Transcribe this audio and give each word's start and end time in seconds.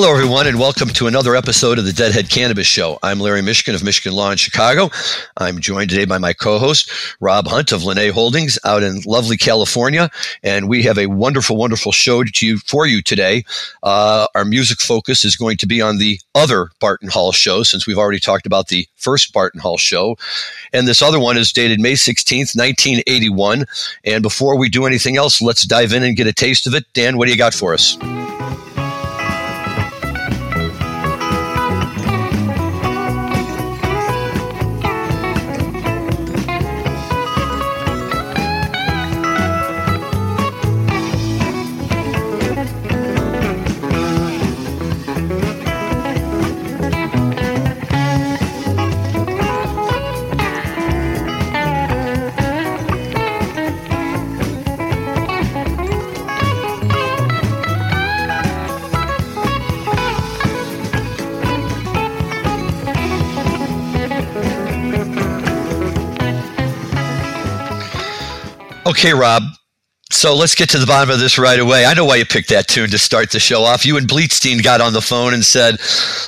Hello, 0.00 0.12
everyone, 0.12 0.46
and 0.46 0.60
welcome 0.60 0.90
to 0.90 1.08
another 1.08 1.34
episode 1.34 1.76
of 1.76 1.84
the 1.84 1.92
Deadhead 1.92 2.30
Cannabis 2.30 2.68
Show. 2.68 3.00
I'm 3.02 3.18
Larry 3.18 3.40
Mishkin 3.40 3.74
of 3.74 3.82
Michigan 3.82 4.12
Law 4.12 4.30
in 4.30 4.36
Chicago. 4.36 4.90
I'm 5.36 5.58
joined 5.58 5.90
today 5.90 6.04
by 6.04 6.18
my 6.18 6.32
co-host, 6.32 6.88
Rob 7.18 7.48
Hunt 7.48 7.72
of 7.72 7.82
Lene 7.82 8.12
Holdings 8.12 8.60
out 8.64 8.84
in 8.84 9.00
lovely 9.04 9.36
California. 9.36 10.08
And 10.44 10.68
we 10.68 10.84
have 10.84 10.98
a 10.98 11.08
wonderful, 11.08 11.56
wonderful 11.56 11.90
show 11.90 12.22
to 12.22 12.46
you, 12.46 12.58
for 12.58 12.86
you 12.86 13.02
today. 13.02 13.42
Uh, 13.82 14.28
our 14.36 14.44
music 14.44 14.78
focus 14.80 15.24
is 15.24 15.34
going 15.34 15.56
to 15.56 15.66
be 15.66 15.82
on 15.82 15.98
the 15.98 16.20
other 16.32 16.70
Barton 16.78 17.08
Hall 17.08 17.32
show, 17.32 17.64
since 17.64 17.84
we've 17.84 17.98
already 17.98 18.20
talked 18.20 18.46
about 18.46 18.68
the 18.68 18.86
first 18.94 19.32
Barton 19.32 19.60
Hall 19.60 19.78
show. 19.78 20.16
And 20.72 20.86
this 20.86 21.02
other 21.02 21.18
one 21.18 21.36
is 21.36 21.50
dated 21.50 21.80
May 21.80 21.94
16th, 21.94 22.54
1981. 22.54 23.64
And 24.04 24.22
before 24.22 24.56
we 24.56 24.68
do 24.68 24.86
anything 24.86 25.16
else, 25.16 25.42
let's 25.42 25.66
dive 25.66 25.92
in 25.92 26.04
and 26.04 26.16
get 26.16 26.28
a 26.28 26.32
taste 26.32 26.68
of 26.68 26.74
it. 26.74 26.84
Dan, 26.94 27.18
what 27.18 27.24
do 27.24 27.32
you 27.32 27.36
got 27.36 27.52
for 27.52 27.74
us? 27.74 27.98
Okay, 68.98 69.14
Rob. 69.14 69.44
So 70.10 70.34
let's 70.34 70.56
get 70.56 70.70
to 70.70 70.78
the 70.78 70.86
bottom 70.86 71.08
of 71.08 71.20
this 71.20 71.38
right 71.38 71.60
away. 71.60 71.86
I 71.86 71.94
know 71.94 72.04
why 72.04 72.16
you 72.16 72.26
picked 72.26 72.48
that 72.48 72.66
tune 72.66 72.90
to 72.90 72.98
start 72.98 73.30
the 73.30 73.38
show 73.38 73.62
off. 73.62 73.86
You 73.86 73.96
and 73.96 74.08
Bleetstein 74.08 74.60
got 74.60 74.80
on 74.80 74.92
the 74.92 75.00
phone 75.00 75.32
and 75.32 75.44
said, 75.44 75.76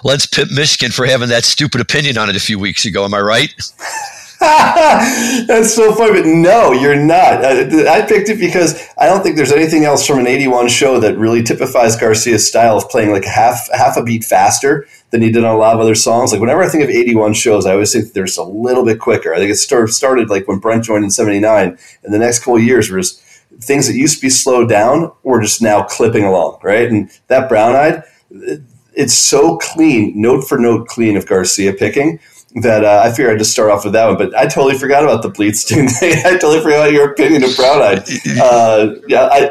let's 0.04 0.24
pit 0.24 0.50
Mishkin 0.50 0.94
for 0.94 1.04
having 1.04 1.30
that 1.30 1.44
stupid 1.44 1.80
opinion 1.80 2.16
on 2.16 2.30
it 2.30 2.36
a 2.36 2.40
few 2.40 2.60
weeks 2.60 2.84
ago. 2.84 3.04
Am 3.04 3.12
I 3.12 3.22
right? 3.22 3.52
That's 5.46 5.74
so 5.74 5.94
funny, 5.94 6.22
but 6.22 6.26
no, 6.26 6.72
you're 6.72 6.96
not. 6.96 7.44
Uh, 7.44 7.90
I 7.90 8.00
picked 8.00 8.30
it 8.30 8.40
because 8.40 8.88
I 8.96 9.04
don't 9.04 9.22
think 9.22 9.36
there's 9.36 9.52
anything 9.52 9.84
else 9.84 10.06
from 10.06 10.18
an 10.18 10.26
'81 10.26 10.68
show 10.68 10.98
that 10.98 11.18
really 11.18 11.42
typifies 11.42 11.94
Garcia's 11.94 12.48
style 12.48 12.78
of 12.78 12.88
playing 12.88 13.10
like 13.10 13.26
half 13.26 13.68
half 13.70 13.98
a 13.98 14.02
beat 14.02 14.24
faster 14.24 14.88
than 15.10 15.20
he 15.20 15.30
did 15.30 15.44
on 15.44 15.54
a 15.54 15.58
lot 15.58 15.74
of 15.74 15.80
other 15.80 15.94
songs. 15.94 16.32
Like 16.32 16.40
whenever 16.40 16.62
I 16.62 16.70
think 16.70 16.82
of 16.82 16.88
'81 16.88 17.34
shows, 17.34 17.66
I 17.66 17.72
always 17.72 17.92
think 17.92 18.14
there's 18.14 18.38
a 18.38 18.42
little 18.42 18.82
bit 18.82 18.98
quicker. 18.98 19.34
I 19.34 19.36
think 19.36 19.50
it 19.50 19.56
start, 19.56 19.90
started 19.90 20.30
like 20.30 20.48
when 20.48 20.58
Brent 20.58 20.84
joined 20.84 21.04
in 21.04 21.10
'79, 21.10 21.76
and 22.02 22.14
the 22.14 22.18
next 22.18 22.38
couple 22.38 22.58
years 22.58 22.88
were 22.88 23.00
just 23.00 23.20
things 23.60 23.88
that 23.88 23.94
used 23.94 24.16
to 24.16 24.22
be 24.22 24.30
slowed 24.30 24.70
down 24.70 25.12
were 25.22 25.42
just 25.42 25.60
now 25.60 25.82
clipping 25.82 26.24
along, 26.24 26.60
right? 26.62 26.90
And 26.90 27.10
that 27.26 27.50
Brown 27.50 27.76
Eyed, 27.76 28.04
it's 28.94 29.12
so 29.12 29.58
clean, 29.58 30.18
note 30.18 30.48
for 30.48 30.58
note 30.58 30.88
clean 30.88 31.18
of 31.18 31.26
Garcia 31.26 31.74
picking 31.74 32.20
that 32.56 32.84
uh, 32.84 33.02
I 33.04 33.10
figured 33.10 33.34
I'd 33.34 33.38
just 33.38 33.52
start 33.52 33.70
off 33.70 33.84
with 33.84 33.92
that 33.92 34.06
one. 34.06 34.16
But 34.18 34.36
I 34.36 34.46
totally 34.46 34.76
forgot 34.76 35.04
about 35.04 35.22
the 35.22 35.30
Bleats 35.30 35.64
thing. 35.68 35.88
I 36.24 36.32
totally 36.32 36.60
forgot 36.60 36.92
your 36.92 37.12
opinion 37.12 37.44
of 37.44 37.56
Brown 37.56 37.82
Eyed. 37.82 38.02
Uh, 38.40 38.94
yeah, 39.08 39.28
I. 39.30 39.50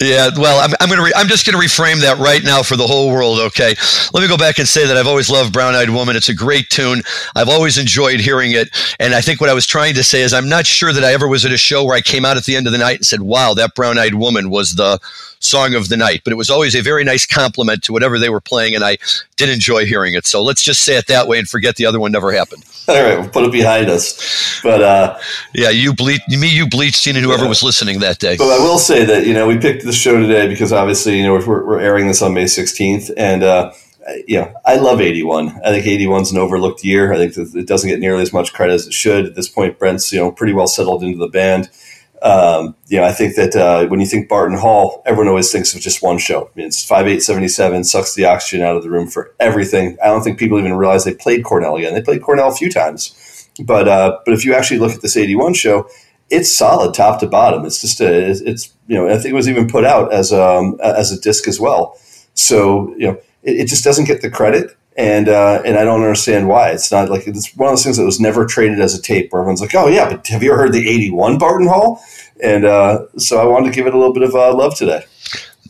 Yeah, 0.00 0.30
well, 0.36 0.58
I'm, 0.58 0.74
I'm 0.80 0.88
going 0.88 0.98
to 0.98 1.04
re- 1.04 1.12
I'm 1.14 1.28
just 1.28 1.46
going 1.46 1.56
to 1.60 1.64
reframe 1.64 2.00
that 2.00 2.18
right 2.18 2.42
now 2.42 2.64
for 2.64 2.74
the 2.74 2.86
whole 2.86 3.10
world. 3.12 3.38
Okay, 3.38 3.76
let 4.12 4.22
me 4.22 4.28
go 4.28 4.36
back 4.36 4.58
and 4.58 4.66
say 4.66 4.86
that 4.86 4.96
I've 4.96 5.06
always 5.06 5.30
loved 5.30 5.52
Brown 5.52 5.76
Eyed 5.76 5.90
Woman. 5.90 6.16
It's 6.16 6.28
a 6.28 6.34
great 6.34 6.68
tune. 6.68 7.02
I've 7.36 7.48
always 7.48 7.78
enjoyed 7.78 8.18
hearing 8.18 8.52
it, 8.52 8.70
and 8.98 9.14
I 9.14 9.20
think 9.20 9.40
what 9.40 9.50
I 9.50 9.54
was 9.54 9.66
trying 9.66 9.94
to 9.94 10.02
say 10.02 10.22
is 10.22 10.32
I'm 10.32 10.48
not 10.48 10.66
sure 10.66 10.92
that 10.92 11.04
I 11.04 11.12
ever 11.12 11.28
was 11.28 11.44
at 11.44 11.52
a 11.52 11.56
show 11.56 11.84
where 11.84 11.96
I 11.96 12.00
came 12.00 12.24
out 12.24 12.36
at 12.36 12.44
the 12.44 12.56
end 12.56 12.66
of 12.66 12.72
the 12.72 12.78
night 12.78 12.96
and 12.96 13.06
said, 13.06 13.22
"Wow, 13.22 13.54
that 13.54 13.76
Brown 13.76 13.98
Eyed 13.98 14.14
Woman 14.14 14.50
was 14.50 14.74
the." 14.74 14.98
Song 15.44 15.74
of 15.74 15.88
the 15.88 15.96
night, 15.96 16.22
but 16.24 16.32
it 16.32 16.36
was 16.36 16.50
always 16.50 16.74
a 16.74 16.82
very 16.82 17.04
nice 17.04 17.26
compliment 17.26 17.82
to 17.84 17.92
whatever 17.92 18.18
they 18.18 18.30
were 18.30 18.40
playing, 18.40 18.74
and 18.74 18.84
I 18.84 18.98
did 19.36 19.48
enjoy 19.48 19.84
hearing 19.84 20.14
it. 20.14 20.26
So 20.26 20.42
let's 20.42 20.62
just 20.62 20.82
say 20.82 20.96
it 20.96 21.06
that 21.08 21.28
way 21.28 21.38
and 21.38 21.48
forget 21.48 21.76
the 21.76 21.86
other 21.86 22.00
one 22.00 22.12
never 22.12 22.32
happened. 22.32 22.64
All 22.88 23.02
right, 23.02 23.18
we'll 23.18 23.30
put 23.30 23.44
it 23.44 23.52
behind 23.52 23.88
us. 23.88 24.60
But 24.62 24.82
uh, 24.82 25.18
yeah, 25.54 25.70
you 25.70 25.94
bleach 25.94 26.20
me, 26.28 26.48
you 26.48 26.68
bleached 26.68 27.06
and 27.06 27.16
whoever 27.16 27.44
yeah. 27.44 27.48
was 27.48 27.62
listening 27.62 28.00
that 28.00 28.18
day. 28.18 28.36
But 28.36 28.50
I 28.50 28.58
will 28.58 28.78
say 28.78 29.04
that 29.04 29.26
you 29.26 29.32
know 29.32 29.46
we 29.46 29.58
picked 29.58 29.84
the 29.84 29.92
show 29.92 30.20
today 30.20 30.48
because 30.48 30.72
obviously 30.72 31.18
you 31.18 31.24
know 31.24 31.34
we're, 31.34 31.66
we're 31.66 31.80
airing 31.80 32.08
this 32.08 32.20
on 32.20 32.34
May 32.34 32.46
sixteenth, 32.46 33.10
and 33.16 33.42
uh, 33.42 33.72
you 34.26 34.38
know 34.38 34.52
I 34.66 34.76
love 34.76 35.00
eighty 35.00 35.22
one. 35.22 35.48
I 35.64 35.70
think 35.70 35.86
eighty 35.86 36.06
one's 36.06 36.30
an 36.30 36.38
overlooked 36.38 36.84
year. 36.84 37.12
I 37.12 37.16
think 37.16 37.54
it 37.54 37.66
doesn't 37.66 37.88
get 37.88 38.00
nearly 38.00 38.22
as 38.22 38.32
much 38.32 38.52
credit 38.52 38.74
as 38.74 38.86
it 38.86 38.92
should. 38.92 39.24
At 39.26 39.34
this 39.34 39.48
point, 39.48 39.78
Brent's 39.78 40.12
you 40.12 40.20
know 40.20 40.30
pretty 40.30 40.52
well 40.52 40.66
settled 40.66 41.02
into 41.02 41.18
the 41.18 41.28
band. 41.28 41.70
Um, 42.24 42.74
you 42.88 42.98
know, 42.98 43.04
I 43.04 43.12
think 43.12 43.36
that 43.36 43.54
uh, 43.54 43.86
when 43.88 44.00
you 44.00 44.06
think 44.06 44.30
Barton 44.30 44.56
Hall, 44.56 45.02
everyone 45.04 45.28
always 45.28 45.52
thinks 45.52 45.74
of 45.74 45.82
just 45.82 46.02
one 46.02 46.16
show. 46.16 46.46
I 46.46 46.50
mean, 46.56 46.66
it's 46.66 46.82
five 46.82 47.06
eight 47.06 47.22
seventy 47.22 47.48
seven 47.48 47.84
sucks 47.84 48.14
the 48.14 48.24
oxygen 48.24 48.64
out 48.64 48.76
of 48.76 48.82
the 48.82 48.90
room 48.90 49.08
for 49.08 49.34
everything. 49.38 49.98
I 50.02 50.06
don't 50.06 50.22
think 50.22 50.38
people 50.38 50.58
even 50.58 50.72
realize 50.72 51.04
they 51.04 51.14
played 51.14 51.44
Cornell 51.44 51.76
again. 51.76 51.92
They 51.92 52.00
played 52.00 52.22
Cornell 52.22 52.48
a 52.48 52.54
few 52.54 52.70
times, 52.70 53.46
but 53.62 53.86
uh, 53.88 54.18
but 54.24 54.32
if 54.32 54.42
you 54.42 54.54
actually 54.54 54.80
look 54.80 54.92
at 54.92 55.02
this 55.02 55.18
eighty 55.18 55.36
one 55.36 55.52
show, 55.52 55.86
it's 56.30 56.56
solid 56.56 56.94
top 56.94 57.20
to 57.20 57.26
bottom. 57.26 57.66
It's 57.66 57.82
just 57.82 58.00
a, 58.00 58.30
it's 58.30 58.72
you 58.86 58.96
know 58.96 59.06
I 59.06 59.18
think 59.18 59.26
it 59.26 59.34
was 59.34 59.48
even 59.48 59.68
put 59.68 59.84
out 59.84 60.10
as 60.10 60.32
um 60.32 60.78
as 60.82 61.12
a 61.12 61.20
disc 61.20 61.46
as 61.46 61.60
well. 61.60 61.98
So 62.32 62.94
you 62.96 63.08
know 63.08 63.20
it, 63.42 63.60
it 63.60 63.68
just 63.68 63.84
doesn't 63.84 64.06
get 64.06 64.22
the 64.22 64.30
credit 64.30 64.74
and 64.96 65.28
uh, 65.28 65.62
and 65.64 65.76
I 65.76 65.84
don't 65.84 66.02
understand 66.02 66.48
why. 66.48 66.70
It's 66.70 66.92
not 66.92 67.10
like 67.10 67.26
it's 67.26 67.54
one 67.56 67.68
of 67.68 67.72
those 67.72 67.84
things 67.84 67.96
that 67.96 68.04
was 68.04 68.20
never 68.20 68.46
traded 68.46 68.80
as 68.80 68.96
a 68.96 69.02
tape 69.02 69.32
where 69.32 69.42
everyone's 69.42 69.60
like, 69.60 69.74
oh 69.74 69.88
yeah, 69.88 70.08
but 70.08 70.26
have 70.28 70.42
you 70.42 70.52
ever 70.52 70.62
heard 70.62 70.72
the 70.72 70.88
'81 70.88 71.38
Barton 71.38 71.68
Hall? 71.68 72.02
And 72.42 72.64
uh, 72.64 73.06
so 73.16 73.40
I 73.40 73.46
wanted 73.46 73.70
to 73.70 73.74
give 73.74 73.86
it 73.86 73.94
a 73.94 73.98
little 73.98 74.12
bit 74.12 74.22
of 74.22 74.34
uh, 74.34 74.54
love 74.54 74.76
today. 74.76 75.04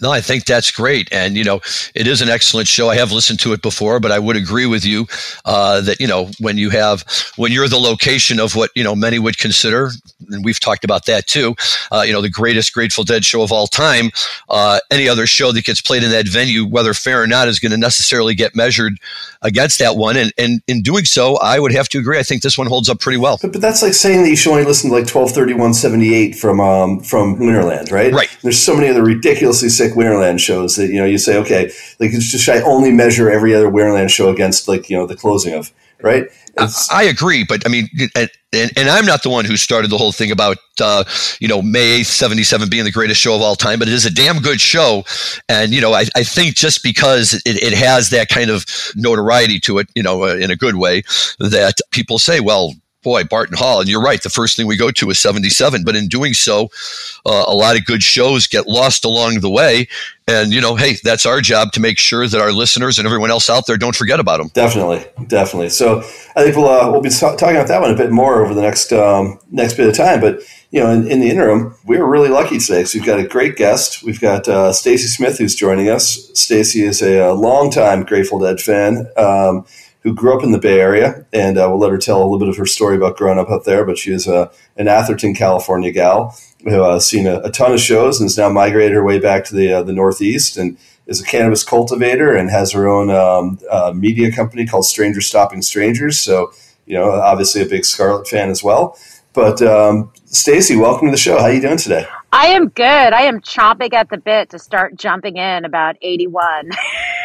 No, 0.00 0.10
I 0.10 0.21
think 0.21 0.44
that's 0.44 0.71
great, 0.71 1.09
and 1.12 1.37
you 1.37 1.44
know, 1.44 1.60
it 1.94 2.06
is 2.06 2.21
an 2.21 2.28
excellent 2.28 2.69
show. 2.69 2.91
I 2.91 2.97
have 2.97 3.12
listened 3.12 3.41
to 3.41 3.53
it 3.53 3.62
before, 3.62 4.00
but 4.00 4.10
I 4.10 4.19
would 4.19 4.37
agree 4.37 4.66
with 4.66 4.84
you 4.84 5.06
uh, 5.44 5.81
that 5.82 6.00
you 6.00 6.06
know 6.06 6.31
when 6.41 6.59
you 6.59 6.71
have 6.71 7.05
when 7.37 7.53
you're 7.53 7.69
the 7.69 7.78
location 7.78 8.41
of 8.41 8.55
what 8.55 8.71
you 8.75 8.84
know 8.84 8.94
many 8.94 9.19
would 9.19 9.38
consider, 9.38 9.91
and 10.31 10.44
we've 10.44 10.60
talked 10.60 10.84
about 10.84 11.06
that 11.06 11.27
too. 11.27 11.55
Uh, 11.93 12.03
you 12.06 12.12
know, 12.12 12.21
the 12.21 12.31
greatest 12.31 12.72
Grateful 12.72 13.05
Dead 13.05 13.25
show 13.25 13.43
of 13.43 13.53
all 13.53 13.66
time. 13.66 14.10
Uh, 14.49 14.81
any 14.91 15.09
other 15.09 15.27
show 15.27 15.53
that 15.53 15.65
gets 15.65 15.81
played 15.81 16.03
in 16.03 16.11
that 16.11 16.26
venue, 16.28 16.66
whether 16.66 16.93
fair 16.94 17.22
or 17.22 17.26
not, 17.26 17.49
is 17.49 17.59
going 17.59 17.72
to 17.72 17.78
necessarily 17.78 18.34
get 18.34 18.55
measured 18.56 18.94
against 19.43 19.78
that 19.78 19.97
one. 19.97 20.16
And, 20.16 20.32
and 20.38 20.61
in 20.66 20.82
doing 20.82 21.05
so, 21.05 21.37
I 21.37 21.59
would 21.59 21.72
have 21.72 21.88
to 21.91 21.99
agree. 21.99 22.19
I 22.19 22.22
think 22.22 22.43
this 22.43 22.59
one 22.59 22.66
holds 22.66 22.88
up 22.88 23.00
pretty 23.00 23.19
well. 23.19 23.38
But, 23.41 23.53
but 23.53 23.61
that's 23.61 23.82
like 23.82 23.94
saying 23.94 24.22
that 24.22 24.28
you 24.28 24.37
should 24.37 24.50
only 24.50 24.65
listen 24.65 24.91
to 24.91 24.97
like 24.97 25.06
twelve 25.06 25.31
thirty 25.31 25.55
one 25.55 25.75
seventy 25.75 26.15
eight 26.15 26.34
from 26.34 26.61
um, 26.61 27.00
from 27.00 27.37
Winterland, 27.37 27.93
right? 27.93 28.12
Right. 28.12 28.37
There's 28.43 28.61
so 28.61 28.75
many 28.75 28.88
other 28.88 29.03
ridiculously 29.03 29.69
sick 29.84 29.96
Winterland 29.96 30.40
shows 30.40 30.76
that 30.76 30.88
you 30.88 30.96
know 30.96 31.04
you 31.04 31.18
say, 31.18 31.36
okay, 31.38 31.64
like 32.00 32.12
it's 32.12 32.30
just 32.30 32.48
I 32.48 32.60
only 32.62 32.90
measure 32.90 33.31
every 33.31 33.54
other 33.54 33.70
Winterland 33.70 34.10
show 34.10 34.31
against 34.31 34.69
like 34.69 34.88
you 34.88 34.96
know 34.96 35.06
the 35.06 35.16
closing 35.16 35.54
of 35.54 35.72
right? 36.04 36.28
I, 36.56 36.69
I, 36.92 37.02
agree, 37.04 37.44
but 37.44 37.66
I 37.66 37.69
mean, 37.69 37.88
and, 38.14 38.31
and, 38.52 38.88
I'm 38.88 39.06
not 39.06 39.25
the 39.25 39.31
one 39.31 39.44
who 39.44 39.56
started 39.56 39.90
the 39.90 39.98
whole 39.98 40.12
thing 40.12 40.31
about 40.31 40.58
uh, 40.81 41.02
you 41.40 41.48
know 41.48 41.60
May 41.62 42.00
8th, 42.00 42.06
77 42.06 42.69
being 42.69 42.84
the 42.84 42.92
greatest 42.92 43.20
show 43.20 43.34
of 43.34 43.42
all 43.42 43.56
time, 43.56 43.81
but 43.81 43.88
it 43.88 43.94
is 43.94 44.06
a 44.06 44.14
damn 44.14 44.38
good 44.38 44.60
show, 44.60 45.02
and 45.48 45.72
you 45.72 45.81
know 45.81 45.92
I, 45.92 46.04
I 46.14 46.22
think 46.22 46.54
just 46.54 46.84
because 46.84 47.34
it, 47.44 47.60
it 47.60 47.72
has 47.72 48.10
that 48.10 48.28
kind 48.28 48.50
of 48.50 48.64
notoriety 48.94 49.58
to 49.60 49.78
it, 49.78 49.88
you 49.96 50.02
know, 50.02 50.25
uh, 50.25 50.37
in 50.37 50.52
a 50.52 50.56
good 50.56 50.76
way, 50.76 51.02
that 51.40 51.75
people 51.90 52.19
say, 52.20 52.38
well, 52.38 52.72
boy, 53.04 53.22
Barton 53.22 53.56
Hall. 53.56 53.80
And 53.80 53.88
you're 53.88 54.02
right. 54.02 54.20
The 54.20 54.30
first 54.30 54.56
thing 54.56 54.66
we 54.66 54.76
go 54.76 54.90
to 54.90 55.10
is 55.10 55.20
77. 55.20 55.84
But 55.84 55.94
in 55.94 56.08
doing 56.08 56.32
so, 56.32 56.70
uh, 57.24 57.44
a 57.46 57.54
lot 57.54 57.76
of 57.76 57.84
good 57.84 58.02
shows 58.02 58.48
get 58.48 58.66
lost 58.66 59.04
along 59.04 59.40
the 59.40 59.50
way. 59.50 59.86
And, 60.26 60.52
you 60.52 60.60
know, 60.60 60.74
hey, 60.74 60.96
that's 61.04 61.26
our 61.26 61.42
job 61.42 61.72
to 61.72 61.80
make 61.80 61.98
sure 61.98 62.26
that 62.26 62.40
our 62.40 62.50
listeners 62.50 62.98
and 62.98 63.06
everyone 63.06 63.30
else 63.30 63.50
out 63.50 63.66
there 63.66 63.76
don't 63.76 63.94
forget 63.94 64.18
about 64.18 64.38
them. 64.38 64.48
Definitely. 64.54 65.04
Definitely. 65.26 65.68
So 65.68 65.98
I 66.34 66.42
think 66.42 66.56
we'll, 66.56 66.68
uh, 66.68 66.90
we'll 66.90 67.02
be 67.02 67.10
talking 67.10 67.50
about 67.50 67.68
that 67.68 67.82
one 67.82 67.90
a 67.90 67.96
bit 67.96 68.10
more 68.10 68.42
over 68.42 68.54
the 68.54 68.62
next, 68.62 68.92
um, 68.92 69.38
next 69.50 69.74
bit 69.74 69.86
of 69.86 69.94
time. 69.94 70.20
But, 70.20 70.40
you 70.70 70.80
know, 70.80 70.90
in, 70.90 71.06
in, 71.06 71.20
the 71.20 71.28
interim, 71.28 71.76
we're 71.84 72.06
really 72.06 72.30
lucky 72.30 72.58
today. 72.58 72.84
So 72.84 72.98
we've 72.98 73.06
got 73.06 73.20
a 73.20 73.28
great 73.28 73.56
guest. 73.56 74.02
We've 74.02 74.20
got 74.20 74.48
uh, 74.48 74.72
Stacy 74.72 75.08
Smith 75.08 75.38
who's 75.38 75.54
joining 75.54 75.90
us. 75.90 76.30
Stacy 76.32 76.82
is 76.82 77.02
a, 77.02 77.18
a 77.18 77.32
longtime 77.34 78.04
Grateful 78.04 78.38
Dead 78.38 78.60
fan. 78.60 79.06
Um, 79.16 79.66
who 80.04 80.14
grew 80.14 80.36
up 80.36 80.44
in 80.44 80.52
the 80.52 80.58
Bay 80.58 80.78
Area, 80.78 81.26
and 81.32 81.58
uh, 81.58 81.66
we'll 81.68 81.80
let 81.80 81.90
her 81.90 81.98
tell 81.98 82.18
a 82.18 82.24
little 82.24 82.38
bit 82.38 82.48
of 82.48 82.56
her 82.58 82.66
story 82.66 82.94
about 82.96 83.16
growing 83.16 83.38
up 83.38 83.50
up 83.50 83.64
there. 83.64 83.84
But 83.84 83.98
she 83.98 84.12
is 84.12 84.28
uh, 84.28 84.52
an 84.76 84.86
Atherton, 84.86 85.34
California 85.34 85.90
gal 85.90 86.38
who 86.64 86.82
has 86.82 86.96
uh, 86.96 87.00
seen 87.00 87.26
a, 87.26 87.40
a, 87.40 87.50
ton 87.50 87.72
of 87.72 87.80
shows 87.80 88.18
and 88.18 88.24
has 88.24 88.38
now 88.38 88.48
migrated 88.48 88.92
her 88.92 89.04
way 89.04 89.18
back 89.18 89.44
to 89.44 89.54
the 89.54 89.72
uh, 89.72 89.82
the 89.82 89.92
Northeast 89.92 90.56
and 90.56 90.78
is 91.06 91.20
a 91.20 91.24
cannabis 91.24 91.62
cultivator 91.62 92.34
and 92.34 92.50
has 92.50 92.72
her 92.72 92.88
own 92.88 93.10
um, 93.10 94.00
media 94.00 94.32
company 94.32 94.66
called 94.66 94.86
Stranger 94.86 95.20
Stopping 95.20 95.60
Strangers. 95.60 96.18
So 96.18 96.52
you 96.86 96.94
know, 96.94 97.10
obviously 97.10 97.62
a 97.62 97.66
big 97.66 97.84
Scarlet 97.84 98.28
fan 98.28 98.50
as 98.50 98.62
well. 98.62 98.98
But 99.32 99.60
um, 99.62 100.12
Stacy, 100.26 100.76
welcome 100.76 101.08
to 101.08 101.10
the 101.10 101.16
show. 101.16 101.38
How 101.38 101.44
are 101.44 101.52
you 101.52 101.60
doing 101.60 101.78
today? 101.78 102.06
I 102.32 102.48
am 102.48 102.68
good. 102.68 102.84
I 102.84 103.22
am 103.22 103.40
chomping 103.40 103.92
at 103.92 104.10
the 104.10 104.18
bit 104.18 104.50
to 104.50 104.58
start 104.58 104.96
jumping 104.96 105.36
in 105.36 105.64
about 105.64 105.96
81. 106.02 106.70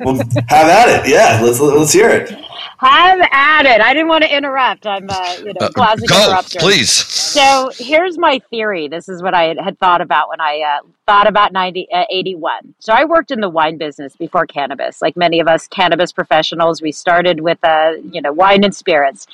well, 0.00 0.16
have 0.48 0.68
at 0.68 0.88
it. 0.88 1.10
Yeah, 1.10 1.40
let's 1.42 1.60
let's 1.60 1.92
hear 1.92 2.10
it. 2.10 2.30
Have 2.78 3.20
at 3.30 3.64
it. 3.64 3.80
I 3.80 3.92
didn't 3.92 4.08
want 4.08 4.24
to 4.24 4.36
interrupt. 4.36 4.88
I'm, 4.88 5.08
uh, 5.08 5.36
you 5.38 5.52
know, 5.52 5.66
uh, 5.66 5.68
classic 5.70 6.08
go, 6.08 6.24
interrupter. 6.24 6.58
please. 6.58 6.90
So 6.90 7.70
here's 7.78 8.18
my 8.18 8.40
theory. 8.50 8.88
This 8.88 9.08
is 9.08 9.22
what 9.22 9.34
I 9.34 9.54
had 9.62 9.78
thought 9.78 10.00
about 10.00 10.28
when 10.28 10.40
I 10.40 10.78
uh, 10.80 10.86
thought 11.06 11.28
about 11.28 11.52
90, 11.52 11.86
uh, 11.92 12.04
81. 12.10 12.74
So 12.80 12.92
I 12.92 13.04
worked 13.04 13.30
in 13.30 13.40
the 13.40 13.48
wine 13.48 13.78
business 13.78 14.16
before 14.16 14.46
cannabis. 14.46 15.00
Like 15.00 15.16
many 15.16 15.38
of 15.38 15.46
us 15.46 15.68
cannabis 15.68 16.10
professionals, 16.10 16.82
we 16.82 16.90
started 16.90 17.40
with, 17.40 17.58
uh, 17.62 17.92
you 18.10 18.20
know, 18.20 18.32
wine 18.32 18.64
and 18.64 18.74
spirits. 18.74 19.28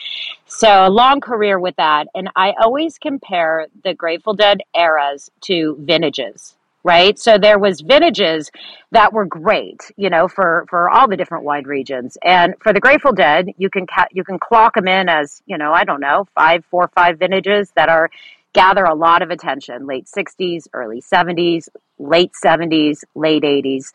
So 0.47 0.87
a 0.87 0.91
long 0.91 1.23
career 1.23 1.59
with 1.59 1.77
that. 1.77 2.09
And 2.15 2.29
I 2.37 2.53
always 2.61 2.99
compare 2.99 3.69
the 3.83 3.95
Grateful 3.95 4.35
Dead 4.35 4.61
eras 4.75 5.31
to 5.43 5.77
vintages 5.81 6.55
right? 6.89 7.19
So 7.19 7.37
there 7.37 7.59
was 7.59 7.83
vintages 7.83 8.51
that 8.93 9.13
were 9.13 9.27
great, 9.27 9.81
you 9.99 10.09
know, 10.09 10.27
for 10.27 10.65
for 10.71 10.89
all 10.89 11.07
the 11.07 11.19
different 11.19 11.45
wine 11.45 11.65
regions. 11.65 12.17
And 12.25 12.55
for 12.63 12.73
the 12.73 12.81
Grateful 12.81 13.13
Dead, 13.13 13.51
you 13.59 13.69
can 13.69 13.87
ca- 13.87 14.09
you 14.11 14.25
can 14.25 14.39
clock 14.39 14.75
them 14.75 14.89
in 14.89 15.11
as, 15.11 15.43
you 15.45 15.59
know, 15.59 15.73
I 15.73 15.85
don't 15.85 16.01
know, 16.01 16.27
five, 16.35 16.65
four, 16.71 16.91
five 16.95 17.19
vintages 17.19 17.71
that 17.77 17.91
are 17.91 18.09
gather 18.55 18.85
a 18.85 18.95
lot 18.95 19.21
of 19.21 19.29
attention. 19.31 19.87
Late 19.87 20.07
60s, 20.07 20.67
early 20.73 21.03
70s, 21.03 21.69
late 21.99 22.33
70s, 22.43 23.05
late 23.15 23.43
80s. 23.43 23.93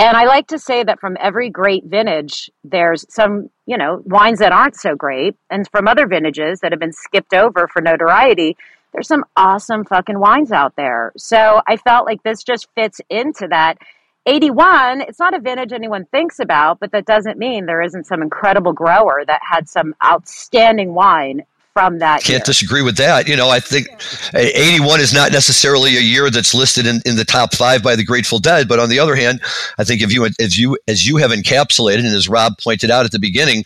And 0.00 0.16
I 0.16 0.24
like 0.24 0.48
to 0.48 0.58
say 0.58 0.82
that 0.82 0.98
from 0.98 1.16
every 1.20 1.48
great 1.48 1.84
vintage, 1.84 2.50
there's 2.64 3.06
some, 3.08 3.50
you 3.66 3.78
know, 3.78 4.02
wines 4.04 4.40
that 4.40 4.50
aren't 4.50 4.74
so 4.74 4.96
great. 4.96 5.36
And 5.48 5.68
from 5.70 5.86
other 5.86 6.08
vintages 6.08 6.58
that 6.60 6.72
have 6.72 6.80
been 6.80 6.92
skipped 6.92 7.34
over 7.34 7.68
for 7.72 7.80
notoriety, 7.80 8.56
there's 8.92 9.08
some 9.08 9.24
awesome 9.36 9.84
fucking 9.84 10.18
wines 10.18 10.52
out 10.52 10.76
there. 10.76 11.12
So 11.16 11.60
I 11.66 11.76
felt 11.76 12.06
like 12.06 12.22
this 12.22 12.42
just 12.42 12.68
fits 12.74 13.00
into 13.08 13.48
that. 13.48 13.78
81, 14.26 15.00
it's 15.02 15.18
not 15.18 15.34
a 15.34 15.40
vintage 15.40 15.72
anyone 15.72 16.04
thinks 16.06 16.38
about, 16.38 16.78
but 16.78 16.92
that 16.92 17.06
doesn't 17.06 17.38
mean 17.38 17.66
there 17.66 17.82
isn't 17.82 18.06
some 18.06 18.22
incredible 18.22 18.72
grower 18.72 19.24
that 19.26 19.40
had 19.42 19.68
some 19.68 19.94
outstanding 20.04 20.94
wine 20.94 21.44
from 21.72 21.98
that. 21.98 22.22
Can't 22.22 22.38
year. 22.38 22.44
disagree 22.44 22.82
with 22.82 22.96
that. 22.98 23.26
You 23.26 23.36
know, 23.36 23.48
I 23.48 23.58
think 23.58 23.88
81 24.34 25.00
is 25.00 25.12
not 25.12 25.32
necessarily 25.32 25.96
a 25.96 26.00
year 26.00 26.30
that's 26.30 26.54
listed 26.54 26.86
in, 26.86 27.00
in 27.04 27.16
the 27.16 27.24
top 27.24 27.54
five 27.54 27.82
by 27.82 27.96
the 27.96 28.04
Grateful 28.04 28.38
Dead, 28.38 28.68
but 28.68 28.78
on 28.78 28.88
the 28.88 28.98
other 28.98 29.16
hand, 29.16 29.40
I 29.78 29.84
think 29.84 30.02
if 30.02 30.12
you 30.12 30.28
as 30.38 30.58
you 30.58 30.78
as 30.86 31.06
you 31.06 31.16
have 31.16 31.30
encapsulated 31.30 32.00
and 32.00 32.14
as 32.14 32.28
Rob 32.28 32.58
pointed 32.58 32.90
out 32.90 33.04
at 33.04 33.10
the 33.10 33.18
beginning, 33.18 33.64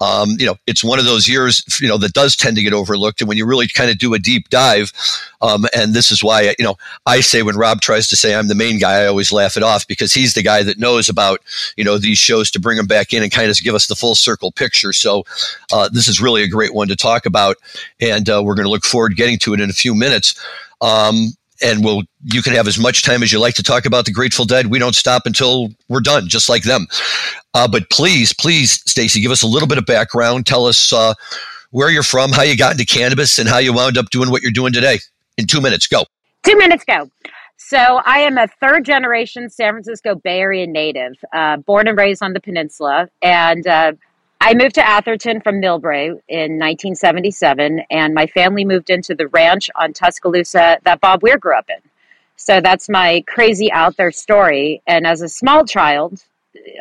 um, 0.00 0.30
you 0.38 0.44
know, 0.44 0.56
it's 0.66 0.84
one 0.84 0.98
of 0.98 1.06
those 1.06 1.28
years, 1.28 1.64
you 1.80 1.88
know, 1.88 1.96
that 1.98 2.12
does 2.12 2.36
tend 2.36 2.56
to 2.56 2.62
get 2.62 2.72
overlooked. 2.72 3.20
And 3.20 3.28
when 3.28 3.38
you 3.38 3.46
really 3.46 3.66
kind 3.66 3.90
of 3.90 3.98
do 3.98 4.12
a 4.12 4.18
deep 4.18 4.50
dive, 4.50 4.92
um, 5.40 5.66
and 5.74 5.94
this 5.94 6.10
is 6.10 6.22
why, 6.22 6.54
you 6.58 6.64
know, 6.64 6.76
I 7.06 7.20
say 7.20 7.42
when 7.42 7.56
Rob 7.56 7.80
tries 7.80 8.06
to 8.08 8.16
say 8.16 8.34
I'm 8.34 8.48
the 8.48 8.54
main 8.54 8.78
guy, 8.78 9.02
I 9.02 9.06
always 9.06 9.32
laugh 9.32 9.56
it 9.56 9.62
off 9.62 9.86
because 9.86 10.12
he's 10.12 10.34
the 10.34 10.42
guy 10.42 10.62
that 10.62 10.78
knows 10.78 11.08
about, 11.08 11.40
you 11.76 11.84
know, 11.84 11.96
these 11.96 12.18
shows 12.18 12.50
to 12.50 12.60
bring 12.60 12.76
them 12.76 12.86
back 12.86 13.14
in 13.14 13.22
and 13.22 13.32
kind 13.32 13.50
of 13.50 13.56
give 13.62 13.74
us 13.74 13.86
the 13.86 13.96
full 13.96 14.14
circle 14.14 14.52
picture. 14.52 14.92
So 14.92 15.24
uh, 15.72 15.88
this 15.88 16.08
is 16.08 16.20
really 16.20 16.42
a 16.42 16.48
great 16.48 16.74
one 16.74 16.88
to 16.88 16.96
talk 16.96 17.24
about. 17.24 17.56
And 18.00 18.28
uh, 18.28 18.42
we're 18.44 18.54
going 18.54 18.66
to 18.66 18.70
look 18.70 18.84
forward 18.84 19.10
to 19.10 19.14
getting 19.14 19.38
to 19.40 19.54
it 19.54 19.60
in 19.60 19.70
a 19.70 19.74
few 19.74 19.94
minutes. 19.94 20.38
Um, 20.82 21.28
and 21.62 21.82
we'll 21.82 22.02
you 22.32 22.42
can 22.42 22.54
have 22.54 22.66
as 22.66 22.78
much 22.78 23.02
time 23.02 23.22
as 23.22 23.32
you 23.32 23.38
like 23.38 23.54
to 23.54 23.62
talk 23.62 23.86
about 23.86 24.04
the 24.04 24.12
Grateful 24.12 24.44
Dead. 24.44 24.66
We 24.66 24.80
don't 24.80 24.96
stop 24.96 25.26
until 25.26 25.68
we're 25.88 26.00
done, 26.00 26.28
just 26.28 26.48
like 26.48 26.64
them. 26.64 26.86
Uh, 27.54 27.68
but 27.68 27.88
please, 27.90 28.32
please, 28.32 28.82
Stacy, 28.86 29.20
give 29.20 29.30
us 29.30 29.42
a 29.42 29.46
little 29.46 29.68
bit 29.68 29.78
of 29.78 29.86
background. 29.86 30.44
Tell 30.44 30.66
us 30.66 30.92
uh, 30.92 31.14
where 31.70 31.88
you're 31.88 32.02
from, 32.02 32.32
how 32.32 32.42
you 32.42 32.56
got 32.56 32.72
into 32.72 32.84
cannabis, 32.84 33.38
and 33.38 33.48
how 33.48 33.58
you 33.58 33.72
wound 33.72 33.96
up 33.96 34.10
doing 34.10 34.30
what 34.30 34.42
you're 34.42 34.50
doing 34.50 34.72
today. 34.72 34.98
In 35.38 35.46
two 35.46 35.60
minutes, 35.60 35.86
go. 35.86 36.04
Two 36.42 36.56
minutes, 36.56 36.84
go. 36.84 37.08
So 37.56 37.78
I 37.78 38.20
am 38.20 38.38
a 38.38 38.48
third 38.60 38.84
generation 38.84 39.48
San 39.48 39.72
Francisco 39.72 40.16
Bay 40.16 40.40
Area 40.40 40.66
native, 40.66 41.14
uh, 41.32 41.58
born 41.58 41.86
and 41.86 41.96
raised 41.96 42.22
on 42.22 42.32
the 42.32 42.40
peninsula, 42.40 43.08
and 43.22 43.66
uh, 43.66 43.92
I 44.40 44.54
moved 44.54 44.74
to 44.74 44.86
Atherton 44.86 45.40
from 45.40 45.60
Millbrae 45.60 46.08
in 46.28 46.58
1977, 46.58 47.82
and 47.90 48.14
my 48.14 48.26
family 48.26 48.64
moved 48.64 48.90
into 48.90 49.14
the 49.14 49.28
ranch 49.28 49.70
on 49.76 49.92
Tuscaloosa 49.92 50.78
that 50.84 51.00
Bob 51.00 51.22
Weir 51.22 51.38
grew 51.38 51.56
up 51.56 51.70
in. 51.70 51.76
So 52.36 52.60
that's 52.60 52.88
my 52.88 53.24
crazy 53.26 53.72
out 53.72 53.96
there 53.96 54.12
story. 54.12 54.82
And 54.86 55.06
as 55.06 55.22
a 55.22 55.28
small 55.28 55.64
child, 55.64 56.22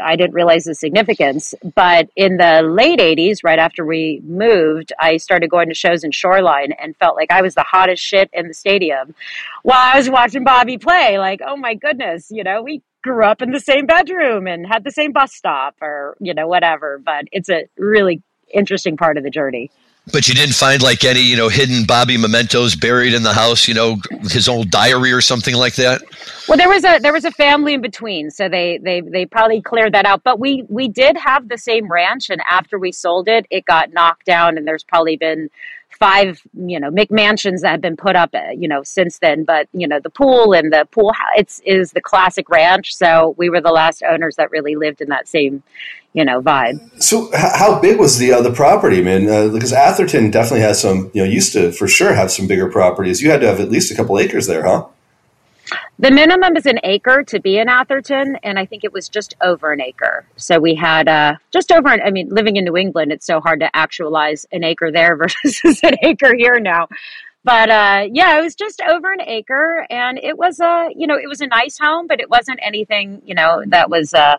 I 0.01 0.15
didn't 0.15 0.33
realize 0.33 0.65
the 0.65 0.75
significance. 0.75 1.53
But 1.75 2.09
in 2.15 2.37
the 2.37 2.61
late 2.61 2.99
80s, 2.99 3.39
right 3.43 3.59
after 3.59 3.85
we 3.85 4.21
moved, 4.23 4.93
I 4.99 5.17
started 5.17 5.49
going 5.49 5.69
to 5.69 5.75
shows 5.75 6.03
in 6.03 6.11
Shoreline 6.11 6.71
and 6.73 6.95
felt 6.97 7.15
like 7.15 7.31
I 7.31 7.41
was 7.41 7.55
the 7.55 7.63
hottest 7.63 8.03
shit 8.03 8.29
in 8.33 8.47
the 8.47 8.53
stadium 8.53 9.15
while 9.63 9.93
I 9.93 9.97
was 9.97 10.09
watching 10.09 10.43
Bobby 10.43 10.77
play. 10.77 11.17
Like, 11.17 11.41
oh 11.45 11.57
my 11.57 11.73
goodness, 11.73 12.27
you 12.29 12.43
know, 12.43 12.61
we 12.61 12.81
grew 13.03 13.23
up 13.23 13.41
in 13.41 13.51
the 13.51 13.59
same 13.59 13.85
bedroom 13.85 14.47
and 14.47 14.65
had 14.65 14.83
the 14.83 14.91
same 14.91 15.11
bus 15.11 15.33
stop 15.33 15.75
or, 15.81 16.17
you 16.19 16.33
know, 16.33 16.47
whatever. 16.47 16.99
But 17.03 17.25
it's 17.31 17.49
a 17.49 17.67
really 17.77 18.21
interesting 18.53 18.97
part 18.97 19.17
of 19.17 19.23
the 19.23 19.29
journey. 19.29 19.71
But 20.11 20.27
you 20.27 20.35
didn't 20.35 20.55
find 20.55 20.81
like 20.83 21.03
any, 21.03 21.21
you 21.21 21.35
know, 21.35 21.49
hidden 21.49 21.85
Bobby 21.85 22.17
mementos 22.17 22.75
buried 22.75 23.13
in 23.13 23.23
the 23.23 23.33
house, 23.33 23.67
you 23.67 23.73
know, 23.73 23.97
his 24.23 24.47
old 24.47 24.69
diary 24.69 25.11
or 25.11 25.21
something 25.21 25.55
like 25.55 25.75
that. 25.75 26.03
Well, 26.47 26.57
there 26.57 26.69
was 26.69 26.83
a 26.83 26.99
there 26.99 27.13
was 27.13 27.25
a 27.25 27.31
family 27.31 27.73
in 27.73 27.81
between, 27.81 28.29
so 28.29 28.47
they 28.47 28.77
they 28.77 29.01
they 29.01 29.25
probably 29.25 29.61
cleared 29.61 29.93
that 29.93 30.05
out. 30.05 30.23
But 30.23 30.39
we 30.39 30.63
we 30.69 30.87
did 30.87 31.17
have 31.17 31.49
the 31.49 31.57
same 31.57 31.91
ranch, 31.91 32.29
and 32.29 32.41
after 32.49 32.77
we 32.77 32.91
sold 32.91 33.27
it, 33.27 33.47
it 33.49 33.65
got 33.65 33.93
knocked 33.93 34.25
down, 34.25 34.57
and 34.57 34.67
there's 34.67 34.83
probably 34.83 35.17
been 35.17 35.49
five, 35.97 36.41
you 36.53 36.79
know, 36.79 36.91
McMansions 36.91 37.61
that 37.61 37.71
have 37.71 37.81
been 37.81 37.97
put 37.97 38.15
up, 38.15 38.31
uh, 38.33 38.51
you 38.55 38.67
know, 38.67 38.83
since 38.83 39.19
then. 39.19 39.43
But 39.43 39.67
you 39.73 39.87
know, 39.87 39.99
the 39.99 40.09
pool 40.09 40.53
and 40.53 40.71
the 40.71 40.87
pool, 40.91 41.13
house, 41.13 41.33
it's 41.37 41.61
is 41.65 41.91
the 41.91 42.01
classic 42.01 42.49
ranch. 42.49 42.95
So 42.95 43.33
we 43.37 43.49
were 43.49 43.61
the 43.61 43.71
last 43.71 44.03
owners 44.03 44.35
that 44.35 44.51
really 44.51 44.75
lived 44.75 45.01
in 45.01 45.09
that 45.09 45.27
same, 45.27 45.63
you 46.15 46.23
know, 46.23 46.41
vibe. 46.41 46.79
So 47.03 47.29
how 47.33 47.79
big 47.81 47.99
was 47.99 48.17
the 48.17 48.31
uh, 48.31 48.41
the 48.41 48.51
property, 48.51 49.03
man? 49.03 49.29
Uh, 49.29 49.49
because 49.49 49.73
Atherton 49.73 50.31
definitely 50.31 50.61
has 50.61 50.81
some, 50.81 51.11
you 51.13 51.21
know, 51.21 51.29
used 51.29 51.51
to 51.53 51.73
for 51.73 51.89
sure 51.89 52.13
have 52.13 52.31
some 52.31 52.47
bigger 52.47 52.71
properties. 52.71 53.21
You 53.21 53.31
had 53.31 53.41
to 53.41 53.47
have 53.47 53.59
at 53.59 53.69
least 53.69 53.91
a 53.91 53.95
couple 53.95 54.17
acres 54.17 54.47
there, 54.47 54.63
huh? 54.63 54.87
The 55.99 56.11
minimum 56.11 56.55
is 56.55 56.65
an 56.65 56.79
acre 56.83 57.23
to 57.23 57.39
be 57.41 57.57
in 57.57 57.67
Atherton, 57.67 58.37
and 58.43 58.57
I 58.57 58.65
think 58.65 58.85
it 58.85 58.93
was 58.93 59.09
just 59.09 59.35
over 59.41 59.73
an 59.73 59.81
acre. 59.81 60.25
So 60.37 60.57
we 60.57 60.73
had 60.73 61.09
uh, 61.09 61.35
just 61.51 61.69
over. 61.69 61.89
An, 61.89 61.99
I 62.01 62.11
mean, 62.11 62.29
living 62.29 62.55
in 62.55 62.63
New 62.63 62.77
England, 62.77 63.11
it's 63.11 63.25
so 63.25 63.41
hard 63.41 63.59
to 63.59 63.75
actualize 63.75 64.45
an 64.53 64.63
acre 64.63 64.91
there 64.93 65.17
versus 65.17 65.81
an 65.83 65.95
acre 66.01 66.33
here 66.33 66.61
now. 66.61 66.87
But 67.43 67.69
uh, 67.69 68.07
yeah, 68.09 68.39
it 68.39 68.41
was 68.41 68.55
just 68.55 68.81
over 68.89 69.11
an 69.11 69.21
acre, 69.21 69.85
and 69.89 70.17
it 70.17 70.37
was 70.37 70.61
a 70.61 70.89
you 70.95 71.07
know 71.07 71.15
it 71.15 71.27
was 71.27 71.41
a 71.41 71.47
nice 71.47 71.77
home, 71.77 72.07
but 72.07 72.21
it 72.21 72.29
wasn't 72.29 72.59
anything 72.63 73.21
you 73.25 73.35
know 73.35 73.63
that 73.67 73.89
was. 73.89 74.13
Uh, 74.13 74.37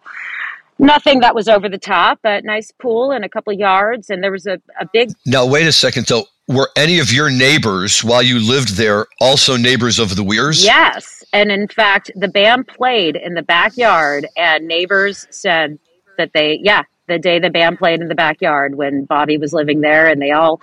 nothing 0.79 1.21
that 1.21 1.35
was 1.35 1.49
over 1.49 1.69
the 1.69 1.79
top, 1.79 2.21
but 2.23 2.45
nice 2.45 2.71
pool 2.71 3.11
and 3.11 3.25
a 3.25 3.29
couple 3.29 3.53
yards, 3.53 4.11
and 4.11 4.23
there 4.23 4.33
was 4.33 4.47
a, 4.47 4.61
a 4.81 4.87
big. 4.93 5.13
Now, 5.25 5.47
wait 5.47 5.67
a 5.67 5.73
second, 5.73 6.07
though. 6.07 6.25
Were 6.49 6.71
any 6.77 7.01
of 7.01 7.13
your 7.13 7.29
neighbors 7.29 8.05
while 8.05 8.23
you 8.23 8.39
lived 8.39 8.77
there 8.77 9.07
also 9.21 9.57
neighbors 9.57 9.99
of 9.99 10.15
the 10.15 10.23
Weirs? 10.23 10.65
Yes. 10.65 11.25
And 11.33 11.51
in 11.51 11.67
fact, 11.67 12.13
the 12.15 12.29
band 12.29 12.69
played 12.69 13.17
in 13.17 13.35
the 13.35 13.43
backyard, 13.43 14.29
and 14.37 14.69
neighbors 14.69 15.27
said 15.31 15.81
that 16.19 16.33
they, 16.35 16.61
yeah, 16.63 16.85
the 17.09 17.19
day 17.19 17.39
the 17.39 17.51
band 17.51 17.79
played 17.79 18.01
in 18.01 18.09
the 18.09 18.15
backyard 18.15 18.77
when 18.77 19.05
Bobby 19.05 19.39
was 19.39 19.53
living 19.53 19.81
there, 19.81 20.07
and 20.07 20.23
they 20.23 20.31
all 20.31 20.61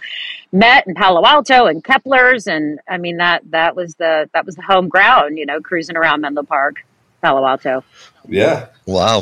met 0.51 0.87
in 0.87 0.95
Palo 0.95 1.25
Alto 1.25 1.65
and 1.65 1.83
Kepler's, 1.83 2.47
and 2.47 2.79
I 2.87 2.97
mean 2.97 3.17
that 3.17 3.43
that 3.51 3.75
was 3.75 3.95
the 3.95 4.29
that 4.33 4.45
was 4.45 4.55
the 4.55 4.61
home 4.61 4.87
ground, 4.87 5.37
you 5.37 5.45
know, 5.45 5.59
cruising 5.59 5.97
around 5.97 6.21
Menlo 6.21 6.43
Park, 6.43 6.85
Palo 7.21 7.45
Alto. 7.45 7.83
Yeah. 8.27 8.67
Wow. 8.85 9.21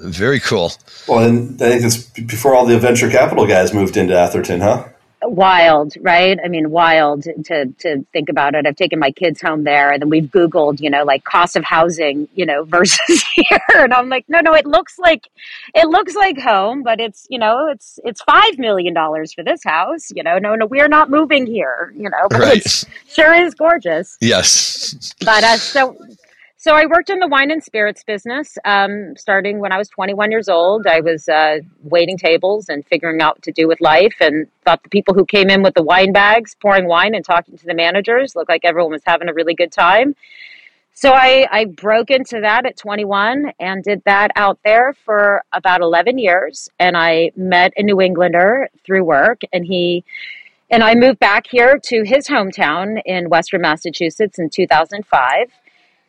Very 0.00 0.40
cool. 0.40 0.72
Well, 1.06 1.24
and 1.24 1.60
I 1.60 1.70
think 1.70 1.84
it's 1.84 1.98
before 2.22 2.54
all 2.54 2.64
the 2.64 2.78
venture 2.78 3.10
capital 3.10 3.46
guys 3.46 3.74
moved 3.74 3.96
into 3.96 4.18
Atherton, 4.18 4.60
huh? 4.60 4.88
wild, 5.22 5.94
right? 6.00 6.38
I 6.42 6.48
mean, 6.48 6.70
wild 6.70 7.24
to 7.24 7.66
to 7.66 8.04
think 8.12 8.28
about 8.28 8.54
it. 8.54 8.66
I've 8.66 8.76
taken 8.76 8.98
my 8.98 9.10
kids 9.10 9.40
home 9.40 9.64
there, 9.64 9.92
and 9.92 10.00
then 10.00 10.08
we've 10.08 10.24
Googled, 10.24 10.80
you 10.80 10.90
know, 10.90 11.04
like 11.04 11.24
cost 11.24 11.56
of 11.56 11.64
housing, 11.64 12.28
you 12.34 12.46
know, 12.46 12.64
versus 12.70 13.24
here, 13.34 13.60
and 13.74 13.92
I'm 13.92 14.08
like, 14.08 14.24
no, 14.28 14.40
no, 14.40 14.54
it 14.54 14.66
looks 14.66 14.98
like 14.98 15.28
it 15.74 15.88
looks 15.88 16.14
like 16.14 16.38
home, 16.38 16.82
but 16.82 17.00
it's 17.00 17.26
you 17.30 17.38
know, 17.38 17.68
it's 17.68 17.98
it's 18.04 18.22
five 18.22 18.58
million 18.58 18.94
dollars 18.94 19.32
for 19.32 19.42
this 19.42 19.62
house, 19.64 20.10
you 20.14 20.22
know. 20.22 20.38
No, 20.38 20.54
no, 20.54 20.66
we're 20.66 20.88
not 20.88 21.10
moving 21.10 21.46
here, 21.46 21.92
you 21.96 22.08
know. 22.08 22.28
But 22.30 22.40
right. 22.40 22.66
it 22.66 22.84
sure 23.08 23.34
is 23.34 23.54
gorgeous. 23.54 24.16
Yes. 24.20 25.14
But 25.20 25.44
uh, 25.44 25.56
so 25.56 25.96
so 26.62 26.74
I 26.74 26.84
worked 26.84 27.08
in 27.08 27.20
the 27.20 27.26
wine 27.26 27.50
and 27.50 27.64
spirits 27.64 28.04
business 28.04 28.58
um, 28.66 29.16
starting 29.16 29.60
when 29.60 29.72
I 29.72 29.78
was 29.78 29.88
21 29.88 30.30
years 30.30 30.46
old. 30.46 30.86
I 30.86 31.00
was 31.00 31.26
uh, 31.26 31.60
waiting 31.84 32.18
tables 32.18 32.68
and 32.68 32.84
figuring 32.84 33.22
out 33.22 33.36
what 33.36 33.42
to 33.44 33.52
do 33.52 33.66
with 33.66 33.80
life, 33.80 34.16
and 34.20 34.46
thought 34.62 34.82
the 34.82 34.90
people 34.90 35.14
who 35.14 35.24
came 35.24 35.48
in 35.48 35.62
with 35.62 35.72
the 35.72 35.82
wine 35.82 36.12
bags, 36.12 36.54
pouring 36.60 36.86
wine 36.86 37.14
and 37.14 37.24
talking 37.24 37.56
to 37.56 37.64
the 37.64 37.72
managers, 37.72 38.36
looked 38.36 38.50
like 38.50 38.66
everyone 38.66 38.92
was 38.92 39.00
having 39.06 39.30
a 39.30 39.32
really 39.32 39.54
good 39.54 39.72
time. 39.72 40.14
So 40.92 41.12
I, 41.14 41.48
I 41.50 41.64
broke 41.64 42.10
into 42.10 42.40
that 42.42 42.66
at 42.66 42.76
21 42.76 43.52
and 43.58 43.82
did 43.82 44.02
that 44.04 44.30
out 44.36 44.58
there 44.62 44.94
for 45.06 45.42
about 45.54 45.80
11 45.80 46.18
years. 46.18 46.68
And 46.78 46.94
I 46.94 47.30
met 47.36 47.72
a 47.78 47.82
New 47.82 48.02
Englander 48.02 48.68
through 48.84 49.04
work, 49.04 49.40
and 49.50 49.64
he 49.64 50.04
and 50.72 50.84
I 50.84 50.94
moved 50.94 51.20
back 51.20 51.46
here 51.48 51.80
to 51.84 52.02
his 52.04 52.28
hometown 52.28 53.00
in 53.06 53.30
Western 53.30 53.62
Massachusetts 53.62 54.38
in 54.38 54.50
2005 54.50 55.50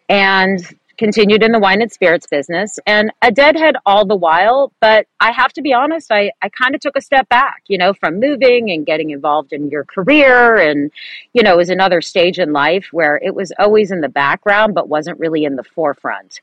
and 0.10 0.76
continued 1.02 1.42
in 1.42 1.52
the 1.52 1.58
wine 1.58 1.82
and 1.82 1.92
spirits 1.92 2.28
business 2.28 2.78
and 2.86 3.12
a 3.24 3.32
deadhead 3.32 3.76
all 3.88 4.06
the 4.06 4.16
while. 4.16 4.72
But 4.80 5.08
I 5.20 5.32
have 5.32 5.52
to 5.54 5.62
be 5.64 5.74
honest, 5.74 6.12
I, 6.12 6.32
I 6.44 6.50
kind 6.50 6.76
of 6.76 6.82
took 6.82 6.96
a 6.96 7.02
step 7.02 7.28
back, 7.28 7.64
you 7.68 7.80
know, 7.80 7.92
from 7.92 8.20
moving 8.20 8.70
and 8.70 8.86
getting 8.86 9.10
involved 9.10 9.52
in 9.52 9.72
your 9.72 9.84
career. 9.84 10.58
And, 10.58 10.92
you 11.34 11.42
know, 11.42 11.54
it 11.54 11.58
was 11.58 11.72
another 11.72 12.02
stage 12.02 12.38
in 12.38 12.54
life 12.54 12.90
where 12.92 13.18
it 13.18 13.34
was 13.34 13.52
always 13.58 13.90
in 13.90 14.02
the 14.02 14.10
background, 14.10 14.76
but 14.76 14.90
wasn't 14.90 15.20
really 15.20 15.44
in 15.44 15.56
the 15.56 15.64
forefront. 15.64 16.40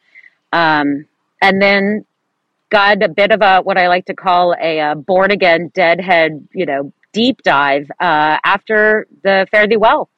Um, 0.53 1.07
and 1.41 1.63
then 1.63 2.05
got 2.69 3.01
a 3.01 3.09
bit 3.09 3.31
of 3.31 3.43
a, 3.43 3.61
what 3.61 3.79
I 3.79 3.87
like 3.87 4.07
to 4.07 4.15
call 4.15 4.57
a, 4.61 4.81
a 4.81 4.95
born 4.97 5.31
again 5.31 5.71
deadhead, 5.73 6.49
you 6.53 6.67
know, 6.67 6.93
deep 7.13 7.43
dive 7.43 7.89
uh, 8.01 8.39
after 8.45 9.07
the 9.23 9.47
Fare 9.53 9.69
Thee 9.69 9.77
Well 9.77 10.09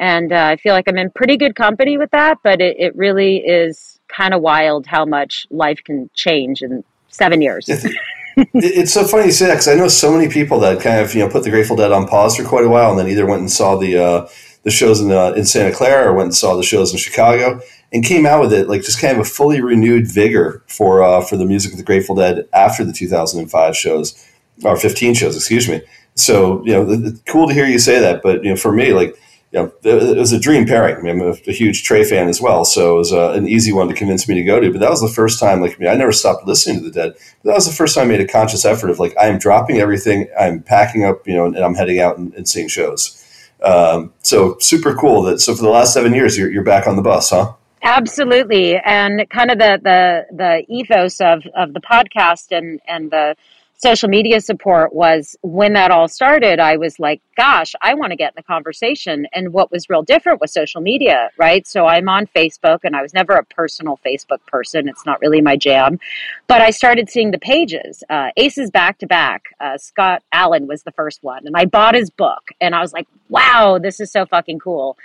and 0.00 0.32
uh, 0.32 0.46
I 0.46 0.56
feel 0.56 0.72
like 0.72 0.88
I'm 0.88 0.98
in 0.98 1.10
pretty 1.10 1.36
good 1.36 1.54
company 1.54 1.98
with 1.98 2.10
that. 2.10 2.38
But 2.42 2.60
it, 2.60 2.76
it 2.80 2.96
really 2.96 3.36
is 3.36 4.00
kind 4.08 4.34
of 4.34 4.40
wild 4.40 4.86
how 4.86 5.04
much 5.04 5.46
life 5.50 5.80
can 5.84 6.10
change 6.14 6.62
in 6.62 6.82
seven 7.08 7.40
years. 7.42 7.66
it's 8.36 8.92
so 8.92 9.04
funny 9.04 9.26
you 9.26 9.32
say 9.32 9.46
that 9.46 9.54
because 9.54 9.68
I 9.68 9.74
know 9.74 9.88
so 9.88 10.10
many 10.10 10.28
people 10.28 10.58
that 10.60 10.80
kind 10.80 11.00
of 11.00 11.14
you 11.14 11.20
know 11.20 11.28
put 11.28 11.44
the 11.44 11.50
Grateful 11.50 11.76
Dead 11.76 11.92
on 11.92 12.08
pause 12.08 12.36
for 12.36 12.44
quite 12.44 12.64
a 12.64 12.68
while, 12.68 12.90
and 12.90 12.98
then 12.98 13.08
either 13.08 13.26
went 13.26 13.40
and 13.40 13.50
saw 13.50 13.76
the 13.76 14.02
uh, 14.02 14.28
the 14.62 14.70
shows 14.70 15.00
in 15.00 15.12
uh, 15.12 15.32
in 15.32 15.44
Santa 15.44 15.74
Clara 15.74 16.10
or 16.10 16.14
went 16.14 16.28
and 16.28 16.34
saw 16.34 16.56
the 16.56 16.62
shows 16.62 16.92
in 16.92 16.98
Chicago, 16.98 17.60
and 17.92 18.02
came 18.02 18.24
out 18.24 18.40
with 18.40 18.54
it 18.54 18.68
like 18.68 18.82
just 18.82 19.00
kind 19.00 19.14
of 19.14 19.20
a 19.20 19.28
fully 19.28 19.60
renewed 19.60 20.10
vigor 20.10 20.64
for 20.66 21.02
uh, 21.02 21.20
for 21.20 21.36
the 21.36 21.46
music 21.46 21.72
of 21.72 21.78
the 21.78 21.84
Grateful 21.84 22.14
Dead 22.14 22.48
after 22.54 22.84
the 22.84 22.92
2005 22.92 23.76
shows 23.76 24.26
or 24.64 24.76
15 24.76 25.14
shows, 25.14 25.36
excuse 25.36 25.68
me. 25.68 25.82
So 26.14 26.64
you 26.64 26.72
know, 26.72 27.12
cool 27.26 27.48
to 27.48 27.54
hear 27.54 27.66
you 27.66 27.78
say 27.78 28.00
that, 28.00 28.22
but 28.22 28.42
you 28.42 28.50
know, 28.50 28.56
for 28.56 28.72
me, 28.72 28.94
like 28.94 29.14
you 29.52 29.58
know, 29.58 29.72
it 29.82 30.16
was 30.16 30.32
a 30.32 30.38
dream 30.38 30.64
pairing. 30.64 30.96
I 30.96 31.10
I'm 31.10 31.20
a, 31.20 31.30
a 31.30 31.52
huge 31.52 31.82
Trey 31.82 32.04
fan 32.04 32.28
as 32.28 32.40
well, 32.40 32.64
so 32.64 32.94
it 32.94 32.98
was 32.98 33.12
uh, 33.12 33.32
an 33.32 33.48
easy 33.48 33.72
one 33.72 33.88
to 33.88 33.94
convince 33.94 34.28
me 34.28 34.36
to 34.36 34.44
go 34.44 34.60
to. 34.60 34.70
But 34.70 34.78
that 34.78 34.90
was 34.90 35.00
the 35.00 35.08
first 35.08 35.40
time, 35.40 35.60
like, 35.60 35.74
I, 35.74 35.78
mean, 35.78 35.88
I 35.88 35.94
never 35.94 36.12
stopped 36.12 36.46
listening 36.46 36.78
to 36.78 36.84
the 36.84 36.90
Dead. 36.92 37.14
But 37.14 37.50
that 37.50 37.54
was 37.54 37.66
the 37.66 37.74
first 37.74 37.96
time 37.96 38.04
I 38.04 38.08
made 38.08 38.20
a 38.20 38.28
conscious 38.28 38.64
effort 38.64 38.90
of 38.90 39.00
like, 39.00 39.16
I 39.18 39.26
am 39.26 39.38
dropping 39.38 39.78
everything, 39.78 40.28
I'm 40.38 40.62
packing 40.62 41.04
up, 41.04 41.26
you 41.26 41.34
know, 41.34 41.46
and, 41.46 41.58
I'm 41.58 41.74
heading 41.74 41.98
out 41.98 42.16
and, 42.16 42.32
and 42.34 42.48
seeing 42.48 42.68
shows. 42.68 43.16
Um, 43.60 44.12
so 44.22 44.56
super 44.60 44.94
cool 44.94 45.22
that. 45.22 45.40
So 45.40 45.54
for 45.56 45.62
the 45.62 45.68
last 45.68 45.92
seven 45.92 46.14
years, 46.14 46.38
you're, 46.38 46.50
you're 46.50 46.62
back 46.64 46.86
on 46.86 46.94
the 46.94 47.02
bus, 47.02 47.30
huh? 47.30 47.54
Absolutely, 47.82 48.76
and 48.76 49.28
kind 49.30 49.50
of 49.50 49.58
the 49.58 49.80
the 49.82 50.26
the 50.36 50.64
ethos 50.68 51.18
of 51.20 51.42
of 51.56 51.72
the 51.72 51.80
podcast 51.80 52.56
and 52.56 52.78
and 52.86 53.10
the 53.10 53.34
social 53.82 54.10
media 54.10 54.40
support 54.40 54.94
was 54.94 55.36
when 55.42 55.72
that 55.72 55.90
all 55.90 56.06
started, 56.06 56.60
I 56.60 56.76
was 56.76 56.98
like, 56.98 57.22
gosh, 57.36 57.74
I 57.80 57.94
want 57.94 58.10
to 58.10 58.16
get 58.16 58.32
in 58.32 58.34
the 58.36 58.42
conversation. 58.42 59.26
And 59.32 59.54
what 59.54 59.72
was 59.72 59.88
real 59.88 60.02
different 60.02 60.40
was 60.40 60.52
social 60.52 60.82
media, 60.82 61.30
right? 61.38 61.66
So 61.66 61.86
I'm 61.86 62.08
on 62.08 62.26
Facebook 62.26 62.80
and 62.84 62.94
I 62.94 63.00
was 63.00 63.14
never 63.14 63.34
a 63.34 63.44
personal 63.44 63.98
Facebook 64.04 64.44
person. 64.46 64.86
It's 64.86 65.06
not 65.06 65.20
really 65.22 65.40
my 65.40 65.56
jam. 65.56 65.98
But 66.46 66.60
I 66.60 66.70
started 66.70 67.08
seeing 67.08 67.30
the 67.30 67.38
pages. 67.38 68.04
Uh, 68.10 68.28
Aces 68.36 68.70
back 68.70 68.98
to 68.98 69.06
back. 69.06 69.44
Uh, 69.58 69.78
Scott 69.78 70.22
Allen 70.30 70.66
was 70.66 70.82
the 70.82 70.92
first 70.92 71.22
one. 71.22 71.46
And 71.46 71.56
I 71.56 71.64
bought 71.64 71.94
his 71.94 72.10
book 72.10 72.50
and 72.60 72.74
I 72.74 72.80
was 72.80 72.92
like, 72.92 73.08
wow, 73.30 73.78
this 73.78 73.98
is 73.98 74.12
so 74.12 74.26
fucking 74.26 74.58
cool. 74.58 74.98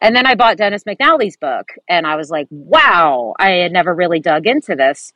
And 0.00 0.16
then 0.16 0.26
I 0.26 0.36
bought 0.36 0.56
Dennis 0.56 0.84
McNally's 0.84 1.36
book 1.36 1.72
and 1.86 2.06
I 2.06 2.16
was 2.16 2.30
like, 2.30 2.48
wow, 2.50 3.34
I 3.38 3.50
had 3.50 3.72
never 3.72 3.94
really 3.94 4.20
dug 4.20 4.46
into 4.46 4.74
this. 4.74 5.12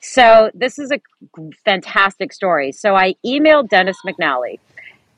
So 0.00 0.50
this 0.54 0.78
is 0.78 0.90
a 0.90 1.00
fantastic 1.64 2.32
story. 2.32 2.72
So 2.72 2.94
I 2.94 3.14
emailed 3.24 3.68
Dennis 3.68 3.98
McNally, 4.04 4.58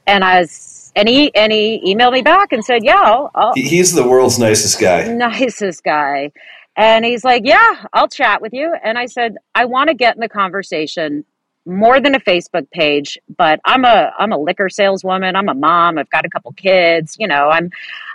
and 0.06 0.24
I 0.24 0.40
was 0.40 0.92
and 0.96 1.08
he 1.08 1.34
and 1.34 1.52
he 1.52 1.80
emailed 1.94 2.12
me 2.12 2.22
back 2.22 2.52
and 2.52 2.64
said, 2.64 2.84
"Yeah, 2.84 3.00
I'll, 3.00 3.30
I'll, 3.34 3.52
he's 3.54 3.92
the 3.92 4.06
world's 4.06 4.38
nicest 4.38 4.80
guy, 4.80 5.06
nicest 5.12 5.84
guy." 5.84 6.32
And 6.76 7.04
he's 7.04 7.24
like, 7.24 7.42
"Yeah, 7.44 7.84
I'll 7.92 8.08
chat 8.08 8.42
with 8.42 8.52
you." 8.52 8.74
And 8.82 8.98
I 8.98 9.06
said, 9.06 9.36
"I 9.54 9.66
want 9.66 9.88
to 9.88 9.94
get 9.94 10.14
in 10.14 10.20
the 10.20 10.28
conversation." 10.28 11.24
more 11.64 12.00
than 12.00 12.14
a 12.14 12.18
Facebook 12.18 12.68
page, 12.70 13.16
but 13.36 13.60
I'm 13.64 13.84
a 13.84 14.12
I'm 14.18 14.32
a 14.32 14.36
liquor 14.38 14.68
saleswoman. 14.68 15.36
I'm 15.36 15.48
a 15.48 15.54
mom. 15.54 15.98
I've 15.98 16.10
got 16.10 16.24
a 16.24 16.28
couple 16.28 16.52
kids. 16.52 17.16
You 17.20 17.28
know, 17.28 17.50
I'm 17.50 17.70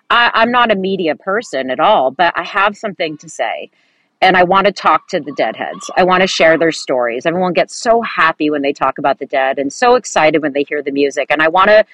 I, 0.09 0.31
I'm 0.33 0.51
not 0.51 0.71
a 0.71 0.75
media 0.75 1.15
person 1.15 1.69
at 1.69 1.79
all, 1.79 2.12
but 2.12 2.33
I 2.36 2.43
have 2.43 2.77
something 2.77 3.17
to 3.19 3.29
say 3.29 3.69
and 4.21 4.36
I 4.36 4.43
want 4.43 4.65
to 4.65 4.74
talk 4.74 5.07
to 5.09 5.19
the 5.19 5.31
deadheads. 5.33 5.89
I 5.95 6.03
want 6.03 6.21
to 6.21 6.27
share 6.27 6.57
their 6.57 6.71
stories. 6.71 7.25
Everyone 7.25 7.53
gets 7.53 7.75
so 7.75 8.01
happy 8.01 8.50
when 8.50 8.62
they 8.62 8.74
talk 8.74 8.97
about 8.97 9.19
the 9.19 9.25
dead 9.25 9.59
and 9.59 9.71
so 9.71 9.95
excited 9.95 10.41
when 10.41 10.53
they 10.53 10.63
hear 10.63 10.81
the 10.81 10.91
music. 10.91 11.27
And 11.29 11.41
I 11.41 11.50
want 11.50 11.69
to 11.69 11.86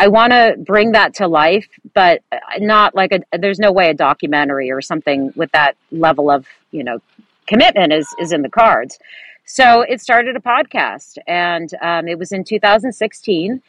I 0.00 0.06
want 0.06 0.32
to 0.32 0.54
bring 0.58 0.92
that 0.92 1.14
to 1.14 1.26
life, 1.26 1.66
but 1.92 2.22
not 2.58 2.94
like 2.94 3.12
a 3.12 3.38
there's 3.38 3.58
no 3.58 3.72
way 3.72 3.90
a 3.90 3.94
documentary 3.94 4.70
or 4.70 4.80
something 4.80 5.32
with 5.34 5.50
that 5.52 5.76
level 5.90 6.30
of, 6.30 6.46
you 6.70 6.84
know, 6.84 7.00
commitment 7.46 7.92
is 7.92 8.08
is 8.18 8.32
in 8.32 8.42
the 8.42 8.50
cards. 8.50 8.98
So 9.44 9.82
it 9.82 10.00
started 10.00 10.36
a 10.36 10.40
podcast 10.40 11.18
and 11.26 11.72
um, 11.80 12.06
it 12.06 12.18
was 12.18 12.32
in 12.32 12.44
2016 12.44 13.62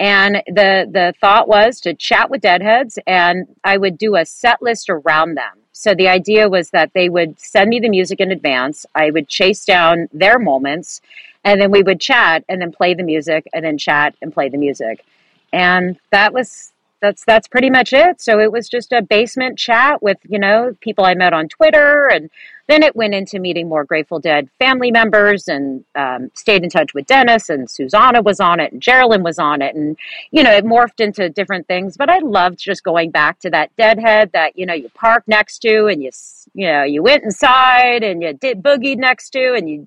and 0.00 0.36
the 0.46 0.88
the 0.90 1.14
thought 1.20 1.48
was 1.48 1.80
to 1.80 1.94
chat 1.94 2.30
with 2.30 2.42
deadheads 2.42 2.98
and 3.06 3.46
I 3.62 3.76
would 3.76 3.98
do 3.98 4.16
a 4.16 4.24
set 4.24 4.62
list 4.62 4.88
around 4.90 5.34
them 5.34 5.63
so 5.76 5.92
the 5.92 6.06
idea 6.06 6.48
was 6.48 6.70
that 6.70 6.92
they 6.94 7.08
would 7.08 7.38
send 7.38 7.68
me 7.68 7.80
the 7.80 7.88
music 7.88 8.20
in 8.20 8.30
advance. 8.30 8.86
I 8.94 9.10
would 9.10 9.26
chase 9.26 9.64
down 9.64 10.08
their 10.12 10.38
moments, 10.38 11.00
and 11.42 11.60
then 11.60 11.72
we 11.72 11.82
would 11.82 12.00
chat 12.00 12.44
and 12.48 12.62
then 12.62 12.70
play 12.70 12.94
the 12.94 13.02
music 13.02 13.48
and 13.52 13.64
then 13.64 13.76
chat 13.76 14.14
and 14.22 14.32
play 14.32 14.48
the 14.48 14.56
music. 14.56 15.04
And 15.52 15.98
that 16.10 16.32
was 16.32 16.72
that's 17.04 17.22
that's 17.24 17.46
pretty 17.46 17.68
much 17.68 17.92
it. 17.92 18.22
So 18.22 18.40
it 18.40 18.50
was 18.50 18.66
just 18.66 18.90
a 18.90 19.02
basement 19.02 19.58
chat 19.58 20.02
with, 20.02 20.16
you 20.26 20.38
know, 20.38 20.74
people 20.80 21.04
I 21.04 21.12
met 21.14 21.34
on 21.34 21.48
Twitter 21.48 22.08
and 22.08 22.30
then 22.66 22.82
it 22.82 22.96
went 22.96 23.12
into 23.12 23.38
meeting 23.38 23.68
more 23.68 23.84
Grateful 23.84 24.20
Dead 24.20 24.48
family 24.58 24.90
members 24.90 25.46
and 25.46 25.84
um, 25.94 26.30
stayed 26.32 26.64
in 26.64 26.70
touch 26.70 26.94
with 26.94 27.06
Dennis 27.06 27.50
and 27.50 27.70
Susana 27.70 28.22
was 28.22 28.40
on 28.40 28.58
it 28.58 28.72
and 28.72 28.80
Geraldine 28.80 29.22
was 29.22 29.38
on 29.38 29.60
it. 29.60 29.74
And, 29.74 29.98
you 30.30 30.42
know, 30.42 30.50
it 30.50 30.64
morphed 30.64 31.00
into 31.00 31.28
different 31.28 31.66
things. 31.66 31.98
But 31.98 32.08
I 32.08 32.20
loved 32.20 32.58
just 32.58 32.82
going 32.82 33.10
back 33.10 33.38
to 33.40 33.50
that 33.50 33.76
deadhead 33.76 34.32
that, 34.32 34.58
you 34.58 34.64
know, 34.64 34.72
you 34.72 34.88
parked 34.94 35.28
next 35.28 35.58
to 35.58 35.88
and 35.88 36.02
you, 36.02 36.10
you 36.54 36.66
know, 36.66 36.84
you 36.84 37.02
went 37.02 37.22
inside 37.22 38.02
and 38.02 38.22
you 38.22 38.32
did 38.32 38.62
boogied 38.62 38.96
next 38.96 39.28
to 39.30 39.52
and 39.52 39.68
you 39.68 39.86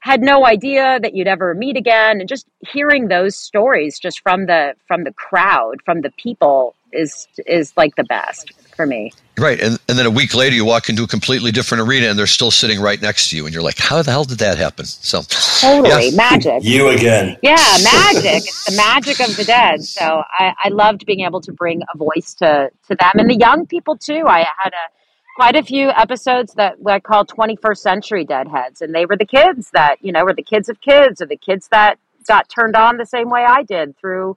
had 0.00 0.22
no 0.22 0.46
idea 0.46 0.98
that 1.00 1.14
you'd 1.14 1.28
ever 1.28 1.54
meet 1.54 1.76
again. 1.76 2.20
And 2.20 2.28
just 2.28 2.46
hearing 2.60 3.08
those 3.08 3.36
stories 3.36 3.98
just 3.98 4.20
from 4.20 4.46
the 4.46 4.74
from 4.86 5.04
the 5.04 5.12
crowd 5.12 5.76
from 5.84 6.00
the 6.00 6.10
people 6.12 6.74
is 6.92 7.28
is 7.46 7.72
like 7.76 7.94
the 7.96 8.04
best 8.04 8.52
for 8.74 8.86
me. 8.86 9.12
Right. 9.38 9.60
And, 9.60 9.78
and 9.88 9.98
then 9.98 10.06
a 10.06 10.10
week 10.10 10.34
later 10.34 10.54
you 10.54 10.64
walk 10.64 10.88
into 10.88 11.02
a 11.02 11.06
completely 11.06 11.50
different 11.50 11.86
arena 11.86 12.08
and 12.08 12.18
they're 12.18 12.26
still 12.26 12.50
sitting 12.50 12.80
right 12.80 13.00
next 13.00 13.30
to 13.30 13.36
you 13.36 13.44
and 13.44 13.54
you're 13.54 13.62
like 13.62 13.78
how 13.78 14.02
the 14.02 14.10
hell 14.10 14.24
did 14.24 14.38
that 14.38 14.58
happen? 14.58 14.86
So 14.86 15.22
totally. 15.22 16.08
yeah. 16.08 16.16
magic. 16.16 16.64
You 16.64 16.88
again. 16.88 17.36
Yeah 17.42 17.56
magic. 17.84 18.42
It's 18.46 18.64
the 18.64 18.76
magic 18.76 19.20
of 19.20 19.36
the 19.36 19.44
dead. 19.44 19.82
So 19.84 20.22
I, 20.30 20.54
I 20.64 20.68
loved 20.70 21.06
being 21.06 21.20
able 21.20 21.40
to 21.42 21.52
bring 21.52 21.82
a 21.94 21.98
voice 21.98 22.34
to 22.34 22.70
to 22.88 22.94
them 22.96 23.12
and 23.14 23.30
the 23.30 23.36
young 23.36 23.66
people 23.66 23.96
too. 23.96 24.24
I 24.26 24.46
had 24.58 24.72
a 24.72 24.99
quite 25.40 25.56
a 25.56 25.62
few 25.62 25.88
episodes 25.88 26.52
that 26.52 26.76
I 26.84 27.00
call 27.00 27.24
21st 27.24 27.78
century 27.78 28.26
deadheads. 28.26 28.82
And 28.82 28.94
they 28.94 29.06
were 29.06 29.16
the 29.16 29.24
kids 29.24 29.70
that, 29.70 29.96
you 30.02 30.12
know, 30.12 30.22
were 30.22 30.34
the 30.34 30.42
kids 30.42 30.68
of 30.68 30.82
kids 30.82 31.22
or 31.22 31.24
the 31.24 31.38
kids 31.38 31.68
that 31.68 31.98
got 32.28 32.50
turned 32.50 32.76
on 32.76 32.98
the 32.98 33.06
same 33.06 33.30
way 33.30 33.46
I 33.48 33.62
did 33.62 33.96
through, 33.96 34.36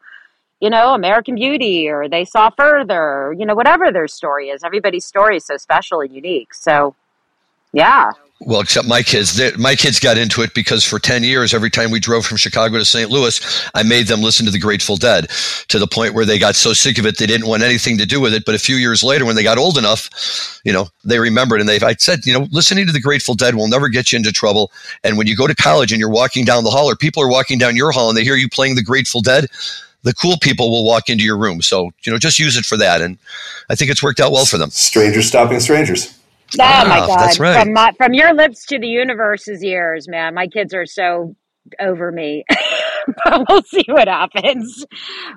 you 0.62 0.69
know, 0.69 0.93
American 0.93 1.36
Beauty 1.36 1.89
or 1.89 2.07
they 2.07 2.24
saw 2.24 2.50
further, 2.51 3.36
you 3.38 3.45
know, 3.45 3.53
whatever 3.53 3.91
their 3.91 4.07
story 4.07 4.48
is. 4.48 4.63
Everybody's 4.63 5.03
story 5.03 5.36
is 5.36 5.45
so 5.45 5.57
special 5.57 6.00
and 6.00 6.15
unique. 6.15 6.53
So, 6.53 6.95
yeah. 7.74 8.12
Well, 8.45 8.62
except 8.62 8.88
my 8.88 9.01
kids. 9.01 9.39
My 9.57 9.75
kids 9.75 10.00
got 10.00 10.17
into 10.17 10.41
it 10.41 10.53
because 10.53 10.83
for 10.83 11.00
10 11.00 11.23
years, 11.23 11.53
every 11.53 11.69
time 11.69 11.91
we 11.91 12.00
drove 12.00 12.25
from 12.25 12.38
Chicago 12.38 12.77
to 12.77 12.85
St. 12.85 13.09
Louis, 13.09 13.69
I 13.73 13.83
made 13.83 14.07
them 14.07 14.21
listen 14.21 14.45
to 14.45 14.51
the 14.51 14.59
Grateful 14.59 14.97
Dead 14.97 15.29
to 15.69 15.79
the 15.79 15.88
point 15.88 16.13
where 16.13 16.25
they 16.25 16.38
got 16.38 16.55
so 16.55 16.73
sick 16.73 16.97
of 16.97 17.05
it, 17.05 17.17
they 17.17 17.25
didn't 17.25 17.47
want 17.47 17.63
anything 17.63 17.97
to 18.00 18.05
do 18.05 18.19
with 18.19 18.33
it. 18.33 18.43
But 18.45 18.55
a 18.55 18.59
few 18.59 18.75
years 18.75 19.03
later, 19.03 19.25
when 19.25 19.35
they 19.35 19.43
got 19.43 19.57
old 19.57 19.77
enough, 19.77 20.59
you 20.63 20.73
know, 20.73 20.88
they 21.03 21.19
remembered 21.19 21.62
and 21.62 21.69
they, 21.69 21.79
I 21.79 21.95
said, 21.97 22.25
you 22.25 22.33
know, 22.33 22.47
listening 22.51 22.85
to 22.85 22.91
the 22.91 23.00
Grateful 23.00 23.35
Dead 23.35 23.55
will 23.55 23.67
never 23.67 23.88
get 23.88 24.12
you 24.12 24.17
into 24.17 24.31
trouble. 24.31 24.71
And 25.03 25.17
when 25.17 25.27
you 25.27 25.35
go 25.35 25.47
to 25.47 25.55
college 25.55 25.91
and 25.91 26.00
you're 26.00 26.09
walking 26.09 26.43
down 26.43 26.63
the 26.63 26.71
hall 26.71 26.89
or 26.89 26.95
people 26.95 27.23
are 27.23 27.29
walking 27.29 27.57
down 27.57 27.75
your 27.75 27.91
hall 27.91 28.09
and 28.09 28.17
they 28.17 28.23
hear 28.23 28.35
you 28.35 28.50
playing 28.50 28.75
the 28.75 28.83
Grateful 28.83 29.21
Dead, 29.21 29.47
the 30.03 30.13
cool 30.13 30.38
people 30.41 30.69
will 30.69 30.85
walk 30.85 31.09
into 31.09 31.23
your 31.23 31.38
room. 31.38 31.62
So, 31.62 31.91
you 32.03 32.12
know, 32.12 32.17
just 32.17 32.39
use 32.39 32.57
it 32.57 32.65
for 32.65 32.77
that. 32.77 33.01
And 33.01 33.17
I 33.69 33.75
think 33.75 33.89
it's 33.89 34.03
worked 34.03 34.19
out 34.19 34.31
well 34.31 34.45
for 34.45 34.57
them. 34.57 34.69
Strangers 34.69 35.27
stopping 35.27 35.62
strangers. 35.62 36.17
Oh 36.60 36.63
ah, 36.63 36.86
my 36.88 37.00
god! 37.00 37.19
That's 37.19 37.39
right. 37.39 37.63
From 37.63 37.74
my, 37.74 37.91
from 37.98 38.13
your 38.13 38.33
lips 38.33 38.65
to 38.67 38.79
the 38.79 38.88
universe's 38.88 39.63
ears, 39.63 40.07
man. 40.07 40.33
My 40.33 40.48
kids 40.48 40.74
are 40.74 40.86
so 40.86 41.36
over 41.79 42.12
me, 42.12 42.43
but 43.25 43.45
we'll 43.48 43.63
see 43.63 43.86
what 43.88 44.07
happens. 44.07 44.86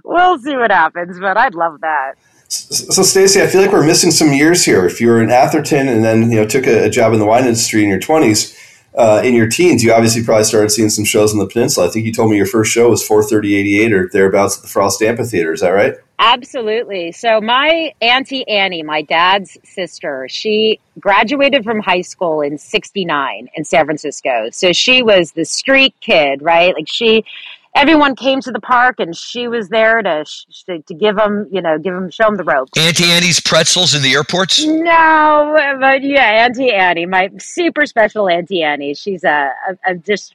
We'll 0.05 0.39
see 0.39 0.57
what 0.57 0.71
happens. 0.71 1.19
But 1.19 1.37
I'd 1.37 1.55
love 1.55 1.81
that. 1.81 2.15
So, 2.49 3.03
Stacy, 3.03 3.43
I 3.43 3.49
feel 3.49 3.61
like 3.61 3.73
we're 3.73 3.87
missing 3.87 4.13
some 4.13 4.33
years 4.33 4.65
here. 4.65 4.87
If 4.87 5.01
you 5.01 5.09
were 5.09 5.21
in 5.21 5.31
Atherton 5.31 5.89
and 5.89 6.05
then 6.05 6.31
you 6.31 6.37
know 6.37 6.47
took 6.47 6.67
a, 6.67 6.85
a 6.85 6.91
job 6.91 7.13
in 7.13 7.19
the 7.19 7.27
wine 7.27 7.45
industry 7.45 7.83
in 7.83 7.89
your 7.89 8.01
twenties, 8.01 8.57
uh, 8.97 9.21
in 9.25 9.35
your 9.35 9.49
teens, 9.49 9.83
you 9.85 9.93
obviously 9.93 10.25
probably 10.25 10.45
started 10.45 10.71
seeing 10.71 10.89
some 10.89 11.05
shows 11.05 11.33
on 11.33 11.39
the 11.39 11.47
peninsula. 11.47 11.87
I 11.87 11.91
think 11.91 12.07
you 12.07 12.13
told 12.13 12.31
me 12.31 12.37
your 12.37 12.47
first 12.47 12.73
show 12.73 12.89
was 12.89 13.07
43088 13.07 13.93
or 13.93 14.09
thereabouts 14.11 14.57
at 14.57 14.63
the 14.63 14.69
Frost 14.69 15.03
Amphitheater. 15.03 15.53
Is 15.53 15.61
that 15.61 15.71
right? 15.71 15.95
Absolutely. 16.19 17.13
So 17.13 17.41
my 17.41 17.93
auntie 18.01 18.47
Annie, 18.49 18.83
my 18.83 19.03
dad's 19.03 19.59
sister, 19.65 20.27
she 20.31 20.81
graduated 20.99 21.65
from 21.65 21.81
high 21.81 22.01
school 22.01 22.41
in 22.41 22.59
69 22.59 23.49
in 23.55 23.65
San 23.65 23.85
Francisco. 23.85 24.49
So 24.51 24.73
she 24.73 25.03
was 25.03 25.33
the 25.33 25.45
street 25.45 25.95
kid, 26.01 26.41
right? 26.43 26.75
Like 26.75 26.89
she 26.89 27.25
everyone 27.75 28.17
came 28.17 28.41
to 28.41 28.51
the 28.51 28.61
park 28.61 28.99
and 28.99 29.15
she 29.15 29.47
was 29.47 29.69
there 29.69 30.01
to 30.01 30.25
to, 30.67 30.81
to 30.81 30.95
give 30.95 31.17
them, 31.17 31.47
you 31.53 31.61
know, 31.61 31.79
give 31.79 31.93
them 31.93 32.11
show 32.11 32.25
them 32.25 32.37
the 32.37 32.45
ropes. 32.45 32.73
Auntie 32.79 33.05
Annie's 33.05 33.41
pretzels 33.41 33.95
in 33.95 34.03
the 34.03 34.15
airports? 34.15 34.65
No, 34.65 35.77
but 35.79 36.03
yeah, 36.03 36.45
Auntie 36.45 36.73
Annie, 36.73 37.07
my 37.07 37.31
super 37.39 37.85
special 37.85 38.29
Auntie 38.29 38.63
Annie. 38.63 38.95
She's 38.95 39.23
a, 39.23 39.53
a, 39.69 39.91
a 39.91 39.95
just 39.97 40.35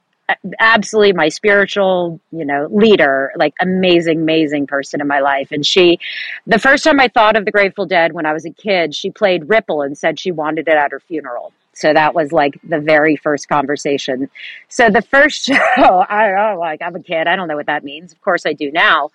absolutely 0.60 1.14
my 1.14 1.30
spiritual, 1.30 2.20
you 2.32 2.46
know, 2.46 2.68
leader, 2.72 3.32
like 3.36 3.54
amazing, 3.60 4.20
amazing 4.22 4.68
person 4.68 5.02
in 5.02 5.08
my 5.08 5.20
life. 5.20 5.52
And 5.52 5.66
she, 5.66 6.00
the 6.48 6.60
first 6.60 6.84
time 6.84 7.00
I 7.00 7.08
thought 7.08 7.36
of 7.36 7.46
the 7.46 7.52
Grateful 7.52 7.86
Dead 7.86 8.14
when 8.14 8.26
I 8.26 8.34
was 8.34 8.46
a 8.46 8.52
kid, 8.52 8.96
she 8.96 9.12
played 9.12 9.50
Ripple 9.50 9.82
and 9.82 9.98
said 9.98 10.20
she 10.20 10.32
wanted 10.32 10.68
it 10.68 10.76
at 10.76 10.92
her 10.92 11.00
funeral. 11.00 11.54
So 11.74 11.94
that 11.94 12.14
was 12.14 12.32
like 12.32 12.60
the 12.64 12.80
very 12.80 13.16
first 13.16 13.48
conversation. 13.48 14.30
So 14.68 14.90
the 14.90 15.02
first 15.02 15.46
show, 15.46 16.06
I 16.10 16.32
don't 16.32 16.60
like, 16.60 16.82
I'm 16.82 16.96
a 16.96 17.04
kid. 17.04 17.28
I 17.28 17.36
don't 17.36 17.48
know 17.48 17.56
what 17.56 17.68
that 17.68 17.84
means. 17.84 18.12
Of 18.12 18.22
course 18.22 18.46
I 18.46 18.54
do 18.54 18.72
now. 18.72 19.10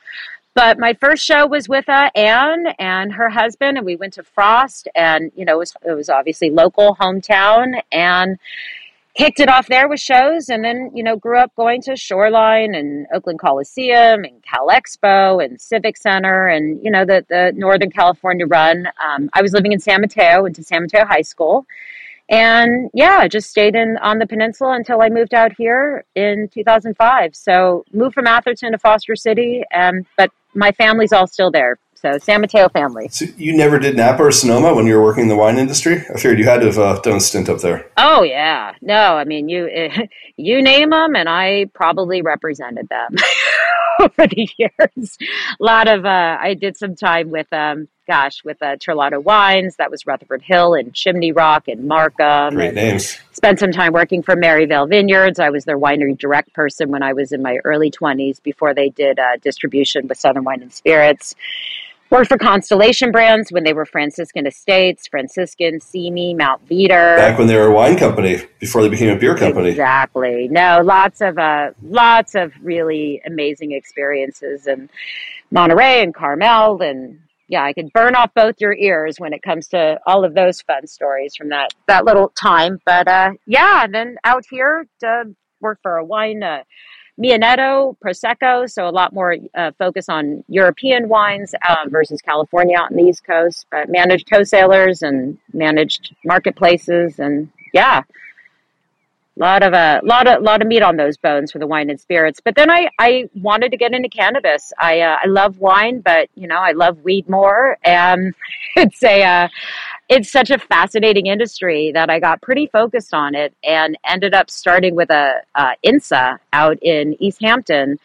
But 0.57 0.79
my 0.79 0.95
first 0.95 1.23
show 1.23 1.47
was 1.47 1.69
with 1.69 1.87
uh, 1.87 2.09
Anne 2.15 2.69
and 2.79 3.13
her 3.13 3.29
husband, 3.29 3.77
and 3.77 3.85
we 3.85 3.95
went 3.95 4.15
to 4.15 4.23
Frost, 4.23 4.89
and 4.95 5.31
you 5.37 5.45
know 5.45 5.57
it 5.57 5.59
was 5.59 5.75
it 5.87 5.93
was 5.93 6.09
obviously 6.09 6.49
local 6.49 6.97
hometown, 6.99 7.83
and 7.93 8.39
kicked 9.17 9.41
it 9.41 9.49
off 9.49 9.67
there 9.69 9.89
with 9.89 9.99
shows 9.99 10.49
and 10.49 10.63
then 10.63 10.91
you 10.95 11.03
know 11.03 11.17
grew 11.17 11.39
up 11.39 11.55
going 11.57 11.81
to 11.81 11.97
shoreline 11.97 12.75
and 12.75 13.07
oakland 13.15 13.39
coliseum 13.39 14.25
and 14.25 14.43
cal 14.43 14.69
expo 14.69 15.43
and 15.43 15.61
civic 15.61 15.97
center 15.97 16.47
and 16.47 16.81
you 16.85 16.91
know 16.91 17.05
the, 17.05 17.25
the 17.29 17.53
northern 17.57 17.91
california 17.91 18.47
run. 18.47 18.87
Um, 19.05 19.31
i 19.33 19.41
was 19.43 19.53
living 19.53 19.73
in 19.73 19.81
san 19.81 20.01
mateo 20.01 20.43
went 20.43 20.57
to 20.57 20.63
san 20.63 20.83
mateo 20.83 21.05
high 21.05 21.23
school. 21.23 21.67
And 22.29 22.91
yeah 22.93 23.19
I 23.21 23.29
just 23.29 23.49
stayed 23.49 23.77
in 23.77 23.97
on 23.99 24.19
the 24.19 24.27
peninsula 24.27 24.75
until 24.75 25.01
i 25.01 25.09
moved 25.09 25.33
out 25.33 25.53
here 25.57 26.05
in 26.15 26.49
2005 26.53 27.35
so 27.35 27.85
moved 27.93 28.15
from 28.15 28.27
atherton 28.27 28.73
to 28.73 28.79
foster 28.79 29.17
city 29.17 29.63
and 29.71 30.05
but 30.17 30.31
my 30.55 30.73
family's 30.73 31.13
all 31.13 31.27
still 31.27 31.51
there 31.51 31.79
so 31.97 32.19
San 32.19 32.41
Mateo 32.41 32.69
family. 32.69 33.09
So 33.09 33.27
you 33.37 33.57
never 33.57 33.79
did 33.79 33.97
Napa 33.97 34.23
or 34.23 34.33
Sonoma 34.33 34.75
when 34.75 34.87
you 34.87 34.95
were 34.95 35.03
working 35.03 35.25
in 35.25 35.29
the 35.29 35.37
wine 35.37 35.59
industry? 35.59 36.05
I 36.13 36.15
figured 36.15 36.39
you 36.39 36.45
had 36.45 36.61
to 36.61 36.67
have 36.67 36.79
uh, 36.79 37.01
done 37.01 37.17
a 37.17 37.21
stint 37.21 37.49
up 37.49 37.61
there. 37.61 37.91
Oh 37.97 38.23
yeah, 38.23 38.75
no, 38.81 39.17
I 39.17 39.25
mean 39.25 39.49
you 39.49 39.69
you 40.37 40.63
name 40.63 40.91
them, 40.91 41.17
and 41.17 41.29
I 41.29 41.67
probably 41.75 42.23
represented 42.23 42.89
them 42.89 43.17
over 44.01 44.27
the 44.27 44.49
years. 44.57 45.19
A 45.61 45.65
lot 45.65 45.89
of 45.89 46.05
uh, 46.05 46.39
I 46.41 46.55
did 46.55 46.77
some 46.77 46.95
time 46.95 47.31
with 47.31 47.53
um, 47.53 47.89
gosh, 48.07 48.45
with 48.45 48.63
uh, 48.63 48.77
Terlato 48.77 49.23
Wines. 49.23 49.77
That 49.77 49.91
was 49.91 50.07
Rutherford 50.07 50.43
Hill 50.43 50.75
and 50.75 50.95
Chimney 50.95 51.33
Rock 51.33 51.69
and 51.69 51.87
Markham. 51.87 52.55
Great 52.55 52.75
names. 52.75 53.19
Spent 53.47 53.61
some 53.61 53.71
time 53.71 53.93
working 53.93 54.25
for 54.25 54.35
Merryvale 54.35 54.89
Vineyards. 54.89 55.39
I 55.39 55.51
was 55.51 55.65
their 55.67 55.79
winery 55.79 56.19
direct 56.19 56.53
person 56.53 56.91
when 56.91 57.05
I 57.05 57.13
was 57.13 57.31
in 57.31 57.43
my 57.43 57.59
early 57.63 57.93
20s 57.93 58.43
before 58.43 58.75
they 58.75 58.89
did 58.89 59.21
uh, 59.21 59.37
distribution 59.41 60.09
with 60.09 60.19
Southern 60.19 60.43
Wine 60.43 60.63
and 60.63 60.73
Spirits. 60.73 61.37
Worked 62.11 62.27
for 62.27 62.39
Constellation 62.39 63.13
Brands 63.13 63.53
when 63.53 63.63
they 63.63 63.73
were 63.73 63.87
Franciscan 63.87 64.49
Estates, 64.49 65.07
Franciscan, 65.07 65.81
Simi, 65.81 66.35
Mount 66.35 66.69
Veeder. 66.69 67.19
Back 67.19 67.39
when 67.39 67.47
they 67.47 67.57
were 67.57 67.67
a 67.67 67.73
wine 67.73 67.97
company 67.97 68.43
before 68.59 68.83
they 68.83 68.89
became 68.89 69.17
a 69.17 69.17
beer 69.17 69.37
company. 69.37 69.69
Exactly. 69.69 70.49
No, 70.49 70.81
lots 70.83 71.21
of 71.21 71.39
uh, 71.39 71.71
lots 71.85 72.35
of 72.35 72.53
really 72.61 73.23
amazing 73.25 73.71
experiences 73.71 74.67
in 74.67 74.91
Monterey 75.53 76.03
and 76.03 76.13
Carmel 76.13 76.83
and 76.83 77.21
yeah, 77.49 77.63
I 77.63 77.73
could 77.73 77.93
burn 77.93 78.15
off 78.15 78.33
both 78.35 78.57
your 78.61 78.75
ears 78.75 79.17
when 79.19 79.33
it 79.33 79.43
comes 79.43 79.69
to 79.69 80.01
all 80.07 80.25
of 80.25 80.35
those 80.35 80.61
fun 80.63 80.87
stories 80.87 81.37
from 81.37 81.51
that 81.51 81.75
that 81.87 82.05
little 82.05 82.29
time. 82.31 82.81
But 82.85 83.09
uh, 83.09 83.33
yeah, 83.47 83.85
and 83.85 83.95
then 83.95 84.17
out 84.25 84.45
here 84.51 84.87
to 85.01 85.35
work 85.61 85.79
for 85.83 85.97
a 85.97 86.05
wine 86.05 86.43
uh, 86.43 86.63
Mionetto, 87.19 87.97
Prosecco, 88.05 88.71
so 88.71 88.87
a 88.87 88.91
lot 88.91 89.15
more 89.15 89.37
uh, 89.55 89.71
focus 89.79 90.09
on 90.09 90.45
European 90.49 91.09
wines 91.09 91.55
uh, 91.67 91.77
versus 91.89 92.21
California 92.21 92.77
on 92.77 92.95
the 92.95 93.05
East 93.05 93.25
Coast, 93.25 93.67
but 93.71 93.89
managed 93.89 94.29
wholesalers 94.31 95.03
and 95.03 95.39
managed 95.53 96.15
marketplaces, 96.25 97.19
and 97.19 97.51
yeah, 97.73 98.03
lot 99.41 99.63
of 99.63 99.73
a 99.73 99.77
uh, 99.77 100.01
lot 100.03 100.27
of 100.27 100.43
lot 100.43 100.63
of 100.63 100.69
meat 100.69 100.83
on 100.83 100.97
those 100.97 101.17
bones 101.17 101.53
for 101.53 101.59
the 101.59 101.67
wine 101.67 101.91
and 101.91 102.01
spirits. 102.01 102.41
But 102.43 102.55
then 102.55 102.71
I 102.71 102.89
I 102.99 103.29
wanted 103.35 103.71
to 103.73 103.77
get 103.77 103.93
into 103.93 104.09
cannabis. 104.09 104.73
I 104.79 105.01
uh, 105.01 105.19
I 105.23 105.27
love 105.27 105.59
wine, 105.59 106.01
but 106.01 106.29
you 106.35 106.47
know 106.49 106.59
I 106.59 106.73
love 106.73 107.03
weed 107.03 107.29
more, 107.29 107.77
and 107.85 108.35
it's 108.77 109.03
a 109.03 109.23
uh, 109.23 109.49
it's 110.09 110.31
such 110.31 110.51
a 110.51 110.59
fascinating 110.59 111.27
industry 111.27 111.93
that 111.93 112.11
I 112.11 112.21
got 112.21 112.41
pretty 112.41 112.67
focused 112.67 113.13
on 113.13 113.35
it 113.35 113.53
and 113.65 113.99
ended 114.09 114.35
up 114.35 114.51
starting 114.51 114.95
with 114.95 115.11
a 115.11 115.43
INSA 115.85 116.39
out 116.53 116.79
in 116.83 117.21
East 117.21 117.41
Hampton 117.43 117.99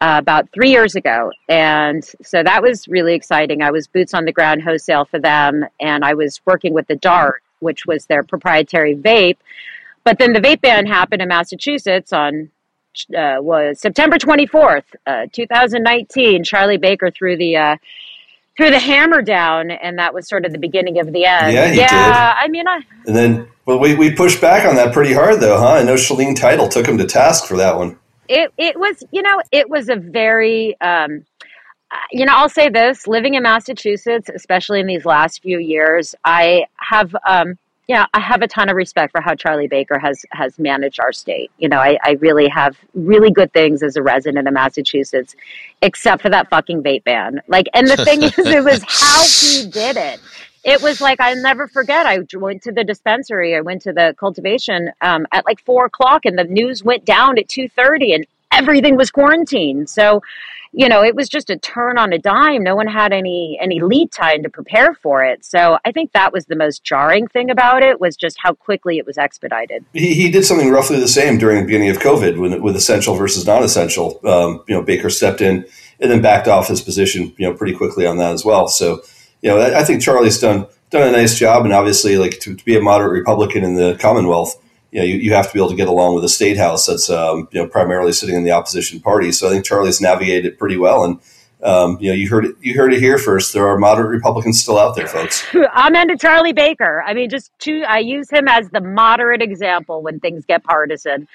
uh, 0.00 0.16
about 0.18 0.48
three 0.52 0.70
years 0.70 0.94
ago. 0.94 1.32
And 1.48 2.04
so 2.22 2.42
that 2.42 2.62
was 2.62 2.86
really 2.88 3.14
exciting. 3.14 3.62
I 3.62 3.70
was 3.70 3.86
boots 3.86 4.14
on 4.14 4.24
the 4.24 4.32
ground 4.32 4.62
wholesale 4.62 5.04
for 5.06 5.18
them, 5.18 5.64
and 5.80 6.04
I 6.04 6.14
was 6.14 6.40
working 6.44 6.72
with 6.72 6.86
the 6.86 6.96
DART, 6.96 7.42
which 7.60 7.86
was 7.86 8.06
their 8.06 8.22
proprietary 8.22 8.94
vape. 8.94 9.38
But 10.04 10.18
then 10.18 10.32
the 10.32 10.40
vape 10.40 10.60
ban 10.60 10.86
happened 10.86 11.22
in 11.22 11.28
Massachusetts 11.28 12.12
on 12.12 12.50
uh, 13.16 13.36
was 13.40 13.80
September 13.80 14.18
24th, 14.18 14.84
uh, 15.06 15.26
2019. 15.32 16.44
Charlie 16.44 16.78
Baker 16.78 17.10
threw 17.10 17.36
the 17.36 17.56
uh, 17.56 17.76
threw 18.56 18.70
the 18.70 18.78
hammer 18.78 19.22
down, 19.22 19.70
and 19.70 19.98
that 19.98 20.12
was 20.12 20.28
sort 20.28 20.44
of 20.44 20.52
the 20.52 20.58
beginning 20.58 20.98
of 20.98 21.12
the 21.12 21.24
end. 21.24 21.52
Yeah, 21.52 21.70
he 21.70 21.78
yeah. 21.78 22.34
Did. 22.34 22.44
I 22.44 22.48
mean, 22.48 22.68
I. 22.68 22.80
And 23.06 23.16
then, 23.16 23.48
well, 23.66 23.78
we 23.78 23.94
we 23.94 24.14
pushed 24.14 24.40
back 24.40 24.68
on 24.68 24.76
that 24.76 24.92
pretty 24.92 25.14
hard, 25.14 25.40
though, 25.40 25.58
huh? 25.58 25.74
I 25.74 25.82
know 25.84 25.94
Shaleen 25.94 26.38
Title 26.38 26.68
took 26.68 26.86
him 26.86 26.98
to 26.98 27.06
task 27.06 27.46
for 27.46 27.56
that 27.56 27.76
one. 27.76 27.98
It 28.28 28.52
it 28.58 28.78
was, 28.78 29.02
you 29.10 29.22
know, 29.22 29.40
it 29.52 29.70
was 29.70 29.88
a 29.88 29.96
very. 29.96 30.78
Um, 30.80 31.24
you 32.12 32.26
know, 32.26 32.34
I'll 32.34 32.50
say 32.50 32.68
this: 32.68 33.06
living 33.06 33.34
in 33.34 33.42
Massachusetts, 33.42 34.28
especially 34.34 34.80
in 34.80 34.86
these 34.86 35.06
last 35.06 35.40
few 35.40 35.58
years, 35.58 36.14
I 36.22 36.66
have 36.76 37.16
um, 37.26 37.58
yeah, 37.88 38.04
I 38.12 38.20
have 38.20 38.42
a 38.42 38.46
ton 38.46 38.68
of 38.68 38.76
respect 38.76 39.12
for 39.12 39.22
how 39.22 39.34
Charlie 39.34 39.66
Baker 39.66 39.98
has 39.98 40.24
has 40.32 40.58
managed 40.58 41.00
our 41.00 41.10
state. 41.10 41.50
You 41.56 41.70
know, 41.70 41.78
I, 41.78 41.98
I 42.04 42.12
really 42.20 42.46
have 42.48 42.76
really 42.92 43.30
good 43.30 43.50
things 43.54 43.82
as 43.82 43.96
a 43.96 44.02
resident 44.02 44.46
of 44.46 44.52
Massachusetts, 44.52 45.34
except 45.80 46.20
for 46.20 46.28
that 46.28 46.50
fucking 46.50 46.82
vape 46.82 47.04
ban. 47.04 47.40
Like, 47.48 47.66
and 47.72 47.88
the 47.88 47.96
thing 47.96 48.22
is, 48.22 48.38
it 48.38 48.62
was 48.62 48.84
how 48.86 49.24
he 49.24 49.70
did 49.70 49.96
it. 49.96 50.20
It 50.64 50.82
was 50.82 51.00
like 51.00 51.18
I'll 51.18 51.40
never 51.40 51.66
forget. 51.66 52.04
I 52.04 52.18
went 52.34 52.62
to 52.64 52.72
the 52.72 52.84
dispensary. 52.84 53.56
I 53.56 53.62
went 53.62 53.80
to 53.82 53.94
the 53.94 54.14
cultivation 54.18 54.92
um, 55.00 55.26
at 55.32 55.46
like 55.46 55.64
four 55.64 55.86
o'clock, 55.86 56.26
and 56.26 56.38
the 56.38 56.44
news 56.44 56.84
went 56.84 57.06
down 57.06 57.38
at 57.38 57.48
two 57.48 57.70
thirty, 57.70 58.12
and 58.12 58.26
everything 58.58 58.96
was 58.96 59.10
quarantined. 59.10 59.88
So 59.88 60.20
you 60.72 60.88
know, 60.88 61.02
it 61.02 61.14
was 61.14 61.28
just 61.28 61.50
a 61.50 61.56
turn 61.56 61.98
on 61.98 62.12
a 62.12 62.18
dime. 62.18 62.62
No 62.62 62.76
one 62.76 62.86
had 62.86 63.12
any 63.12 63.58
any 63.60 63.80
lead 63.80 64.12
time 64.12 64.42
to 64.42 64.50
prepare 64.50 64.94
for 64.94 65.24
it. 65.24 65.44
So 65.44 65.78
I 65.84 65.92
think 65.92 66.12
that 66.12 66.32
was 66.32 66.46
the 66.46 66.56
most 66.56 66.84
jarring 66.84 67.26
thing 67.26 67.50
about 67.50 67.82
it 67.82 68.00
was 68.00 68.16
just 68.16 68.36
how 68.42 68.52
quickly 68.52 68.98
it 68.98 69.06
was 69.06 69.16
expedited. 69.16 69.84
He, 69.92 70.14
he 70.14 70.30
did 70.30 70.44
something 70.44 70.70
roughly 70.70 71.00
the 71.00 71.08
same 71.08 71.38
during 71.38 71.60
the 71.60 71.64
beginning 71.64 71.90
of 71.90 71.98
COVID 71.98 72.38
with, 72.38 72.60
with 72.60 72.76
essential 72.76 73.14
versus 73.14 73.46
non-essential. 73.46 74.20
Um, 74.24 74.62
you 74.68 74.74
know, 74.74 74.82
Baker 74.82 75.10
stepped 75.10 75.40
in 75.40 75.64
and 76.00 76.10
then 76.10 76.20
backed 76.20 76.48
off 76.48 76.68
his 76.68 76.80
position, 76.80 77.34
you 77.38 77.48
know, 77.48 77.54
pretty 77.54 77.74
quickly 77.74 78.06
on 78.06 78.18
that 78.18 78.32
as 78.32 78.44
well. 78.44 78.68
So, 78.68 79.02
you 79.40 79.50
know, 79.50 79.58
I, 79.58 79.80
I 79.80 79.84
think 79.84 80.02
Charlie's 80.02 80.38
done 80.38 80.66
done 80.90 81.06
a 81.06 81.12
nice 81.12 81.38
job, 81.38 81.64
and 81.64 81.74
obviously, 81.74 82.16
like 82.16 82.40
to, 82.40 82.54
to 82.54 82.64
be 82.64 82.76
a 82.76 82.80
moderate 82.80 83.12
Republican 83.12 83.64
in 83.64 83.74
the 83.74 83.96
Commonwealth 84.00 84.56
you 84.90 85.00
know, 85.00 85.04
you, 85.04 85.16
you 85.16 85.32
have 85.34 85.48
to 85.48 85.52
be 85.52 85.60
able 85.60 85.70
to 85.70 85.76
get 85.76 85.88
along 85.88 86.14
with 86.14 86.24
a 86.24 86.28
state 86.28 86.56
house 86.56 86.86
that's, 86.86 87.10
um, 87.10 87.48
you 87.52 87.60
know, 87.60 87.68
primarily 87.68 88.12
sitting 88.12 88.34
in 88.34 88.44
the 88.44 88.52
opposition 88.52 89.00
party. 89.00 89.32
So 89.32 89.46
I 89.46 89.50
think 89.50 89.64
Charlie's 89.64 90.00
navigated 90.00 90.46
it 90.46 90.58
pretty 90.58 90.76
well. 90.76 91.04
And, 91.04 91.20
um, 91.62 91.98
you 92.00 92.08
know, 92.08 92.14
you 92.14 92.28
heard 92.28 92.46
it, 92.46 92.56
you 92.60 92.74
heard 92.74 92.94
it 92.94 93.00
here 93.00 93.18
first. 93.18 93.52
There 93.52 93.66
are 93.68 93.76
moderate 93.76 94.10
Republicans 94.10 94.60
still 94.60 94.78
out 94.78 94.96
there, 94.96 95.06
folks. 95.06 95.44
I'm 95.72 95.94
into 95.94 96.16
Charlie 96.16 96.52
Baker. 96.52 97.02
I 97.06 97.14
mean, 97.14 97.28
just 97.28 97.50
to, 97.60 97.82
I 97.82 97.98
use 97.98 98.30
him 98.30 98.48
as 98.48 98.70
the 98.70 98.80
moderate 98.80 99.42
example 99.42 100.02
when 100.02 100.20
things 100.20 100.44
get 100.46 100.64
partisan. 100.64 101.28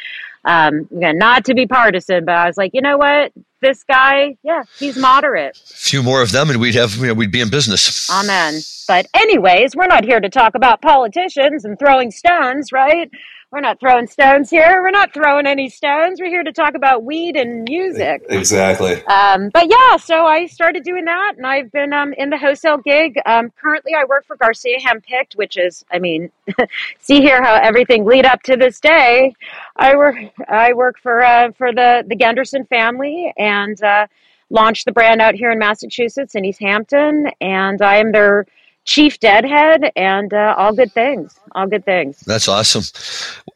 Um, 0.46 0.88
again, 0.96 1.18
not 1.18 1.46
to 1.46 1.54
be 1.54 1.68
partisan, 1.68 2.26
but 2.26 2.36
I 2.36 2.48
was 2.48 2.58
like, 2.58 2.72
you 2.74 2.82
know 2.82 2.98
what? 2.98 3.32
This 3.62 3.84
guy, 3.84 4.36
yeah, 4.44 4.64
he's 4.78 4.98
moderate. 4.98 5.58
A 5.58 5.74
few 5.74 6.04
more 6.04 6.22
of 6.22 6.34
them, 6.34 6.50
and 6.50 6.60
we'd 6.60 6.76
have, 6.76 6.96
you 6.96 7.08
know, 7.08 7.14
we'd 7.14 7.32
be 7.32 7.40
in 7.40 7.50
business. 7.50 8.10
Amen. 8.10 8.60
But 8.88 9.08
anyways, 9.14 9.74
we're 9.74 9.88
not 9.88 10.04
here 10.04 10.20
to 10.20 10.30
talk 10.30 10.56
about 10.56 10.82
politicians 10.82 11.64
and 11.64 11.80
throwing 11.80 12.12
stones, 12.12 12.74
right? 12.74 13.10
We're 13.54 13.60
not 13.60 13.80
throwing 13.80 14.08
stones 14.08 14.50
here. 14.50 14.82
We're 14.82 14.90
not 14.90 15.14
throwing 15.14 15.46
any 15.46 15.70
stones. 15.70 16.20
We're 16.20 16.30
here 16.30 16.44
to 16.44 16.52
talk 16.52 16.74
about 16.74 17.04
weed 17.04 17.36
and 17.36 17.64
music. 17.70 18.26
Exactly. 18.28 19.06
Um, 19.06 19.50
but 19.50 19.70
yeah, 19.70 19.98
so 19.98 20.26
I 20.26 20.48
started 20.48 20.84
doing 20.84 21.06
that, 21.06 21.36
and 21.38 21.46
I've 21.46 21.72
been 21.72 21.94
um, 21.94 22.14
in 22.14 22.32
the 22.32 22.38
wholesale 22.40 22.80
gig. 22.80 23.20
Um, 23.28 23.52
currently, 23.62 23.92
I 23.94 24.06
work 24.06 24.26
for 24.26 24.38
Garcia 24.38 24.80
Handpicked, 24.80 25.36
which 25.36 25.56
is, 25.56 25.86
I 25.92 26.00
mean, 26.00 26.32
see 27.00 27.22
here 27.22 27.44
how 27.44 27.54
everything 27.54 28.06
lead 28.06 28.26
up 28.26 28.42
to 28.44 28.58
this 28.58 28.80
day. 28.80 29.36
I 29.76 29.96
work, 29.98 30.16
I 30.50 30.74
work 30.74 30.98
for 30.98 31.24
uh, 31.24 31.52
for 31.52 31.72
the 31.72 32.04
the 32.08 32.16
Genderson 32.16 32.68
family, 32.68 33.36
and 33.38 33.82
uh, 33.84 34.08
launched 34.50 34.86
the 34.86 34.92
brand 34.92 35.22
out 35.22 35.36
here 35.36 35.52
in 35.52 35.60
Massachusetts 35.60 36.34
in 36.34 36.44
East 36.44 36.60
Hampton, 36.60 37.30
and 37.40 37.84
I 37.84 37.98
am 37.98 38.14
their 38.14 38.48
chief 38.86 39.20
deadhead 39.20 39.92
and 39.96 40.34
uh, 40.34 40.56
all 40.58 40.74
good 40.74 40.92
things 40.92 41.40
all 41.56 41.68
good 41.68 41.86
things. 41.86 42.20
That's 42.22 42.48
awesome. 42.48 42.84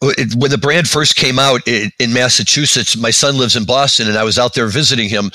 When 0.02 0.52
the 0.52 0.60
brand 0.60 0.88
first 0.88 1.16
came 1.16 1.40
out 1.40 1.62
in 1.68 2.14
massachusetts 2.14 2.96
my 2.96 3.10
son 3.10 3.38
lives 3.38 3.56
in 3.56 3.66
boston 3.66 4.08
and 4.08 4.18
i 4.18 4.24
was 4.24 4.38
out 4.38 4.54
there 4.54 4.68
visiting 4.68 5.10
him 5.10 5.32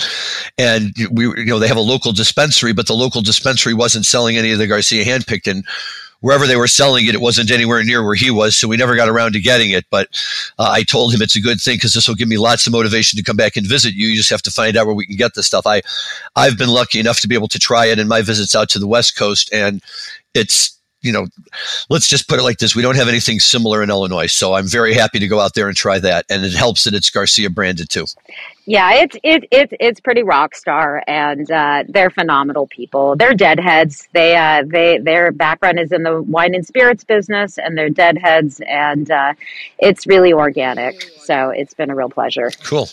and 0.58 0.94
we 1.10 1.24
you 1.24 1.46
know 1.46 1.58
they 1.58 1.66
have 1.66 1.76
a 1.76 1.80
local 1.80 2.12
dispensary 2.12 2.72
but 2.72 2.86
the 2.86 2.94
local 2.94 3.20
dispensary 3.20 3.74
wasn't 3.74 4.06
selling 4.06 4.36
any 4.36 4.52
of 4.52 4.58
the 4.58 4.66
garcia 4.66 5.04
handpicked. 5.04 5.50
And 5.50 5.64
wherever 6.22 6.46
they 6.46 6.56
were 6.56 6.68
selling 6.68 7.06
it, 7.06 7.14
it 7.14 7.20
wasn't 7.20 7.50
anywhere 7.50 7.84
near 7.84 8.02
where 8.02 8.14
he 8.14 8.30
was. 8.30 8.56
So 8.56 8.66
we 8.66 8.76
never 8.76 8.96
got 8.96 9.08
around 9.08 9.32
to 9.32 9.40
getting 9.40 9.70
it. 9.70 9.84
But 9.90 10.08
uh, 10.58 10.70
I 10.70 10.84
told 10.84 11.12
him 11.12 11.20
it's 11.20 11.36
a 11.36 11.40
good 11.40 11.60
thing 11.60 11.76
because 11.76 11.92
this 11.92 12.08
will 12.08 12.14
give 12.14 12.28
me 12.28 12.38
lots 12.38 12.66
of 12.66 12.72
motivation 12.72 13.18
to 13.18 13.22
come 13.22 13.36
back 13.36 13.56
and 13.56 13.66
visit 13.66 13.94
you. 13.94 14.08
You 14.08 14.16
just 14.16 14.30
have 14.30 14.42
to 14.42 14.50
find 14.50 14.76
out 14.76 14.86
where 14.86 14.94
we 14.94 15.06
can 15.06 15.16
get 15.16 15.34
this 15.34 15.46
stuff. 15.46 15.66
I, 15.66 15.82
I've 16.34 16.56
been 16.56 16.70
lucky 16.70 16.98
enough 16.98 17.20
to 17.20 17.28
be 17.28 17.34
able 17.34 17.48
to 17.48 17.58
try 17.58 17.86
it 17.86 17.98
in 17.98 18.08
my 18.08 18.22
visits 18.22 18.54
out 18.54 18.70
to 18.70 18.78
the 18.78 18.86
West 18.86 19.16
Coast, 19.16 19.52
and 19.52 19.82
it's 20.34 20.78
you 21.02 21.12
know, 21.12 21.26
let's 21.90 22.08
just 22.08 22.28
put 22.28 22.38
it 22.38 22.42
like 22.42 22.58
this: 22.58 22.74
we 22.74 22.82
don't 22.82 22.96
have 22.96 23.08
anything 23.08 23.40
similar 23.40 23.82
in 23.82 23.90
Illinois, 23.90 24.26
so 24.26 24.54
I'm 24.54 24.66
very 24.66 24.94
happy 24.94 25.18
to 25.18 25.28
go 25.28 25.40
out 25.40 25.54
there 25.54 25.68
and 25.68 25.76
try 25.76 25.98
that, 25.98 26.26
and 26.30 26.44
it 26.44 26.54
helps 26.54 26.84
that 26.84 26.94
it's 26.94 27.10
Garcia 27.10 27.50
branded 27.50 27.88
too. 27.88 28.06
Yeah, 28.64 28.94
it's 28.94 29.16
it, 29.24 29.44
it 29.50 29.72
it's 29.80 29.98
pretty 29.98 30.22
rock 30.22 30.54
star, 30.54 31.02
and 31.08 31.50
uh, 31.50 31.82
they're 31.88 32.10
phenomenal 32.10 32.68
people. 32.68 33.16
They're 33.16 33.34
deadheads. 33.34 34.08
They 34.12 34.36
uh, 34.36 34.62
they 34.66 34.98
their 34.98 35.32
background 35.32 35.80
is 35.80 35.90
in 35.90 36.04
the 36.04 36.22
wine 36.22 36.54
and 36.54 36.64
spirits 36.64 37.02
business, 37.02 37.58
and 37.58 37.76
they're 37.76 37.90
deadheads, 37.90 38.60
and 38.68 39.10
uh, 39.10 39.34
it's 39.78 40.06
really 40.06 40.32
organic. 40.32 41.02
So 41.24 41.50
it's 41.50 41.74
been 41.74 41.90
a 41.90 41.94
real 41.96 42.10
pleasure. 42.10 42.50
Cool. 42.62 42.88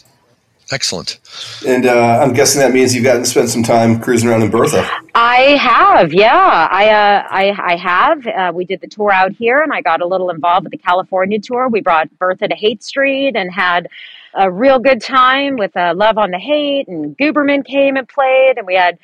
Excellent. 0.71 1.19
And 1.65 1.85
uh, 1.85 2.19
I'm 2.21 2.33
guessing 2.33 2.61
that 2.61 2.71
means 2.71 2.93
you've 2.93 3.03
gotten 3.03 3.23
to 3.23 3.29
spend 3.29 3.49
some 3.49 3.63
time 3.63 3.99
cruising 3.99 4.29
around 4.29 4.43
in 4.43 4.51
Bertha. 4.51 4.87
I 5.15 5.57
have, 5.57 6.13
yeah. 6.13 6.67
I 6.69 6.89
uh, 6.89 7.27
I, 7.29 7.73
I 7.73 7.75
have. 7.75 8.27
Uh, 8.27 8.51
we 8.53 8.65
did 8.65 8.81
the 8.81 8.87
tour 8.87 9.11
out 9.11 9.31
here, 9.31 9.57
and 9.57 9.73
I 9.73 9.81
got 9.81 10.01
a 10.01 10.05
little 10.05 10.29
involved 10.29 10.65
with 10.65 10.71
the 10.71 10.77
California 10.77 11.39
tour. 11.39 11.69
We 11.69 11.81
brought 11.81 12.15
Bertha 12.19 12.47
to 12.47 12.55
Haight 12.55 12.83
Street 12.83 13.35
and 13.35 13.51
had 13.51 13.89
a 14.35 14.51
real 14.51 14.77
good 14.77 15.01
time 15.01 15.57
with 15.57 15.75
uh, 15.75 15.93
Love 15.95 16.19
on 16.19 16.31
the 16.31 16.39
Haight, 16.39 16.87
and 16.87 17.17
Guberman 17.17 17.65
came 17.65 17.97
and 17.97 18.07
played, 18.07 18.57
and 18.57 18.67
we 18.67 18.75
had 18.75 18.99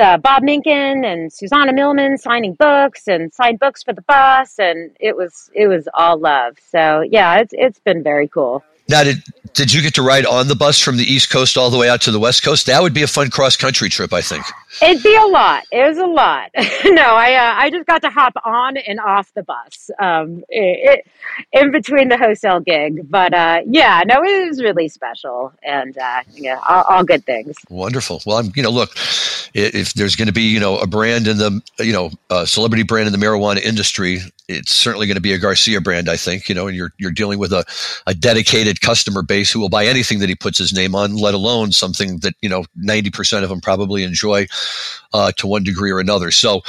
uh, 0.00 0.16
Bob 0.16 0.42
Minkin 0.42 1.04
and 1.04 1.32
Susana 1.32 1.72
Millman 1.72 2.18
signing 2.18 2.54
books 2.54 3.06
and 3.06 3.32
signed 3.32 3.58
books 3.58 3.82
for 3.82 3.92
the 3.92 4.02
bus, 4.02 4.58
and 4.58 4.90
it 5.00 5.16
was 5.16 5.50
it 5.54 5.68
was 5.68 5.88
all 5.94 6.18
love. 6.18 6.56
So 6.70 7.02
yeah, 7.02 7.36
it's 7.36 7.52
it's 7.56 7.78
been 7.78 8.02
very 8.02 8.28
cool. 8.28 8.64
Now, 8.88 9.04
did 9.04 9.22
did 9.54 9.72
you 9.72 9.82
get 9.82 9.94
to 9.94 10.02
ride 10.02 10.26
on 10.26 10.48
the 10.48 10.56
bus 10.56 10.80
from 10.80 10.96
the 10.96 11.04
East 11.04 11.30
Coast 11.30 11.56
all 11.56 11.70
the 11.70 11.78
way 11.78 11.88
out 11.88 12.00
to 12.02 12.10
the 12.10 12.18
West 12.18 12.42
Coast? 12.42 12.66
That 12.66 12.82
would 12.82 12.92
be 12.92 13.02
a 13.02 13.06
fun 13.06 13.30
cross 13.30 13.56
country 13.56 13.88
trip, 13.88 14.12
I 14.12 14.20
think. 14.20 14.44
It'd 14.82 15.02
be 15.02 15.14
a 15.14 15.26
lot. 15.26 15.64
It 15.70 15.88
was 15.88 15.98
a 15.98 16.06
lot. 16.06 16.50
no, 16.84 17.02
I 17.02 17.34
uh, 17.34 17.54
I 17.56 17.70
just 17.70 17.86
got 17.86 18.02
to 18.02 18.10
hop 18.10 18.34
on 18.44 18.76
and 18.76 18.98
off 19.00 19.32
the 19.34 19.42
bus 19.42 19.90
um, 20.00 20.44
it, 20.48 21.04
it, 21.52 21.60
in 21.60 21.70
between 21.70 22.08
the 22.08 22.18
wholesale 22.18 22.60
gig. 22.60 23.08
But 23.08 23.34
uh, 23.34 23.60
yeah, 23.66 24.02
no, 24.06 24.22
it 24.24 24.48
was 24.48 24.62
really 24.62 24.88
special, 24.88 25.52
and 25.62 25.96
uh, 25.96 26.22
yeah, 26.34 26.60
all, 26.68 26.82
all, 26.84 27.04
good 27.04 27.24
things. 27.24 27.56
Wonderful. 27.68 28.22
Well, 28.26 28.38
I'm 28.38 28.52
you 28.56 28.62
know 28.62 28.70
look, 28.70 28.90
if 29.54 29.94
there's 29.94 30.16
going 30.16 30.28
to 30.28 30.32
be 30.32 30.42
you 30.42 30.60
know 30.60 30.78
a 30.78 30.86
brand 30.86 31.28
in 31.28 31.38
the 31.38 31.60
you 31.78 31.92
know 31.92 32.10
a 32.30 32.46
celebrity 32.46 32.82
brand 32.82 33.06
in 33.06 33.12
the 33.12 33.24
marijuana 33.24 33.60
industry, 33.60 34.20
it's 34.48 34.74
certainly 34.74 35.06
going 35.06 35.16
to 35.16 35.22
be 35.22 35.32
a 35.32 35.38
Garcia 35.38 35.80
brand, 35.80 36.08
I 36.08 36.16
think. 36.16 36.48
You 36.48 36.54
know, 36.54 36.66
and 36.66 36.76
you're 36.76 36.92
you're 36.98 37.12
dealing 37.12 37.38
with 37.38 37.52
a, 37.52 37.64
a 38.06 38.14
dedicated 38.14 38.80
customer 38.80 39.22
base 39.22 39.52
who 39.52 39.60
will 39.60 39.68
buy 39.68 39.86
anything 39.86 40.18
that 40.18 40.28
he 40.28 40.34
puts 40.34 40.58
his 40.58 40.72
name 40.72 40.94
on, 40.94 41.16
let 41.16 41.34
alone 41.34 41.72
something 41.72 42.18
that 42.18 42.34
you 42.40 42.48
know 42.48 42.64
ninety 42.76 43.10
percent 43.10 43.44
of 43.44 43.50
them 43.50 43.60
probably 43.60 44.02
enjoy 44.02 44.46
uh, 45.12 45.32
to 45.36 45.46
one 45.46 45.62
degree 45.62 45.90
or 45.90 46.00
another. 46.00 46.30
So 46.30 46.62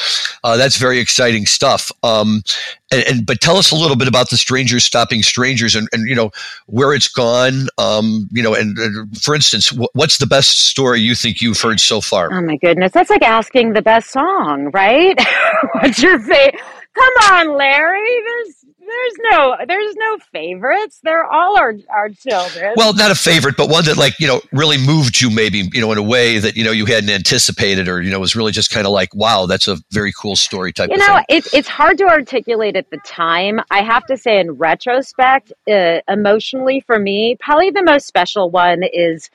uh, 0.44 0.56
that's 0.56 0.78
very 0.78 1.00
exciting 1.00 1.46
stuff. 1.46 1.92
Um, 2.04 2.44
and, 2.92 3.04
and, 3.08 3.26
but 3.26 3.42
tell 3.42 3.58
us 3.58 3.72
a 3.72 3.76
little 3.76 3.98
bit 3.98 4.08
about 4.08 4.30
the 4.30 4.38
Strangers 4.38 4.84
Stopping 4.84 5.24
Strangers 5.24 5.76
and, 5.76 5.88
and 5.92 6.08
you 6.08 6.16
know 6.16 6.32
where 6.68 6.94
it's 6.94 7.08
gone. 7.08 7.68
Um, 7.78 8.30
you 8.32 8.44
know, 8.44 8.54
and, 8.54 8.78
and 8.78 9.18
for 9.22 9.36
instance, 9.36 9.74
what's 9.94 10.20
the 10.20 10.28
best 10.28 10.68
story 10.68 11.02
you 11.02 11.16
think 11.16 11.42
you've 11.42 11.60
heard 11.60 11.80
so 11.80 12.02
far? 12.02 12.32
Oh 12.32 12.42
my 12.42 12.58
goodness, 12.58 12.92
that's 12.92 13.10
like 13.10 13.24
asking 13.24 13.74
the 13.74 13.82
best 13.82 14.12
song, 14.12 14.70
right? 14.72 15.20
what's 15.74 16.02
your 16.02 16.20
favorite? 16.20 16.62
Come 16.94 17.14
on, 17.32 17.58
Larry. 17.58 18.22
There's 18.26 18.65
there's 18.88 19.14
no 19.32 19.56
there's 19.68 19.96
no 19.96 20.18
favorites. 20.32 21.00
They're 21.04 21.26
all 21.26 21.58
our 21.58 21.76
our 21.90 22.10
children. 22.10 22.74
Well, 22.76 22.94
not 22.94 23.12
a 23.12 23.16
favorite, 23.16 23.58
but 23.58 23.70
one 23.70 23.86
that 23.86 23.98
like 23.98 24.20
you 24.20 24.28
know 24.28 24.42
really 24.52 24.78
moved 24.78 25.22
you, 25.22 25.30
maybe 25.30 25.70
you 25.74 25.82
know 25.82 25.92
in 25.92 25.98
a 25.98 26.04
way 26.04 26.40
that 26.40 26.56
you 26.56 26.64
know 26.64 26.72
you 26.72 26.86
hadn't 26.86 27.10
anticipated, 27.10 27.88
or 27.88 28.02
you 28.02 28.12
know 28.12 28.20
was 28.20 28.36
really 28.36 28.52
just 28.52 28.70
kind 28.70 28.86
of 28.86 28.94
like, 28.94 29.14
wow, 29.16 29.46
that's 29.46 29.68
a 29.68 29.78
very 29.92 30.14
cool 30.14 30.36
story 30.36 30.72
type. 30.72 30.90
You 30.90 30.98
know, 30.98 31.22
it's 31.30 31.54
it's 31.54 31.68
hard 31.68 31.98
to 32.00 32.06
articulate 32.06 32.76
at 32.76 32.90
the 32.90 32.98
time. 33.06 33.60
I 33.72 33.82
have 33.82 34.06
to 34.08 34.18
say, 34.18 34.40
in 34.40 34.52
retrospect, 34.52 35.52
uh, 35.68 36.00
emotionally 36.08 36.82
for 36.82 37.00
me, 37.00 37.38
probably 37.40 37.72
the 37.72 37.84
most 37.84 38.06
special 38.08 38.50
one 38.50 38.84
is 38.84 39.30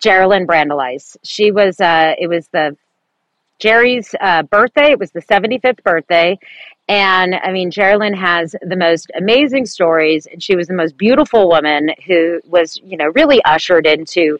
Geraldine 0.00 0.46
Brandalize. 0.46 1.16
She 1.22 1.50
was 1.50 1.80
uh, 1.80 2.14
it 2.18 2.28
was 2.28 2.48
the 2.48 2.76
Jerry's 3.58 4.14
uh, 4.20 4.42
birthday. 4.42 4.90
It 4.90 4.98
was 4.98 5.12
the 5.12 5.22
75th 5.22 5.82
birthday. 5.82 6.38
And 6.88 7.34
I 7.34 7.52
mean, 7.52 7.70
Geraldine 7.70 8.14
has 8.14 8.54
the 8.60 8.76
most 8.76 9.10
amazing 9.16 9.66
stories, 9.66 10.26
and 10.26 10.42
she 10.42 10.54
was 10.54 10.68
the 10.68 10.74
most 10.74 10.98
beautiful 10.98 11.48
woman 11.48 11.90
who 12.06 12.40
was, 12.44 12.78
you 12.84 12.96
know, 12.96 13.10
really 13.14 13.42
ushered 13.44 13.86
into 13.86 14.38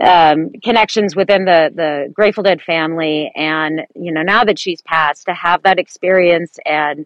um, 0.00 0.50
connections 0.62 1.16
within 1.16 1.44
the 1.44 1.72
the 1.74 2.12
Grateful 2.12 2.44
Dead 2.44 2.62
family. 2.62 3.32
And 3.34 3.82
you 3.94 4.12
know, 4.12 4.22
now 4.22 4.44
that 4.44 4.58
she's 4.58 4.80
passed, 4.82 5.26
to 5.26 5.34
have 5.34 5.62
that 5.64 5.78
experience 5.78 6.58
and 6.64 7.04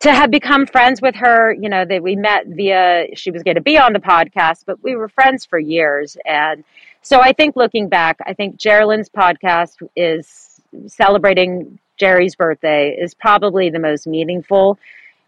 to 0.00 0.12
have 0.12 0.30
become 0.30 0.64
friends 0.64 1.02
with 1.02 1.16
her, 1.16 1.52
you 1.52 1.68
know, 1.68 1.84
that 1.84 2.02
we 2.02 2.14
met 2.14 2.46
via 2.46 3.06
she 3.14 3.32
was 3.32 3.42
going 3.42 3.56
to 3.56 3.60
be 3.60 3.76
on 3.78 3.92
the 3.92 3.98
podcast, 3.98 4.62
but 4.64 4.80
we 4.82 4.94
were 4.94 5.08
friends 5.08 5.44
for 5.44 5.58
years. 5.58 6.16
And 6.24 6.62
so 7.02 7.20
I 7.20 7.32
think 7.32 7.56
looking 7.56 7.88
back, 7.88 8.18
I 8.24 8.32
think 8.32 8.58
Geraldine's 8.58 9.08
podcast 9.08 9.82
is 9.96 10.60
celebrating 10.86 11.80
Jerry's 11.98 12.34
birthday 12.34 12.96
is 12.98 13.14
probably 13.14 13.70
the 13.70 13.78
most 13.78 14.06
meaningful 14.06 14.78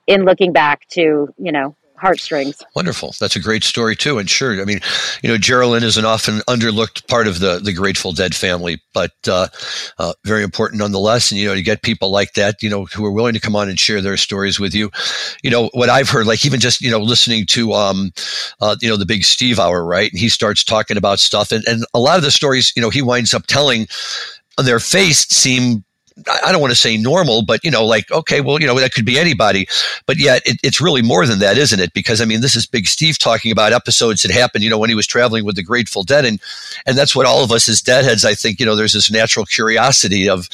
in 0.06 0.24
looking 0.24 0.52
back 0.52 0.88
to, 0.88 1.32
you 1.38 1.52
know, 1.52 1.74
heartstrings. 2.00 2.62
Wonderful. 2.74 3.14
That's 3.20 3.36
a 3.36 3.40
great 3.40 3.62
story 3.62 3.94
too. 3.94 4.18
And 4.18 4.28
sure, 4.28 4.60
I 4.60 4.64
mean, 4.64 4.80
you 5.22 5.28
know, 5.28 5.36
Geraldine 5.36 5.82
is 5.82 5.96
an 5.96 6.04
often 6.04 6.38
underlooked 6.48 7.06
part 7.06 7.26
of 7.26 7.40
the 7.40 7.58
the 7.58 7.72
Grateful 7.72 8.12
Dead 8.12 8.34
family, 8.34 8.80
but 8.94 9.12
uh, 9.28 9.48
uh, 9.98 10.14
very 10.24 10.42
important 10.42 10.80
nonetheless. 10.80 11.30
And 11.30 11.38
you 11.38 11.46
know, 11.46 11.54
to 11.54 11.62
get 11.62 11.82
people 11.82 12.10
like 12.10 12.32
that, 12.34 12.62
you 12.62 12.70
know, 12.70 12.86
who 12.86 13.04
are 13.04 13.12
willing 13.12 13.34
to 13.34 13.40
come 13.40 13.54
on 13.54 13.68
and 13.68 13.78
share 13.78 14.00
their 14.00 14.16
stories 14.16 14.58
with 14.58 14.74
you. 14.74 14.90
You 15.42 15.50
know, 15.50 15.70
what 15.74 15.90
I've 15.90 16.08
heard, 16.08 16.26
like 16.26 16.44
even 16.44 16.58
just 16.58 16.80
you 16.80 16.90
know, 16.90 17.00
listening 17.00 17.46
to 17.46 17.72
um, 17.72 18.12
uh, 18.60 18.76
you 18.80 18.88
know, 18.88 18.96
the 18.96 19.06
Big 19.06 19.24
Steve 19.24 19.58
Hour, 19.58 19.84
right? 19.84 20.10
And 20.10 20.18
he 20.18 20.28
starts 20.28 20.64
talking 20.64 20.96
about 20.96 21.20
stuff, 21.20 21.52
and 21.52 21.62
and 21.66 21.84
a 21.94 22.00
lot 22.00 22.16
of 22.16 22.24
the 22.24 22.30
stories, 22.30 22.72
you 22.74 22.82
know, 22.82 22.90
he 22.90 23.02
winds 23.02 23.34
up 23.34 23.46
telling 23.46 23.86
on 24.58 24.64
their 24.64 24.80
face 24.80 25.26
seem 25.28 25.84
I 26.44 26.52
don't 26.52 26.60
want 26.60 26.72
to 26.72 26.78
say 26.78 26.96
normal, 26.96 27.42
but 27.42 27.64
you 27.64 27.70
know, 27.70 27.84
like 27.84 28.10
okay, 28.10 28.40
well, 28.40 28.60
you 28.60 28.66
know, 28.66 28.78
that 28.78 28.94
could 28.94 29.04
be 29.04 29.18
anybody, 29.18 29.66
but 30.06 30.18
yet 30.18 30.42
it, 30.44 30.58
it's 30.62 30.80
really 30.80 31.02
more 31.02 31.26
than 31.26 31.38
that, 31.40 31.58
isn't 31.58 31.80
it? 31.80 31.92
Because 31.92 32.20
I 32.20 32.24
mean, 32.24 32.40
this 32.40 32.56
is 32.56 32.66
Big 32.66 32.86
Steve 32.86 33.18
talking 33.18 33.52
about 33.52 33.72
episodes 33.72 34.22
that 34.22 34.30
happened, 34.30 34.64
you 34.64 34.70
know, 34.70 34.78
when 34.78 34.90
he 34.90 34.96
was 34.96 35.06
traveling 35.06 35.44
with 35.44 35.56
the 35.56 35.62
Grateful 35.62 36.02
Dead, 36.02 36.24
and 36.24 36.40
and 36.86 36.96
that's 36.96 37.14
what 37.14 37.26
all 37.26 37.44
of 37.44 37.52
us 37.52 37.68
as 37.68 37.80
deadheads, 37.80 38.24
I 38.24 38.34
think, 38.34 38.60
you 38.60 38.66
know, 38.66 38.76
there's 38.76 38.92
this 38.92 39.10
natural 39.10 39.46
curiosity 39.46 40.28
of, 40.28 40.48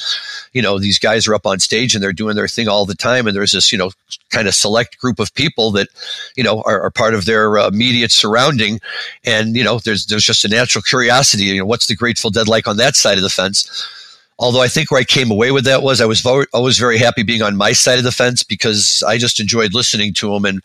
you 0.53 0.61
know, 0.61 0.79
these 0.79 0.99
guys 0.99 1.27
are 1.27 1.35
up 1.35 1.45
on 1.45 1.59
stage 1.59 1.93
and 1.93 2.03
they're 2.03 2.13
doing 2.13 2.35
their 2.35 2.47
thing 2.47 2.67
all 2.67 2.85
the 2.85 2.95
time, 2.95 3.27
and 3.27 3.35
there's 3.35 3.51
this, 3.51 3.71
you 3.71 3.77
know, 3.77 3.91
kind 4.29 4.47
of 4.47 4.55
select 4.55 4.99
group 4.99 5.19
of 5.19 5.33
people 5.33 5.71
that, 5.71 5.87
you 6.35 6.43
know, 6.43 6.61
are, 6.65 6.81
are 6.81 6.91
part 6.91 7.13
of 7.13 7.25
their 7.25 7.57
uh, 7.57 7.67
immediate 7.67 8.11
surrounding, 8.11 8.79
and 9.25 9.55
you 9.55 9.63
know, 9.63 9.79
there's 9.79 10.05
there's 10.05 10.25
just 10.25 10.45
a 10.45 10.49
natural 10.49 10.81
curiosity, 10.81 11.45
you 11.45 11.59
know, 11.59 11.65
what's 11.65 11.87
the 11.87 11.95
Grateful 11.95 12.29
Dead 12.29 12.47
like 12.47 12.67
on 12.67 12.77
that 12.77 12.95
side 12.95 13.17
of 13.17 13.23
the 13.23 13.29
fence? 13.29 13.87
Although 14.39 14.61
I 14.61 14.67
think 14.67 14.91
where 14.91 14.99
I 14.99 15.03
came 15.03 15.31
away 15.31 15.51
with 15.51 15.65
that 15.65 15.81
was 15.81 15.99
I 15.99 16.05
was 16.05 16.25
always 16.53 16.77
very 16.77 16.97
happy 16.97 17.23
being 17.23 17.41
on 17.41 17.57
my 17.57 17.71
side 17.71 17.97
of 17.97 18.03
the 18.03 18.11
fence 18.11 18.43
because 18.43 19.03
I 19.07 19.17
just 19.17 19.39
enjoyed 19.39 19.73
listening 19.73 20.13
to 20.15 20.31
them. 20.31 20.45
And 20.45 20.61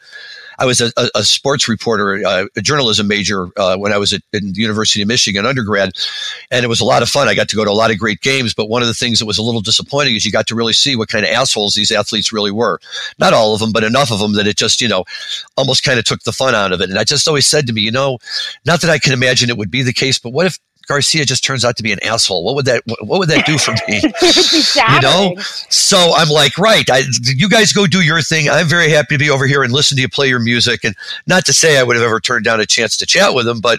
I 0.58 0.66
was 0.66 0.80
a, 0.80 0.92
a 1.14 1.24
sports 1.24 1.68
reporter, 1.68 2.22
uh, 2.24 2.46
a 2.54 2.60
journalism 2.60 3.08
major 3.08 3.48
uh, 3.56 3.76
when 3.76 3.92
I 3.92 3.98
was 3.98 4.12
at 4.12 4.22
in 4.32 4.52
the 4.52 4.60
University 4.60 5.02
of 5.02 5.08
Michigan 5.08 5.46
undergrad, 5.46 5.92
and 6.50 6.64
it 6.64 6.68
was 6.68 6.80
a 6.80 6.84
lot 6.84 7.02
of 7.02 7.08
fun. 7.08 7.28
I 7.28 7.34
got 7.34 7.48
to 7.48 7.56
go 7.56 7.64
to 7.64 7.70
a 7.70 7.72
lot 7.72 7.90
of 7.90 7.98
great 7.98 8.20
games, 8.20 8.54
but 8.54 8.68
one 8.68 8.82
of 8.82 8.88
the 8.88 8.94
things 8.94 9.18
that 9.18 9.26
was 9.26 9.38
a 9.38 9.42
little 9.42 9.60
disappointing 9.60 10.14
is 10.14 10.24
you 10.24 10.32
got 10.32 10.46
to 10.48 10.54
really 10.54 10.72
see 10.72 10.94
what 10.94 11.08
kind 11.08 11.24
of 11.24 11.32
assholes 11.32 11.74
these 11.74 11.90
athletes 11.90 12.32
really 12.32 12.50
were. 12.50 12.78
Not 13.18 13.32
all 13.32 13.54
of 13.54 13.60
them, 13.60 13.72
but 13.72 13.84
enough 13.84 14.12
of 14.12 14.18
them 14.18 14.34
that 14.34 14.46
it 14.46 14.56
just 14.56 14.80
you 14.80 14.88
know 14.88 15.04
almost 15.56 15.82
kind 15.82 15.98
of 15.98 16.04
took 16.04 16.22
the 16.22 16.32
fun 16.32 16.54
out 16.54 16.72
of 16.72 16.80
it. 16.80 16.90
And 16.90 16.98
I 16.98 17.04
just 17.04 17.26
always 17.26 17.46
said 17.46 17.66
to 17.66 17.72
me, 17.72 17.80
you 17.80 17.90
know, 17.90 18.18
not 18.66 18.82
that 18.82 18.90
I 18.90 18.98
can 18.98 19.12
imagine 19.12 19.48
it 19.48 19.56
would 19.56 19.70
be 19.70 19.82
the 19.82 19.92
case, 19.92 20.18
but 20.18 20.30
what 20.30 20.46
if 20.46 20.58
Garcia 20.92 21.24
just 21.24 21.42
turns 21.42 21.64
out 21.64 21.76
to 21.78 21.82
be 21.82 21.90
an 21.90 22.02
asshole? 22.04 22.44
What 22.44 22.54
would 22.54 22.66
that 22.66 22.82
What 23.00 23.18
would 23.18 23.30
that 23.30 23.46
do 23.46 23.56
for 23.56 23.72
me? 23.88 24.02
you 24.94 25.00
know. 25.00 25.34
So 25.70 26.12
I'm 26.14 26.28
like, 26.28 26.58
right. 26.58 26.84
I, 26.90 27.04
you 27.24 27.48
guys 27.48 27.72
go 27.72 27.86
do 27.86 28.02
your 28.02 28.20
thing. 28.20 28.50
I'm 28.50 28.66
very 28.66 28.90
happy 28.90 29.14
to 29.14 29.18
be 29.18 29.30
over 29.30 29.46
here 29.46 29.62
and 29.62 29.72
listen 29.72 29.96
to 29.96 30.02
you 30.02 30.08
play 30.08 30.28
your 30.28 30.38
music. 30.38 30.84
And 30.84 30.94
not 31.26 31.46
to 31.46 31.54
say 31.54 31.78
I 31.78 31.82
would 31.82 31.96
have 31.96 32.04
ever 32.04 32.20
turned 32.20 32.44
down 32.44 32.60
a 32.60 32.66
chance 32.66 32.98
to 32.98 33.06
chat 33.06 33.34
with 33.34 33.46
them, 33.46 33.60
but 33.60 33.78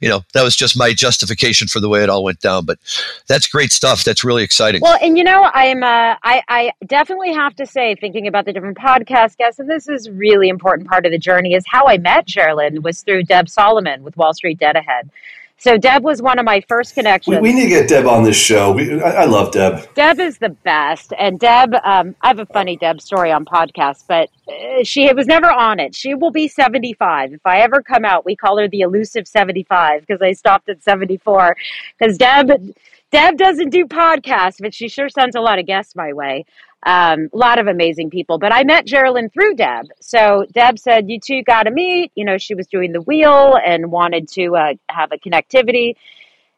you 0.00 0.08
know 0.08 0.24
that 0.34 0.44
was 0.44 0.54
just 0.54 0.78
my 0.78 0.92
justification 0.92 1.66
for 1.66 1.80
the 1.80 1.88
way 1.88 2.04
it 2.04 2.08
all 2.08 2.22
went 2.22 2.38
down. 2.38 2.64
But 2.64 2.78
that's 3.26 3.48
great 3.48 3.72
stuff. 3.72 4.04
That's 4.04 4.22
really 4.22 4.44
exciting. 4.44 4.80
Well, 4.82 4.98
and 5.02 5.18
you 5.18 5.24
know, 5.24 5.50
I'm 5.52 5.82
uh, 5.82 6.14
I 6.22 6.42
I 6.48 6.72
definitely 6.86 7.32
have 7.32 7.56
to 7.56 7.66
say, 7.66 7.96
thinking 7.96 8.28
about 8.28 8.44
the 8.44 8.52
different 8.52 8.78
podcast 8.78 9.36
guests, 9.36 9.58
and 9.58 9.68
this 9.68 9.88
is 9.88 10.08
really 10.10 10.48
important 10.48 10.88
part 10.88 11.06
of 11.06 11.10
the 11.10 11.18
journey 11.18 11.54
is 11.54 11.64
how 11.66 11.86
I 11.86 11.98
met 11.98 12.28
Sherilyn 12.28 12.84
was 12.84 13.02
through 13.02 13.24
Deb 13.24 13.48
Solomon 13.48 14.04
with 14.04 14.16
Wall 14.16 14.32
Street 14.32 14.60
Dead 14.60 14.76
Ahead. 14.76 15.10
So 15.58 15.78
Deb 15.78 16.02
was 16.02 16.20
one 16.20 16.38
of 16.38 16.44
my 16.44 16.60
first 16.68 16.94
connections. 16.94 17.36
We, 17.36 17.40
we 17.40 17.52
need 17.52 17.64
to 17.64 17.68
get 17.68 17.88
Deb 17.88 18.06
on 18.06 18.24
this 18.24 18.36
show. 18.36 18.72
We, 18.72 19.00
I, 19.00 19.22
I, 19.22 19.24
love 19.26 19.52
Deb. 19.52 19.94
Deb 19.94 20.18
is 20.18 20.38
the 20.38 20.48
best, 20.48 21.12
and 21.18 21.38
Deb. 21.38 21.74
Um, 21.84 22.16
I 22.20 22.28
have 22.28 22.40
a 22.40 22.46
funny 22.46 22.76
Deb 22.76 23.00
story 23.00 23.30
on 23.30 23.44
podcast, 23.44 24.04
but 24.08 24.28
uh, 24.48 24.82
she 24.82 25.12
was 25.12 25.26
never 25.26 25.50
on 25.50 25.78
it. 25.78 25.94
She 25.94 26.14
will 26.14 26.32
be 26.32 26.48
seventy 26.48 26.94
five 26.94 27.32
if 27.32 27.40
I 27.44 27.60
ever 27.60 27.80
come 27.80 28.04
out. 28.04 28.24
We 28.24 28.34
call 28.34 28.58
her 28.58 28.66
the 28.66 28.80
elusive 28.80 29.28
seventy 29.28 29.62
five 29.62 30.00
because 30.00 30.20
I 30.20 30.32
stopped 30.32 30.68
at 30.68 30.82
seventy 30.82 31.18
four. 31.18 31.56
Because 31.96 32.18
Deb, 32.18 32.74
Deb 33.12 33.36
doesn't 33.36 33.70
do 33.70 33.86
podcasts, 33.86 34.56
but 34.60 34.74
she 34.74 34.88
sure 34.88 35.08
sends 35.08 35.36
a 35.36 35.40
lot 35.40 35.58
of 35.58 35.66
guests 35.66 35.94
my 35.94 36.12
way. 36.12 36.44
Um, 36.84 37.28
a 37.32 37.36
lot 37.36 37.58
of 37.58 37.66
amazing 37.68 38.10
people. 38.10 38.38
But 38.38 38.52
I 38.52 38.64
met 38.64 38.86
Sherilyn 38.86 39.32
through 39.32 39.54
Deb. 39.54 39.86
So 40.00 40.46
Deb 40.52 40.78
said, 40.78 41.08
You 41.08 41.20
two 41.20 41.42
got 41.42 41.64
to 41.64 41.70
meet. 41.70 42.12
You 42.14 42.24
know, 42.24 42.38
she 42.38 42.54
was 42.54 42.66
doing 42.66 42.92
the 42.92 43.00
wheel 43.02 43.58
and 43.64 43.92
wanted 43.92 44.28
to 44.32 44.56
uh, 44.56 44.74
have 44.88 45.12
a 45.12 45.16
connectivity. 45.16 45.94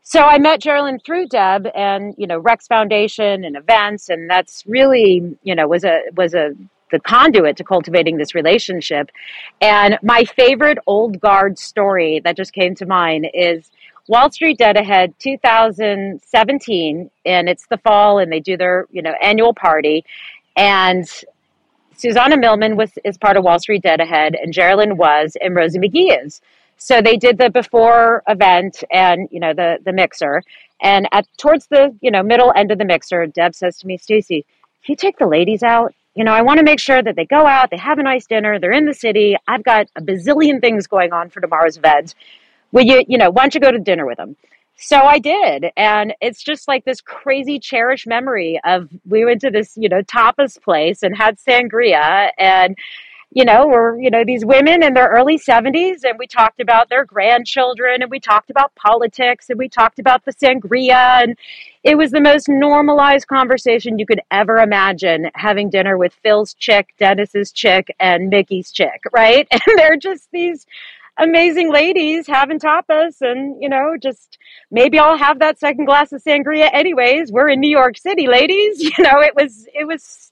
So 0.06 0.20
I 0.20 0.38
met 0.38 0.60
Sherilyn 0.60 1.02
through 1.04 1.28
Deb 1.28 1.66
and, 1.74 2.14
you 2.18 2.26
know, 2.26 2.38
Rex 2.38 2.66
Foundation 2.66 3.42
and 3.42 3.56
events. 3.56 4.10
And 4.10 4.28
that's 4.28 4.62
really, 4.66 5.36
you 5.42 5.54
know, 5.54 5.66
was 5.66 5.82
a, 5.82 6.02
was 6.14 6.34
a, 6.34 6.50
the 6.90 7.00
conduit 7.00 7.56
to 7.56 7.64
cultivating 7.64 8.18
this 8.18 8.34
relationship. 8.34 9.10
And 9.62 9.98
my 10.02 10.24
favorite 10.24 10.78
old 10.86 11.20
guard 11.20 11.58
story 11.58 12.20
that 12.22 12.36
just 12.36 12.52
came 12.52 12.74
to 12.76 12.86
mind 12.86 13.28
is 13.32 13.70
Wall 14.06 14.30
Street 14.30 14.58
Dead 14.58 14.76
Ahead 14.76 15.14
2017, 15.18 17.10
and 17.24 17.48
it's 17.48 17.66
the 17.68 17.78
fall, 17.78 18.18
and 18.18 18.30
they 18.30 18.40
do 18.40 18.56
their 18.56 18.86
you 18.90 19.00
know 19.00 19.14
annual 19.22 19.54
party, 19.54 20.04
and 20.56 21.08
Susana 21.96 22.36
Millman 22.36 22.76
was 22.76 22.92
is 23.04 23.16
part 23.16 23.36
of 23.36 23.44
Wall 23.44 23.58
Street 23.58 23.82
Dead 23.82 24.00
Ahead, 24.00 24.34
and 24.34 24.52
Sherilyn 24.52 24.96
was, 24.96 25.36
and 25.40 25.56
Rosie 25.56 25.78
McGee 25.78 26.24
is. 26.24 26.42
So 26.76 27.00
they 27.00 27.16
did 27.16 27.38
the 27.38 27.48
before 27.48 28.22
event 28.28 28.84
and 28.92 29.28
you 29.30 29.40
know 29.40 29.54
the 29.54 29.78
the 29.82 29.92
mixer, 29.92 30.42
and 30.82 31.08
at 31.12 31.26
towards 31.38 31.66
the 31.68 31.96
you 32.02 32.10
know 32.10 32.22
middle 32.22 32.52
end 32.54 32.70
of 32.70 32.78
the 32.78 32.84
mixer, 32.84 33.26
Deb 33.26 33.54
says 33.54 33.78
to 33.78 33.86
me, 33.86 33.96
Stacy, 33.96 34.44
can 34.84 34.92
you 34.92 34.96
take 34.96 35.16
the 35.18 35.26
ladies 35.26 35.62
out? 35.62 35.94
You 36.14 36.24
know, 36.24 36.32
I 36.32 36.42
want 36.42 36.58
to 36.58 36.64
make 36.64 36.78
sure 36.78 37.02
that 37.02 37.16
they 37.16 37.24
go 37.24 37.46
out, 37.46 37.70
they 37.70 37.78
have 37.78 37.98
a 37.98 38.02
nice 38.02 38.26
dinner, 38.26 38.60
they're 38.60 38.70
in 38.70 38.84
the 38.84 38.94
city. 38.94 39.36
I've 39.48 39.64
got 39.64 39.88
a 39.96 40.02
bazillion 40.02 40.60
things 40.60 40.86
going 40.86 41.12
on 41.12 41.30
for 41.30 41.40
tomorrow's 41.40 41.76
event 41.76 42.14
will 42.74 42.82
you, 42.82 43.02
you 43.08 43.16
know, 43.16 43.30
why 43.30 43.42
don't 43.42 43.54
you 43.54 43.60
go 43.60 43.70
to 43.70 43.78
dinner 43.78 44.04
with 44.04 44.18
them? 44.18 44.36
So 44.76 44.98
I 44.98 45.20
did. 45.20 45.66
And 45.76 46.12
it's 46.20 46.42
just 46.42 46.66
like 46.66 46.84
this 46.84 47.00
crazy 47.00 47.58
cherished 47.60 48.06
memory 48.06 48.60
of 48.64 48.90
we 49.08 49.24
went 49.24 49.40
to 49.42 49.50
this, 49.50 49.76
you 49.76 49.88
know, 49.88 50.02
tapas 50.02 50.60
place 50.60 51.02
and 51.02 51.16
had 51.16 51.38
sangria 51.38 52.30
and 52.36 52.76
you 53.30 53.44
know, 53.44 53.66
were, 53.66 54.00
you 54.00 54.10
know, 54.10 54.22
these 54.24 54.44
women 54.44 54.84
in 54.84 54.94
their 54.94 55.08
early 55.08 55.36
70s 55.36 56.04
and 56.04 56.16
we 56.20 56.26
talked 56.26 56.60
about 56.60 56.88
their 56.88 57.04
grandchildren 57.04 58.00
and 58.00 58.08
we 58.08 58.20
talked 58.20 58.48
about 58.48 58.72
politics 58.76 59.50
and 59.50 59.58
we 59.58 59.68
talked 59.68 59.98
about 59.98 60.24
the 60.24 60.32
sangria 60.34 61.20
and 61.20 61.36
it 61.82 61.98
was 61.98 62.12
the 62.12 62.20
most 62.20 62.48
normalized 62.48 63.26
conversation 63.26 63.98
you 63.98 64.06
could 64.06 64.20
ever 64.30 64.58
imagine 64.58 65.30
having 65.34 65.68
dinner 65.68 65.98
with 65.98 66.14
Phil's 66.22 66.54
chick, 66.54 66.94
Dennis's 66.98 67.50
chick, 67.50 67.92
and 67.98 68.30
Mickey's 68.30 68.70
chick, 68.70 69.02
right? 69.12 69.48
And 69.52 69.78
they're 69.78 69.96
just 69.96 70.30
these 70.30 70.64
amazing 71.18 71.72
ladies 71.72 72.26
having 72.26 72.58
tapas 72.58 73.20
and, 73.20 73.62
you 73.62 73.68
know, 73.68 73.96
just 74.00 74.38
maybe 74.70 74.98
I'll 74.98 75.16
have 75.16 75.38
that 75.38 75.58
second 75.58 75.84
glass 75.84 76.12
of 76.12 76.22
sangria 76.22 76.70
anyways. 76.72 77.30
We're 77.30 77.50
in 77.50 77.60
New 77.60 77.70
York 77.70 77.96
City, 77.98 78.26
ladies. 78.26 78.82
You 78.96 79.04
know, 79.04 79.20
it 79.20 79.34
was, 79.34 79.66
it 79.74 79.86
was 79.86 80.30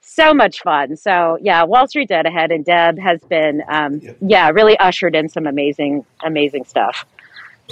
so 0.00 0.34
much 0.34 0.60
fun. 0.62 0.96
So 0.96 1.38
yeah, 1.40 1.64
Wall 1.64 1.86
Street 1.86 2.08
Dead 2.08 2.26
Ahead 2.26 2.50
and 2.50 2.64
Deb 2.64 2.98
has 2.98 3.20
been, 3.22 3.62
um, 3.68 4.00
yeah, 4.20 4.50
really 4.50 4.76
ushered 4.78 5.14
in 5.14 5.28
some 5.28 5.46
amazing, 5.46 6.04
amazing 6.24 6.64
stuff. 6.64 7.06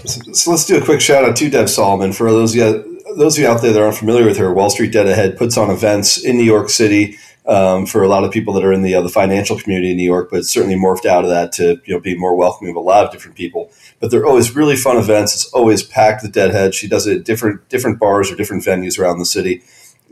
So 0.07 0.51
let's 0.51 0.64
do 0.64 0.79
a 0.79 0.85
quick 0.85 1.01
shout 1.01 1.25
out 1.25 1.37
to 1.37 1.51
Deb 1.51 1.68
Solomon 1.68 2.12
for 2.12 2.31
those 2.31 2.55
of 2.55 2.57
you, 2.57 3.01
those 3.16 3.37
of 3.37 3.42
you 3.42 3.49
out 3.49 3.61
there 3.61 3.73
that 3.73 3.83
aren't 3.83 3.96
familiar 3.96 4.25
with 4.25 4.38
her. 4.38 4.53
Wall 4.53 4.70
Street 4.70 4.92
Dead 4.92 5.07
Ahead 5.07 5.37
puts 5.37 5.59
on 5.59 5.68
events 5.68 6.23
in 6.25 6.37
New 6.37 6.44
York 6.44 6.70
City 6.70 7.18
um, 7.50 7.84
for 7.84 8.04
a 8.04 8.08
lot 8.08 8.22
of 8.22 8.30
people 8.30 8.54
that 8.54 8.64
are 8.64 8.72
in 8.72 8.82
the 8.82 8.94
uh, 8.94 9.02
the 9.02 9.08
financial 9.08 9.58
community 9.58 9.90
in 9.90 9.96
New 9.96 10.04
York, 10.04 10.28
but 10.30 10.46
certainly 10.46 10.76
morphed 10.76 11.04
out 11.04 11.24
of 11.24 11.30
that 11.30 11.50
to 11.52 11.80
you 11.84 11.94
know 11.94 12.00
be 12.00 12.16
more 12.16 12.36
welcoming 12.36 12.70
of 12.70 12.76
a 12.76 12.80
lot 12.80 13.04
of 13.04 13.10
different 13.10 13.36
people. 13.36 13.70
But 13.98 14.10
they're 14.10 14.24
always 14.24 14.54
really 14.54 14.76
fun 14.76 14.96
events. 14.96 15.34
It's 15.34 15.52
always 15.52 15.82
packed 15.82 16.22
with 16.22 16.32
Deadhead. 16.32 16.74
She 16.74 16.86
does 16.86 17.08
it 17.08 17.18
at 17.18 17.24
different 17.24 17.68
different 17.68 17.98
bars 17.98 18.30
or 18.30 18.36
different 18.36 18.62
venues 18.62 18.98
around 18.98 19.18
the 19.18 19.26
city. 19.26 19.62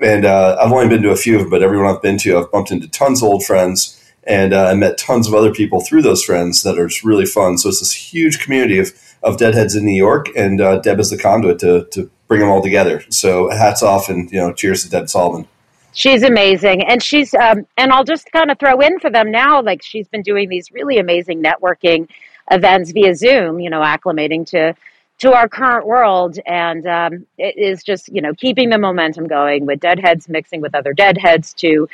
And 0.02 0.24
uh, 0.24 0.56
I've 0.60 0.72
only 0.72 0.88
been 0.88 1.02
to 1.02 1.10
a 1.10 1.16
few 1.16 1.36
of 1.36 1.42
them, 1.42 1.50
but 1.50 1.62
everyone 1.62 1.86
I've 1.86 2.02
been 2.02 2.18
to, 2.18 2.38
I've 2.38 2.52
bumped 2.52 2.70
into 2.70 2.88
tons 2.88 3.22
of 3.22 3.28
old 3.28 3.44
friends 3.44 3.94
and 4.28 4.52
uh, 4.52 4.66
I 4.66 4.74
met 4.74 4.98
tons 4.98 5.26
of 5.26 5.34
other 5.34 5.52
people 5.52 5.80
through 5.80 6.02
those 6.02 6.22
friends 6.22 6.62
that 6.62 6.78
are 6.78 6.90
really 7.02 7.24
fun. 7.24 7.56
So 7.56 7.70
it's 7.70 7.80
this 7.80 7.92
huge 7.92 8.40
community 8.40 8.78
of, 8.78 8.92
of 9.22 9.38
deadheads 9.38 9.74
in 9.74 9.84
New 9.84 9.96
York, 9.96 10.28
and 10.36 10.60
uh, 10.60 10.78
Deb 10.80 11.00
is 11.00 11.10
the 11.10 11.18
conduit 11.18 11.58
to, 11.60 11.86
to 11.92 12.10
bring 12.28 12.40
them 12.40 12.50
all 12.50 12.62
together. 12.62 13.02
So 13.08 13.48
hats 13.48 13.82
off, 13.82 14.08
and 14.08 14.30
you 14.30 14.38
know, 14.38 14.52
cheers 14.52 14.82
to 14.84 14.90
Deb 14.90 15.08
Solomon. 15.08 15.48
She's 15.98 16.22
amazing, 16.22 16.84
and 16.84 17.02
she's 17.02 17.34
um, 17.34 17.66
and 17.76 17.90
I'll 17.90 18.04
just 18.04 18.30
kind 18.30 18.52
of 18.52 18.58
throw 18.60 18.78
in 18.78 19.00
for 19.00 19.10
them 19.10 19.32
now. 19.32 19.60
Like 19.60 19.82
she's 19.82 20.06
been 20.06 20.22
doing 20.22 20.48
these 20.48 20.70
really 20.70 20.98
amazing 20.98 21.42
networking 21.42 22.08
events 22.52 22.92
via 22.92 23.16
Zoom. 23.16 23.58
You 23.58 23.68
know, 23.68 23.80
acclimating 23.80 24.46
to 24.50 24.76
to 25.18 25.32
our 25.32 25.48
current 25.48 25.88
world, 25.88 26.38
and 26.46 26.86
um, 26.86 27.26
it 27.36 27.58
is 27.58 27.82
just 27.82 28.08
you 28.10 28.22
know 28.22 28.32
keeping 28.32 28.70
the 28.70 28.78
momentum 28.78 29.26
going 29.26 29.66
with 29.66 29.80
deadheads 29.80 30.28
mixing 30.28 30.60
with 30.60 30.72
other 30.72 30.92
deadheads 30.92 31.52
to 31.54 31.88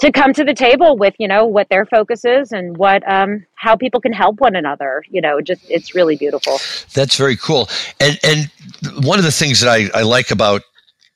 to 0.00 0.12
come 0.12 0.34
to 0.34 0.44
the 0.44 0.52
table 0.52 0.98
with 0.98 1.14
you 1.18 1.26
know 1.26 1.46
what 1.46 1.70
their 1.70 1.86
focus 1.86 2.26
is 2.26 2.52
and 2.52 2.76
what 2.76 3.02
um, 3.10 3.46
how 3.54 3.74
people 3.74 4.02
can 4.02 4.12
help 4.12 4.38
one 4.38 4.54
another 4.54 5.02
you 5.08 5.22
know 5.22 5.40
just 5.40 5.62
it's 5.70 5.94
really 5.94 6.16
beautiful 6.16 6.58
that's 6.92 7.16
very 7.16 7.38
cool 7.38 7.70
and 8.00 8.18
and 8.22 8.50
one 9.02 9.18
of 9.18 9.24
the 9.24 9.32
things 9.32 9.60
that 9.60 9.70
i, 9.70 9.88
I 9.98 10.02
like 10.02 10.30
about 10.30 10.62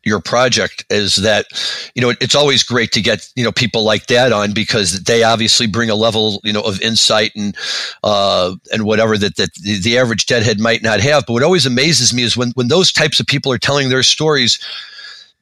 your 0.04 0.20
project 0.20 0.84
is 0.90 1.16
that 1.16 1.46
you 1.94 2.02
know 2.02 2.14
it's 2.20 2.34
always 2.34 2.62
great 2.62 2.92
to 2.92 3.00
get 3.00 3.28
you 3.36 3.44
know 3.44 3.52
people 3.52 3.84
like 3.84 4.06
that 4.06 4.32
on 4.32 4.52
because 4.52 5.02
they 5.04 5.22
obviously 5.22 5.66
bring 5.66 5.90
a 5.90 5.94
level 5.94 6.40
you 6.44 6.52
know 6.52 6.62
of 6.62 6.80
insight 6.80 7.32
and 7.34 7.56
uh, 8.02 8.54
and 8.72 8.84
whatever 8.84 9.16
that 9.18 9.36
that 9.36 9.54
the 9.54 9.98
average 9.98 10.26
deadhead 10.26 10.60
might 10.60 10.82
not 10.82 11.00
have. 11.00 11.24
But 11.26 11.34
what 11.34 11.42
always 11.42 11.66
amazes 11.66 12.12
me 12.12 12.22
is 12.22 12.36
when 12.36 12.50
when 12.52 12.68
those 12.68 12.92
types 12.92 13.20
of 13.20 13.26
people 13.26 13.52
are 13.52 13.58
telling 13.58 13.88
their 13.88 14.02
stories, 14.02 14.58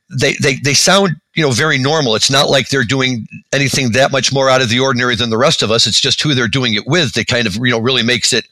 they 0.09 0.35
they 0.35 0.57
they 0.57 0.75
sound 0.75 1.17
you 1.35 1.43
know 1.43 1.51
very 1.51 1.79
normal. 1.79 2.15
It's 2.15 2.31
not 2.31 2.49
like 2.51 2.69
they're 2.69 2.85
doing 2.85 3.27
anything 3.53 3.93
that 3.93 4.13
much 4.13 4.33
more 4.33 4.49
out 4.49 4.63
of 4.63 4.69
the 4.69 4.81
ordinary 4.81 5.17
than 5.17 5.31
the 5.31 5.39
rest 5.39 5.63
of 5.63 5.71
us. 5.71 5.87
It's 5.87 6.01
just 6.01 6.23
who 6.23 6.35
they're 6.35 6.49
doing 6.49 6.75
it 6.75 6.87
with 6.87 7.15
that 7.15 7.27
kind 7.27 7.47
of 7.47 7.57
you 7.57 7.71
know 7.71 7.81
really 7.81 8.03
makes 8.03 8.33
it 8.33 8.47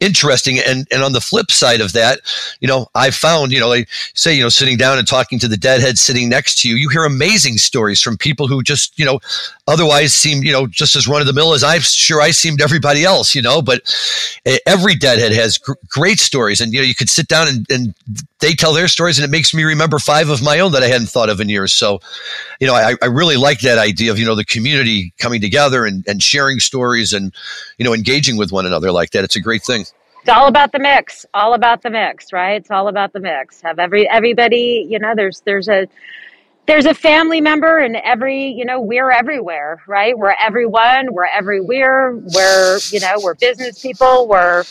interesting. 0.00 0.58
And 0.58 0.86
and 0.90 1.02
on 1.02 1.12
the 1.12 1.20
flip 1.20 1.50
side 1.50 1.80
of 1.80 1.92
that 1.92 2.20
you 2.60 2.68
know 2.68 2.86
i 2.94 3.10
found 3.10 3.52
you 3.52 3.60
know 3.60 3.68
like 3.68 3.88
say 4.14 4.34
you 4.34 4.42
know 4.42 4.48
sitting 4.48 4.76
down 4.76 4.98
and 4.98 5.06
talking 5.06 5.38
to 5.38 5.48
the 5.48 5.56
deadhead 5.56 5.98
sitting 5.98 6.28
next 6.28 6.60
to 6.60 6.68
you 6.68 6.76
you 6.76 6.88
hear 6.88 7.04
amazing 7.04 7.56
stories 7.56 8.00
from 8.00 8.16
people 8.16 8.46
who 8.46 8.62
just 8.62 8.98
you 8.98 9.04
know 9.04 9.20
otherwise 9.66 10.12
seem 10.12 10.42
you 10.42 10.52
know 10.52 10.66
just 10.66 10.96
as 10.96 11.08
run 11.08 11.20
of 11.20 11.26
the 11.26 11.32
mill 11.32 11.52
as 11.54 11.64
i'm 11.64 11.80
sure 11.80 12.20
i 12.20 12.30
seemed 12.30 12.60
everybody 12.60 13.04
else 13.04 13.34
you 13.34 13.42
know 13.42 13.60
but 13.60 13.82
every 14.66 14.94
deadhead 14.94 15.32
has 15.32 15.58
gr- 15.58 15.72
great 15.88 16.18
stories. 16.18 16.60
And 16.60 16.72
you 16.72 16.80
know 16.80 16.84
you 16.84 16.94
could 16.94 17.10
sit 17.10 17.28
down 17.28 17.48
and, 17.48 17.66
and 17.70 17.94
they 18.40 18.54
tell 18.54 18.72
their 18.72 18.88
stories 18.88 19.18
and 19.18 19.24
it 19.24 19.30
makes 19.30 19.52
me 19.52 19.64
remember 19.64 19.98
five 19.98 20.28
of 20.28 20.42
my 20.42 20.60
own 20.60 20.72
that 20.72 20.82
i 20.82 20.86
hadn't 20.86 21.08
thought 21.08 21.28
of 21.28 21.40
in 21.40 21.48
years. 21.48 21.72
So 21.72 22.00
you 22.60 22.66
know, 22.66 22.74
I, 22.74 22.94
I 23.02 23.06
really 23.06 23.36
like 23.36 23.60
that 23.60 23.78
idea 23.78 24.10
of, 24.10 24.18
you 24.18 24.26
know, 24.26 24.34
the 24.34 24.44
community 24.44 25.12
coming 25.18 25.40
together 25.40 25.84
and, 25.84 26.06
and 26.08 26.22
sharing 26.22 26.60
stories 26.60 27.12
and, 27.12 27.32
you 27.78 27.84
know, 27.84 27.94
engaging 27.94 28.36
with 28.36 28.52
one 28.52 28.66
another 28.66 28.90
like 28.92 29.10
that. 29.10 29.24
It's 29.24 29.36
a 29.36 29.40
great 29.40 29.62
thing. 29.62 29.82
It's 29.82 30.28
all 30.28 30.48
about 30.48 30.72
the 30.72 30.78
mix, 30.78 31.24
all 31.32 31.54
about 31.54 31.82
the 31.82 31.90
mix, 31.90 32.32
right? 32.32 32.60
It's 32.60 32.70
all 32.70 32.88
about 32.88 33.12
the 33.12 33.20
mix. 33.20 33.60
Have 33.62 33.78
every, 33.78 34.08
everybody, 34.08 34.86
you 34.88 34.98
know, 34.98 35.14
there's, 35.14 35.40
there's 35.42 35.68
a, 35.68 35.86
there's 36.66 36.84
a 36.84 36.92
family 36.92 37.40
member 37.40 37.78
in 37.78 37.96
every 37.96 38.48
you 38.48 38.62
know 38.62 38.78
we're 38.78 39.10
everywhere 39.10 39.82
right 39.86 40.16
we're 40.18 40.34
everyone 40.38 41.14
we're 41.14 41.24
everywhere 41.24 42.14
we're 42.34 42.78
you 42.90 43.00
know 43.00 43.14
we're 43.22 43.34
business 43.34 43.80
people 43.80 44.28
we're 44.28 44.62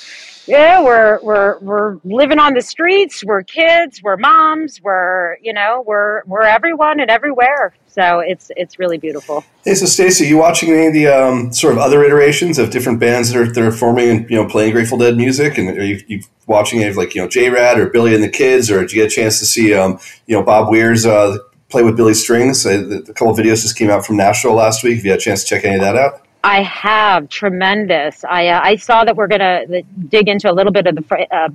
yeah 0.47 0.81
we're 0.81 1.19
we're 1.21 1.59
we're 1.59 1.99
living 2.03 2.39
on 2.39 2.53
the 2.53 2.61
streets. 2.61 3.23
We're 3.23 3.43
kids. 3.43 4.01
We're 4.01 4.17
moms. 4.17 4.81
We're 4.81 5.37
you 5.41 5.53
know 5.53 5.83
we're 5.85 6.23
we're 6.25 6.43
everyone 6.43 6.99
and 6.99 7.09
everywhere. 7.09 7.73
So 7.87 8.19
it's 8.19 8.51
it's 8.55 8.79
really 8.79 8.97
beautiful. 8.97 9.43
Hey 9.63 9.75
so 9.75 9.85
stacy 9.85 10.27
you 10.27 10.37
watching 10.37 10.71
any 10.71 10.87
of 10.87 10.93
the 10.93 11.07
um, 11.07 11.53
sort 11.53 11.73
of 11.73 11.79
other 11.79 12.03
iterations 12.03 12.57
of 12.59 12.69
different 12.69 12.99
bands 12.99 13.31
that 13.31 13.39
are 13.39 13.51
that 13.51 13.63
are 13.63 13.71
forming 13.71 14.09
and 14.09 14.29
you 14.29 14.37
know 14.37 14.47
playing 14.47 14.71
grateful 14.71 14.97
dead 14.97 15.17
music? 15.17 15.57
And 15.57 15.69
are 15.77 15.83
you, 15.83 16.01
you 16.07 16.21
watching 16.47 16.79
any 16.79 16.89
of 16.89 16.97
like 16.97 17.15
you 17.15 17.21
know 17.21 17.27
j-rad 17.27 17.79
or 17.79 17.89
billy 17.89 18.15
and 18.15 18.23
the 18.23 18.29
kids? 18.29 18.71
Or 18.71 18.81
did 18.81 18.91
you 18.93 19.01
get 19.01 19.11
a 19.11 19.15
chance 19.15 19.39
to 19.39 19.45
see 19.45 19.73
um, 19.73 19.99
you 20.25 20.35
know 20.35 20.43
bob 20.43 20.69
weir's 20.69 21.05
uh, 21.05 21.37
play 21.69 21.83
with 21.83 21.97
billy 21.97 22.13
strings? 22.13 22.65
A, 22.65 22.99
a 22.99 23.01
couple 23.13 23.31
of 23.31 23.37
videos 23.37 23.61
just 23.61 23.77
came 23.77 23.89
out 23.89 24.05
from 24.05 24.17
nashville 24.17 24.53
last 24.53 24.83
week. 24.83 24.99
If 24.99 25.03
you 25.03 25.11
had 25.11 25.19
a 25.19 25.23
chance 25.23 25.43
to 25.43 25.49
check 25.49 25.65
any 25.65 25.75
of 25.75 25.81
that 25.81 25.95
out 25.95 26.26
I 26.47 26.61
have 26.61 27.27
tremendous. 27.27 28.23
I 28.23 28.47
uh, 28.47 28.61
I 28.63 28.77
saw 28.77 29.03
that 29.03 29.17
we're 29.17 29.27
going 29.27 29.41
to 29.41 29.83
dig 30.07 30.29
into 30.29 30.49
a 30.49 30.53
little 30.53 30.71
bit 30.71 30.87
of 30.87 30.95
the 30.95 31.27
uh, 31.29 31.49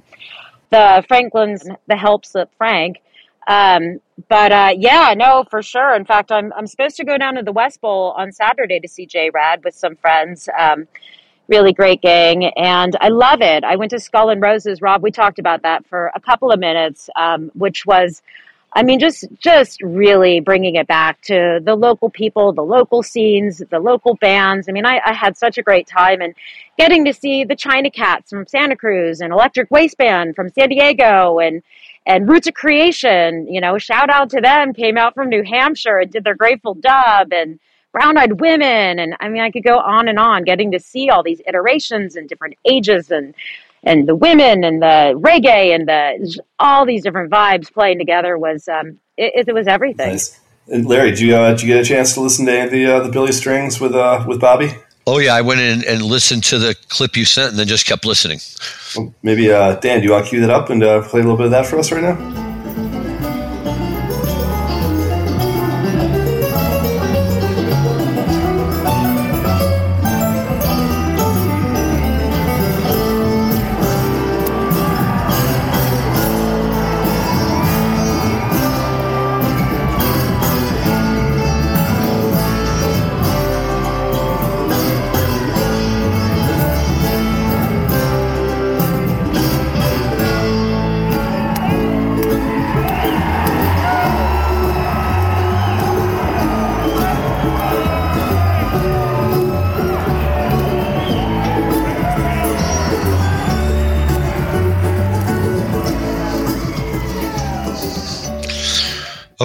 the 0.69 1.03
Franklin's 1.09 1.67
the 1.87 1.97
Help 1.97 2.27
Slip 2.27 2.51
Frank. 2.59 2.99
Um, 3.49 4.03
but 4.29 4.53
uh, 4.53 4.75
yeah, 4.77 5.15
no, 5.17 5.45
for 5.51 5.63
sure. 5.63 5.97
In 5.97 6.05
fact, 6.05 6.31
I'm 6.31 6.53
I'm 6.53 6.67
supposed 6.67 6.97
to 6.99 7.05
go 7.05 7.17
down 7.17 7.37
to 7.37 7.43
the 7.43 7.53
West 7.53 7.81
Bowl 7.81 8.15
on 8.19 8.33
Saturday 8.33 8.81
to 8.81 8.89
see 8.89 9.07
JRAD 9.07 9.65
with 9.65 9.75
some 9.75 9.97
friends. 9.97 10.51
Um, 10.59 10.87
really 11.49 11.73
great 11.73 12.03
gang, 12.03 12.45
and 12.59 12.95
I 13.01 13.09
love 13.09 13.41
it. 13.41 13.65
I 13.65 13.77
went 13.77 13.93
to 13.93 13.99
Skull 13.99 14.29
and 14.29 14.43
Roses. 14.43 14.83
Rob, 14.83 15.03
we 15.03 15.11
talked 15.11 15.39
about 15.39 15.63
that 15.63 15.87
for 15.87 16.13
a 16.15 16.21
couple 16.21 16.53
of 16.53 16.61
minutes, 16.61 17.09
um, 17.17 17.51
which 17.55 17.87
was 17.87 18.21
I 18.75 18.83
mean, 18.83 18.99
just 18.99 19.27
just 19.39 19.83
really 19.83 20.41
bringing 20.41 20.77
it 20.77 20.87
back 20.87 21.21
to 21.23 21.61
the 21.63 21.75
local 21.75 22.09
people, 22.09 22.53
the 22.53 22.63
local 22.63 23.03
scenes, 23.03 23.63
the 23.71 23.79
local 23.79 24.15
bands. 24.17 24.67
I 24.69 24.73
mean, 24.73 24.87
I, 24.87 25.01
I 25.05 25.13
had 25.13 25.37
such 25.37 25.59
a 25.59 25.63
great 25.63 25.87
time 25.87 26.23
and 26.23 26.35
getting 26.79 27.05
to 27.05 27.13
see 27.13 27.45
the 27.45 27.57
China 27.57 27.91
Cats 27.91 28.31
from 28.31 28.47
Santa 28.47 28.77
Cruz 28.77 29.21
and 29.21 29.33
Electric 29.33 29.71
Waste 29.71 29.99
Band 29.99 30.35
from 30.35 30.49
San 30.49 30.71
Diego 30.71 31.39
and 31.39 31.63
and 32.07 32.29
Roots 32.29 32.49
of 32.49 32.55
Creation. 32.55 33.47
You 33.47 33.61
know, 33.61 33.77
shout 33.77 34.09
out 34.09 34.31
to 34.31 34.41
them. 34.41 34.73
Came 34.73 34.97
out 34.97 35.15
from 35.15 35.29
New 35.29 35.43
Hampshire 35.43 35.99
and 35.99 36.11
did 36.11 36.25
their 36.25 36.35
Grateful 36.35 36.75
Dub 36.75 37.33
and 37.33 37.61
Brown 37.93 38.17
Eyed 38.17 38.41
Women. 38.41 38.99
And 38.99 39.15
I 39.21 39.29
mean, 39.29 39.43
I 39.43 39.51
could 39.51 39.65
go 39.65 39.79
on 39.79 40.09
and 40.09 40.19
on, 40.19 40.45
getting 40.45 40.73
to 40.73 40.81
see 40.81 41.11
all 41.11 41.23
these 41.23 41.43
iterations 41.47 42.17
and 42.17 42.27
different 42.27 42.57
ages 42.65 43.11
and 43.11 43.35
and 43.83 44.07
the 44.07 44.15
women 44.15 44.65
and 44.65 44.83
the 44.83 45.15
reggae 45.17 45.75
and 45.75 45.89
the 45.89 46.41
all 46.59 46.87
these 46.87 47.03
different 47.03 47.31
vibes 47.31 47.73
playing 47.73 47.99
together 47.99 48.39
was 48.39 48.69
um, 48.69 48.99
it, 49.17 49.49
it 49.49 49.53
was 49.53 49.67
everything. 49.67 50.11
Nice. 50.11 50.39
And 50.69 50.87
Larry, 50.87 51.11
did 51.11 51.21
you 51.21 51.37
uh, 51.37 51.51
did 51.51 51.63
you 51.63 51.69
get 51.69 51.81
a 51.81 51.85
chance 51.85 52.15
to 52.15 52.21
listen 52.21 52.47
to 52.47 52.69
the 52.71 52.87
uh, 52.87 53.01
the 53.01 53.11
Billy 53.11 53.33
Strings 53.33 53.81
with 53.81 53.95
uh, 53.95 54.25
with 54.27 54.41
Bobby? 54.41 54.73
Oh 55.07 55.19
yeah, 55.19 55.35
I 55.35 55.41
went 55.41 55.61
in 55.61 55.85
and 55.89 56.03
listened 56.03 56.45
to 56.45 56.59
the 56.59 56.77
clip 56.89 57.17
you 57.17 57.25
sent, 57.25 57.51
and 57.51 57.59
then 57.59 57.67
just 57.67 57.87
kept 57.87 58.05
listening. 58.05 58.39
Well, 58.97 59.13
maybe 59.23 59.51
uh, 59.51 59.75
Dan, 59.77 59.99
do 59.99 60.07
you 60.07 60.13
want 60.13 60.27
to 60.27 60.31
cue 60.31 60.41
that 60.41 60.51
up 60.51 60.71
and 60.71 60.83
uh, 60.83 61.03
play 61.03 61.21
a 61.21 61.25
little 61.25 61.37
bit 61.37 61.47
of 61.47 61.53
that 61.53 61.67
for 61.67 61.79
us 61.79 61.91
right 61.91 62.03
now? 62.03 62.52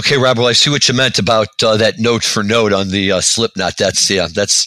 Okay, 0.08 0.17
Rob. 0.17 0.38
Well, 0.38 0.48
I 0.48 0.54
see 0.54 0.70
what 0.70 0.88
you 0.88 0.93
meant 0.93 1.20
about 1.20 1.62
uh, 1.62 1.76
that 1.76 2.00
note 2.00 2.24
for 2.24 2.41
note 2.41 2.72
on 2.72 2.91
the 2.91 3.12
uh, 3.12 3.20
Slipknot. 3.20 3.76
That's 3.76 4.10
yeah, 4.10 4.30
that's 4.34 4.65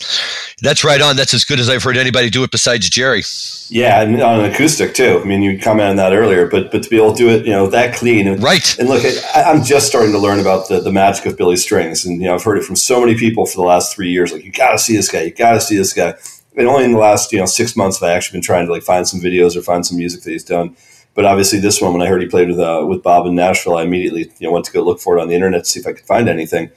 that's 0.61 0.85
right 0.85 1.01
on. 1.01 1.17
That's 1.17 1.33
as 1.33 1.45
good 1.45 1.59
as 1.59 1.71
I've 1.71 1.83
heard 1.83 1.97
anybody 1.97 2.29
do 2.29 2.45
it 2.45 2.51
besides 2.51 2.91
Jerry. 2.91 3.23
Yeah, 3.71 4.03
and 4.03 4.21
on 4.21 4.41
an 4.41 4.53
acoustic 4.53 4.93
too. 4.93 5.19
I 5.19 5.25
mean, 5.25 5.41
you 5.41 5.59
commented 5.59 5.93
on 5.93 5.97
that 5.97 6.13
earlier, 6.13 6.47
but 6.47 6.71
but 6.71 6.83
to 6.83 6.91
be 6.91 6.99
able 6.99 7.15
to 7.15 7.17
do 7.17 7.31
it, 7.31 7.47
you 7.47 7.53
know, 7.53 7.69
that 7.69 7.95
clean, 7.95 8.29
and, 8.29 8.43
right? 8.43 8.79
And 8.79 8.87
look, 8.87 9.03
I, 9.35 9.45
I'm 9.45 9.65
just 9.65 9.87
starting 9.87 10.13
to 10.13 10.19
learn 10.19 10.41
about 10.41 10.69
the, 10.69 10.79
the 10.79 10.93
magic 10.93 11.25
of 11.25 11.39
Billy 11.39 11.57
Strings, 11.57 12.05
and 12.05 12.21
you 12.21 12.29
know, 12.29 12.35
I've 12.35 12.45
heard 12.45 12.59
it 12.59 12.65
from 12.65 12.77
so 12.77 13.01
many 13.01 13.15
people 13.15 13.47
for 13.47 13.57
the 13.57 13.67
last 13.67 13.97
three 13.97 14.11
years. 14.11 14.33
Like, 14.33 14.45
you 14.45 14.53
got 14.53 14.73
to 14.73 14.79
see 14.79 14.95
this 14.95 15.11
guy. 15.11 15.23
You 15.23 15.31
got 15.31 15.53
to 15.53 15.63
see 15.63 15.79
this 15.79 15.95
guy. 15.95 16.17
And 16.55 16.69
only 16.69 16.85
in 16.85 16.93
the 16.93 16.99
last 16.99 17.33
you 17.33 17.39
know 17.39 17.47
six 17.47 17.75
months 17.77 18.01
have 18.01 18.11
I 18.11 18.13
actually 18.13 18.41
been 18.41 18.45
trying 18.45 18.67
to 18.67 18.73
like 18.73 18.83
find 18.83 19.09
some 19.09 19.21
videos 19.21 19.57
or 19.57 19.63
find 19.63 19.87
some 19.87 19.97
music 19.97 20.23
that 20.25 20.33
he's 20.33 20.45
done. 20.45 20.77
But 21.15 21.25
obviously, 21.25 21.59
this 21.59 21.81
one, 21.81 21.93
when 21.93 22.03
I 22.03 22.07
heard 22.07 22.23
he 22.23 22.29
played 22.29 22.49
with 22.49 22.61
uh, 22.61 22.85
with 22.89 23.03
Bob 23.03 23.27
in 23.27 23.35
Nashville, 23.35 23.77
I 23.77 23.83
immediately 23.83 24.33
you 24.39 24.47
know 24.47 24.53
went 24.53 24.65
to 24.67 24.73
go 24.73 24.83
look 24.83 25.01
for 25.01 25.19
it 25.19 25.23
on 25.23 25.29
the 25.29 25.35
internet 25.35 25.65
to 25.65 25.71
see 25.71 25.81
if 25.81 25.87
I 25.87 25.93
could 25.93 26.07
find 26.07 26.29
anything. 26.29 26.71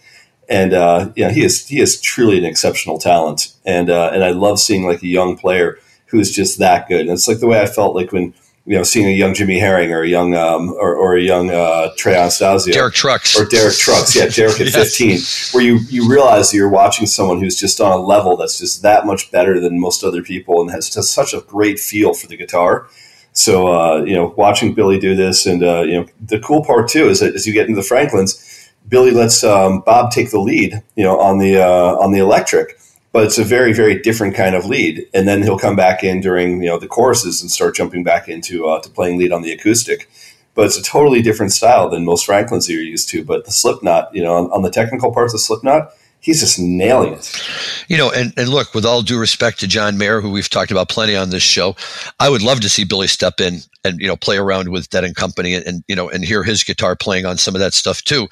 And 0.49 0.73
uh, 0.73 1.11
yeah, 1.15 1.31
he 1.31 1.43
is 1.43 1.67
he 1.67 1.79
is 1.79 2.01
truly 2.01 2.37
an 2.37 2.45
exceptional 2.45 2.97
talent, 2.97 3.53
and 3.65 3.89
uh, 3.89 4.11
and 4.13 4.23
I 4.23 4.31
love 4.31 4.59
seeing 4.59 4.85
like 4.85 5.01
a 5.03 5.07
young 5.07 5.37
player 5.37 5.79
who's 6.07 6.31
just 6.31 6.59
that 6.59 6.87
good. 6.87 7.01
And 7.01 7.11
it's 7.11 7.27
like 7.27 7.39
the 7.39 7.47
way 7.47 7.61
I 7.61 7.65
felt 7.65 7.95
like 7.95 8.11
when 8.11 8.33
you 8.65 8.75
know 8.75 8.83
seeing 8.83 9.07
a 9.07 9.11
young 9.11 9.33
Jimmy 9.33 9.59
Herring 9.59 9.91
or 9.91 10.01
a 10.01 10.07
young 10.07 10.35
um, 10.35 10.71
or, 10.73 10.95
or 10.95 11.15
a 11.15 11.21
young 11.21 11.49
uh, 11.49 11.89
Trey 11.95 12.15
Anastasio, 12.15 12.73
Derek 12.73 12.93
Trucks 12.93 13.39
or 13.39 13.45
Derek 13.45 13.75
Trucks, 13.75 14.15
yeah, 14.15 14.27
Derek 14.27 14.59
at 14.59 14.67
yes. 14.73 14.75
fifteen, 14.75 15.19
where 15.53 15.63
you 15.63 15.79
you 15.89 16.09
realize 16.09 16.51
that 16.51 16.57
you're 16.57 16.69
watching 16.69 17.05
someone 17.05 17.39
who's 17.39 17.55
just 17.55 17.79
on 17.79 17.91
a 17.91 17.97
level 17.97 18.35
that's 18.35 18.57
just 18.57 18.81
that 18.81 19.05
much 19.05 19.31
better 19.31 19.59
than 19.59 19.79
most 19.79 20.03
other 20.03 20.21
people 20.21 20.61
and 20.61 20.71
has 20.71 20.89
just 20.89 21.13
such 21.13 21.33
a 21.33 21.41
great 21.41 21.79
feel 21.79 22.13
for 22.13 22.27
the 22.27 22.35
guitar 22.35 22.87
so 23.33 23.67
uh, 23.67 24.03
you 24.03 24.13
know, 24.13 24.33
watching 24.37 24.73
Billy 24.73 24.99
do 24.99 25.15
this, 25.15 25.45
and 25.45 25.63
uh, 25.63 25.81
you 25.81 25.99
know, 25.99 26.05
the 26.21 26.39
cool 26.39 26.63
part 26.63 26.87
too 26.87 27.09
is 27.09 27.19
that 27.19 27.33
as 27.33 27.45
you 27.45 27.53
get 27.53 27.67
into 27.67 27.81
the 27.81 27.87
Franklins, 27.87 28.71
Billy 28.87 29.11
lets 29.11 29.43
um, 29.43 29.81
Bob 29.81 30.11
take 30.11 30.31
the 30.31 30.39
lead, 30.39 30.81
you 30.95 31.03
know, 31.03 31.19
on 31.19 31.39
the 31.39 31.57
uh, 31.57 31.95
on 31.97 32.11
the 32.11 32.19
electric, 32.19 32.79
but 33.11 33.23
it's 33.23 33.39
a 33.39 33.43
very 33.43 33.73
very 33.73 33.99
different 33.99 34.35
kind 34.35 34.55
of 34.55 34.65
lead, 34.65 35.07
and 35.13 35.27
then 35.27 35.41
he'll 35.41 35.57
come 35.57 35.75
back 35.75 36.03
in 36.03 36.21
during 36.21 36.61
you 36.61 36.69
know 36.69 36.77
the 36.77 36.87
choruses 36.87 37.41
and 37.41 37.49
start 37.49 37.75
jumping 37.75 38.03
back 38.03 38.29
into 38.29 38.67
uh, 38.67 38.79
to 38.81 38.89
playing 38.89 39.17
lead 39.17 39.31
on 39.31 39.41
the 39.41 39.51
acoustic. 39.51 40.09
But 40.55 40.67
it's 40.67 40.77
a 40.77 40.83
totally 40.83 41.23
different 41.23 41.51
style 41.51 41.89
than 41.89 42.05
most 42.05 42.27
Franklins 42.27 42.69
you're 42.69 42.81
used 42.81 43.09
to. 43.09 43.23
But 43.23 43.45
the 43.45 43.51
Slipknot, 43.51 44.13
you 44.13 44.21
know, 44.21 44.35
on, 44.35 44.51
on 44.51 44.61
the 44.61 44.69
technical 44.69 45.11
parts 45.11 45.33
of 45.33 45.39
Slipknot, 45.39 45.91
he's 46.23 46.39
just 46.39 46.57
nailing 46.57 47.13
it. 47.13 47.85
You 47.89 47.97
know, 47.97 48.11
and, 48.11 48.33
and 48.37 48.49
look, 48.49 48.73
with 48.73 48.85
all 48.85 49.01
due 49.01 49.19
respect 49.19 49.59
to 49.59 49.67
John 49.67 49.97
Mayer, 49.97 50.21
who 50.21 50.31
we've 50.31 50.49
talked 50.49 50.71
about 50.71 50.89
plenty 50.89 51.15
on 51.15 51.29
this 51.29 51.43
show, 51.43 51.75
I 52.19 52.29
would 52.29 52.41
love 52.41 52.61
to 52.61 52.69
see 52.69 52.85
Billy 52.85 53.07
step 53.07 53.39
in 53.39 53.59
and 53.83 53.99
you 53.99 54.07
know 54.07 54.15
play 54.15 54.37
around 54.37 54.69
with 54.69 54.89
Dead 54.89 55.03
and 55.03 55.15
Company 55.15 55.53
and, 55.53 55.65
and, 55.65 55.83
you 55.87 55.95
know 55.95 56.09
and 56.09 56.23
hear 56.23 56.43
his 56.43 56.63
guitar 56.63 56.95
playing 56.95 57.25
on 57.25 57.37
some 57.37 57.55
of 57.55 57.59
that 57.59 57.73
stuff 57.73 58.01
too. 58.03 58.27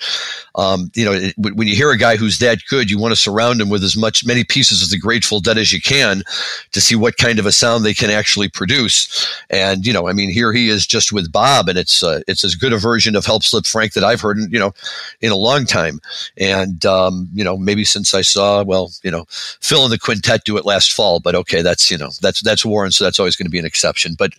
Um, 0.56 0.92
you 0.96 1.06
know, 1.06 1.14
it, 1.14 1.36
when 1.38 1.68
you 1.68 1.76
hear 1.76 1.92
a 1.92 1.98
guy 1.98 2.16
who's 2.16 2.40
that 2.40 2.60
good, 2.70 2.90
you 2.90 2.98
want 2.98 3.12
to 3.12 3.20
surround 3.20 3.62
him 3.62 3.70
with 3.70 3.84
as 3.84 3.98
much 3.98 4.26
many 4.26 4.44
pieces 4.44 4.82
of 4.82 4.90
the 4.90 4.98
Grateful 4.98 5.40
Dead 5.40 5.58
as 5.58 5.72
you 5.72 5.82
can 5.82 6.24
to 6.72 6.82
see 6.82 6.96
what 6.96 7.18
kind 7.18 7.40
of 7.40 7.46
a 7.46 7.52
sound 7.52 7.84
they 7.84 7.94
can 7.94 8.10
actually 8.10 8.50
produce. 8.50 9.28
And 9.50 9.86
you 9.86 9.94
know, 9.94 10.08
I 10.08 10.14
mean, 10.14 10.30
here 10.32 10.54
he 10.54 10.70
is 10.70 10.88
just 10.88 11.12
with 11.12 11.32
Bob, 11.32 11.68
and 11.68 11.78
it's 11.78 12.04
uh, 12.04 12.22
it's 12.28 12.44
as 12.44 12.56
good 12.56 12.74
a 12.74 12.78
version 12.78 13.16
of 13.16 13.26
Help 13.26 13.44
Slip 13.44 13.66
Frank 13.66 13.94
that 13.94 14.04
I've 14.04 14.22
heard, 14.22 14.38
in, 14.38 14.50
you 14.52 14.60
know, 14.60 14.74
in 15.22 15.32
a 15.32 15.36
long 15.36 15.66
time. 15.66 16.00
And 16.38 16.86
um, 16.86 17.30
you 17.34 17.44
know, 17.44 17.58
maybe 17.58 17.81
since 17.84 18.14
I 18.14 18.22
saw 18.22 18.64
well, 18.64 18.92
you 19.04 19.12
know, 19.12 19.26
Phil 19.30 19.84
and 19.84 19.92
the 19.92 20.00
Quintet 20.00 20.44
do 20.46 20.58
it 20.58 20.66
last 20.66 20.94
fall, 20.94 21.20
but 21.20 21.36
okay, 21.36 21.62
that's 21.62 21.92
you 21.92 21.98
know 21.98 22.10
that's 22.22 22.42
that's 22.42 22.66
Warren, 22.66 22.92
so 22.92 23.04
that's 23.04 23.20
always 23.20 23.36
going 23.36 23.48
to 23.48 23.52
be 23.52 23.60
an 23.60 23.66
exception. 23.66 24.16
But 24.18 24.32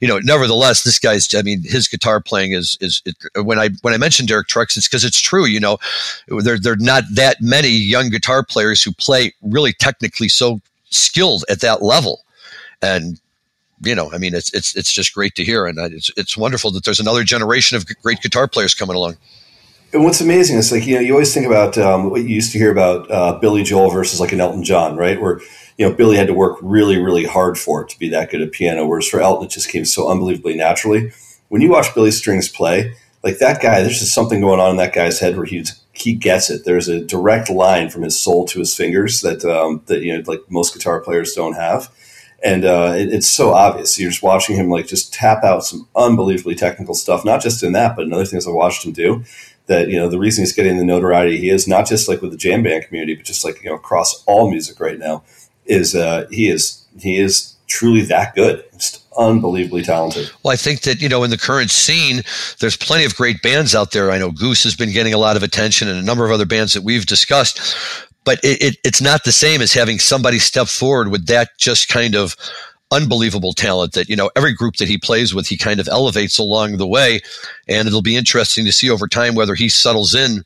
you 0.00 0.08
know, 0.08 0.18
nevertheless 0.18 0.54
nevertheless, 0.54 0.82
this 0.82 0.98
guy's, 0.98 1.34
I 1.34 1.42
mean, 1.42 1.62
his 1.62 1.88
guitar 1.88 2.20
playing 2.20 2.52
is, 2.52 2.76
is, 2.80 3.02
it, 3.04 3.16
when 3.44 3.58
I, 3.58 3.70
when 3.82 3.94
I 3.94 3.98
mentioned 3.98 4.28
Derek 4.28 4.46
Trucks, 4.46 4.76
it's 4.76 4.88
because 4.88 5.04
it's 5.04 5.20
true, 5.20 5.46
you 5.46 5.60
know, 5.60 5.78
there, 6.28 6.58
there 6.58 6.74
are 6.74 6.76
not 6.78 7.04
that 7.12 7.40
many 7.40 7.68
young 7.68 8.10
guitar 8.10 8.44
players 8.44 8.82
who 8.82 8.92
play 8.92 9.32
really 9.42 9.72
technically 9.72 10.28
so 10.28 10.60
skilled 10.90 11.44
at 11.48 11.60
that 11.60 11.82
level. 11.82 12.24
And, 12.82 13.20
you 13.82 13.94
know, 13.94 14.12
I 14.12 14.18
mean, 14.18 14.34
it's, 14.34 14.52
it's, 14.54 14.76
it's 14.76 14.92
just 14.92 15.14
great 15.14 15.34
to 15.36 15.44
hear. 15.44 15.66
And 15.66 15.78
it's, 15.78 16.10
it's 16.16 16.36
wonderful 16.36 16.70
that 16.72 16.84
there's 16.84 17.00
another 17.00 17.24
generation 17.24 17.76
of 17.76 17.86
great 18.02 18.20
guitar 18.20 18.46
players 18.46 18.74
coming 18.74 18.96
along. 18.96 19.16
And 19.94 20.04
what's 20.04 20.20
amazing 20.20 20.58
is 20.58 20.72
like 20.72 20.86
you 20.86 20.96
know 20.96 21.00
you 21.00 21.12
always 21.12 21.32
think 21.32 21.46
about 21.46 21.78
um, 21.78 22.10
what 22.10 22.22
you 22.22 22.28
used 22.28 22.52
to 22.52 22.58
hear 22.58 22.72
about 22.72 23.10
uh, 23.10 23.38
Billy 23.38 23.62
Joel 23.62 23.90
versus 23.90 24.20
like 24.20 24.32
an 24.32 24.40
Elton 24.40 24.64
John, 24.64 24.96
right? 24.96 25.20
Where 25.20 25.40
you 25.76 25.88
know, 25.88 25.94
Billy 25.94 26.16
had 26.16 26.28
to 26.28 26.34
work 26.34 26.58
really, 26.62 26.98
really 26.98 27.24
hard 27.24 27.58
for 27.58 27.82
it 27.82 27.88
to 27.90 27.98
be 27.98 28.08
that 28.10 28.30
good 28.30 28.42
at 28.42 28.52
piano, 28.52 28.86
whereas 28.86 29.08
for 29.08 29.20
Elton, 29.20 29.46
it 29.46 29.50
just 29.50 29.68
came 29.68 29.84
so 29.84 30.08
unbelievably 30.08 30.56
naturally. 30.56 31.12
When 31.48 31.62
you 31.62 31.70
watch 31.70 31.94
Billy 31.94 32.10
Strings 32.10 32.48
play, 32.48 32.94
like 33.22 33.38
that 33.38 33.60
guy, 33.60 33.80
there's 33.80 33.98
just 33.98 34.14
something 34.14 34.40
going 34.40 34.60
on 34.60 34.72
in 34.72 34.76
that 34.76 34.94
guy's 34.94 35.20
head 35.20 35.36
where 35.36 35.46
he's 35.46 35.80
he 35.92 36.14
gets 36.14 36.50
it. 36.50 36.64
There's 36.64 36.88
a 36.88 37.04
direct 37.04 37.48
line 37.48 37.88
from 37.88 38.02
his 38.02 38.18
soul 38.18 38.46
to 38.46 38.58
his 38.58 38.74
fingers 38.74 39.20
that 39.20 39.44
um, 39.44 39.82
that 39.86 40.02
you 40.02 40.16
know 40.16 40.22
like 40.26 40.42
most 40.48 40.74
guitar 40.74 41.00
players 41.00 41.32
don't 41.34 41.54
have, 41.54 41.90
and 42.42 42.64
uh, 42.64 42.94
it, 42.96 43.12
it's 43.12 43.30
so 43.30 43.52
obvious. 43.52 43.98
You're 43.98 44.10
just 44.10 44.22
watching 44.22 44.56
him 44.56 44.70
like 44.70 44.86
just 44.86 45.12
tap 45.12 45.42
out 45.44 45.64
some 45.64 45.88
unbelievably 45.96 46.56
technical 46.56 46.94
stuff, 46.94 47.24
not 47.24 47.42
just 47.42 47.62
in 47.62 47.72
that, 47.72 47.96
but 47.96 48.06
in 48.06 48.12
other 48.12 48.26
things 48.26 48.46
I 48.46 48.50
watched 48.50 48.84
him 48.84 48.92
do. 48.92 49.24
That 49.66 49.88
you 49.88 49.96
know 49.96 50.08
the 50.08 50.18
reason 50.18 50.42
he's 50.42 50.52
getting 50.52 50.76
the 50.76 50.84
notoriety 50.84 51.38
he 51.38 51.48
is, 51.48 51.66
not 51.66 51.86
just 51.86 52.08
like 52.08 52.20
with 52.20 52.30
the 52.30 52.36
jam 52.36 52.62
band 52.62 52.84
community, 52.84 53.14
but 53.14 53.24
just 53.24 53.44
like 53.44 53.62
you 53.62 53.70
know 53.70 53.76
across 53.76 54.22
all 54.26 54.50
music 54.50 54.78
right 54.78 54.98
now, 54.98 55.22
is 55.64 55.94
uh, 55.94 56.26
he 56.30 56.48
is 56.48 56.84
he 56.98 57.18
is 57.18 57.54
truly 57.66 58.02
that 58.02 58.34
good. 58.34 58.64
Just 58.72 59.04
unbelievably 59.18 59.82
talented. 59.82 60.30
Well, 60.42 60.52
I 60.52 60.56
think 60.56 60.82
that, 60.82 61.00
you 61.00 61.08
know, 61.08 61.24
in 61.24 61.30
the 61.30 61.38
current 61.38 61.70
scene, 61.70 62.22
there's 62.60 62.76
plenty 62.76 63.04
of 63.04 63.14
great 63.14 63.42
bands 63.42 63.74
out 63.74 63.92
there. 63.92 64.10
I 64.10 64.18
know 64.18 64.30
Goose 64.30 64.64
has 64.64 64.74
been 64.74 64.92
getting 64.92 65.14
a 65.14 65.18
lot 65.18 65.36
of 65.36 65.42
attention 65.42 65.88
and 65.88 65.98
a 65.98 66.02
number 66.02 66.24
of 66.24 66.30
other 66.30 66.46
bands 66.46 66.74
that 66.74 66.82
we've 66.82 67.06
discussed, 67.06 67.76
but 68.24 68.38
it, 68.42 68.62
it, 68.62 68.76
it's 68.84 69.00
not 69.00 69.24
the 69.24 69.32
same 69.32 69.60
as 69.60 69.72
having 69.72 69.98
somebody 69.98 70.38
step 70.38 70.66
forward 70.66 71.10
with 71.10 71.26
that 71.26 71.50
just 71.58 71.88
kind 71.88 72.14
of 72.14 72.36
unbelievable 72.94 73.52
talent 73.52 73.92
that, 73.92 74.08
you 74.08 74.16
know, 74.16 74.30
every 74.36 74.54
group 74.54 74.76
that 74.76 74.88
he 74.88 74.98
plays 74.98 75.34
with, 75.34 75.46
he 75.46 75.56
kind 75.56 75.80
of 75.80 75.88
elevates 75.88 76.38
along 76.38 76.76
the 76.76 76.86
way. 76.86 77.20
And 77.68 77.88
it'll 77.88 78.02
be 78.02 78.16
interesting 78.16 78.64
to 78.64 78.72
see 78.72 78.90
over 78.90 79.08
time 79.08 79.34
whether 79.34 79.54
he 79.54 79.68
settles 79.68 80.14
in 80.14 80.44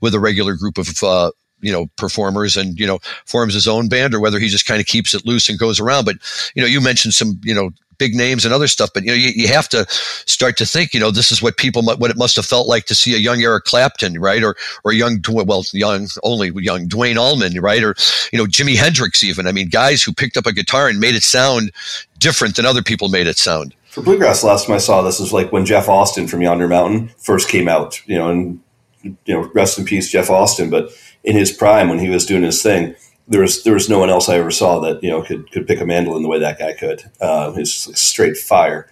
with 0.00 0.14
a 0.14 0.20
regular 0.20 0.54
group 0.54 0.78
of 0.78 1.02
uh, 1.02 1.30
you 1.60 1.72
know 1.72 1.86
performers 1.96 2.56
and 2.56 2.78
you 2.78 2.86
know 2.86 2.98
forms 3.26 3.54
his 3.54 3.66
own 3.66 3.88
band 3.88 4.14
or 4.14 4.20
whether 4.20 4.38
he 4.38 4.48
just 4.48 4.66
kind 4.66 4.80
of 4.80 4.86
keeps 4.86 5.14
it 5.14 5.26
loose 5.26 5.48
and 5.48 5.58
goes 5.58 5.80
around 5.80 6.04
but 6.04 6.16
you 6.54 6.62
know 6.62 6.68
you 6.68 6.80
mentioned 6.80 7.14
some 7.14 7.40
you 7.42 7.54
know 7.54 7.70
big 7.98 8.14
names 8.14 8.44
and 8.44 8.54
other 8.54 8.68
stuff 8.68 8.90
but 8.94 9.04
you 9.04 9.10
know 9.10 9.16
you, 9.16 9.30
you 9.34 9.48
have 9.48 9.68
to 9.68 9.86
start 9.88 10.56
to 10.56 10.66
think 10.66 10.94
you 10.94 11.00
know 11.00 11.10
this 11.10 11.30
is 11.30 11.42
what 11.42 11.56
people 11.56 11.82
what 11.82 12.10
it 12.10 12.16
must 12.16 12.36
have 12.36 12.46
felt 12.46 12.68
like 12.68 12.84
to 12.86 12.94
see 12.94 13.14
a 13.14 13.18
young 13.18 13.42
Eric 13.42 13.64
Clapton 13.64 14.18
right? 14.18 14.42
Or 14.42 14.56
or 14.84 14.92
young 14.92 15.22
well 15.28 15.64
young 15.72 16.08
only 16.22 16.50
young 16.56 16.88
Duane 16.88 17.18
Allman 17.18 17.60
right? 17.60 17.82
Or 17.82 17.94
you 18.32 18.38
know 18.38 18.46
Jimi 18.46 18.76
Hendrix 18.76 19.22
even. 19.22 19.46
I 19.46 19.52
mean 19.52 19.68
guys 19.68 20.02
who 20.02 20.12
picked 20.12 20.36
up 20.36 20.46
a 20.46 20.52
guitar 20.52 20.88
and 20.88 21.00
made 21.00 21.14
it 21.14 21.22
sound 21.22 21.72
different 22.18 22.56
than 22.56 22.66
other 22.66 22.82
people 22.82 23.08
made 23.08 23.26
it 23.26 23.38
sound. 23.38 23.74
For 23.90 24.02
bluegrass 24.02 24.44
last 24.44 24.66
time 24.66 24.76
I 24.76 24.78
saw 24.78 25.02
this 25.02 25.20
was 25.20 25.32
like 25.32 25.52
when 25.52 25.66
Jeff 25.66 25.88
Austin 25.88 26.28
from 26.28 26.42
Yonder 26.42 26.68
Mountain 26.68 27.08
first 27.18 27.48
came 27.48 27.68
out 27.68 28.00
you 28.06 28.18
know 28.18 28.30
and 28.30 28.60
you 29.02 29.34
know 29.34 29.50
rest 29.54 29.78
in 29.78 29.84
peace 29.84 30.10
Jeff 30.10 30.30
Austin 30.30 30.70
but 30.70 30.90
in 31.24 31.36
his 31.36 31.52
prime 31.52 31.88
when 31.88 31.98
he 31.98 32.08
was 32.08 32.24
doing 32.24 32.42
his 32.42 32.62
thing, 32.62 32.94
there 33.28 33.42
was 33.42 33.62
there 33.62 33.74
was 33.74 33.88
no 33.88 33.98
one 33.98 34.10
else 34.10 34.28
I 34.28 34.36
ever 34.38 34.50
saw 34.50 34.80
that 34.80 35.02
you 35.02 35.10
know 35.10 35.22
could 35.22 35.50
could 35.52 35.66
pick 35.66 35.80
a 35.80 35.86
mandolin 35.86 36.22
the 36.22 36.28
way 36.28 36.38
that 36.40 36.58
guy 36.58 36.72
could. 36.72 37.04
Uh, 37.20 37.52
he's 37.52 37.86
like 37.86 37.96
straight 37.96 38.36
fire, 38.36 38.90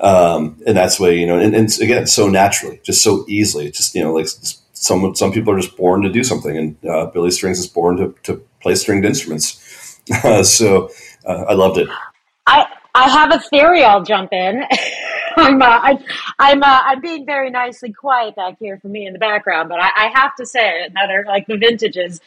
um, 0.00 0.60
and 0.66 0.76
that's 0.76 0.98
way 0.98 1.18
you 1.18 1.26
know. 1.26 1.38
And, 1.38 1.54
and, 1.54 1.70
again, 1.80 2.06
so 2.06 2.28
naturally, 2.28 2.80
just 2.82 3.02
so 3.02 3.24
easily. 3.28 3.70
Just 3.70 3.94
you 3.94 4.02
know, 4.02 4.12
like 4.12 4.26
some 4.72 5.14
some 5.14 5.32
people 5.32 5.54
are 5.54 5.60
just 5.60 5.76
born 5.76 6.02
to 6.02 6.10
do 6.10 6.24
something, 6.24 6.56
and 6.56 6.84
uh, 6.84 7.06
Billy 7.06 7.30
Strings 7.30 7.58
is 7.58 7.68
born 7.68 7.96
to 7.96 8.14
to 8.24 8.42
play 8.60 8.74
stringed 8.74 9.04
instruments. 9.04 10.00
so 10.42 10.90
uh, 11.24 11.44
I 11.48 11.54
loved 11.54 11.78
it. 11.78 11.88
I 12.46 12.66
I 12.94 13.08
have 13.08 13.32
a 13.32 13.38
theory. 13.38 13.84
I'll 13.84 14.02
jump 14.02 14.32
in. 14.32 14.64
I'm 15.36 15.60
uh, 15.60 15.66
I, 15.66 15.98
I'm 16.38 16.62
uh, 16.62 16.80
I'm 16.82 17.00
being 17.00 17.26
very 17.26 17.50
nicely 17.50 17.92
quiet 17.92 18.34
back 18.36 18.56
here 18.58 18.78
for 18.80 18.88
me 18.88 19.06
in 19.06 19.12
the 19.12 19.18
background, 19.18 19.68
but 19.68 19.78
I, 19.78 19.90
I 19.94 20.12
have 20.14 20.34
to 20.36 20.46
say 20.46 20.86
another 20.86 21.24
like 21.28 21.46
the 21.46 21.56
vintages 21.56 22.20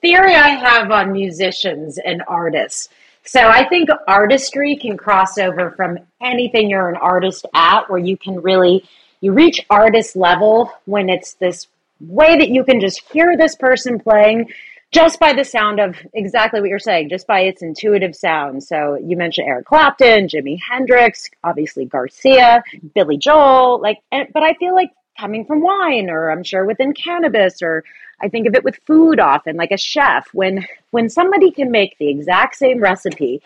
theory 0.00 0.34
I 0.34 0.48
have 0.48 0.90
on 0.90 1.12
musicians 1.12 1.98
and 1.98 2.22
artists. 2.26 2.88
So 3.24 3.40
I 3.40 3.68
think 3.68 3.90
artistry 4.06 4.76
can 4.76 4.96
cross 4.96 5.36
over 5.38 5.70
from 5.72 5.98
anything 6.20 6.70
you're 6.70 6.88
an 6.88 6.96
artist 6.96 7.44
at, 7.54 7.90
where 7.90 7.98
you 7.98 8.16
can 8.16 8.40
really 8.40 8.84
you 9.20 9.32
reach 9.32 9.60
artist 9.68 10.16
level 10.16 10.72
when 10.86 11.08
it's 11.08 11.34
this 11.34 11.66
way 12.00 12.36
that 12.36 12.48
you 12.48 12.64
can 12.64 12.80
just 12.80 13.02
hear 13.12 13.36
this 13.36 13.56
person 13.56 13.98
playing 13.98 14.48
just 14.90 15.20
by 15.20 15.34
the 15.34 15.44
sound 15.44 15.80
of 15.80 15.96
exactly 16.14 16.60
what 16.60 16.70
you're 16.70 16.78
saying, 16.78 17.10
just 17.10 17.26
by 17.26 17.40
its 17.40 17.60
intuitive 17.60 18.16
sound. 18.16 18.62
So 18.64 18.94
you 18.94 19.16
mentioned 19.16 19.46
Eric 19.46 19.66
Clapton, 19.66 20.28
Jimi 20.28 20.58
Hendrix, 20.58 21.28
obviously 21.44 21.84
Garcia, 21.84 22.62
Billy 22.94 23.18
Joel, 23.18 23.80
like, 23.82 23.98
but 24.10 24.42
I 24.42 24.54
feel 24.54 24.74
like 24.74 24.90
coming 25.20 25.44
from 25.44 25.60
wine, 25.60 26.08
or 26.08 26.30
I'm 26.30 26.44
sure 26.44 26.64
within 26.64 26.94
cannabis, 26.94 27.60
or 27.60 27.84
I 28.20 28.28
think 28.28 28.46
of 28.46 28.54
it 28.54 28.64
with 28.64 28.80
food 28.86 29.20
often, 29.20 29.56
like 29.56 29.70
a 29.70 29.78
chef. 29.78 30.28
When 30.32 30.66
when 30.90 31.08
somebody 31.08 31.50
can 31.50 31.70
make 31.70 31.96
the 31.98 32.08
exact 32.08 32.56
same 32.56 32.80
recipe 32.80 33.42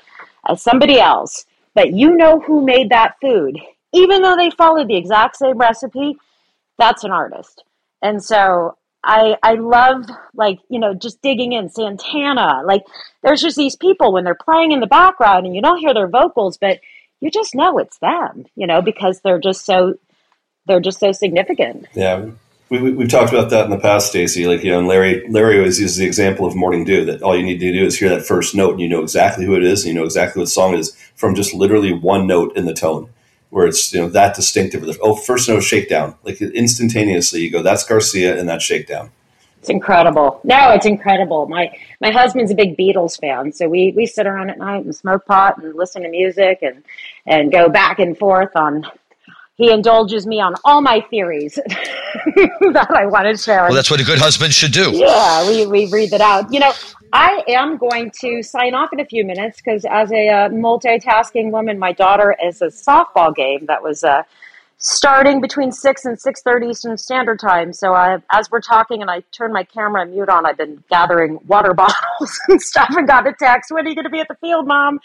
as 0.49 0.63
somebody 0.63 0.99
else, 0.99 1.45
but 1.75 1.93
you 1.93 2.17
know 2.17 2.41
who 2.41 2.65
made 2.65 2.91
that 2.91 3.17
food, 3.21 3.59
even 3.93 4.23
though 4.23 4.37
they 4.37 4.51
followed 4.51 4.89
the 4.89 4.97
exact 4.97 5.37
same 5.37 5.59
recipe, 5.59 6.17
that's 6.79 7.05
an 7.05 7.11
artist. 7.11 7.65
And 8.01 8.23
so 8.23 8.77
I 9.05 9.37
I 9.43 9.55
love 9.55 10.05
like 10.35 10.59
you 10.69 10.79
know 10.79 10.95
just 10.95 11.21
digging 11.23 11.53
in 11.53 11.69
Santana 11.69 12.63
like 12.65 12.83
there's 13.23 13.43
just 13.43 13.57
these 13.57 13.77
people 13.77 14.13
when 14.13 14.25
they're 14.25 14.35
playing 14.35 14.73
in 14.73 14.81
the 14.81 14.87
background 14.87 15.47
and 15.47 15.55
you 15.55 15.63
don't 15.63 15.79
hear 15.79 15.93
their 15.93 16.09
vocals 16.09 16.57
but 16.57 16.79
you 17.21 17.31
just 17.31 17.55
know 17.55 17.79
it's 17.79 17.99
them 17.99 18.47
you 18.55 18.67
know 18.67 18.81
because 18.81 19.21
they're 19.21 19.41
just 19.41 19.65
so 19.65 19.95
they're 20.67 20.81
just 20.81 21.01
so 21.01 21.13
significant. 21.13 21.87
Yeah, 21.95 22.31
we, 22.81 22.93
we, 22.93 23.05
have 23.05 23.11
talked 23.11 23.33
about 23.33 23.51
that 23.51 23.67
in 23.67 23.71
the 23.71 23.79
past, 23.79 24.09
Stacy. 24.09 24.47
Like 24.47 24.65
you 24.65 24.71
know, 24.71 24.79
and 24.79 24.89
Larry 24.89 25.29
Larry 25.29 25.59
always 25.59 25.79
uses 25.79 25.99
the 25.99 26.07
example 26.07 26.47
of 26.47 26.57
Morning 26.57 26.85
Dew 26.85 27.05
that 27.05 27.23
all 27.23 27.37
you 27.37 27.43
need 27.43 27.61
to 27.61 27.73
do 27.73 27.85
is 27.85 27.99
hear 27.99 28.09
that 28.09 28.25
first 28.25 28.55
note 28.55 28.73
and 28.73 28.81
you 28.81 28.89
know 28.89 29.03
exactly 29.03 29.45
who 29.45 29.55
it 29.57 29.63
is 29.63 29.85
and 29.85 29.95
you 29.95 30.01
know 30.01 30.07
exactly 30.07 30.41
what 30.41 30.49
song 30.49 30.73
it 30.73 30.81
is 30.81 30.97
from 31.15 31.35
just 31.35 31.53
literally 31.53 31.93
one 31.93 32.27
note 32.27 32.57
in 32.57 32.65
the 32.65 32.73
tone 32.73 33.11
where 33.51 33.67
it's 33.67 33.93
you 33.93 34.01
know 34.01 34.09
that 34.09 34.35
distinctive. 34.35 34.99
Oh, 35.03 35.15
first 35.15 35.49
note 35.49 35.61
shakedown, 35.61 36.17
like 36.25 36.41
instantaneously 36.41 37.41
you 37.41 37.51
go, 37.51 37.63
that's 37.63 37.85
Garcia 37.85 38.39
and 38.39 38.49
that's 38.49 38.65
shakedown. 38.65 39.11
It's 39.63 39.69
incredible. 39.69 40.41
No, 40.43 40.73
it's 40.73 40.87
incredible. 40.87 41.47
My 41.47 41.71
my 42.01 42.11
husband's 42.11 42.51
a 42.51 42.55
big 42.55 42.77
Beatles 42.77 43.21
fan, 43.21 43.53
so 43.53 43.69
we 43.69 43.93
we 43.95 44.07
sit 44.07 44.27
around 44.27 44.51
at 44.51 44.59
night 44.59 44.85
and 44.85 44.97
smoke 44.97 45.27
pot 45.27 45.63
and 45.63 45.75
listen 45.75 46.03
to 46.03 46.09
music 46.09 46.61
and 46.63 46.83
and 47.27 47.53
go 47.53 47.69
back 47.69 47.99
and 47.99 48.19
forth 48.19 48.57
on. 48.57 48.87
He 49.57 49.71
indulges 49.71 50.27
me 50.27 50.41
on 50.41 50.55
all 50.65 50.81
my 50.81 51.01
theories 51.11 51.55
that 51.57 52.87
I 52.91 53.07
want 53.07 53.27
to 53.27 53.37
share. 53.37 53.65
Well, 53.65 53.75
that's 53.75 53.91
what 53.91 54.01
a 54.01 54.05
good 54.05 54.19
husband 54.19 54.55
should 54.55 54.73
do. 54.73 54.91
Yeah, 54.93 55.47
we, 55.47 55.67
we 55.67 55.87
read 55.91 56.13
it 56.13 56.23
out. 56.23 56.53
You 56.53 56.61
know, 56.61 56.73
I 57.13 57.45
am 57.49 57.77
going 57.77 58.11
to 58.21 58.43
sign 58.43 58.75
off 58.75 58.93
in 58.93 59.01
a 59.01 59.05
few 59.05 59.25
minutes 59.25 59.59
because, 59.59 59.85
as 59.85 60.11
a 60.11 60.29
uh, 60.29 60.49
multitasking 60.49 61.51
woman, 61.51 61.79
my 61.79 61.93
daughter 61.93 62.35
is 62.43 62.63
a 62.63 62.67
softball 62.67 63.35
game 63.35 63.67
that 63.67 63.83
was 63.83 64.03
uh, 64.03 64.23
starting 64.79 65.43
between 65.43 65.71
six 65.71 66.07
and 66.07 66.19
six 66.19 66.41
thirty 66.41 66.69
Eastern 66.69 66.97
Standard 66.97 67.39
Time. 67.39 67.75
So, 67.75 67.93
I, 67.93 68.19
as 68.31 68.51
we're 68.51 68.63
talking, 68.63 69.03
and 69.03 69.11
I 69.11 69.21
turn 69.33 69.53
my 69.53 69.65
camera 69.65 70.07
mute 70.07 70.31
on, 70.31 70.47
I've 70.47 70.57
been 70.57 70.83
gathering 70.89 71.39
water 71.47 71.75
bottles 71.75 72.41
and 72.49 72.63
stuff, 72.63 72.89
and 72.97 73.07
got 73.07 73.27
a 73.27 73.35
text. 73.39 73.71
When 73.71 73.85
are 73.85 73.89
you 73.91 73.95
going 73.95 74.05
to 74.07 74.11
be 74.11 74.21
at 74.21 74.29
the 74.29 74.37
field, 74.37 74.67
Mom? 74.67 74.99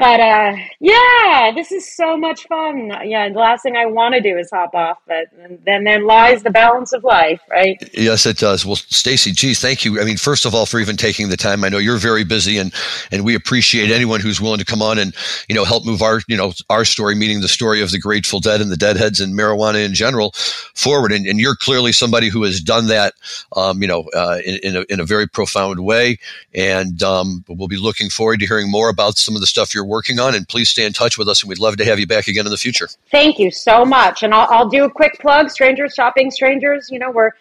But 0.00 0.18
uh, 0.18 0.56
yeah, 0.80 1.52
this 1.54 1.70
is 1.70 1.94
so 1.94 2.16
much 2.16 2.46
fun. 2.46 2.90
Yeah, 3.04 3.28
the 3.28 3.38
last 3.38 3.62
thing 3.62 3.76
I 3.76 3.84
want 3.84 4.14
to 4.14 4.22
do 4.22 4.38
is 4.38 4.48
hop 4.50 4.74
off, 4.74 4.96
but 5.06 5.26
then 5.66 5.84
then 5.84 6.06
lies 6.06 6.42
the 6.42 6.48
balance 6.48 6.94
of 6.94 7.04
life, 7.04 7.42
right? 7.50 7.76
Yes, 7.92 8.24
it 8.24 8.38
does. 8.38 8.64
Well, 8.64 8.76
Stacy, 8.76 9.32
geez, 9.32 9.60
thank 9.60 9.84
you. 9.84 10.00
I 10.00 10.04
mean, 10.04 10.16
first 10.16 10.46
of 10.46 10.54
all, 10.54 10.64
for 10.64 10.80
even 10.80 10.96
taking 10.96 11.28
the 11.28 11.36
time. 11.36 11.64
I 11.64 11.68
know 11.68 11.76
you're 11.76 11.98
very 11.98 12.24
busy, 12.24 12.56
and 12.56 12.72
and 13.12 13.26
we 13.26 13.34
appreciate 13.34 13.90
anyone 13.90 14.20
who's 14.20 14.40
willing 14.40 14.58
to 14.58 14.64
come 14.64 14.80
on 14.80 14.98
and 14.98 15.14
you 15.50 15.54
know 15.54 15.64
help 15.66 15.84
move 15.84 16.00
our 16.00 16.22
you 16.28 16.36
know 16.36 16.54
our 16.70 16.86
story, 16.86 17.14
meaning 17.14 17.42
the 17.42 17.48
story 17.48 17.82
of 17.82 17.90
the 17.90 17.98
Grateful 17.98 18.40
Dead 18.40 18.62
and 18.62 18.72
the 18.72 18.78
Deadheads 18.78 19.20
and 19.20 19.38
marijuana 19.38 19.84
in 19.84 19.92
general, 19.92 20.32
forward. 20.74 21.12
And, 21.12 21.26
and 21.26 21.38
you're 21.38 21.56
clearly 21.56 21.92
somebody 21.92 22.30
who 22.30 22.42
has 22.44 22.62
done 22.62 22.86
that, 22.86 23.12
um, 23.54 23.82
you 23.82 23.88
know, 23.88 24.08
uh, 24.14 24.38
in 24.46 24.60
in 24.62 24.76
a, 24.76 24.84
in 24.88 24.98
a 24.98 25.04
very 25.04 25.28
profound 25.28 25.80
way. 25.80 26.18
And 26.54 27.02
um, 27.02 27.44
we'll 27.48 27.68
be 27.68 27.76
looking 27.76 28.08
forward 28.08 28.40
to 28.40 28.46
hearing 28.46 28.70
more 28.70 28.88
about 28.88 29.18
some 29.18 29.34
of 29.34 29.42
the 29.42 29.46
stuff 29.46 29.74
you're 29.74 29.89
working 29.90 30.18
on. 30.18 30.34
And 30.34 30.48
please 30.48 30.70
stay 30.70 30.86
in 30.86 30.94
touch 30.94 31.18
with 31.18 31.28
us, 31.28 31.42
and 31.42 31.48
we'd 31.50 31.58
love 31.58 31.76
to 31.76 31.84
have 31.84 31.98
you 31.98 32.06
back 32.06 32.28
again 32.28 32.46
in 32.46 32.50
the 32.50 32.56
future. 32.56 32.88
Thank 33.10 33.38
you 33.38 33.50
so 33.50 33.84
much. 33.84 34.22
And 34.22 34.32
I'll, 34.32 34.48
I'll 34.50 34.68
do 34.68 34.84
a 34.84 34.90
quick 34.90 35.18
plug 35.20 35.50
Strangers 35.50 35.92
Shopping 35.94 36.30
Strangers. 36.30 36.88
You 36.90 36.98
know, 36.98 37.10
we're 37.10 37.32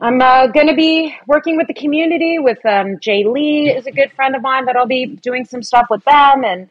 I'm 0.00 0.20
uh, 0.20 0.48
going 0.48 0.66
to 0.66 0.74
be 0.74 1.16
working 1.26 1.56
with 1.56 1.68
the 1.68 1.74
community. 1.74 2.38
With 2.38 2.64
um, 2.66 2.98
Jay 3.00 3.24
Lee 3.24 3.70
is 3.70 3.86
a 3.86 3.92
good 3.92 4.12
friend 4.12 4.36
of 4.36 4.42
mine 4.42 4.66
that 4.66 4.76
I'll 4.76 4.86
be 4.86 5.06
doing 5.06 5.44
some 5.44 5.62
stuff 5.62 5.86
with 5.88 6.04
them 6.04 6.44
and 6.44 6.68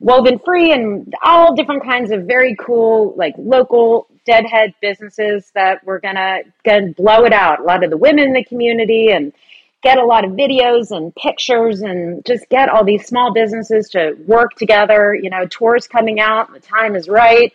Woven 0.00 0.38
Free 0.38 0.72
and 0.72 1.12
all 1.24 1.56
different 1.56 1.82
kinds 1.82 2.12
of 2.12 2.24
very 2.24 2.54
cool 2.54 3.14
like 3.16 3.34
local 3.36 4.06
deadhead 4.24 4.74
businesses 4.80 5.50
that 5.54 5.82
we're 5.84 5.98
gonna 5.98 6.42
gonna 6.62 6.92
blow 6.92 7.24
it 7.24 7.32
out. 7.32 7.60
A 7.60 7.62
lot 7.62 7.82
of 7.82 7.90
the 7.90 7.96
women 7.96 8.24
in 8.24 8.32
the 8.32 8.44
community 8.44 9.10
and 9.10 9.32
get 9.82 9.98
a 9.98 10.04
lot 10.04 10.24
of 10.24 10.32
videos 10.32 10.90
and 10.90 11.14
pictures 11.14 11.80
and 11.82 12.24
just 12.26 12.48
get 12.48 12.68
all 12.68 12.84
these 12.84 13.06
small 13.06 13.32
businesses 13.32 13.88
to 13.90 14.16
work 14.26 14.54
together. 14.54 15.14
You 15.14 15.30
know, 15.30 15.46
tours 15.46 15.86
coming 15.86 16.20
out, 16.20 16.52
the 16.52 16.60
time 16.60 16.96
is 16.96 17.08
right. 17.08 17.52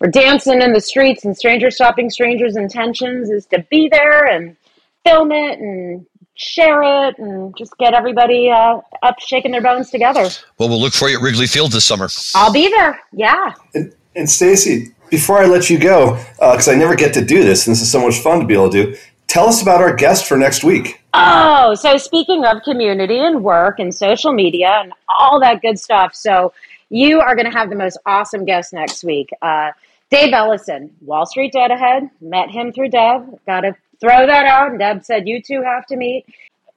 We're 0.00 0.10
dancing 0.10 0.60
in 0.60 0.72
the 0.72 0.80
streets 0.80 1.24
and 1.24 1.36
strangers 1.36 1.76
shopping 1.76 2.10
strangers' 2.10 2.56
intentions 2.56 3.30
is 3.30 3.46
to 3.46 3.64
be 3.70 3.88
there 3.88 4.26
and 4.26 4.56
film 5.04 5.30
it 5.32 5.60
and 5.60 6.04
share 6.34 6.82
it 6.82 7.18
and 7.18 7.56
just 7.56 7.76
get 7.78 7.94
everybody 7.94 8.50
uh, 8.50 8.80
up 9.02 9.20
shaking 9.20 9.52
their 9.52 9.60
bones 9.60 9.90
together. 9.90 10.28
Well, 10.58 10.68
we'll 10.68 10.80
look 10.80 10.92
for 10.92 11.08
you 11.08 11.18
at 11.18 11.22
Wrigley 11.22 11.46
Field 11.46 11.72
this 11.72 11.84
summer. 11.84 12.08
I'll 12.34 12.52
be 12.52 12.68
there. 12.68 13.00
Yeah. 13.12 13.54
And, 13.74 13.94
and 14.16 14.28
Stacy, 14.28 14.92
before 15.10 15.38
I 15.38 15.46
let 15.46 15.70
you 15.70 15.78
go, 15.78 16.16
because 16.34 16.68
uh, 16.68 16.72
I 16.72 16.74
never 16.74 16.96
get 16.96 17.14
to 17.14 17.24
do 17.24 17.44
this, 17.44 17.66
and 17.66 17.76
this 17.76 17.82
is 17.82 17.90
so 17.92 18.00
much 18.00 18.18
fun 18.18 18.40
to 18.40 18.46
be 18.46 18.54
able 18.54 18.70
to 18.70 18.86
do, 18.86 18.96
tell 19.26 19.46
us 19.46 19.62
about 19.62 19.80
our 19.80 19.94
guest 19.94 20.26
for 20.26 20.36
next 20.36 20.64
week. 20.64 21.01
Oh, 21.14 21.74
so 21.74 21.96
speaking 21.98 22.44
of 22.44 22.62
community 22.62 23.18
and 23.18 23.44
work 23.44 23.78
and 23.78 23.94
social 23.94 24.32
media 24.32 24.78
and 24.82 24.92
all 25.08 25.40
that 25.40 25.60
good 25.60 25.78
stuff, 25.78 26.14
so 26.14 26.52
you 26.88 27.20
are 27.20 27.34
going 27.34 27.50
to 27.50 27.56
have 27.56 27.70
the 27.70 27.76
most 27.76 27.98
awesome 28.06 28.44
guest 28.44 28.72
next 28.72 29.04
week. 29.04 29.30
Uh, 29.42 29.72
Dave 30.10 30.32
Ellison, 30.32 30.90
Wall 31.00 31.26
Street 31.26 31.52
Dead 31.52 31.70
ahead. 31.70 32.10
Met 32.20 32.50
him 32.50 32.72
through 32.72 32.90
Deb. 32.90 33.44
Got 33.46 33.60
to 33.60 33.74
throw 34.00 34.26
that 34.26 34.46
out. 34.46 34.70
And 34.70 34.78
Deb 34.78 35.04
said, 35.04 35.28
You 35.28 35.42
two 35.42 35.62
have 35.62 35.86
to 35.86 35.96
meet. 35.96 36.26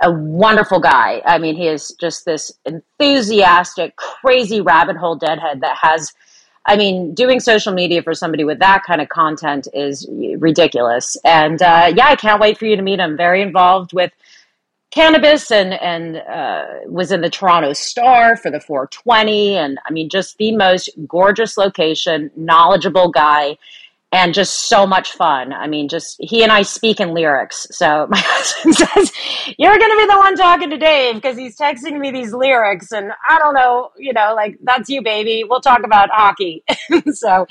A 0.02 0.12
wonderful 0.12 0.80
guy. 0.80 1.22
I 1.26 1.38
mean, 1.38 1.56
he 1.56 1.68
is 1.68 1.96
just 2.00 2.26
this 2.26 2.52
enthusiastic, 2.66 3.96
crazy 3.96 4.60
rabbit 4.62 4.98
hole 4.98 5.16
deadhead 5.16 5.62
that 5.62 5.78
has 5.82 6.14
I 6.66 6.78
mean, 6.78 7.14
doing 7.14 7.40
social 7.40 7.74
media 7.74 8.02
for 8.02 8.16
somebody 8.16 8.44
with 8.44 8.60
that 8.60 8.84
kind 8.88 9.00
of 9.00 9.10
content 9.10 9.68
is 9.74 10.08
ridiculous. 10.10 11.16
And 11.24 11.62
uh, 11.62 11.94
yeah, 11.96 12.08
I 12.08 12.16
can't 12.16 12.42
wait 12.42 12.58
for 12.58 12.66
you 12.66 12.76
to 12.76 12.82
meet 12.82 13.00
him. 13.00 13.16
Very 13.16 13.42
involved 13.42 13.94
with 13.94 14.12
cannabis 14.96 15.52
and 15.52 15.74
and 15.74 16.18
uh, 16.18 16.64
was 16.88 17.12
in 17.12 17.22
the 17.22 17.30
Toronto 17.30 17.74
Star 17.74 18.38
for 18.38 18.50
the 18.50 18.62
420. 18.62 19.58
And 19.58 19.78
I 19.86 19.92
mean, 19.92 20.10
just 20.10 20.38
the 20.38 20.56
most 20.56 20.90
gorgeous 21.08 21.58
location, 21.58 22.32
knowledgeable 22.36 23.12
guy 23.12 23.58
and 24.12 24.34
just 24.34 24.70
so 24.70 24.88
much 24.88 25.12
fun. 25.12 25.52
I 25.52 25.68
mean, 25.68 25.90
just 25.90 26.16
he 26.20 26.44
and 26.44 26.52
I 26.52 26.62
speak 26.62 27.00
in 27.00 27.14
lyrics. 27.14 27.68
So 27.72 28.08
my 28.10 28.18
husband 28.18 28.76
says, 28.76 29.12
You're 29.58 29.78
going 29.78 29.92
to 29.92 29.98
be 29.98 30.06
the 30.08 30.18
one 30.18 30.36
talking 30.36 30.70
to 30.70 30.78
Dave 30.78 31.16
because 31.16 31.38
he's 31.38 31.58
texting 31.58 32.00
me 32.00 32.12
these 32.12 32.34
lyrics. 32.34 32.92
And 32.92 33.12
I 33.28 33.40
don't 33.40 33.54
know, 33.54 33.92
you 33.98 34.14
know, 34.14 34.34
like, 34.36 34.58
that's 34.62 34.90
you, 34.90 35.02
baby. 35.02 35.44
We'll 35.48 35.62
talk 35.62 35.84
about 35.84 36.10
hockey. 36.12 36.64
so 37.12 37.48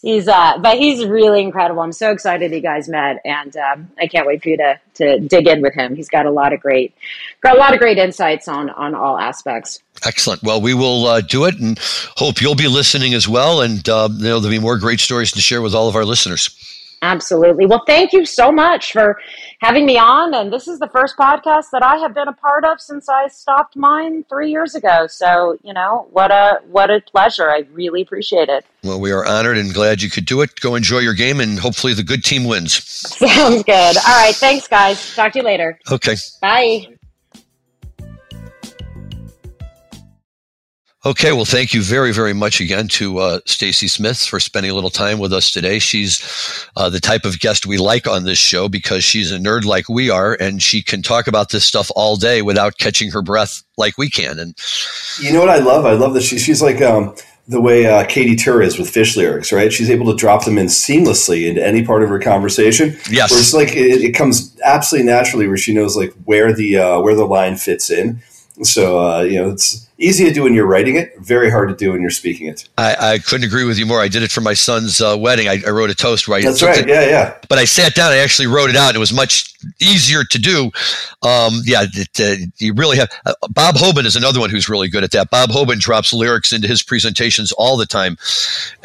he's, 0.00 0.26
uh, 0.28 0.58
but 0.58 0.78
he's 0.78 1.04
really 1.04 1.42
incredible. 1.42 1.82
I'm 1.82 1.92
so 1.92 2.10
excited 2.12 2.50
you 2.50 2.60
guys 2.60 2.88
met. 2.88 3.20
And 3.24 3.56
um, 3.56 3.90
I 3.98 4.06
can't 4.06 4.26
wait 4.26 4.42
for 4.42 4.48
you 4.48 4.56
to, 4.56 4.80
to 4.94 5.20
dig 5.20 5.46
in 5.46 5.60
with 5.60 5.74
him. 5.74 5.96
He's 5.96 6.08
got 6.08 6.26
a 6.26 6.30
lot 6.30 6.52
of 6.52 6.60
great, 6.60 6.94
got 7.42 7.56
a 7.56 7.58
lot 7.58 7.74
of 7.74 7.78
great 7.78 7.98
insights 7.98 8.48
on, 8.48 8.70
on 8.70 8.94
all 8.94 9.18
aspects. 9.18 9.82
Excellent. 10.04 10.42
Well, 10.42 10.60
we 10.60 10.74
will 10.74 11.06
uh, 11.06 11.20
do 11.20 11.44
it 11.44 11.58
and 11.58 11.78
hope 12.16 12.40
you'll 12.40 12.54
be 12.54 12.68
listening 12.68 13.14
as 13.14 13.28
well. 13.28 13.60
And 13.60 13.86
uh, 13.88 14.08
you 14.12 14.24
know, 14.24 14.40
there'll 14.40 14.56
be 14.56 14.58
more 14.58 14.78
great 14.78 15.00
stories 15.00 15.32
to 15.32 15.40
share 15.40 15.62
with 15.62 15.74
all 15.74 15.88
of 15.88 15.96
our 15.96 16.04
listeners. 16.04 16.50
Absolutely. 17.02 17.66
Well, 17.66 17.84
thank 17.86 18.12
you 18.12 18.24
so 18.24 18.50
much 18.50 18.92
for 18.92 19.20
having 19.60 19.84
me 19.84 19.98
on. 19.98 20.34
And 20.34 20.52
this 20.52 20.66
is 20.66 20.78
the 20.78 20.88
first 20.88 21.16
podcast 21.16 21.66
that 21.72 21.82
I 21.82 21.96
have 21.98 22.14
been 22.14 22.26
a 22.26 22.32
part 22.32 22.64
of 22.64 22.80
since 22.80 23.08
I 23.08 23.28
stopped 23.28 23.76
mine 23.76 24.24
three 24.28 24.50
years 24.50 24.74
ago. 24.74 25.06
So, 25.06 25.58
you 25.62 25.74
know, 25.74 26.08
what 26.10 26.30
a 26.30 26.60
what 26.70 26.90
a 26.90 27.00
pleasure. 27.00 27.50
I 27.50 27.64
really 27.72 28.00
appreciate 28.02 28.48
it. 28.48 28.64
Well, 28.82 28.98
we 28.98 29.12
are 29.12 29.26
honored 29.26 29.58
and 29.58 29.74
glad 29.74 30.00
you 30.00 30.10
could 30.10 30.24
do 30.24 30.40
it. 30.40 30.58
Go 30.60 30.74
enjoy 30.74 30.98
your 30.98 31.14
game, 31.14 31.40
and 31.40 31.58
hopefully 31.58 31.92
the 31.92 32.02
good 32.02 32.24
team 32.24 32.44
wins. 32.44 32.74
Sounds 32.88 33.62
good. 33.62 33.96
All 33.96 34.22
right. 34.22 34.34
Thanks, 34.34 34.66
guys. 34.66 35.14
Talk 35.14 35.32
to 35.32 35.40
you 35.40 35.44
later. 35.44 35.78
Okay. 35.90 36.16
Bye. 36.40 36.95
Okay, 41.06 41.30
well, 41.30 41.44
thank 41.44 41.72
you 41.72 41.82
very, 41.82 42.12
very 42.12 42.32
much 42.32 42.60
again 42.60 42.88
to 42.88 43.18
uh, 43.18 43.38
Stacy 43.46 43.86
Smith 43.86 44.24
for 44.24 44.40
spending 44.40 44.72
a 44.72 44.74
little 44.74 44.90
time 44.90 45.20
with 45.20 45.32
us 45.32 45.52
today. 45.52 45.78
She's 45.78 46.68
uh, 46.74 46.90
the 46.90 46.98
type 46.98 47.24
of 47.24 47.38
guest 47.38 47.64
we 47.64 47.78
like 47.78 48.08
on 48.08 48.24
this 48.24 48.38
show 48.38 48.68
because 48.68 49.04
she's 49.04 49.30
a 49.30 49.38
nerd 49.38 49.64
like 49.64 49.88
we 49.88 50.10
are, 50.10 50.36
and 50.40 50.60
she 50.60 50.82
can 50.82 51.02
talk 51.02 51.28
about 51.28 51.50
this 51.50 51.64
stuff 51.64 51.92
all 51.94 52.16
day 52.16 52.42
without 52.42 52.78
catching 52.78 53.12
her 53.12 53.22
breath 53.22 53.62
like 53.78 53.96
we 53.96 54.10
can. 54.10 54.40
And 54.40 54.56
you 55.20 55.32
know 55.32 55.38
what 55.38 55.48
I 55.48 55.58
love? 55.58 55.86
I 55.86 55.92
love 55.92 56.12
that 56.14 56.24
she, 56.24 56.40
she's 56.40 56.60
like 56.60 56.82
um, 56.82 57.14
the 57.46 57.60
way 57.60 57.86
uh, 57.86 58.04
Katy 58.06 58.34
Tur 58.34 58.60
is 58.60 58.76
with 58.76 58.92
Phish 58.92 59.16
lyrics, 59.16 59.52
right? 59.52 59.72
She's 59.72 59.90
able 59.90 60.06
to 60.06 60.16
drop 60.16 60.44
them 60.44 60.58
in 60.58 60.66
seamlessly 60.66 61.48
into 61.48 61.64
any 61.64 61.84
part 61.84 62.02
of 62.02 62.08
her 62.08 62.18
conversation. 62.18 62.98
Yes, 63.08 63.30
where 63.30 63.38
it's 63.38 63.54
like 63.54 63.76
it, 63.76 64.02
it 64.02 64.12
comes 64.12 64.58
absolutely 64.64 65.08
naturally, 65.08 65.46
where 65.46 65.56
she 65.56 65.72
knows 65.72 65.96
like 65.96 66.12
where 66.24 66.52
the 66.52 66.78
uh, 66.78 67.00
where 67.00 67.14
the 67.14 67.26
line 67.26 67.54
fits 67.54 67.92
in. 67.92 68.20
So 68.64 68.98
uh, 68.98 69.20
you 69.20 69.40
know 69.40 69.50
it's 69.50 69.85
easy 69.98 70.24
to 70.24 70.32
do 70.32 70.42
when 70.42 70.54
you're 70.54 70.66
writing 70.66 70.96
it, 70.96 71.18
very 71.18 71.50
hard 71.50 71.68
to 71.68 71.74
do 71.74 71.92
when 71.92 72.00
you're 72.00 72.10
speaking 72.10 72.46
it. 72.46 72.68
I, 72.76 73.14
I 73.14 73.18
couldn't 73.18 73.46
agree 73.46 73.64
with 73.64 73.78
you 73.78 73.86
more. 73.86 74.00
I 74.00 74.08
did 74.08 74.22
it 74.22 74.30
for 74.30 74.40
my 74.40 74.54
son's 74.54 75.00
uh, 75.00 75.16
wedding. 75.18 75.48
I, 75.48 75.62
I, 75.66 75.70
wrote 75.70 75.90
a 75.90 75.94
toast 75.94 76.28
right. 76.28 76.44
That's 76.44 76.62
right. 76.62 76.78
It, 76.78 76.88
yeah, 76.88 77.06
yeah. 77.06 77.38
But 77.48 77.58
I 77.58 77.64
sat 77.64 77.94
down. 77.94 78.12
I 78.12 78.18
actually 78.18 78.46
wrote 78.46 78.70
it 78.70 78.76
out. 78.76 78.94
It 78.94 78.98
was 78.98 79.12
much 79.12 79.54
easier 79.80 80.24
to 80.24 80.38
do. 80.38 80.64
Um, 81.22 81.60
yeah, 81.64 81.86
it, 81.92 82.20
uh, 82.20 82.46
you 82.58 82.74
really 82.74 82.98
have. 82.98 83.10
Uh, 83.24 83.34
Bob 83.50 83.76
Hoban 83.76 84.04
is 84.04 84.16
another 84.16 84.40
one 84.40 84.50
who's 84.50 84.68
really 84.68 84.88
good 84.88 85.04
at 85.04 85.12
that. 85.12 85.30
Bob 85.30 85.50
Hoban 85.50 85.78
drops 85.78 86.12
lyrics 86.12 86.52
into 86.52 86.68
his 86.68 86.82
presentations 86.82 87.52
all 87.52 87.76
the 87.76 87.86
time. 87.86 88.18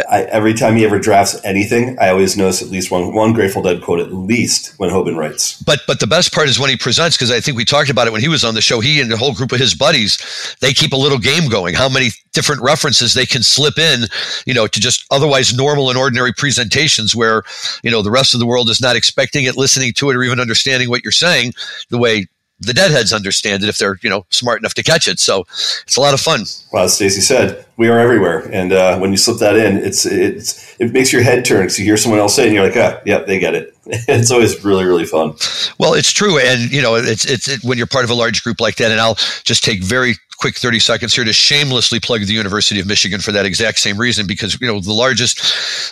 I, 0.10 0.24
every 0.24 0.54
time 0.54 0.76
he 0.76 0.86
ever 0.86 1.00
drafts 1.00 1.40
anything, 1.44 1.98
I 2.00 2.10
always 2.10 2.38
notice 2.38 2.62
at 2.62 2.70
least 2.70 2.92
one 2.92 3.14
one 3.14 3.34
Grateful 3.34 3.62
Dead 3.62 3.82
quote 3.82 4.00
at 4.00 4.14
least 4.14 4.78
when 4.78 4.90
Hoban 4.90 5.18
writes. 5.18 5.62
But 5.62 5.82
but 5.88 6.00
the 6.00 6.08
best 6.08 6.34
part 6.34 6.48
is 6.48 6.60
when 6.60 6.70
he 6.70 6.78
presents 6.78 7.18
because 7.18 7.32
I 7.32 7.40
think 7.40 7.58
we 7.58 7.66
talked 7.66 7.90
about 7.90 8.08
it 8.08 8.14
when 8.14 8.22
he 8.22 8.30
was 8.30 8.46
on 8.46 8.56
the 8.56 8.62
show. 8.62 8.80
He 8.80 9.02
and 9.02 9.12
a 9.12 9.18
whole 9.18 9.34
group 9.34 9.52
of 9.52 9.60
his 9.60 9.76
buddies 9.76 10.18
they 10.60 10.74
keep 10.74 10.94
a 10.94 10.96
little 11.02 11.20
game 11.20 11.50
going 11.50 11.74
how 11.74 11.90
many 11.90 12.10
different 12.34 12.62
references 12.62 13.14
they 13.14 13.26
can 13.26 13.44
slip 13.44 13.78
in, 13.78 14.04
you 14.46 14.54
know, 14.54 14.68
to 14.68 14.80
just 14.80 15.06
otherwise 15.12 15.54
normal 15.54 15.90
and 15.90 15.98
ordinary 15.98 16.34
presentations 16.34 17.16
where, 17.16 17.44
you 17.84 17.92
know, 17.92 18.02
the 18.02 18.12
rest 18.12 18.34
of 18.34 18.40
the 18.40 18.46
world 18.46 18.70
is 18.70 18.82
not 18.82 18.96
expecting 18.96 19.46
it, 19.46 19.58
listening 19.58 19.94
to 19.94 20.10
it, 20.10 20.16
or 20.16 20.24
even 20.24 20.40
understanding 20.40 20.90
what 20.90 21.04
you're 21.04 21.12
saying 21.12 21.54
the 21.90 21.98
way 21.98 22.26
the 22.62 22.74
deadheads 22.74 23.12
understand 23.12 23.64
it 23.64 23.70
if 23.70 23.78
they're 23.78 23.98
you 24.02 24.10
know 24.10 24.26
smart 24.30 24.60
enough 24.60 24.76
to 24.76 24.84
catch 24.84 25.08
it. 25.08 25.20
So 25.20 25.42
it's 25.84 25.98
a 25.98 26.02
lot 26.02 26.14
of 26.14 26.22
fun. 26.22 26.46
Well, 26.72 26.84
as 26.84 26.94
Stacy 26.94 27.22
said, 27.22 27.66
we 27.76 27.90
are 27.90 28.00
everywhere, 28.00 28.48
and 28.52 28.72
uh, 28.72 29.00
when 29.00 29.12
you 29.12 29.18
slip 29.18 29.40
that 29.40 29.56
in, 29.56 29.78
it's 29.78 30.06
it's 30.06 30.80
it 30.80 30.94
makes 30.94 31.12
your 31.12 31.24
head 31.24 31.44
turn 31.44 31.62
because 31.62 31.80
you 31.80 31.86
hear 31.86 31.98
someone 31.98 32.20
else 32.20 32.36
say, 32.36 32.44
it 32.44 32.48
and 32.48 32.56
you're 32.56 32.66
like, 32.66 32.78
ah, 32.78 33.02
yeah, 33.06 33.20
they 33.20 33.40
get 33.40 33.56
it. 33.56 33.76
it's 33.86 34.32
always 34.32 34.64
really 34.64 34.86
really 34.86 35.06
fun. 35.06 35.34
Well, 35.80 35.94
it's 35.94 36.12
true, 36.12 36.40
and 36.40 36.72
you 36.72 36.82
know, 36.82 36.96
it's 36.96 37.26
it's 37.26 37.48
it, 37.48 37.64
when 37.64 37.78
you're 37.78 37.88
part 37.88 38.06
of 38.06 38.12
a 38.12 38.16
large 38.16 38.44
group 38.44 38.62
like 38.62 38.76
that, 38.76 38.92
and 38.92 39.00
I'll 39.00 39.18
just 39.44 39.64
take 39.64 39.84
very 39.84 40.16
quick 40.42 40.58
30 40.58 40.80
seconds 40.80 41.14
here 41.14 41.24
to 41.24 41.32
shamelessly 41.32 42.00
plug 42.00 42.22
the 42.22 42.34
University 42.34 42.80
of 42.80 42.88
Michigan 42.88 43.22
for 43.22 43.32
that 43.32 43.46
exact 43.46 43.78
same 43.78 43.98
reason, 43.98 44.26
because, 44.26 44.60
you 44.60 44.66
know, 44.66 44.80
the 44.80 44.92
largest 44.92 45.40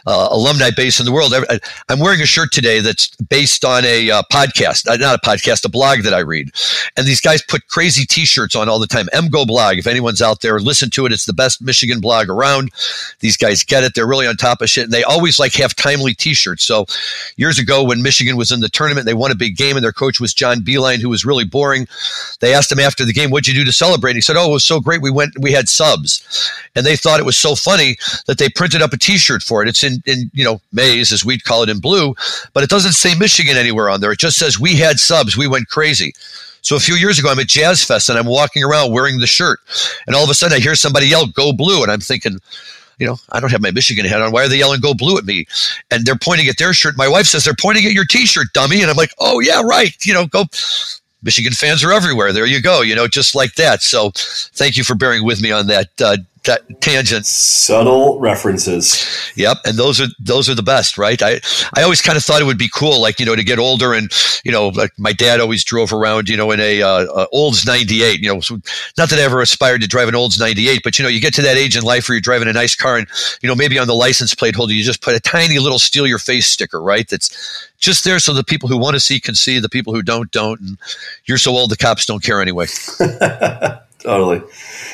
uh, 0.08 0.28
alumni 0.32 0.72
base 0.72 1.00
in 1.00 1.06
the 1.06 1.12
world. 1.12 1.34
I, 1.34 1.60
am 1.88 2.00
wearing 2.00 2.22
a 2.22 2.26
shirt 2.26 2.52
today 2.52 2.80
that's 2.80 3.10
based 3.30 3.64
on 3.64 3.86
a 3.86 4.10
uh, 4.10 4.24
podcast, 4.34 4.90
uh, 4.90 4.96
not 4.98 5.16
a 5.16 5.20
podcast, 5.20 5.66
a 5.66 5.70
blog 5.70 6.02
that 6.02 6.16
I 6.16 6.20
read. 6.20 6.50
And 6.98 7.06
these 7.06 7.22
guys 7.22 7.44
put 7.44 7.68
crazy 7.68 8.06
t-shirts 8.06 8.56
on 8.56 8.68
all 8.68 8.80
the 8.80 8.88
time. 8.88 9.06
MGoBlog. 9.14 9.78
If 9.78 9.86
anyone's 9.86 10.22
out 10.22 10.42
there, 10.42 10.60
listen 10.60 10.90
to 10.92 11.06
it. 11.06 11.12
It's 11.12 11.26
the 11.26 11.34
best 11.34 11.62
Michigan 11.62 12.00
blog 12.02 12.28
around. 12.28 12.72
These 13.20 13.38
guys 13.38 13.64
get 13.64 13.84
it. 13.84 13.94
They're 13.94 14.08
really 14.08 14.26
on 14.26 14.36
top 14.36 14.64
of 14.64 14.70
shit. 14.70 14.86
And 14.86 14.94
they 14.94 15.04
always 15.04 15.38
like 15.38 15.54
have 15.56 15.76
timely 15.76 16.16
t-shirts. 16.16 16.66
So 16.66 16.88
years 17.38 17.60
ago 17.60 17.84
when 17.84 18.02
Michigan 18.02 18.36
was 18.36 18.52
in 18.52 18.62
the 18.62 18.70
tournament, 18.70 19.06
they 19.06 19.14
won 19.14 19.32
a 19.32 19.36
big 19.36 19.58
game 19.58 19.78
and 19.78 19.84
their 19.84 19.94
coach 19.94 20.20
was 20.20 20.34
John 20.34 20.62
Beilein, 20.62 21.02
who 21.02 21.10
was 21.10 21.24
really 21.24 21.46
boring. 21.46 21.88
They 22.40 22.56
asked 22.56 22.72
him 22.72 22.80
after 22.80 23.06
the 23.06 23.14
game, 23.14 23.30
what'd 23.30 23.48
you 23.48 23.54
do 23.54 23.64
to 23.66 23.72
celebrate? 23.72 24.12
And 24.12 24.18
He 24.18 24.22
said, 24.22 24.39
oh, 24.40 24.50
it 24.50 24.54
was 24.54 24.66
so 24.66 24.80
great. 24.80 25.02
We 25.02 25.12
went, 25.12 25.38
we 25.40 25.52
had 25.52 25.70
subs, 25.70 26.52
and 26.76 26.86
they 26.86 26.96
thought 26.96 27.20
it 27.20 27.26
was 27.26 27.38
so 27.38 27.56
funny 27.56 27.98
that 28.28 28.38
they 28.38 28.50
printed 28.50 28.82
up 28.82 28.94
a 28.94 28.98
T-shirt 28.98 29.44
for 29.44 29.62
it. 29.62 29.70
It's 29.70 29.84
in, 29.84 30.02
in 30.06 30.32
you 30.34 30.44
know, 30.44 30.62
maize 30.72 31.12
as 31.12 31.26
we'd 31.26 31.44
call 31.44 31.64
it 31.64 31.70
in 31.70 31.80
blue, 31.80 32.16
but 32.54 32.64
it 32.64 32.70
doesn't 32.70 32.94
say 32.94 33.16
Michigan 33.16 33.58
anywhere 33.58 33.90
on 33.90 34.02
there. 34.02 34.12
It 34.12 34.20
just 34.20 34.38
says 34.38 34.60
we 34.60 34.76
had 34.76 35.00
subs. 35.00 35.38
We 35.38 35.48
went 35.48 35.68
crazy. 35.70 36.14
So 36.62 36.76
a 36.76 36.80
few 36.80 36.96
years 36.96 37.18
ago, 37.20 37.30
I'm 37.30 37.40
at 37.40 37.48
Jazz 37.48 37.84
Fest 37.84 38.10
and 38.10 38.18
I'm 38.18 38.26
walking 38.26 38.64
around 38.64 38.92
wearing 38.92 39.20
the 39.20 39.28
shirt, 39.28 39.60
and 40.08 40.16
all 40.16 40.24
of 40.24 40.30
a 40.30 40.34
sudden 40.34 40.58
I 40.58 40.60
hear 40.60 40.76
somebody 40.76 41.08
yell 41.08 41.28
"Go 41.28 41.54
Blue," 41.54 41.84
and 41.84 41.92
I'm 41.92 42.02
thinking 42.02 42.40
you 43.00 43.08
know, 43.08 43.18
I 43.32 43.40
don't 43.40 43.52
have 43.52 43.62
my 43.62 43.72
Michigan 43.72 44.06
hat 44.06 44.22
on. 44.22 44.32
Why 44.32 44.44
are 44.44 44.50
they 44.50 44.58
yelling 44.58 44.82
"Go 44.82 44.94
Blue" 44.94 45.18
at 45.18 45.26
me? 45.26 45.48
And 45.90 46.06
they're 46.06 46.18
pointing 46.18 46.48
at 46.48 46.58
their 46.58 46.74
shirt. 46.74 46.98
My 46.98 47.08
wife 47.08 47.26
says 47.26 47.46
they're 47.46 47.54
pointing 47.60 47.86
at 47.86 47.94
your 47.94 48.06
T-shirt, 48.06 48.48
dummy. 48.54 48.82
And 48.82 48.92
I'm 48.92 48.98
like, 48.98 49.14
oh 49.20 49.40
yeah, 49.40 49.62
right. 49.64 49.96
You 50.06 50.14
know, 50.14 50.28
go. 50.28 50.44
Michigan 51.22 51.54
fans 51.54 51.84
are 51.84 51.92
everywhere. 51.92 52.32
There 52.32 52.46
you 52.46 52.62
go. 52.62 52.82
You 52.82 52.96
know, 52.96 53.08
just 53.08 53.36
like 53.36 53.56
that. 53.56 53.82
So, 53.82 54.12
thank 54.54 54.78
you 54.78 54.84
for 54.84 54.96
bearing 54.96 55.26
with 55.26 55.42
me 55.42 55.52
on 55.52 55.68
that 55.68 55.90
uh, 56.02 56.18
that 56.44 56.82
tangent. 56.82 57.26
Subtle 57.26 58.20
references. 58.20 59.06
Yep, 59.36 59.58
and 59.66 59.78
those 59.78 60.00
are 60.00 60.08
those 60.20 60.50
are 60.50 60.56
the 60.56 60.64
best, 60.64 60.98
right? 60.98 61.22
I 61.22 61.40
I 61.76 61.84
always 61.84 62.02
kind 62.02 62.18
of 62.18 62.24
thought 62.24 62.42
it 62.42 62.46
would 62.46 62.58
be 62.58 62.70
cool, 62.74 63.02
like 63.02 63.20
you 63.20 63.26
know, 63.26 63.36
to 63.36 63.44
get 63.44 63.60
older 63.60 63.94
and 63.94 64.12
you 64.44 64.52
know, 64.52 64.70
like 64.70 64.92
my 64.98 65.14
dad 65.14 65.40
always 65.40 65.64
drove 65.64 65.92
around, 65.92 66.30
you 66.30 66.38
know, 66.38 66.52
in 66.52 66.60
a 66.60 66.82
uh, 66.82 67.26
Olds 67.32 67.66
'98. 67.66 68.20
You 68.20 68.34
know, 68.34 68.40
so 68.40 68.56
not 68.98 69.10
that 69.10 69.20
I 69.20 69.24
ever 69.24 69.42
aspired 69.42 69.82
to 69.82 69.88
drive 69.88 70.08
an 70.08 70.16
Olds 70.16 70.40
'98, 70.40 70.82
but 70.84 70.98
you 70.98 71.04
know, 71.04 71.10
you 71.10 71.22
get 71.22 71.34
to 71.36 71.42
that 71.42 71.58
age 71.58 71.76
in 71.76 71.84
life 71.84 72.08
where 72.08 72.16
you're 72.16 72.22
driving 72.22 72.48
a 72.48 72.54
nice 72.54 72.76
car, 72.76 72.98
and 72.98 73.08
you 73.42 73.48
know, 73.48 73.56
maybe 73.56 73.78
on 73.78 73.88
the 73.88 73.96
license 73.96 74.34
plate 74.34 74.56
holder, 74.56 74.74
you 74.74 74.84
just 74.84 75.02
put 75.02 75.16
a 75.16 75.20
tiny 75.20 75.60
little 75.60 75.80
steal 75.80 76.08
your 76.08 76.20
face 76.20 76.48
sticker, 76.48 76.82
right? 76.82 77.08
That's 77.08 77.70
just 77.80 78.04
there 78.04 78.20
so 78.20 78.34
the 78.34 78.44
people 78.44 78.70
who 78.70 78.78
want 78.78 78.96
to 78.96 79.00
see 79.00 79.20
can 79.20 79.36
see, 79.36 79.60
the 79.60 79.70
people 79.70 79.94
who 79.94 80.02
don't 80.02 80.32
don't, 80.32 80.60
and 80.60 80.78
you're 81.26 81.38
so 81.38 81.52
old 81.52 81.72
the 81.72 81.78
cops 81.78 82.06
don't 82.06 82.24
care 82.24 82.42
anyway. 82.42 82.68
totally. 84.00 84.42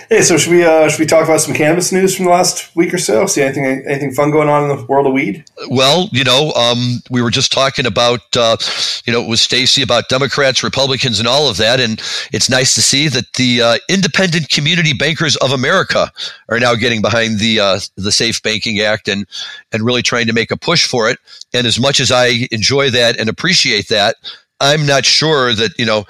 Hey, 0.10 0.22
so 0.22 0.38
should 0.38 0.52
we 0.52 0.64
uh, 0.64 0.90
should 0.90 1.00
we 1.00 1.06
talk 1.06 1.24
about 1.26 1.42
some 1.42 1.54
cannabis 1.54 1.92
news 1.92 2.16
from 2.16 2.26
the 2.26 2.32
last 2.32 2.76
week 2.76 2.94
or 2.94 2.98
so? 2.98 3.26
See 3.26 3.42
anything 3.42 3.66
anything 3.88 4.12
fun 4.12 4.32
going 4.32 4.50
on 4.50 4.70
in 4.70 4.76
the 4.76 4.86
world 4.86 5.08
of 5.08 5.14
weed? 5.14 5.46
Well, 5.70 6.10
you 6.12 6.24
know, 6.24 6.52
um, 6.52 7.02
we 7.10 7.22
were 7.22 7.32
just 7.32 7.52
talking 7.52 7.86
about 7.86 8.22
uh, 8.36 8.58
you 9.06 9.14
know 9.14 9.26
with 9.28 9.40
Stacy 9.40 9.82
about 9.82 10.10
Democrats, 10.10 10.64
Republicans, 10.64 11.20
and 11.20 11.28
all 11.28 11.50
of 11.50 11.58
that, 11.58 11.80
and 11.80 12.02
it's 12.32 12.50
nice 12.50 12.76
to 12.76 12.82
see 12.82 13.08
that 13.08 13.34
the 13.34 13.62
uh, 13.62 13.78
Independent 13.90 14.50
Community 14.50 14.94
Bankers 14.94 15.36
of 15.38 15.52
America 15.52 16.12
are 16.50 16.60
now 16.60 16.76
getting 16.76 17.02
behind 17.02 17.40
the 17.40 17.60
uh, 17.60 17.80
the 17.96 18.12
Safe 18.12 18.42
Banking 18.44 18.80
Act 18.82 19.08
and 19.08 19.26
and 19.72 19.84
really 19.84 20.02
trying 20.02 20.28
to 20.28 20.34
make 20.34 20.52
a 20.52 20.58
push 20.58 20.86
for 20.86 21.10
it. 21.10 21.20
And 21.54 21.66
as 21.66 21.80
much 21.80 22.00
as 22.00 22.12
I 22.12 22.48
enjoy 22.52 22.90
that 22.92 23.20
and 23.20 23.30
appreciate 23.30 23.88
that, 23.90 24.16
I'm 24.60 24.86
not 24.86 25.06
sure 25.06 25.54
that 25.54 25.72
you 25.78 25.86
know 25.86 26.06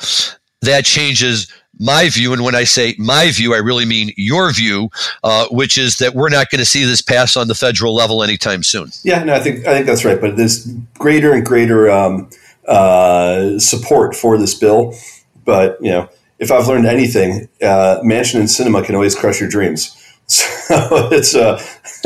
that 0.61 0.85
changes 0.85 1.51
my 1.80 2.09
view, 2.09 2.34
and 2.34 2.43
when 2.43 2.55
I 2.55 2.63
say 2.63 2.95
my 2.97 3.32
view, 3.32 3.53
I 3.53 3.57
really 3.57 3.86
mean 3.86 4.11
your 4.17 4.51
view, 4.51 4.89
uh, 5.23 5.47
which 5.49 5.78
is 5.78 5.97
that 5.97 6.15
we're 6.15 6.30
not 6.30 6.49
going 6.49 6.59
to 6.59 6.65
see 6.65 6.84
this 6.84 7.01
pass 7.01 7.36
on 7.36 7.47
the 7.47 7.55
federal 7.55 7.93
level 7.93 8.23
anytime 8.23 8.63
soon. 8.63 8.91
Yeah, 9.03 9.23
no, 9.23 9.34
I 9.34 9.39
think 9.39 9.65
I 9.65 9.73
think 9.73 9.86
that's 9.86 10.05
right. 10.05 10.19
But 10.19 10.38
there's 10.38 10.65
greater 10.97 11.34
and 11.34 11.45
greater 11.45 11.89
um, 11.89 12.30
uh, 12.67 13.59
support 13.59 14.15
for 14.15 14.38
this 14.38 14.55
bill. 14.55 14.95
But 15.43 15.78
you 15.82 15.91
know, 15.91 16.09
if 16.39 16.51
I've 16.51 16.67
learned 16.67 16.86
anything, 16.86 17.47
uh, 17.61 17.99
Manchin 18.03 18.39
and 18.39 18.49
Sinema 18.49 18.84
can 18.84 18.95
always 18.95 19.15
crush 19.15 19.39
your 19.39 19.49
dreams. 19.49 19.95
So 20.65 21.09
it's 21.11 21.36
uh 21.36 21.61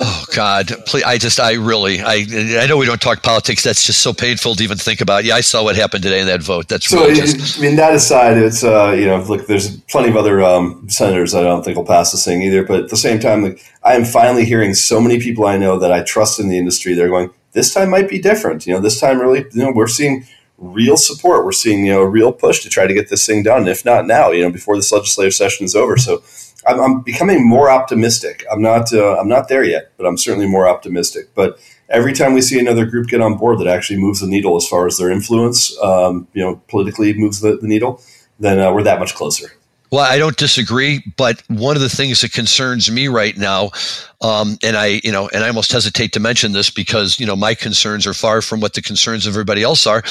oh 0.00 0.24
God, 0.34 0.72
please! 0.86 1.04
I 1.04 1.18
just, 1.18 1.38
I 1.38 1.52
really, 1.52 2.00
I, 2.00 2.26
I 2.62 2.66
know 2.66 2.76
we 2.76 2.86
don't 2.86 3.00
talk 3.00 3.22
politics. 3.22 3.62
That's 3.62 3.84
just 3.84 4.00
so 4.00 4.12
painful 4.12 4.56
to 4.56 4.64
even 4.64 4.76
think 4.76 5.00
about. 5.00 5.24
Yeah, 5.24 5.34
I 5.34 5.40
saw 5.40 5.62
what 5.62 5.76
happened 5.76 6.02
today 6.02 6.20
in 6.20 6.26
that 6.26 6.42
vote. 6.42 6.68
That's 6.68 6.86
so. 6.86 7.00
Really 7.00 7.14
just, 7.14 7.58
I 7.58 7.62
mean, 7.62 7.76
that 7.76 7.94
aside, 7.94 8.38
it's 8.38 8.64
uh, 8.64 8.94
you 8.98 9.06
know, 9.06 9.22
look, 9.22 9.46
there's 9.46 9.80
plenty 9.82 10.08
of 10.08 10.16
other 10.16 10.42
um, 10.42 10.88
senators 10.88 11.34
I 11.34 11.42
don't 11.42 11.64
think 11.64 11.76
will 11.76 11.84
pass 11.84 12.12
this 12.12 12.24
thing 12.24 12.42
either. 12.42 12.64
But 12.64 12.84
at 12.84 12.90
the 12.90 12.96
same 12.96 13.20
time, 13.20 13.42
like, 13.42 13.62
I 13.84 13.94
am 13.94 14.04
finally 14.04 14.44
hearing 14.44 14.74
so 14.74 15.00
many 15.00 15.20
people 15.20 15.46
I 15.46 15.58
know 15.58 15.78
that 15.78 15.92
I 15.92 16.02
trust 16.02 16.40
in 16.40 16.48
the 16.48 16.58
industry. 16.58 16.94
They're 16.94 17.08
going, 17.08 17.30
this 17.52 17.72
time 17.72 17.90
might 17.90 18.08
be 18.08 18.18
different. 18.18 18.66
You 18.66 18.74
know, 18.74 18.80
this 18.80 18.98
time 18.98 19.20
really, 19.20 19.40
you 19.52 19.62
know, 19.62 19.72
we're 19.72 19.88
seeing 19.88 20.26
real 20.58 20.96
support. 20.96 21.44
We're 21.44 21.52
seeing 21.52 21.84
you 21.84 21.92
know 21.92 22.00
a 22.00 22.08
real 22.08 22.32
push 22.32 22.62
to 22.62 22.68
try 22.68 22.86
to 22.86 22.94
get 22.94 23.10
this 23.10 23.26
thing 23.26 23.42
done. 23.42 23.68
If 23.68 23.84
not 23.84 24.06
now, 24.06 24.30
you 24.30 24.42
know, 24.42 24.50
before 24.50 24.76
this 24.76 24.92
legislative 24.92 25.34
session 25.34 25.64
is 25.64 25.76
over. 25.76 25.96
So 25.96 26.22
I'm, 26.70 26.80
I'm 26.80 27.00
becoming 27.02 27.46
more 27.46 27.70
optimistic. 27.70 28.44
I'm 28.50 28.62
not 28.62 28.92
uh, 28.92 29.16
I'm 29.18 29.28
not 29.28 29.48
there 29.48 29.64
yet, 29.64 29.92
but 29.96 30.06
I'm 30.06 30.16
certainly 30.16 30.46
more 30.46 30.68
optimistic. 30.68 31.34
But 31.34 31.58
every 31.88 32.12
time 32.12 32.32
we 32.32 32.40
see 32.40 32.58
another 32.58 32.86
group 32.86 33.08
get 33.08 33.20
on 33.20 33.36
board 33.36 33.58
that 33.58 33.66
actually 33.66 33.98
moves 33.98 34.20
the 34.20 34.26
needle 34.26 34.56
as 34.56 34.66
far 34.66 34.86
as 34.86 34.96
their 34.96 35.10
influence, 35.10 35.76
um, 35.82 36.28
you 36.32 36.42
know, 36.42 36.62
politically 36.68 37.12
moves 37.14 37.40
the, 37.40 37.56
the 37.56 37.66
needle, 37.66 38.00
then 38.38 38.58
uh, 38.58 38.72
we're 38.72 38.84
that 38.84 38.98
much 38.98 39.14
closer. 39.14 39.52
Well, 39.90 40.04
I 40.04 40.18
don't 40.18 40.36
disagree, 40.36 41.02
but 41.16 41.42
one 41.48 41.74
of 41.74 41.82
the 41.82 41.88
things 41.88 42.20
that 42.20 42.32
concerns 42.32 42.90
me 42.90 43.08
right 43.08 43.36
now 43.36 43.72
um, 44.20 44.58
and 44.62 44.76
I, 44.76 45.00
you 45.02 45.12
know, 45.12 45.28
and 45.28 45.42
I 45.42 45.48
almost 45.48 45.72
hesitate 45.72 46.12
to 46.12 46.20
mention 46.20 46.52
this 46.52 46.68
because, 46.68 47.18
you 47.18 47.26
know, 47.26 47.36
my 47.36 47.54
concerns 47.54 48.06
are 48.06 48.12
far 48.12 48.42
from 48.42 48.60
what 48.60 48.74
the 48.74 48.82
concerns 48.82 49.26
of 49.26 49.32
everybody 49.32 49.62
else 49.62 49.86
are. 49.86 50.02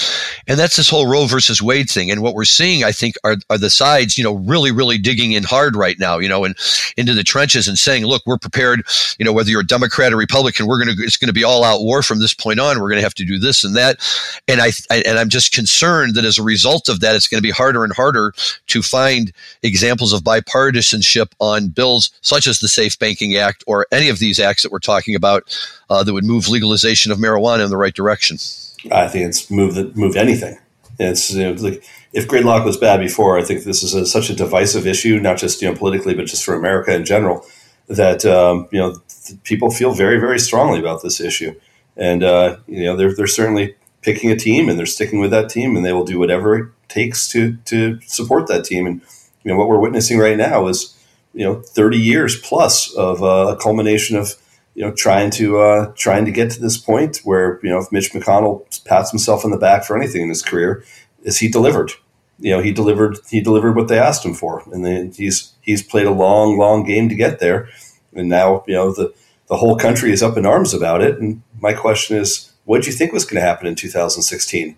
And 0.47 0.59
that's 0.59 0.77
this 0.77 0.89
whole 0.89 1.07
Roe 1.07 1.27
versus 1.27 1.61
Wade 1.61 1.89
thing. 1.89 2.09
And 2.09 2.21
what 2.21 2.33
we're 2.33 2.45
seeing, 2.45 2.83
I 2.83 2.91
think, 2.91 3.15
are, 3.23 3.35
are 3.49 3.57
the 3.57 3.69
sides, 3.69 4.17
you 4.17 4.23
know, 4.23 4.35
really, 4.35 4.71
really 4.71 4.97
digging 4.97 5.33
in 5.33 5.43
hard 5.43 5.75
right 5.75 5.99
now, 5.99 6.17
you 6.17 6.27
know, 6.27 6.43
and 6.43 6.55
into 6.97 7.13
the 7.13 7.23
trenches 7.23 7.67
and 7.67 7.77
saying, 7.77 8.05
look, 8.05 8.23
we're 8.25 8.37
prepared, 8.37 8.81
you 9.19 9.25
know, 9.25 9.33
whether 9.33 9.51
you're 9.51 9.61
a 9.61 9.67
Democrat 9.67 10.11
or 10.11 10.17
Republican, 10.17 10.65
we're 10.65 10.83
to, 10.83 10.95
it's 11.03 11.17
going 11.17 11.27
to 11.27 11.33
be 11.33 11.43
all 11.43 11.63
out 11.63 11.81
war 11.81 12.01
from 12.01 12.19
this 12.19 12.33
point 12.33 12.59
on. 12.59 12.79
We're 12.79 12.89
going 12.89 12.99
to 12.99 13.03
have 13.03 13.13
to 13.15 13.25
do 13.25 13.37
this 13.37 13.63
and 13.63 13.75
that. 13.75 13.99
And 14.47 14.59
I, 14.59 14.71
I, 14.89 15.03
and 15.05 15.19
I'm 15.19 15.29
just 15.29 15.53
concerned 15.53 16.15
that 16.15 16.25
as 16.25 16.39
a 16.39 16.43
result 16.43 16.89
of 16.89 16.99
that, 17.01 17.15
it's 17.15 17.27
going 17.27 17.39
to 17.39 17.47
be 17.47 17.51
harder 17.51 17.83
and 17.83 17.93
harder 17.93 18.33
to 18.67 18.81
find 18.81 19.31
examples 19.61 20.13
of 20.13 20.21
bipartisanship 20.21 21.31
on 21.39 21.67
bills 21.67 22.11
such 22.21 22.47
as 22.47 22.59
the 22.59 22.67
Safe 22.67 22.97
Banking 22.97 23.35
Act 23.35 23.63
or 23.67 23.85
any 23.91 23.98
of 24.07 24.19
these 24.19 24.39
acts 24.39 24.63
that 24.63 24.71
we're 24.71 24.79
talking 24.79 25.15
about 25.15 25.57
uh, 25.89 26.03
that 26.03 26.13
would 26.13 26.23
move 26.23 26.47
legalization 26.47 27.11
of 27.11 27.17
marijuana 27.17 27.65
in 27.65 27.69
the 27.69 27.77
right 27.77 27.93
direction? 27.93 28.37
I 28.91 29.09
think 29.09 29.27
it's 29.27 29.51
moved 29.51 29.97
moved 29.97 30.15
anything. 30.15 30.57
It's 30.97 31.33
you 31.33 31.43
know, 31.43 31.61
like 31.61 31.83
if 32.13 32.27
gridlock 32.27 32.65
was 32.65 32.77
bad 32.77 32.99
before, 32.99 33.37
I 33.37 33.43
think 33.43 33.63
this 33.63 33.83
is 33.83 33.93
a, 33.93 34.05
such 34.05 34.29
a 34.29 34.35
divisive 34.35 34.87
issue, 34.87 35.19
not 35.19 35.37
just 35.37 35.61
you 35.61 35.69
know 35.69 35.75
politically, 35.75 36.13
but 36.13 36.25
just 36.25 36.43
for 36.43 36.53
America 36.53 36.93
in 36.93 37.05
general. 37.05 37.45
That 37.87 38.25
um, 38.25 38.67
you 38.71 38.79
know 38.79 38.95
people 39.43 39.71
feel 39.71 39.93
very 39.93 40.19
very 40.19 40.39
strongly 40.39 40.79
about 40.79 41.01
this 41.01 41.19
issue, 41.19 41.59
and 41.97 42.23
uh, 42.23 42.57
you 42.67 42.85
know 42.85 42.95
they're 42.95 43.13
they're 43.13 43.27
certainly 43.27 43.75
picking 44.01 44.31
a 44.31 44.35
team 44.35 44.69
and 44.69 44.79
they're 44.79 44.85
sticking 44.85 45.19
with 45.19 45.31
that 45.31 45.49
team, 45.49 45.75
and 45.75 45.85
they 45.85 45.93
will 45.93 46.05
do 46.05 46.19
whatever 46.19 46.57
it 46.57 46.69
takes 46.87 47.27
to 47.29 47.57
to 47.65 47.99
support 48.01 48.47
that 48.47 48.65
team. 48.65 48.85
And 48.85 49.01
you 49.43 49.51
know 49.51 49.57
what 49.57 49.67
we're 49.67 49.79
witnessing 49.79 50.19
right 50.19 50.37
now 50.37 50.67
is 50.67 50.95
you 51.33 51.45
know 51.45 51.61
30 51.61 51.97
years 51.97 52.39
plus 52.39 52.93
of 52.95 53.23
uh, 53.23 53.53
a 53.53 53.57
culmination 53.57 54.17
of 54.17 54.35
you 54.75 54.83
know 54.83 54.91
trying 54.91 55.29
to 55.31 55.59
uh, 55.59 55.91
trying 55.95 56.25
to 56.25 56.31
get 56.31 56.51
to 56.51 56.61
this 56.61 56.77
point 56.77 57.17
where 57.23 57.59
you 57.63 57.69
know 57.69 57.79
if 57.79 57.91
Mitch 57.91 58.11
McConnell 58.11 58.65
pats 58.85 59.11
himself 59.11 59.45
on 59.45 59.51
the 59.51 59.57
back 59.57 59.83
for 59.83 59.97
anything 59.97 60.21
in 60.21 60.29
his 60.29 60.41
career, 60.41 60.83
is 61.23 61.37
he 61.37 61.47
delivered? 61.47 61.93
You 62.39 62.51
know 62.51 62.61
he 62.61 62.71
delivered 62.71 63.17
he 63.29 63.41
delivered 63.41 63.75
what 63.75 63.87
they 63.87 63.99
asked 63.99 64.25
him 64.25 64.33
for, 64.33 64.63
and 64.71 64.85
then 64.85 65.11
he's 65.11 65.53
he's 65.61 65.83
played 65.83 66.07
a 66.07 66.11
long 66.11 66.57
long 66.57 66.83
game 66.83 67.09
to 67.09 67.15
get 67.15 67.39
there, 67.39 67.69
and 68.13 68.29
now 68.29 68.63
you 68.67 68.73
know 68.73 68.91
the 68.91 69.13
the 69.47 69.57
whole 69.57 69.75
country 69.75 70.11
is 70.11 70.23
up 70.23 70.37
in 70.37 70.45
arms 70.45 70.73
about 70.73 71.01
it. 71.01 71.19
And 71.19 71.41
my 71.59 71.73
question 71.73 72.17
is, 72.17 72.53
what 72.65 72.83
do 72.83 72.89
you 72.89 72.95
think 72.95 73.11
was 73.11 73.25
going 73.25 73.41
to 73.41 73.47
happen 73.47 73.67
in 73.67 73.75
2016? 73.75 74.77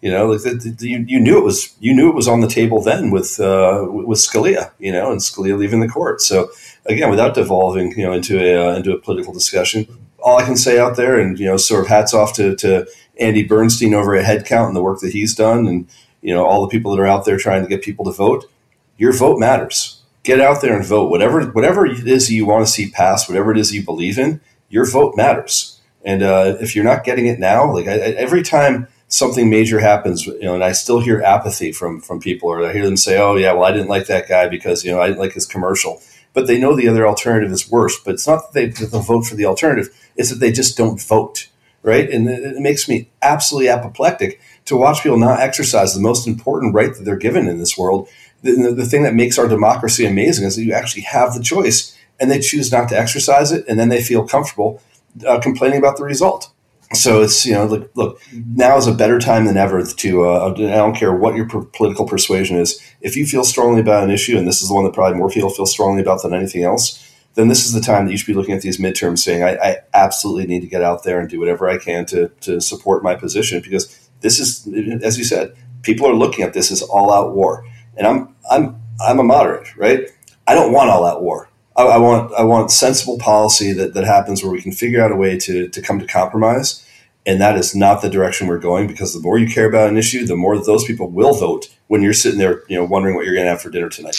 You 0.00 0.10
know, 0.10 0.26
like 0.26 0.42
the, 0.42 0.54
the, 0.54 0.88
you, 0.88 1.04
you 1.06 1.20
knew 1.20 1.36
it 1.36 1.44
was 1.44 1.74
you 1.78 1.94
knew 1.94 2.08
it 2.08 2.14
was 2.14 2.26
on 2.26 2.40
the 2.40 2.48
table 2.48 2.82
then 2.82 3.10
with 3.10 3.38
uh, 3.38 3.86
with 3.88 4.18
Scalia. 4.18 4.70
You 4.78 4.92
know, 4.92 5.10
and 5.10 5.20
Scalia 5.20 5.58
leaving 5.58 5.80
the 5.80 5.88
court. 5.88 6.20
So 6.22 6.50
again, 6.86 7.10
without 7.10 7.34
devolving 7.34 7.92
you 7.98 8.04
know 8.04 8.12
into 8.12 8.40
a 8.40 8.70
uh, 8.72 8.76
into 8.76 8.92
a 8.92 8.98
political 8.98 9.34
discussion, 9.34 9.86
all 10.22 10.38
I 10.38 10.44
can 10.44 10.56
say 10.56 10.78
out 10.78 10.96
there, 10.96 11.18
and 11.18 11.38
you 11.38 11.46
know, 11.46 11.56
sort 11.56 11.82
of 11.82 11.88
hats 11.88 12.14
off 12.14 12.34
to, 12.34 12.54
to 12.56 12.86
Andy 13.18 13.42
Bernstein 13.42 13.94
over 13.94 14.14
at 14.14 14.24
Headcount 14.24 14.68
and 14.68 14.76
the 14.76 14.82
work 14.82 15.00
that 15.00 15.12
he's 15.12 15.34
done, 15.34 15.66
and 15.66 15.88
you 16.22 16.34
know, 16.34 16.44
all 16.44 16.62
the 16.62 16.68
people 16.68 16.94
that 16.94 17.00
are 17.00 17.06
out 17.06 17.24
there 17.24 17.38
trying 17.38 17.62
to 17.62 17.68
get 17.68 17.82
people 17.82 18.04
to 18.04 18.12
vote. 18.12 18.50
Your 18.98 19.12
vote 19.12 19.38
matters. 19.38 20.02
Get 20.22 20.40
out 20.40 20.60
there 20.60 20.76
and 20.76 20.84
vote. 20.84 21.10
Whatever 21.10 21.46
whatever 21.46 21.86
it 21.86 22.06
is 22.06 22.30
you 22.30 22.46
want 22.46 22.66
to 22.66 22.72
see 22.72 22.90
pass, 22.90 23.28
whatever 23.28 23.50
it 23.52 23.58
is 23.58 23.74
you 23.74 23.82
believe 23.82 24.18
in, 24.18 24.40
your 24.68 24.84
vote 24.84 25.16
matters. 25.16 25.80
And 26.04 26.22
uh, 26.22 26.56
if 26.60 26.74
you're 26.74 26.84
not 26.84 27.04
getting 27.04 27.26
it 27.26 27.38
now, 27.38 27.72
like 27.72 27.86
I, 27.86 27.92
every 27.92 28.42
time 28.42 28.88
something 29.10 29.50
major 29.50 29.80
happens, 29.80 30.26
you 30.26 30.40
know, 30.42 30.54
and 30.54 30.64
I 30.64 30.72
still 30.72 31.00
hear 31.00 31.20
apathy 31.20 31.72
from 31.72 32.00
from 32.00 32.20
people, 32.20 32.48
or 32.48 32.64
I 32.64 32.72
hear 32.72 32.86
them 32.86 32.96
say, 32.96 33.18
"Oh, 33.18 33.36
yeah, 33.36 33.52
well, 33.52 33.64
I 33.64 33.72
didn't 33.72 33.88
like 33.88 34.06
that 34.06 34.28
guy 34.28 34.48
because 34.48 34.84
you 34.84 34.90
know 34.90 35.00
I 35.00 35.08
didn't 35.08 35.18
like 35.18 35.34
his 35.34 35.46
commercial," 35.46 36.00
but 36.32 36.46
they 36.46 36.58
know 36.58 36.74
the 36.74 36.88
other 36.88 37.06
alternative 37.06 37.52
is 37.52 37.70
worse. 37.70 37.98
But 38.02 38.14
it's 38.14 38.26
not 38.26 38.52
that 38.52 38.54
they 38.54 38.86
don't 38.86 39.04
vote 39.04 39.26
for 39.26 39.34
the 39.34 39.44
alternative; 39.44 39.90
it's 40.16 40.30
that 40.30 40.36
they 40.36 40.52
just 40.52 40.78
don't 40.78 41.00
vote, 41.00 41.48
right? 41.82 42.08
And 42.08 42.28
it, 42.30 42.42
it 42.42 42.60
makes 42.60 42.88
me 42.88 43.10
absolutely 43.20 43.68
apoplectic 43.68 44.40
to 44.66 44.76
watch 44.76 45.02
people 45.02 45.18
not 45.18 45.40
exercise 45.40 45.94
the 45.94 46.00
most 46.00 46.26
important 46.26 46.74
right 46.74 46.94
that 46.94 47.04
they're 47.04 47.16
given 47.16 47.48
in 47.48 47.58
this 47.58 47.76
world. 47.76 48.08
The, 48.42 48.52
the, 48.52 48.72
the 48.72 48.86
thing 48.86 49.02
that 49.02 49.14
makes 49.14 49.38
our 49.38 49.48
democracy 49.48 50.06
amazing 50.06 50.46
is 50.46 50.56
that 50.56 50.62
you 50.62 50.72
actually 50.72 51.02
have 51.02 51.34
the 51.34 51.42
choice, 51.42 51.96
and 52.20 52.30
they 52.30 52.38
choose 52.38 52.70
not 52.72 52.88
to 52.90 52.98
exercise 52.98 53.50
it, 53.50 53.64
and 53.68 53.78
then 53.78 53.88
they 53.88 54.02
feel 54.02 54.26
comfortable 54.26 54.80
uh, 55.26 55.40
complaining 55.40 55.78
about 55.78 55.96
the 55.96 56.04
result 56.04 56.52
so 56.92 57.22
it's 57.22 57.46
you 57.46 57.52
know 57.52 57.66
look, 57.66 57.90
look 57.94 58.20
now 58.32 58.76
is 58.76 58.86
a 58.86 58.92
better 58.92 59.18
time 59.18 59.44
than 59.44 59.56
ever 59.56 59.84
to 59.84 60.24
uh, 60.24 60.48
I 60.48 60.76
don't 60.76 60.96
care 60.96 61.14
what 61.14 61.36
your 61.36 61.46
political 61.46 62.06
persuasion 62.06 62.56
is. 62.56 62.80
If 63.00 63.16
you 63.16 63.26
feel 63.26 63.44
strongly 63.44 63.80
about 63.80 64.04
an 64.04 64.10
issue 64.10 64.36
and 64.36 64.46
this 64.46 64.62
is 64.62 64.68
the 64.68 64.74
one 64.74 64.84
that 64.84 64.94
probably 64.94 65.18
more 65.18 65.30
people 65.30 65.50
feel 65.50 65.66
strongly 65.66 66.02
about 66.02 66.22
than 66.22 66.34
anything 66.34 66.64
else 66.64 67.06
then 67.34 67.48
this 67.48 67.64
is 67.64 67.72
the 67.72 67.80
time 67.80 68.06
that 68.06 68.10
you 68.10 68.18
should 68.18 68.26
be 68.26 68.34
looking 68.34 68.54
at 68.54 68.62
these 68.62 68.78
midterms 68.78 69.20
saying 69.20 69.42
I, 69.42 69.56
I 69.56 69.76
absolutely 69.94 70.46
need 70.46 70.60
to 70.60 70.66
get 70.66 70.82
out 70.82 71.04
there 71.04 71.20
and 71.20 71.28
do 71.28 71.38
whatever 71.38 71.68
I 71.68 71.78
can 71.78 72.06
to 72.06 72.28
to 72.40 72.60
support 72.60 73.02
my 73.02 73.14
position 73.14 73.60
because 73.60 74.08
this 74.20 74.40
is 74.40 74.66
as 75.02 75.18
you 75.18 75.24
said 75.24 75.54
people 75.82 76.06
are 76.06 76.14
looking 76.14 76.44
at 76.44 76.52
this 76.52 76.70
as 76.70 76.82
all 76.82 77.12
out 77.12 77.34
war. 77.34 77.64
And 77.96 78.06
I'm 78.06 78.34
I'm 78.50 78.80
I'm 79.00 79.18
a 79.18 79.24
moderate 79.24 79.76
right? 79.76 80.08
I 80.46 80.54
don't 80.54 80.72
want 80.72 80.90
all 80.90 81.04
out 81.04 81.22
war 81.22 81.48
I, 81.76 81.84
I, 81.84 81.98
want 81.98 82.32
I 82.34 82.42
want 82.44 82.70
sensible 82.70 83.18
policy 83.18 83.72
that, 83.72 83.94
that 83.94 84.04
happens 84.04 84.42
where 84.42 84.52
we 84.52 84.62
can 84.62 84.72
figure 84.72 85.02
out 85.02 85.12
a 85.12 85.16
way 85.16 85.38
to, 85.38 85.68
to 85.68 85.82
come 85.82 85.98
to 85.98 86.06
compromise. 86.06 86.84
And 87.26 87.40
that 87.40 87.56
is 87.56 87.74
not 87.74 88.02
the 88.02 88.08
direction 88.08 88.46
we're 88.46 88.58
going 88.58 88.86
because 88.86 89.12
the 89.12 89.20
more 89.20 89.38
you 89.38 89.46
care 89.46 89.68
about 89.68 89.90
an 89.90 89.96
issue, 89.96 90.26
the 90.26 90.36
more 90.36 90.58
those 90.58 90.84
people 90.84 91.10
will 91.10 91.34
vote 91.34 91.68
when 91.88 92.02
you're 92.02 92.12
sitting 92.12 92.38
there, 92.38 92.62
you 92.68 92.76
know, 92.76 92.84
wondering 92.84 93.14
what 93.14 93.24
you're 93.24 93.34
going 93.34 93.44
to 93.44 93.50
have 93.50 93.60
for 93.60 93.70
dinner 93.70 93.88
tonight. 93.88 94.18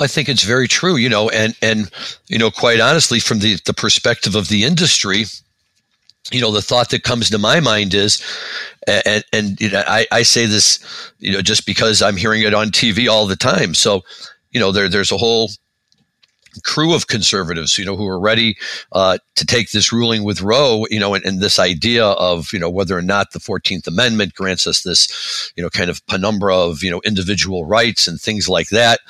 I 0.00 0.06
think 0.06 0.28
it's 0.28 0.42
very 0.42 0.66
true, 0.66 0.96
you 0.96 1.08
know, 1.08 1.28
and 1.28 1.54
and 1.60 1.90
you 2.26 2.38
know, 2.38 2.50
quite 2.50 2.80
honestly, 2.80 3.20
from 3.20 3.40
the 3.40 3.58
the 3.66 3.74
perspective 3.74 4.34
of 4.34 4.48
the 4.48 4.64
industry, 4.64 5.24
you 6.30 6.40
know, 6.40 6.50
the 6.50 6.62
thought 6.62 6.90
that 6.90 7.02
comes 7.02 7.30
to 7.30 7.38
my 7.38 7.60
mind 7.60 7.94
is, 7.94 8.22
and 8.86 9.24
and 9.32 9.60
you 9.60 9.70
know, 9.70 9.82
I 9.86 10.06
I 10.10 10.22
say 10.22 10.46
this, 10.46 10.80
you 11.18 11.32
know, 11.32 11.42
just 11.42 11.66
because 11.66 12.00
I'm 12.02 12.16
hearing 12.16 12.42
it 12.42 12.54
on 12.54 12.68
TV 12.68 13.08
all 13.08 13.26
the 13.26 13.36
time. 13.36 13.74
So, 13.74 14.02
you 14.50 14.60
know, 14.60 14.72
there 14.72 14.88
there's 14.88 15.12
a 15.12 15.18
whole 15.18 15.50
crew 16.64 16.94
of 16.94 17.06
conservatives, 17.06 17.78
you 17.78 17.84
know, 17.84 17.96
who 17.96 18.06
are 18.06 18.20
ready 18.20 18.56
uh, 18.92 19.18
to 19.36 19.46
take 19.46 19.70
this 19.70 19.92
ruling 19.92 20.24
with 20.24 20.42
Roe, 20.42 20.84
you 20.90 21.00
know, 21.00 21.14
and, 21.14 21.24
and, 21.24 21.40
this 21.40 21.58
idea 21.58 22.04
of, 22.04 22.52
you 22.52 22.58
know, 22.58 22.70
whether 22.70 22.96
or 22.96 23.02
not 23.02 23.32
the 23.32 23.38
14th 23.38 23.86
Amendment 23.86 24.34
grants 24.34 24.66
us 24.66 24.82
this, 24.82 25.52
you 25.56 25.62
know, 25.62 25.70
kind 25.70 25.90
of 25.90 26.06
penumbra 26.06 26.56
of, 26.56 26.82
you 26.82 26.90
know, 26.90 27.00
individual 27.04 27.64
rights 27.64 28.06
and 28.06 28.20
things 28.20 28.48
like 28.48 28.68
that. 28.68 29.00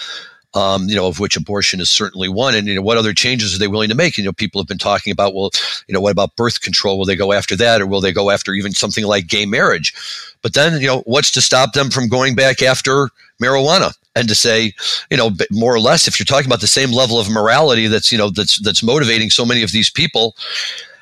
um, 0.54 0.88
you 0.88 0.94
know, 0.94 1.06
of 1.06 1.18
which 1.18 1.36
abortion 1.36 1.80
is 1.80 1.90
certainly 1.90 2.28
one. 2.28 2.54
And, 2.54 2.66
you 2.66 2.74
know, 2.74 2.82
what 2.82 2.98
other 2.98 3.14
changes 3.14 3.54
are 3.54 3.58
they 3.58 3.68
willing 3.68 3.88
to 3.88 3.94
make? 3.94 4.18
You 4.18 4.24
know, 4.24 4.32
people 4.32 4.60
have 4.60 4.68
been 4.68 4.78
talking 4.78 5.10
about, 5.10 5.34
well, 5.34 5.50
you 5.86 5.94
know, 5.94 6.00
what 6.00 6.12
about 6.12 6.36
birth 6.36 6.60
control? 6.60 6.98
Will 6.98 7.06
they 7.06 7.16
go 7.16 7.32
after 7.32 7.56
that? 7.56 7.80
Or 7.80 7.86
will 7.86 8.00
they 8.00 8.12
go 8.12 8.30
after 8.30 8.52
even 8.52 8.72
something 8.72 9.04
like 9.04 9.26
gay 9.26 9.46
marriage? 9.46 9.94
But 10.42 10.54
then, 10.54 10.80
you 10.80 10.86
know, 10.86 11.02
what's 11.06 11.30
to 11.32 11.40
stop 11.40 11.72
them 11.72 11.90
from 11.90 12.08
going 12.08 12.34
back 12.34 12.62
after 12.62 13.08
marijuana? 13.42 13.94
And 14.14 14.28
to 14.28 14.34
say, 14.34 14.74
you 15.10 15.16
know, 15.16 15.30
more 15.50 15.74
or 15.74 15.80
less, 15.80 16.06
if 16.06 16.18
you're 16.18 16.24
talking 16.24 16.46
about 16.46 16.60
the 16.60 16.66
same 16.66 16.90
level 16.90 17.18
of 17.18 17.30
morality 17.30 17.86
that's, 17.86 18.12
you 18.12 18.18
know, 18.18 18.30
that's 18.30 18.60
that's 18.60 18.82
motivating 18.82 19.30
so 19.30 19.46
many 19.46 19.62
of 19.62 19.72
these 19.72 19.90
people, 19.90 20.36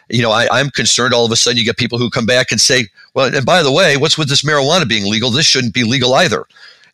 you 0.08 0.22
know, 0.22 0.30
I, 0.30 0.60
am 0.60 0.70
concerned 0.70 1.14
all 1.14 1.24
of 1.24 1.32
a 1.32 1.36
sudden 1.36 1.58
you 1.58 1.64
get 1.64 1.76
people 1.76 1.98
who 1.98 2.10
come 2.10 2.26
back 2.26 2.50
and 2.50 2.60
say, 2.60 2.86
well, 3.14 3.34
and 3.34 3.46
by 3.46 3.62
the 3.62 3.72
way, 3.72 3.96
what's 3.96 4.18
with 4.18 4.28
this 4.28 4.42
marijuana 4.42 4.88
being 4.88 5.10
legal? 5.10 5.30
This 5.30 5.46
shouldn't 5.46 5.74
be 5.74 5.84
legal 5.84 6.14
either. 6.14 6.46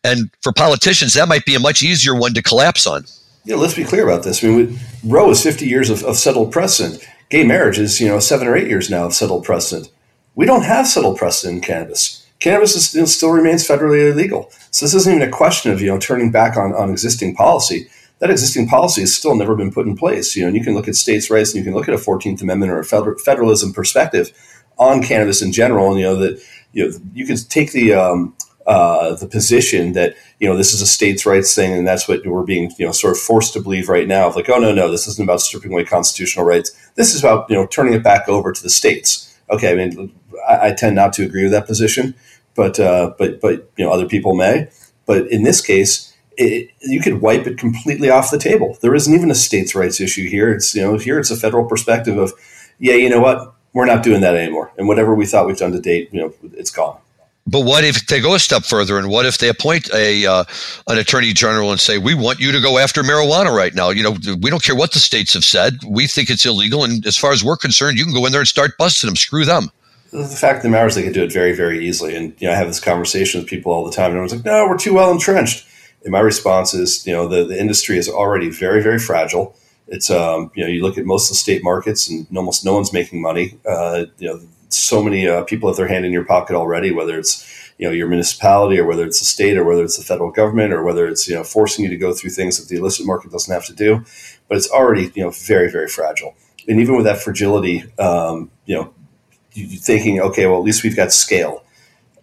And 0.04 0.30
for 0.42 0.52
politicians, 0.52 1.14
that 1.14 1.28
might 1.28 1.44
be 1.44 1.54
a 1.54 1.60
much 1.60 1.82
easier 1.82 2.14
one 2.14 2.34
to 2.34 2.42
collapse 2.42 2.86
on. 2.86 3.04
Yeah, 3.44 3.56
let's 3.56 3.74
be 3.74 3.84
clear 3.84 4.08
about 4.08 4.24
this. 4.24 4.42
I 4.42 4.48
mean, 4.48 4.78
Roe 5.04 5.30
is 5.30 5.42
50 5.42 5.66
years 5.66 5.90
of, 5.90 6.02
of 6.04 6.16
settled 6.16 6.52
precedent. 6.52 7.06
Gay 7.30 7.44
marriage 7.44 7.78
is, 7.78 8.00
you 8.00 8.08
know, 8.08 8.20
seven 8.20 8.46
or 8.46 8.56
eight 8.56 8.68
years 8.68 8.90
now 8.90 9.06
of 9.06 9.14
settled 9.14 9.44
precedent. 9.44 9.90
We 10.34 10.46
don't 10.46 10.64
have 10.64 10.86
settled 10.86 11.16
precedent 11.16 11.56
in 11.56 11.62
cannabis. 11.62 12.25
Cannabis 12.38 12.94
is, 12.94 13.14
still 13.14 13.30
remains 13.30 13.66
federally 13.66 14.12
illegal. 14.12 14.50
So 14.70 14.84
this 14.84 14.94
isn't 14.94 15.14
even 15.14 15.26
a 15.26 15.32
question 15.32 15.72
of, 15.72 15.80
you 15.80 15.88
know, 15.88 15.98
turning 15.98 16.30
back 16.30 16.56
on, 16.56 16.74
on 16.74 16.90
existing 16.90 17.34
policy 17.34 17.88
that 18.18 18.30
existing 18.30 18.66
policy 18.66 19.02
has 19.02 19.14
still 19.14 19.34
never 19.34 19.54
been 19.54 19.72
put 19.72 19.86
in 19.86 19.96
place. 19.96 20.34
You 20.36 20.42
know, 20.42 20.48
and 20.48 20.56
you 20.56 20.64
can 20.64 20.74
look 20.74 20.88
at 20.88 20.94
states' 20.94 21.30
rights 21.30 21.50
and 21.50 21.58
you 21.58 21.64
can 21.64 21.74
look 21.74 21.88
at 21.88 21.94
a 21.94 21.98
Fourteenth 21.98 22.40
Amendment 22.42 22.72
or 22.72 22.80
a 22.80 23.18
federalism 23.18 23.72
perspective 23.72 24.32
on 24.78 25.02
cannabis 25.02 25.42
in 25.42 25.52
general, 25.52 25.90
and 25.90 25.98
you 25.98 26.06
know 26.06 26.16
that 26.16 26.42
you 26.72 26.88
know 26.88 26.98
you 27.12 27.26
can 27.26 27.36
take 27.36 27.72
the 27.72 27.94
um, 27.94 28.34
uh, 28.66 29.14
the 29.16 29.26
position 29.26 29.92
that 29.92 30.14
you 30.40 30.48
know 30.48 30.56
this 30.56 30.72
is 30.72 30.80
a 30.80 30.86
states' 30.86 31.26
rights 31.26 31.54
thing, 31.54 31.72
and 31.72 31.86
that's 31.86 32.08
what 32.08 32.26
we're 32.26 32.42
being 32.42 32.72
you 32.78 32.86
know 32.86 32.92
sort 32.92 33.12
of 33.12 33.18
forced 33.18 33.52
to 33.52 33.60
believe 33.60 33.88
right 33.88 34.08
now. 34.08 34.32
Like, 34.32 34.48
oh 34.48 34.58
no, 34.58 34.72
no, 34.72 34.90
this 34.90 35.06
isn't 35.06 35.24
about 35.24 35.40
stripping 35.40 35.72
away 35.72 35.84
constitutional 35.84 36.46
rights. 36.46 36.72
This 36.94 37.14
is 37.14 37.20
about 37.20 37.50
you 37.50 37.56
know 37.56 37.66
turning 37.66 37.94
it 37.94 38.02
back 38.02 38.28
over 38.28 38.52
to 38.52 38.62
the 38.62 38.70
states. 38.70 39.25
Okay, 39.50 39.70
I 39.70 39.74
mean, 39.74 40.12
I, 40.48 40.68
I 40.68 40.72
tend 40.72 40.96
not 40.96 41.12
to 41.14 41.24
agree 41.24 41.44
with 41.44 41.52
that 41.52 41.66
position, 41.66 42.14
but 42.54 42.80
uh, 42.80 43.14
but 43.18 43.40
but 43.40 43.70
you 43.76 43.84
know 43.84 43.92
other 43.92 44.06
people 44.06 44.34
may. 44.34 44.68
But 45.06 45.30
in 45.30 45.44
this 45.44 45.60
case, 45.60 46.16
it, 46.36 46.70
you 46.80 47.00
could 47.00 47.20
wipe 47.20 47.46
it 47.46 47.58
completely 47.58 48.10
off 48.10 48.30
the 48.30 48.38
table. 48.38 48.76
There 48.80 48.94
isn't 48.94 49.14
even 49.14 49.30
a 49.30 49.34
states' 49.34 49.74
rights 49.74 50.00
issue 50.00 50.28
here. 50.28 50.50
It's 50.52 50.74
you 50.74 50.82
know 50.82 50.98
here 50.98 51.18
it's 51.18 51.30
a 51.30 51.36
federal 51.36 51.64
perspective 51.64 52.18
of, 52.18 52.32
yeah, 52.78 52.94
you 52.94 53.08
know 53.08 53.20
what, 53.20 53.54
we're 53.72 53.86
not 53.86 54.02
doing 54.02 54.20
that 54.22 54.34
anymore, 54.34 54.72
and 54.76 54.88
whatever 54.88 55.14
we 55.14 55.26
thought 55.26 55.46
we've 55.46 55.56
done 55.56 55.72
to 55.72 55.80
date, 55.80 56.08
you 56.12 56.20
know, 56.20 56.34
it's 56.54 56.70
gone. 56.70 56.98
But 57.46 57.60
what 57.60 57.84
if 57.84 58.06
they 58.06 58.20
go 58.20 58.34
a 58.34 58.40
step 58.40 58.64
further, 58.64 58.98
and 58.98 59.08
what 59.08 59.24
if 59.24 59.38
they 59.38 59.48
appoint 59.48 59.88
a 59.94 60.26
uh, 60.26 60.44
an 60.88 60.98
attorney 60.98 61.32
general 61.32 61.70
and 61.70 61.80
say, 61.80 61.96
"We 61.98 62.14
want 62.14 62.40
you 62.40 62.50
to 62.50 62.60
go 62.60 62.78
after 62.78 63.02
marijuana 63.02 63.54
right 63.54 63.74
now. 63.74 63.90
You 63.90 64.02
know, 64.02 64.16
we 64.40 64.50
don't 64.50 64.62
care 64.62 64.74
what 64.74 64.92
the 64.92 64.98
states 64.98 65.34
have 65.34 65.44
said. 65.44 65.78
We 65.86 66.08
think 66.08 66.28
it's 66.28 66.44
illegal, 66.44 66.82
and 66.82 67.06
as 67.06 67.16
far 67.16 67.32
as 67.32 67.44
we're 67.44 67.56
concerned, 67.56 67.98
you 67.98 68.04
can 68.04 68.12
go 68.12 68.26
in 68.26 68.32
there 68.32 68.40
and 68.40 68.48
start 68.48 68.72
busting 68.78 69.08
them. 69.08 69.16
Screw 69.16 69.44
them." 69.44 69.70
The 70.12 70.24
fact 70.24 70.58
of 70.58 70.62
the 70.64 70.68
matter 70.70 70.86
is, 70.86 70.94
they 70.94 71.02
can 71.02 71.12
do 71.12 71.22
it 71.22 71.32
very, 71.32 71.54
very 71.54 71.86
easily. 71.86 72.16
And 72.16 72.34
you 72.38 72.48
know, 72.48 72.54
I 72.54 72.56
have 72.56 72.68
this 72.68 72.80
conversation 72.80 73.40
with 73.40 73.48
people 73.48 73.72
all 73.72 73.84
the 73.84 73.92
time, 73.92 74.06
and 74.06 74.14
everyone's 74.14 74.34
like, 74.34 74.44
"No, 74.44 74.66
we're 74.68 74.78
too 74.78 74.94
well 74.94 75.12
entrenched." 75.12 75.66
And 76.06 76.12
my 76.12 76.20
response 76.20 76.72
is, 76.72 77.06
you 77.06 77.12
know, 77.12 77.26
the, 77.26 77.44
the 77.44 77.60
industry 77.60 77.98
is 77.98 78.08
already 78.08 78.48
very, 78.48 78.80
very 78.80 78.98
fragile. 78.98 79.56
It's, 79.88 80.08
um, 80.08 80.52
you 80.54 80.62
know, 80.62 80.68
you 80.68 80.82
look 80.82 80.98
at 80.98 81.04
most 81.04 81.28
of 81.28 81.34
the 81.34 81.38
state 81.38 81.64
markets 81.64 82.08
and 82.08 82.26
almost 82.36 82.64
no 82.64 82.74
one's 82.74 82.92
making 82.92 83.20
money. 83.20 83.58
Uh, 83.68 84.06
you 84.18 84.28
know, 84.28 84.40
so 84.68 85.02
many 85.02 85.26
uh, 85.26 85.44
people 85.44 85.68
have 85.68 85.76
their 85.76 85.88
hand 85.88 86.04
in 86.04 86.12
your 86.12 86.24
pocket 86.24 86.54
already, 86.54 86.92
whether 86.92 87.18
it's, 87.18 87.72
you 87.78 87.86
know, 87.86 87.92
your 87.92 88.08
municipality 88.08 88.78
or 88.78 88.86
whether 88.86 89.04
it's 89.04 89.18
the 89.18 89.24
state 89.24 89.56
or 89.56 89.64
whether 89.64 89.84
it's 89.84 89.96
the 89.96 90.04
federal 90.04 90.30
government 90.30 90.72
or 90.72 90.82
whether 90.82 91.06
it's, 91.06 91.28
you 91.28 91.34
know, 91.34 91.44
forcing 91.44 91.84
you 91.84 91.90
to 91.90 91.96
go 91.96 92.12
through 92.12 92.30
things 92.30 92.58
that 92.58 92.68
the 92.68 92.80
illicit 92.80 93.06
market 93.06 93.30
doesn't 93.30 93.52
have 93.52 93.66
to 93.66 93.74
do. 93.74 94.04
But 94.48 94.58
it's 94.58 94.70
already, 94.70 95.12
you 95.14 95.22
know, 95.22 95.30
very, 95.30 95.70
very 95.70 95.88
fragile. 95.88 96.34
And 96.68 96.80
even 96.80 96.96
with 96.96 97.04
that 97.04 97.20
fragility, 97.20 97.84
um, 97.98 98.50
you 98.64 98.74
know, 98.74 98.94
you 99.52 99.66
thinking, 99.78 100.20
okay, 100.20 100.46
well, 100.46 100.58
at 100.58 100.64
least 100.64 100.82
we've 100.82 100.96
got 100.96 101.12
scale. 101.12 101.64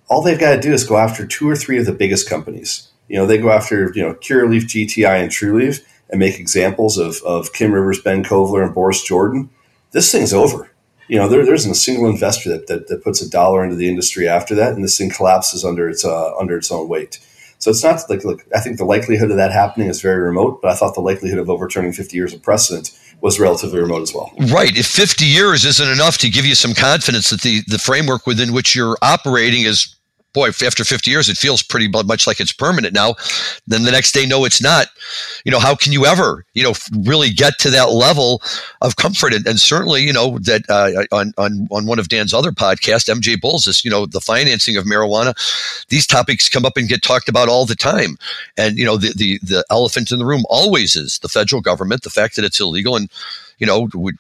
All 0.07 0.21
they've 0.21 0.39
got 0.39 0.55
to 0.55 0.61
do 0.61 0.73
is 0.73 0.83
go 0.83 0.97
after 0.97 1.25
two 1.25 1.49
or 1.49 1.55
three 1.55 1.79
of 1.79 1.85
the 1.85 1.93
biggest 1.93 2.29
companies 2.29 2.89
you 3.07 3.17
know, 3.17 3.25
they 3.25 3.37
go 3.37 3.51
after, 3.51 3.91
you 3.93 4.01
know, 4.01 4.13
Curaleaf, 4.15 4.63
GTI, 4.63 5.21
and 5.21 5.31
Trulieve 5.31 5.83
and 6.09 6.19
make 6.19 6.39
examples 6.39 6.97
of, 6.97 7.21
of 7.23 7.53
Kim 7.53 7.71
Rivers, 7.71 8.01
Ben 8.01 8.23
Kovler, 8.23 8.63
and 8.63 8.73
Boris 8.73 9.03
Jordan. 9.03 9.49
This 9.91 10.11
thing's 10.11 10.33
over. 10.33 10.72
You 11.07 11.19
know, 11.19 11.27
there, 11.27 11.45
there 11.45 11.53
isn't 11.53 11.71
a 11.71 11.75
single 11.75 12.09
investor 12.09 12.49
that, 12.49 12.67
that, 12.67 12.87
that, 12.87 13.03
puts 13.03 13.21
a 13.21 13.29
dollar 13.29 13.63
into 13.63 13.75
the 13.75 13.89
industry 13.89 14.27
after 14.27 14.55
that, 14.55 14.73
and 14.73 14.83
this 14.83 14.97
thing 14.97 15.09
collapses 15.09 15.65
under 15.65 15.89
its 15.89 16.05
uh, 16.05 16.35
under 16.37 16.57
its 16.57 16.71
own 16.71 16.87
weight. 16.87 17.19
So 17.59 17.71
it's 17.71 17.83
not 17.83 18.09
like 18.09 18.25
look. 18.25 18.45
I 18.53 18.59
think 18.59 18.77
the 18.77 18.85
likelihood 18.85 19.31
of 19.31 19.37
that 19.37 19.51
happening 19.51 19.87
is 19.87 20.01
very 20.01 20.21
remote, 20.21 20.61
but 20.61 20.71
I 20.71 20.75
thought 20.75 20.95
the 20.95 21.01
likelihood 21.01 21.39
of 21.39 21.49
overturning 21.49 21.93
50 21.93 22.15
years 22.15 22.33
of 22.33 22.41
precedent 22.41 22.91
was 23.21 23.39
relatively 23.39 23.79
remote 23.79 24.01
as 24.01 24.13
well. 24.13 24.33
Right. 24.51 24.77
If 24.77 24.87
50 24.87 25.23
years 25.23 25.63
isn't 25.63 25.89
enough 25.89 26.17
to 26.19 26.29
give 26.29 26.45
you 26.45 26.55
some 26.55 26.73
confidence 26.73 27.29
that 27.29 27.41
the 27.41 27.61
the 27.67 27.79
framework 27.79 28.27
within 28.27 28.53
which 28.53 28.75
you're 28.75 28.97
operating 29.01 29.61
is 29.61 29.95
boy, 30.33 30.49
after 30.49 30.83
50 30.83 31.09
years, 31.09 31.29
it 31.29 31.37
feels 31.37 31.61
pretty 31.63 31.87
much 31.87 32.27
like 32.27 32.39
it's 32.39 32.51
permanent 32.51 32.93
now. 32.93 33.15
Then 33.67 33.83
the 33.83 33.91
next 33.91 34.11
day, 34.11 34.25
no, 34.25 34.45
it's 34.45 34.61
not. 34.61 34.87
You 35.45 35.51
know, 35.51 35.59
how 35.59 35.75
can 35.75 35.91
you 35.91 36.05
ever, 36.05 36.45
you 36.53 36.63
know, 36.63 36.73
really 37.05 37.29
get 37.29 37.59
to 37.59 37.69
that 37.69 37.91
level 37.91 38.41
of 38.81 38.95
comfort? 38.95 39.33
And, 39.33 39.45
and 39.47 39.59
certainly, 39.59 40.03
you 40.03 40.13
know, 40.13 40.39
that 40.39 40.63
uh, 40.69 41.15
on, 41.15 41.33
on, 41.37 41.67
on 41.71 41.85
one 41.85 41.99
of 41.99 42.09
Dan's 42.09 42.33
other 42.33 42.51
podcasts, 42.51 43.13
MJ 43.13 43.39
Bulls, 43.39 43.67
is, 43.67 43.85
you 43.85 43.91
know, 43.91 44.05
the 44.05 44.21
financing 44.21 44.77
of 44.77 44.85
marijuana, 44.85 45.33
these 45.89 46.07
topics 46.07 46.49
come 46.49 46.65
up 46.65 46.77
and 46.77 46.89
get 46.89 47.03
talked 47.03 47.29
about 47.29 47.49
all 47.49 47.65
the 47.65 47.75
time. 47.75 48.17
And, 48.57 48.77
you 48.77 48.85
know, 48.85 48.97
the, 48.97 49.13
the, 49.15 49.39
the 49.43 49.63
elephant 49.69 50.11
in 50.11 50.19
the 50.19 50.25
room 50.25 50.43
always 50.49 50.95
is 50.95 51.19
the 51.19 51.29
federal 51.29 51.61
government, 51.61 52.03
the 52.03 52.09
fact 52.09 52.35
that 52.35 52.45
it's 52.45 52.59
illegal. 52.59 52.95
And, 52.95 53.09
you 53.63 53.67
know, 53.67 53.87
would, 53.93 54.17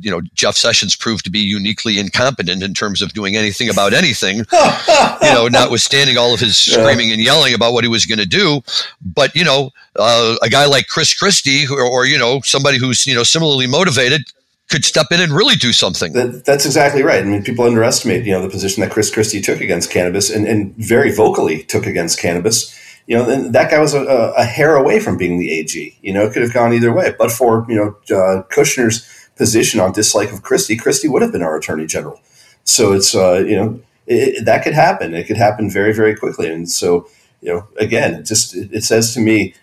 you 0.00 0.08
know, 0.08 0.20
Jeff 0.34 0.54
Sessions 0.54 0.94
proved 0.94 1.24
to 1.24 1.30
be 1.32 1.40
uniquely 1.40 1.98
incompetent 1.98 2.62
in 2.62 2.74
terms 2.74 3.02
of 3.02 3.12
doing 3.12 3.34
anything 3.34 3.68
about 3.68 3.92
anything. 3.92 4.36
you 4.52 5.34
know, 5.34 5.48
notwithstanding 5.50 6.16
all 6.16 6.32
of 6.32 6.38
his 6.38 6.56
screaming 6.56 7.10
and 7.10 7.20
yelling 7.20 7.54
about 7.54 7.72
what 7.72 7.82
he 7.82 7.88
was 7.88 8.06
going 8.06 8.20
to 8.20 8.26
do. 8.26 8.60
But 9.04 9.34
you 9.34 9.42
know, 9.42 9.72
uh, 9.98 10.36
a 10.42 10.48
guy 10.48 10.66
like 10.66 10.86
Chris 10.86 11.12
Christie, 11.12 11.66
or, 11.68 11.82
or 11.82 12.06
you 12.06 12.16
know, 12.16 12.40
somebody 12.44 12.78
who's 12.78 13.04
you 13.04 13.16
know 13.16 13.24
similarly 13.24 13.66
motivated, 13.66 14.22
could 14.70 14.84
step 14.84 15.06
in 15.10 15.20
and 15.20 15.32
really 15.32 15.56
do 15.56 15.72
something. 15.72 16.12
That, 16.12 16.44
that's 16.44 16.64
exactly 16.64 17.02
right. 17.02 17.20
I 17.20 17.26
mean, 17.26 17.42
people 17.42 17.64
underestimate, 17.64 18.24
you 18.24 18.30
know, 18.30 18.42
the 18.42 18.48
position 18.48 18.80
that 18.82 18.92
Chris 18.92 19.12
Christie 19.12 19.40
took 19.40 19.60
against 19.60 19.90
cannabis 19.90 20.30
and, 20.30 20.46
and 20.46 20.72
very 20.76 21.10
vocally 21.10 21.64
took 21.64 21.84
against 21.84 22.20
cannabis 22.20 22.72
you 23.06 23.16
know, 23.16 23.48
that 23.50 23.70
guy 23.70 23.78
was 23.80 23.94
a, 23.94 24.02
a, 24.36 24.44
hair 24.44 24.76
away 24.76 24.98
from 24.98 25.18
being 25.18 25.38
the 25.38 25.50
AG. 25.50 25.98
You 26.00 26.12
know, 26.12 26.24
it 26.24 26.32
could 26.32 26.42
have 26.42 26.54
gone 26.54 26.72
either 26.72 26.92
way. 26.92 27.14
But 27.18 27.30
for 27.30 27.66
you 27.68 27.76
know 27.76 27.96
uh, 28.16 28.42
Kushner's 28.44 29.28
position 29.36 29.80
on 29.80 29.92
dislike 29.92 30.32
of 30.32 30.42
Christie, 30.42 30.76
Christie 30.76 31.08
would 31.08 31.22
have 31.22 31.32
been 31.32 31.42
our 31.42 31.56
attorney 31.56 31.86
general. 31.86 32.20
So 32.64 32.92
it's 32.92 33.14
uh, 33.14 33.44
you 33.46 33.56
know 33.56 33.80
it, 34.06 34.44
that 34.46 34.64
could 34.64 34.74
happen. 34.74 35.14
It 35.14 35.26
could 35.26 35.36
happen 35.36 35.70
very 35.70 35.92
very 35.92 36.16
quickly. 36.16 36.50
And 36.50 36.70
so 36.70 37.06
you 37.42 37.52
know, 37.52 37.68
again, 37.78 38.14
it 38.14 38.22
just 38.22 38.56
it, 38.56 38.72
it 38.72 38.84
says 38.84 39.12
to 39.14 39.20
me, 39.20 39.54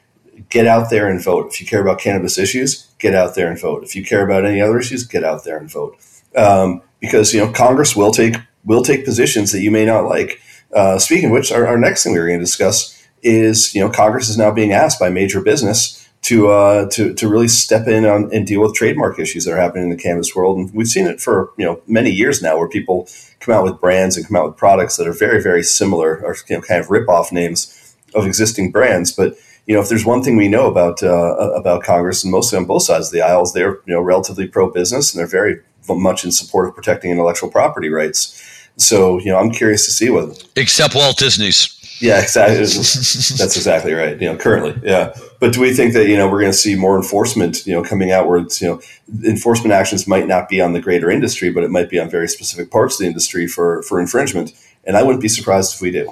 get 0.49 0.67
out 0.67 0.91
there 0.91 1.09
and 1.09 1.21
vote. 1.21 1.47
If 1.47 1.59
you 1.59 1.65
care 1.65 1.81
about 1.81 1.99
cannabis 1.99 2.37
issues, 2.37 2.87
get 2.99 3.15
out 3.15 3.33
there 3.33 3.49
and 3.49 3.59
vote. 3.59 3.83
If 3.83 3.95
you 3.95 4.05
care 4.05 4.23
about 4.23 4.45
any 4.45 4.61
other 4.61 4.77
issues, 4.77 5.03
get 5.03 5.23
out 5.23 5.43
there 5.43 5.57
and 5.57 5.69
vote. 5.69 5.97
Um, 6.35 6.83
because 6.99 7.33
you 7.33 7.43
know 7.43 7.51
Congress 7.51 7.95
will 7.95 8.11
take 8.11 8.35
will 8.63 8.83
take 8.83 9.03
positions 9.03 9.51
that 9.51 9.61
you 9.61 9.71
may 9.71 9.85
not 9.85 10.05
like. 10.05 10.39
Uh, 10.73 10.99
speaking 10.99 11.25
of 11.25 11.31
which, 11.31 11.51
our, 11.51 11.67
our 11.67 11.77
next 11.77 12.03
thing 12.03 12.13
we 12.13 12.19
were 12.19 12.27
going 12.27 12.39
to 12.39 12.45
discuss 12.45 13.01
is 13.24 13.74
you 13.76 13.82
know 13.82 13.89
Congress 13.89 14.30
is 14.30 14.38
now 14.38 14.51
being 14.51 14.72
asked 14.72 14.99
by 14.99 15.09
major 15.09 15.41
business 15.41 15.97
to 16.24 16.49
uh, 16.49 16.89
to 16.91 17.13
to 17.13 17.28
really 17.28 17.47
step 17.47 17.88
in 17.88 18.05
on, 18.05 18.30
and 18.34 18.45
deal 18.45 18.61
with 18.61 18.76
trademark 18.76 19.19
issues 19.19 19.45
that 19.45 19.53
are 19.53 19.61
happening 19.61 19.86
in 19.86 19.89
the 19.89 20.01
cannabis 20.01 20.36
world, 20.36 20.57
and 20.57 20.74
we've 20.74 20.88
seen 20.88 21.07
it 21.07 21.19
for 21.19 21.51
you 21.57 21.65
know 21.65 21.82
many 21.88 22.09
years 22.09 22.41
now, 22.41 22.57
where 22.57 22.69
people 22.69 23.07
come 23.39 23.55
out 23.55 23.63
with 23.63 23.80
brands 23.82 24.17
and 24.17 24.28
come 24.28 24.36
out 24.36 24.45
with 24.45 24.57
products 24.57 24.97
that 24.97 25.07
are 25.07 25.13
very 25.13 25.41
very 25.41 25.63
similar 25.63 26.24
or 26.24 26.36
you 26.49 26.55
know 26.55 26.61
kind 26.61 26.80
of 26.80 26.89
rip 26.89 27.09
off 27.09 27.32
names 27.32 27.95
of 28.13 28.26
existing 28.26 28.72
brands, 28.72 29.11
but 29.11 29.36
you 29.67 29.76
know, 29.76 29.82
if 29.82 29.89
there's 29.89 30.05
one 30.05 30.24
thing 30.24 30.36
we 30.36 30.47
know 30.47 30.67
about 30.67 31.03
uh, 31.03 31.36
about 31.53 31.84
Congress, 31.84 32.24
and 32.24 32.32
mostly 32.32 32.57
on 32.57 32.65
both 32.65 32.84
sides 32.84 33.07
of 33.07 33.13
the 33.13 33.22
aisles, 33.22 33.53
they're 33.53 33.76
you 33.86 33.93
know 33.93 34.01
relatively 34.01 34.47
pro 34.47 34.69
business 34.69 35.13
and 35.13 35.19
they're 35.19 35.28
very 35.28 35.61
much 35.88 36.24
in 36.24 36.32
support 36.32 36.67
of 36.67 36.76
protecting 36.76 37.11
intellectual 37.11 37.49
property 37.49 37.89
rights. 37.89 38.67
So, 38.78 39.19
you 39.19 39.28
know, 39.28 39.38
I'm 39.38 39.51
curious 39.51 39.86
to 39.86 39.91
see 39.91 40.09
what. 40.09 40.47
Except 40.55 40.95
Walt 40.95 41.17
Disney's. 41.17 41.78
Yeah, 42.02 42.20
exactly. 42.22 42.58
That's 42.58 43.56
exactly 43.56 43.93
right. 43.93 44.20
You 44.20 44.32
know, 44.32 44.38
currently, 44.38 44.80
yeah. 44.84 45.14
But 45.39 45.54
do 45.54 45.62
we 45.62 45.74
think 45.74 45.93
that 45.93 46.08
you 46.08 46.18
know 46.18 46.28
we're 46.30 46.41
going 46.41 46.52
to 46.52 46.58
see 46.58 46.76
more 46.76 46.97
enforcement? 46.97 47.66
You 47.68 47.74
know, 47.74 47.84
coming 47.84 48.12
out 48.12 48.28
where 48.28 48.39
it's 48.39 48.62
you 48.62 48.68
know 48.68 48.82
enforcement 49.24 49.72
actions 49.72 50.08
might 50.08 50.28
not 50.28 50.49
be 50.49 50.60
on 50.60 50.74
the 50.74 50.82
greater 50.82 51.12
industry, 51.12 51.52
but 51.52 51.64
it 51.64 51.70
might 51.70 51.89
be 51.89 51.99
on 51.99 52.10
very 52.10 52.28
specific 52.28 52.72
parts 52.72 52.95
of 52.95 52.99
the 52.99 53.08
industry 53.08 53.45
for 53.47 53.84
for 53.84 53.99
infringement. 53.99 54.54
And 54.84 54.97
I 54.97 55.04
wouldn't 55.04 55.22
be 55.22 55.28
surprised 55.28 55.76
if 55.76 55.82
we 55.82 55.91
do. 55.91 56.12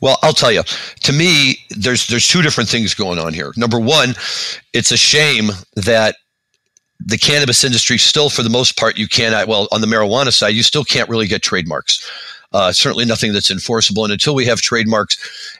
Well, 0.00 0.18
I'll 0.22 0.32
tell 0.32 0.52
you. 0.52 0.62
To 1.04 1.12
me, 1.12 1.58
there's 1.70 2.08
there's 2.08 2.26
two 2.26 2.42
different 2.42 2.68
things 2.68 2.94
going 2.94 3.18
on 3.18 3.32
here. 3.32 3.52
Number 3.56 3.78
one, 3.78 4.14
it's 4.72 4.90
a 4.90 4.96
shame 4.96 5.50
that 5.76 6.16
the 6.98 7.18
cannabis 7.18 7.62
industry 7.62 7.98
still, 7.98 8.28
for 8.28 8.42
the 8.42 8.50
most 8.50 8.76
part, 8.76 8.98
you 8.98 9.06
cannot. 9.06 9.46
Well, 9.46 9.68
on 9.70 9.80
the 9.80 9.86
marijuana 9.86 10.32
side, 10.32 10.54
you 10.54 10.62
still 10.62 10.84
can't 10.84 11.08
really 11.08 11.26
get 11.26 11.42
trademarks. 11.42 12.04
Uh, 12.56 12.72
certainly 12.72 13.04
nothing 13.04 13.34
that's 13.34 13.50
enforceable. 13.50 14.02
And 14.02 14.12
until 14.14 14.34
we 14.34 14.46
have 14.46 14.62
trademarks, 14.62 15.18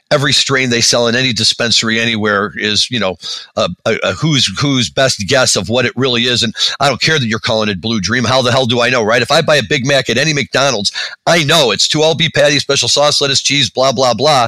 every 0.09 0.33
strain 0.33 0.71
they 0.71 0.81
sell 0.81 1.07
in 1.07 1.13
any 1.15 1.31
dispensary 1.31 1.99
anywhere 1.99 2.53
is, 2.57 2.89
you 2.89 2.99
know, 2.99 3.17
a, 3.55 3.69
a, 3.85 3.97
a 4.03 4.13
who's 4.13 4.47
who's 4.59 4.89
best 4.89 5.19
guess 5.27 5.55
of 5.55 5.69
what 5.69 5.85
it 5.85 5.93
really 5.95 6.23
is. 6.23 6.41
And 6.41 6.55
I 6.79 6.89
don't 6.89 6.99
care 6.99 7.19
that 7.19 7.27
you're 7.27 7.37
calling 7.37 7.69
it 7.69 7.79
Blue 7.79 8.01
Dream. 8.01 8.23
How 8.23 8.41
the 8.41 8.51
hell 8.51 8.65
do 8.65 8.81
I 8.81 8.89
know, 8.89 9.03
right? 9.03 9.21
If 9.21 9.29
I 9.29 9.43
buy 9.43 9.57
a 9.57 9.63
Big 9.69 9.85
Mac 9.85 10.09
at 10.09 10.17
any 10.17 10.33
McDonald's, 10.33 10.91
I 11.27 11.43
know 11.43 11.69
it's 11.69 11.87
two 11.87 12.01
all 12.01 12.15
beef 12.15 12.31
patty, 12.33 12.57
special 12.57 12.89
sauce, 12.89 13.21
lettuce, 13.21 13.43
cheese, 13.43 13.69
blah 13.69 13.91
blah 13.91 14.15
blah. 14.15 14.47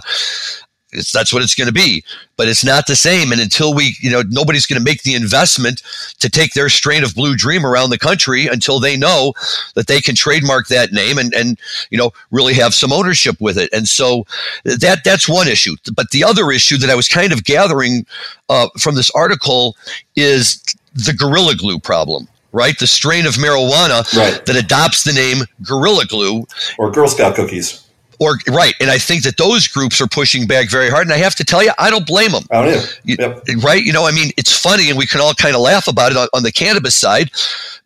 It's, 0.91 1.11
that's 1.11 1.31
what 1.31 1.43
it's 1.43 1.53
going 1.53 1.67
to 1.67 1.73
be, 1.73 2.03
but 2.35 2.47
it's 2.47 2.65
not 2.65 2.87
the 2.87 2.95
same. 2.95 3.31
And 3.31 3.39
until 3.39 3.73
we, 3.75 3.95
you 3.99 4.09
know, 4.09 4.23
nobody's 4.29 4.65
going 4.65 4.79
to 4.79 4.83
make 4.83 5.03
the 5.03 5.13
investment 5.13 5.83
to 6.19 6.29
take 6.29 6.53
their 6.53 6.69
strain 6.69 7.03
of 7.03 7.13
Blue 7.13 7.35
Dream 7.35 7.65
around 7.65 7.91
the 7.91 7.99
country 7.99 8.47
until 8.47 8.79
they 8.79 8.97
know 8.97 9.33
that 9.75 9.87
they 9.87 10.01
can 10.01 10.15
trademark 10.15 10.67
that 10.67 10.91
name 10.91 11.17
and, 11.17 11.33
and 11.33 11.59
you 11.91 11.97
know, 11.97 12.11
really 12.31 12.55
have 12.55 12.73
some 12.73 12.91
ownership 12.91 13.39
with 13.39 13.57
it. 13.57 13.69
And 13.71 13.87
so 13.87 14.25
that 14.63 15.03
that's 15.03 15.29
one 15.29 15.47
issue. 15.47 15.75
But 15.93 16.09
the 16.09 16.23
other 16.23 16.51
issue 16.51 16.77
that 16.77 16.89
I 16.89 16.95
was 16.95 17.07
kind 17.07 17.31
of 17.31 17.43
gathering 17.43 18.05
uh, 18.49 18.69
from 18.79 18.95
this 18.95 19.11
article 19.11 19.75
is 20.15 20.63
the 20.93 21.13
Gorilla 21.13 21.55
Glue 21.55 21.79
problem 21.79 22.27
right? 22.51 22.79
The 22.79 22.87
strain 22.87 23.27
of 23.27 23.35
marijuana 23.35 24.11
right. 24.17 24.43
that 24.43 24.55
adopts 24.55 25.03
the 25.03 25.13
name 25.13 25.45
Gorilla 25.61 26.05
Glue 26.07 26.47
or 26.79 26.89
Girl 26.89 27.07
Scout 27.07 27.35
cookies 27.35 27.87
or 28.19 28.37
right 28.49 28.73
and 28.79 28.89
i 28.89 28.97
think 28.97 29.23
that 29.23 29.37
those 29.37 29.67
groups 29.67 29.99
are 30.01 30.07
pushing 30.07 30.45
back 30.45 30.69
very 30.69 30.89
hard 30.89 31.07
and 31.07 31.13
i 31.13 31.17
have 31.17 31.35
to 31.35 31.43
tell 31.43 31.63
you 31.63 31.71
i 31.79 31.89
don't 31.89 32.05
blame 32.05 32.31
them 32.31 32.43
I 32.51 32.65
don't 32.65 33.01
yep. 33.05 33.43
right? 33.63 33.83
You 33.83 33.93
know 33.93 34.05
i 34.05 34.11
mean 34.11 34.31
it's 34.37 34.55
funny 34.57 34.89
and 34.89 34.97
we 34.97 35.05
can 35.05 35.21
all 35.21 35.33
kind 35.33 35.55
of 35.55 35.61
laugh 35.61 35.87
about 35.87 36.11
it 36.11 36.17
on, 36.17 36.27
on, 36.33 36.43
the 36.43 36.51
cannabis 36.51 36.95
side 36.95 37.31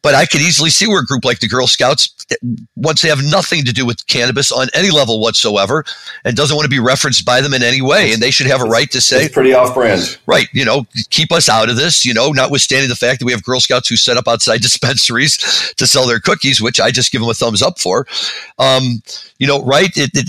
but 0.02 0.16
i 0.16 0.26
could 0.26 0.42
easily 0.42 0.70
see 0.70 0.88
where 0.88 1.02
a 1.02 1.06
group 1.06 1.24
like 1.26 1.40
the 1.40 1.48
girl 1.48 1.68
scouts 1.68 2.10
once 2.76 3.02
they 3.02 3.10
have 3.10 3.24
nothing 3.24 3.64
to 3.66 3.74
do 3.74 3.86
with 3.86 4.06
cannabis 4.08 4.52
on 4.52 4.68
any 4.74 4.90
level 4.90 5.20
whatsoever 5.20 5.84
and 6.26 6.36
doesn't 6.36 6.56
want 6.56 6.66
to 6.66 6.70
be 6.70 6.80
referenced 6.80 7.26
by 7.26 7.42
them 7.42 7.54
in 7.54 7.64
any 7.64 7.82
way 7.82 8.14
and 8.14 8.22
they 8.22 8.32
should 8.32 8.48
have 8.48 8.62
a 8.62 8.66
right 8.66 8.92
to 8.92 9.02
say 9.02 9.26
it's 9.26 9.34
pretty 9.34 9.54
off 9.54 9.74
brand 9.74 10.18
right 10.26 10.48
you 10.54 10.66
know 10.66 10.86
keep 11.10 11.32
us 11.32 11.50
out 11.50 11.70
of 11.70 11.76
this 11.76 12.06
you 12.06 12.14
know 12.14 12.32
notwithstanding 12.32 12.90
the 12.90 12.96
fact 12.96 13.20
that 13.20 13.26
we 13.26 13.32
have 13.32 13.44
girl 13.44 13.60
scouts 13.60 13.88
who 13.88 13.96
set 13.96 14.18
up 14.18 14.28
outside 14.28 14.62
dispensaries 14.62 15.74
to 15.78 15.86
sell 15.86 16.08
their 16.08 16.20
cookies 16.20 16.62
which 16.62 16.80
i 16.80 16.90
just 16.90 17.12
give 17.12 17.22
them 17.22 17.30
a 17.30 17.34
thumbs 17.34 17.62
up 17.62 17.80
for. 17.80 18.06
Um, 18.60 19.02
you 19.40 19.48
know 19.48 19.62
right 19.64 19.92
it, 19.98 20.12
it, 20.14 20.23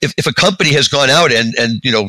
if, 0.00 0.14
if 0.16 0.26
a 0.26 0.32
company 0.32 0.72
has 0.72 0.88
gone 0.88 1.10
out 1.10 1.32
and 1.32 1.54
and 1.56 1.80
you 1.82 1.92
know 1.92 2.08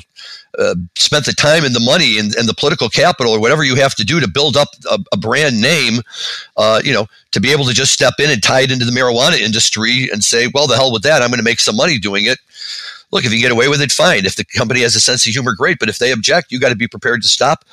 uh, 0.57 0.75
spent 0.95 1.25
the 1.25 1.33
time 1.33 1.65
and 1.65 1.75
the 1.75 1.81
money 1.81 2.17
and, 2.17 2.33
and, 2.35 2.47
the 2.47 2.53
political 2.53 2.87
capital 2.87 3.33
or 3.33 3.41
whatever 3.41 3.63
you 3.63 3.75
have 3.75 3.93
to 3.93 4.05
do 4.05 4.21
to 4.21 4.27
build 4.27 4.55
up 4.55 4.69
a, 4.89 4.97
a 5.11 5.17
brand 5.17 5.59
name, 5.59 5.99
uh, 6.55 6.79
you 6.81 6.93
know, 6.93 7.05
to 7.31 7.41
be 7.41 7.51
able 7.51 7.65
to 7.65 7.73
just 7.73 7.91
step 7.91 8.13
in 8.19 8.29
and 8.29 8.41
tie 8.41 8.61
it 8.61 8.71
into 8.71 8.85
the 8.85 8.91
marijuana 8.91 9.37
industry 9.37 10.09
and 10.13 10.23
say, 10.23 10.49
well, 10.53 10.65
the 10.65 10.75
hell 10.75 10.93
with 10.93 11.03
that, 11.03 11.21
I'm 11.21 11.27
going 11.27 11.39
to 11.39 11.43
make 11.43 11.59
some 11.59 11.75
money 11.75 11.99
doing 11.99 12.25
it 12.25 12.39
look, 13.11 13.25
if 13.25 13.33
you 13.33 13.39
get 13.39 13.51
away 13.51 13.67
with 13.67 13.81
it, 13.81 13.91
fine. 13.91 14.25
If 14.25 14.35
the 14.35 14.43
company 14.43 14.81
has 14.81 14.95
a 14.95 14.99
sense 14.99 15.25
of 15.25 15.33
humor, 15.33 15.53
great. 15.55 15.77
But 15.79 15.89
if 15.89 15.99
they 15.99 16.11
object, 16.11 16.51
you 16.51 16.59
got 16.59 16.69
to 16.69 16.75
be 16.75 16.87
prepared 16.87 17.21
to 17.21 17.27
stop. 17.27 17.65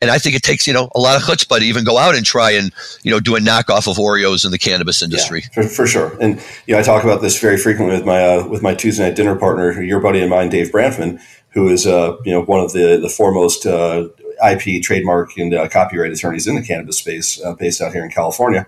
And 0.00 0.10
I 0.10 0.18
think 0.18 0.36
it 0.36 0.42
takes, 0.42 0.66
you 0.66 0.72
know, 0.72 0.90
a 0.94 1.00
lot 1.00 1.16
of 1.16 1.22
chutzpah 1.22 1.58
to 1.58 1.64
even 1.64 1.84
go 1.84 1.98
out 1.98 2.14
and 2.14 2.24
try 2.24 2.50
and, 2.50 2.72
you 3.02 3.10
know, 3.10 3.20
do 3.20 3.36
a 3.36 3.40
knockoff 3.40 3.88
of 3.90 3.96
Oreos 3.96 4.44
in 4.44 4.50
the 4.50 4.58
cannabis 4.58 5.02
industry. 5.02 5.42
Yeah, 5.56 5.62
for, 5.62 5.68
for, 5.68 5.86
sure. 5.86 6.16
And, 6.20 6.40
you 6.66 6.74
know, 6.74 6.80
I 6.80 6.82
talk 6.82 7.04
about 7.04 7.20
this 7.20 7.38
very 7.40 7.56
frequently 7.56 7.96
with 7.96 8.06
my, 8.06 8.22
uh, 8.22 8.48
with 8.48 8.62
my 8.62 8.74
Tuesday 8.74 9.04
night 9.04 9.16
dinner 9.16 9.36
partner, 9.36 9.82
your 9.82 10.00
buddy 10.00 10.20
and 10.20 10.30
mine, 10.30 10.48
Dave 10.48 10.70
Branfman, 10.70 11.20
who 11.50 11.68
is, 11.68 11.86
uh, 11.86 12.16
you 12.24 12.32
know, 12.32 12.42
one 12.42 12.60
of 12.60 12.72
the, 12.72 12.98
the 13.00 13.08
foremost, 13.08 13.66
uh, 13.66 14.08
IP 14.44 14.82
trademark 14.82 15.36
and 15.36 15.54
uh, 15.54 15.68
copyright 15.68 16.10
attorneys 16.10 16.48
in 16.48 16.56
the 16.56 16.62
cannabis 16.62 16.98
space 16.98 17.40
uh, 17.42 17.54
based 17.54 17.80
out 17.80 17.92
here 17.92 18.04
in 18.04 18.10
California. 18.10 18.66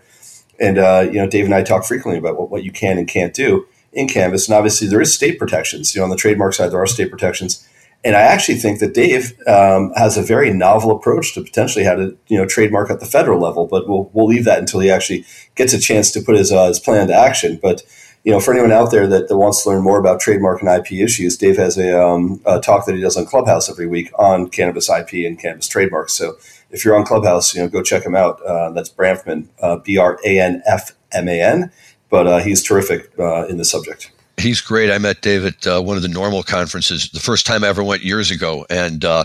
And, 0.61 0.79
uh, 0.79 1.07
you 1.07 1.19
know, 1.19 1.27
Dave 1.27 1.45
and 1.45 1.55
I 1.55 1.63
talk 1.63 1.85
frequently 1.85 2.19
about 2.19 2.39
what, 2.39 2.51
what 2.51 2.65
you 2.65 2.71
can 2.71 2.99
and 2.99 3.07
can't 3.07 3.35
do 3.35 3.67
in 3.93 4.09
cannabis. 4.09 4.49
And 4.49 4.57
obviously, 4.57 4.89
there 4.89 5.01
is 5.01 5.15
state 5.15 5.39
protections. 5.39 5.95
You 5.95 6.01
know, 6.01 6.05
on 6.05 6.11
the 6.11 6.17
trademark 6.17 6.55
side, 6.55 6.71
there 6.73 6.81
are 6.83 6.87
state 6.87 7.11
protections. 7.11 7.67
And 8.05 8.15
I 8.15 8.21
actually 8.21 8.59
think 8.59 8.79
that 8.81 8.95
Dave 8.95 9.35
um, 9.49 9.93
has 9.97 10.17
a 10.17 10.23
very 10.23 10.53
novel 10.53 10.93
approach 10.93 11.35
to 11.35 11.43
potentially 11.43 11.85
how 11.85 11.97
to 11.97 12.17
you 12.29 12.39
know 12.39 12.47
trademark 12.47 12.91
at 12.91 13.01
the 13.01 13.07
federal 13.07 13.41
level. 13.41 13.67
But 13.67 13.89
we'll 13.89 14.11
we'll 14.13 14.27
leave 14.27 14.45
that 14.45 14.59
until 14.59 14.81
he 14.81 14.91
actually 14.91 15.25
gets 15.55 15.73
a 15.73 15.81
chance 15.81 16.11
to 16.13 16.21
put 16.21 16.37
his 16.37 16.53
uh, 16.53 16.69
his 16.69 16.79
plan 16.79 17.09
to 17.09 17.15
action. 17.15 17.59
But 17.61 17.83
you 18.27 18.33
know, 18.33 18.41
for 18.41 18.53
anyone 18.53 18.73
out 18.73 18.91
there 18.91 19.07
that, 19.07 19.29
that 19.29 19.37
wants 19.37 19.63
to 19.63 19.71
learn 19.71 19.85
more 19.85 20.01
about 20.01 20.19
trademark 20.19 20.61
and 20.61 20.69
IP 20.69 20.95
issues, 20.95 21.37
Dave 21.37 21.57
has 21.59 21.79
a, 21.79 22.05
um, 22.05 22.41
a 22.45 22.61
talk 22.61 22.85
that 22.87 22.97
he 22.97 23.01
does 23.01 23.17
on 23.17 23.25
Clubhouse 23.25 23.71
every 23.71 23.87
week 23.87 24.11
on 24.19 24.49
cannabis 24.49 24.91
IP 24.91 25.25
and 25.25 25.39
cannabis 25.39 25.69
trademarks. 25.69 26.13
So 26.15 26.37
if 26.73 26.85
you're 26.85 26.97
on 26.97 27.05
Clubhouse, 27.05 27.55
you 27.55 27.63
know, 27.63 27.69
go 27.69 27.85
check 27.85 28.05
him 28.05 28.17
out. 28.17 28.43
Uh, 28.43 28.71
that's 28.73 28.91
Branfman, 28.91 29.47
uh, 29.63 29.77
B 29.77 29.97
R 29.97 30.19
A 30.25 30.41
N 30.41 30.61
F 30.67 30.91
M 31.13 31.29
A 31.29 31.41
N 31.41 31.71
but 32.11 32.27
uh, 32.27 32.39
he's 32.39 32.63
terrific 32.63 33.11
uh, 33.19 33.47
in 33.47 33.59
the 33.59 33.65
subject. 33.65 34.11
He's 34.39 34.61
great. 34.61 34.91
I 34.91 34.99
met 34.99 35.23
Dave 35.23 35.47
at 35.47 35.67
uh, 35.67 35.81
one 35.81 35.97
of 35.97 36.03
the 36.03 36.11
NORML 36.11 36.45
conferences 36.45 37.09
the 37.09 37.21
first 37.21 37.47
time 37.47 37.65
I 37.65 37.69
ever 37.69 37.83
went 37.83 38.03
years 38.03 38.31
ago, 38.31 38.67
and 38.69 39.03
uh, 39.03 39.25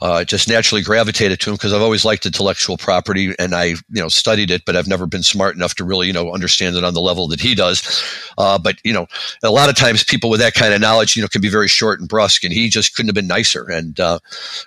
uh, 0.00 0.24
just 0.24 0.48
naturally 0.48 0.82
gravitated 0.82 1.38
to 1.40 1.50
him 1.50 1.54
because 1.54 1.72
I've 1.72 1.80
always 1.80 2.04
liked 2.04 2.26
intellectual 2.26 2.76
property, 2.76 3.36
and 3.38 3.54
I, 3.54 3.64
you 3.66 3.78
know, 4.02 4.08
studied 4.08 4.50
it, 4.50 4.64
but 4.64 4.74
I've 4.74 4.88
never 4.88 5.06
been 5.06 5.22
smart 5.22 5.54
enough 5.54 5.76
to 5.76 5.84
really, 5.84 6.08
you 6.08 6.12
know, 6.12 6.32
understand 6.32 6.74
it 6.74 6.82
on 6.82 6.92
the 6.92 7.00
level 7.00 7.28
that 7.28 7.40
he 7.40 7.54
does. 7.54 8.02
Uh, 8.36 8.58
but 8.58 8.78
you 8.82 8.92
know, 8.92 9.06
a 9.44 9.50
lot 9.50 9.68
of 9.68 9.76
times 9.76 10.02
people 10.02 10.28
with 10.28 10.40
that 10.40 10.54
kind 10.54 10.74
of 10.74 10.80
knowledge, 10.80 11.14
you 11.14 11.22
know, 11.22 11.28
can 11.28 11.40
be 11.40 11.48
very 11.48 11.68
short 11.68 12.00
and 12.00 12.08
brusque, 12.08 12.42
and 12.42 12.52
he 12.52 12.68
just 12.68 12.96
couldn't 12.96 13.08
have 13.08 13.14
been 13.14 13.28
nicer. 13.28 13.70
And 13.70 14.00
uh, 14.00 14.18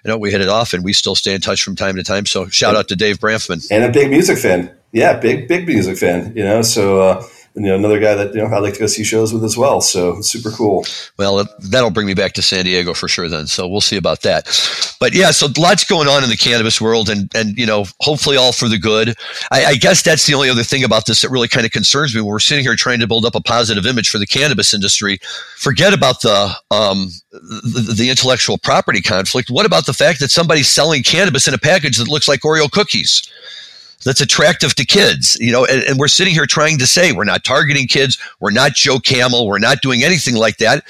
you 0.06 0.10
know, 0.10 0.18
we 0.18 0.32
hit 0.32 0.40
it 0.40 0.48
off, 0.48 0.74
and 0.74 0.86
we 0.86 0.94
still 0.94 1.16
stay 1.16 1.34
in 1.34 1.42
touch 1.42 1.62
from 1.64 1.76
time 1.76 1.98
to 1.98 2.04
time. 2.04 2.26
So 2.26 2.48
shout 2.48 2.78
out 2.78 2.88
to 2.88 2.96
Dave 2.96 3.20
Branfman, 3.20 3.70
and 3.70 3.84
a 3.84 3.92
big 3.92 4.10
music 4.10 4.38
fan. 4.38 4.74
Yeah, 4.94 5.20
big 5.20 5.50
big 5.50 5.68
music 5.68 5.98
fan. 5.98 6.32
You 6.34 6.46
know, 6.46 6.62
so 6.62 7.02
uh, 7.02 7.28
you 7.56 7.64
know 7.64 7.76
another 7.76 8.00
guy 8.00 8.16
that 8.16 8.34
you 8.34 8.42
know 8.42 8.48
I 8.48 8.60
like 8.60 8.76
to 8.76 8.80
go 8.80 8.88
see 8.88 9.04
shows 9.04 9.34
with 9.34 9.44
as 9.44 9.58
well. 9.58 9.82
So 9.82 10.22
super 10.22 10.52
cool. 10.52 10.86
Well, 11.18 11.46
that'll 11.60 11.92
bring 11.92 12.08
me 12.08 12.14
back 12.14 12.34
to 12.34 12.42
San 12.42 12.66
Diego 12.66 12.94
for 12.94 13.08
sure. 13.08 13.28
Then, 13.28 13.48
so 13.48 13.68
we'll 13.68 13.82
see 13.82 13.98
about 13.98 14.22
that. 14.22 14.46
But 15.00 15.14
yeah, 15.14 15.32
so 15.32 15.48
lots 15.58 15.84
going 15.84 16.08
on 16.08 16.24
in 16.24 16.30
the 16.30 16.38
cannabis 16.38 16.80
world, 16.80 17.10
and 17.10 17.30
and 17.36 17.58
you 17.58 17.66
know 17.66 17.86
hopefully 18.00 18.38
all 18.38 18.52
for 18.52 18.68
the 18.68 18.78
good. 18.78 19.16
I, 19.52 19.66
I 19.66 19.76
guess 19.76 20.02
that's 20.02 20.26
the 20.26 20.34
only 20.34 20.50
other 20.50 20.64
thing 20.64 20.84
about 20.84 21.06
this 21.06 21.22
that 21.22 21.30
really 21.30 21.48
kind 21.48 21.66
of 21.66 21.72
concerns 21.72 22.16
me. 22.16 22.22
We're 22.22 22.40
sitting 22.40 22.64
here 22.64 22.76
trying 22.76 23.00
to 23.00 23.08
build 23.08 23.26
up 23.26 23.36
a 23.36 23.42
positive 23.42 23.86
image 23.86 24.10
for 24.10 24.18
the 24.18 24.28
cannabis 24.28 24.74
industry, 24.74 25.20
forget 25.58 25.94
about 25.94 26.22
the 26.22 26.56
um 26.72 27.10
the, 27.32 27.96
the 27.98 28.10
intellectual 28.10 28.58
property 28.58 29.02
conflict. 29.02 29.50
What 29.50 29.66
about 29.66 29.86
the 29.86 29.94
fact 29.94 30.20
that 30.20 30.32
somebody's 30.32 30.70
selling 30.70 31.04
cannabis 31.04 31.48
in 31.48 31.54
a 31.54 31.58
package 31.58 31.98
that 31.98 32.08
looks 32.08 32.28
like 32.28 32.42
Oreo 32.42 32.70
cookies? 32.70 33.22
That's 34.04 34.22
attractive 34.22 34.76
to 34.76 34.86
kids, 34.86 35.38
you 35.40 35.52
know, 35.52 35.66
and, 35.66 35.84
and, 35.84 36.00
we're 36.00 36.08
sitting 36.08 36.34
here 36.34 36.46
trying 36.46 36.78
to 36.80 36.88
say 36.88 37.12
we're 37.12 37.24
not 37.24 37.44
targeting 37.44 37.88
kids, 37.88 38.18
we're 38.40 38.52
not 38.52 38.74
Joe 38.74 39.00
Camel, 39.00 39.48
we're 39.48 39.60
not 39.60 39.82
doing 39.82 40.04
anything 40.04 40.36
like 40.36 40.58
that. 40.58 40.84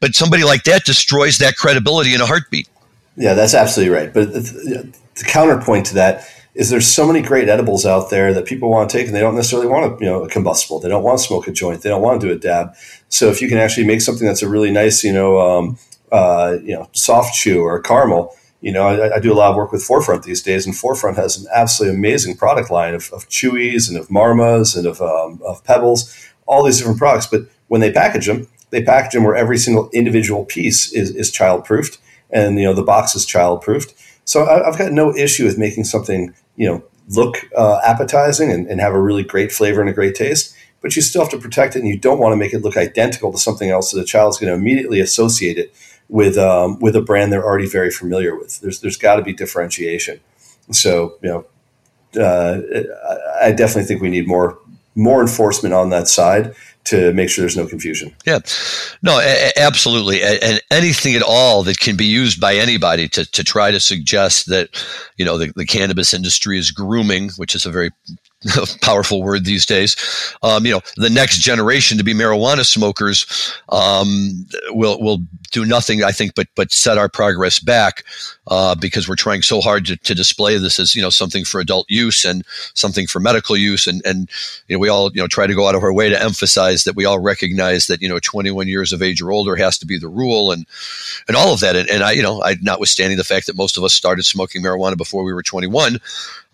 But 0.00 0.14
somebody 0.14 0.44
like 0.44 0.64
that 0.64 0.84
destroys 0.84 1.38
that 1.38 1.56
credibility 1.56 2.14
in 2.14 2.20
a 2.20 2.26
heartbeat. 2.26 2.68
Yeah, 3.16 3.34
that's 3.34 3.54
absolutely 3.54 3.94
right. 3.94 4.12
But 4.12 4.32
the, 4.32 4.92
the 5.14 5.24
counterpoint 5.24 5.86
to 5.86 5.94
that 5.94 6.28
is 6.54 6.70
there's 6.70 6.86
so 6.86 7.06
many 7.06 7.20
great 7.20 7.48
edibles 7.48 7.84
out 7.84 8.10
there 8.10 8.32
that 8.32 8.46
people 8.46 8.70
want 8.70 8.88
to 8.88 8.96
take 8.96 9.06
and 9.06 9.14
they 9.14 9.20
don't 9.20 9.34
necessarily 9.34 9.68
want 9.68 9.98
to, 9.98 10.04
you 10.04 10.10
know, 10.10 10.24
a 10.24 10.28
combustible. 10.28 10.78
They 10.78 10.88
don't 10.88 11.02
want 11.02 11.18
to 11.18 11.24
smoke 11.24 11.48
a 11.48 11.52
joint. 11.52 11.82
They 11.82 11.90
don't 11.90 12.02
want 12.02 12.20
to 12.20 12.26
do 12.26 12.32
a 12.32 12.38
dab. 12.38 12.74
So 13.08 13.28
if 13.28 13.42
you 13.42 13.48
can 13.48 13.58
actually 13.58 13.86
make 13.86 14.00
something 14.00 14.26
that's 14.26 14.42
a 14.42 14.48
really 14.48 14.70
nice, 14.70 15.02
you 15.02 15.12
know, 15.12 15.38
um, 15.38 15.78
uh, 16.12 16.58
you 16.62 16.74
know, 16.74 16.88
soft 16.92 17.34
chew 17.34 17.60
or 17.60 17.80
caramel, 17.80 18.36
you 18.64 18.72
know, 18.72 18.86
I, 18.86 19.16
I, 19.16 19.20
do 19.20 19.30
a 19.30 19.36
lot 19.36 19.50
of 19.50 19.56
work 19.56 19.72
with 19.72 19.82
Forefront 19.82 20.22
these 20.22 20.40
days, 20.40 20.64
and 20.64 20.74
Forefront 20.74 21.18
has 21.18 21.36
an 21.36 21.46
absolutely 21.54 21.98
amazing 21.98 22.34
product 22.34 22.70
line 22.70 22.94
of, 22.94 23.10
of 23.12 23.28
Chewies 23.28 23.90
and 23.90 23.98
of 23.98 24.08
Marmas 24.08 24.74
and 24.74 24.86
of, 24.86 25.02
um, 25.02 25.38
of 25.44 25.62
Pebbles, 25.64 26.30
all 26.46 26.64
these 26.64 26.78
different 26.78 26.96
products. 26.96 27.26
But 27.26 27.42
when 27.68 27.82
they 27.82 27.92
package 27.92 28.26
them, 28.26 28.48
they 28.70 28.82
package 28.82 29.12
them 29.12 29.24
where 29.24 29.36
every 29.36 29.58
single 29.58 29.90
individual 29.92 30.46
piece 30.46 30.90
is, 30.94 31.14
is 31.14 31.30
child 31.30 31.66
proofed, 31.66 31.98
and 32.30 32.58
you 32.58 32.64
know 32.64 32.72
the 32.72 32.82
box 32.82 33.14
is 33.14 33.26
child 33.26 33.60
proofed. 33.60 33.92
So 34.24 34.46
I, 34.46 34.64
have 34.64 34.78
got 34.78 34.92
no 34.92 35.14
issue 35.14 35.44
with 35.44 35.58
making 35.58 35.84
something 35.84 36.34
you 36.56 36.66
know 36.66 36.82
look 37.10 37.46
uh, 37.54 37.82
appetizing 37.84 38.50
and, 38.50 38.66
and 38.66 38.80
have 38.80 38.94
a 38.94 39.00
really 39.00 39.24
great 39.24 39.52
flavor 39.52 39.82
and 39.82 39.90
a 39.90 39.92
great 39.92 40.14
taste. 40.14 40.56
But 40.80 40.96
you 40.96 41.02
still 41.02 41.20
have 41.20 41.30
to 41.32 41.38
protect 41.38 41.76
it, 41.76 41.80
and 41.80 41.88
you 41.88 41.98
don't 41.98 42.18
want 42.18 42.32
to 42.32 42.38
make 42.38 42.54
it 42.54 42.62
look 42.62 42.78
identical 42.78 43.30
to 43.30 43.36
something 43.36 43.68
else 43.68 43.90
that 43.90 44.00
the 44.00 44.06
child's 44.06 44.38
going 44.38 44.50
to 44.50 44.58
immediately 44.58 45.00
associate 45.00 45.58
it 45.58 45.74
with 46.08 46.36
um, 46.38 46.78
with 46.80 46.96
a 46.96 47.00
brand 47.00 47.32
they're 47.32 47.44
already 47.44 47.68
very 47.68 47.90
familiar 47.90 48.36
with. 48.36 48.60
There's 48.60 48.80
there's 48.80 48.96
got 48.96 49.16
to 49.16 49.22
be 49.22 49.32
differentiation. 49.32 50.20
So 50.70 51.18
you 51.22 51.28
know, 51.30 52.22
uh, 52.22 52.60
I 53.42 53.52
definitely 53.52 53.84
think 53.84 54.02
we 54.02 54.10
need 54.10 54.26
more 54.26 54.58
more 54.94 55.20
enforcement 55.20 55.74
on 55.74 55.90
that 55.90 56.08
side 56.08 56.54
to 56.84 57.12
make 57.14 57.30
sure 57.30 57.42
there's 57.42 57.56
no 57.56 57.66
confusion. 57.66 58.14
Yeah, 58.26 58.40
no, 59.02 59.18
a- 59.18 59.52
absolutely, 59.58 60.22
and 60.22 60.60
anything 60.70 61.14
at 61.14 61.22
all 61.22 61.62
that 61.64 61.78
can 61.80 61.96
be 61.96 62.04
used 62.04 62.40
by 62.40 62.54
anybody 62.54 63.08
to, 63.08 63.24
to 63.32 63.42
try 63.42 63.70
to 63.70 63.80
suggest 63.80 64.48
that 64.48 64.84
you 65.16 65.24
know 65.24 65.38
the, 65.38 65.52
the 65.56 65.66
cannabis 65.66 66.12
industry 66.12 66.58
is 66.58 66.70
grooming, 66.70 67.30
which 67.36 67.54
is 67.54 67.66
a 67.66 67.70
very 67.70 67.90
powerful 68.80 69.22
word 69.22 69.44
these 69.44 69.66
days. 69.66 69.96
Um, 70.42 70.66
you 70.66 70.72
know, 70.72 70.80
the 70.96 71.10
next 71.10 71.38
generation 71.38 71.98
to 71.98 72.04
be 72.04 72.14
marijuana 72.14 72.64
smokers 72.64 73.54
um, 73.68 74.46
will 74.70 75.00
will 75.00 75.20
do 75.50 75.64
nothing, 75.64 76.02
I 76.02 76.12
think, 76.12 76.34
but 76.34 76.48
but 76.54 76.72
set 76.72 76.98
our 76.98 77.08
progress 77.08 77.58
back 77.58 78.04
uh, 78.48 78.74
because 78.74 79.08
we're 79.08 79.16
trying 79.16 79.42
so 79.42 79.60
hard 79.60 79.86
to, 79.86 79.96
to 79.96 80.14
display 80.14 80.58
this 80.58 80.78
as 80.78 80.94
you 80.94 81.02
know 81.02 81.10
something 81.10 81.44
for 81.44 81.60
adult 81.60 81.86
use 81.88 82.24
and 82.24 82.44
something 82.74 83.06
for 83.06 83.20
medical 83.20 83.56
use, 83.56 83.86
and 83.86 84.02
and 84.04 84.28
you 84.68 84.76
know 84.76 84.80
we 84.80 84.88
all 84.88 85.10
you 85.12 85.20
know 85.20 85.28
try 85.28 85.46
to 85.46 85.54
go 85.54 85.68
out 85.68 85.74
of 85.74 85.82
our 85.82 85.92
way 85.92 86.08
to 86.08 86.22
emphasize 86.22 86.84
that 86.84 86.96
we 86.96 87.04
all 87.04 87.20
recognize 87.20 87.86
that 87.86 88.02
you 88.02 88.08
know 88.08 88.18
21 88.18 88.68
years 88.68 88.92
of 88.92 89.02
age 89.02 89.22
or 89.22 89.30
older 89.30 89.56
has 89.56 89.78
to 89.78 89.86
be 89.86 89.98
the 89.98 90.08
rule 90.08 90.52
and 90.52 90.66
and 91.28 91.36
all 91.36 91.54
of 91.54 91.60
that 91.60 91.76
and, 91.76 91.88
and 91.88 92.02
I 92.02 92.12
you 92.12 92.22
know 92.22 92.42
I 92.42 92.56
notwithstanding 92.60 93.16
the 93.16 93.24
fact 93.24 93.46
that 93.46 93.56
most 93.56 93.78
of 93.78 93.84
us 93.84 93.94
started 93.94 94.24
smoking 94.24 94.62
marijuana 94.62 94.96
before 94.96 95.24
we 95.24 95.32
were 95.32 95.42
21 95.42 95.98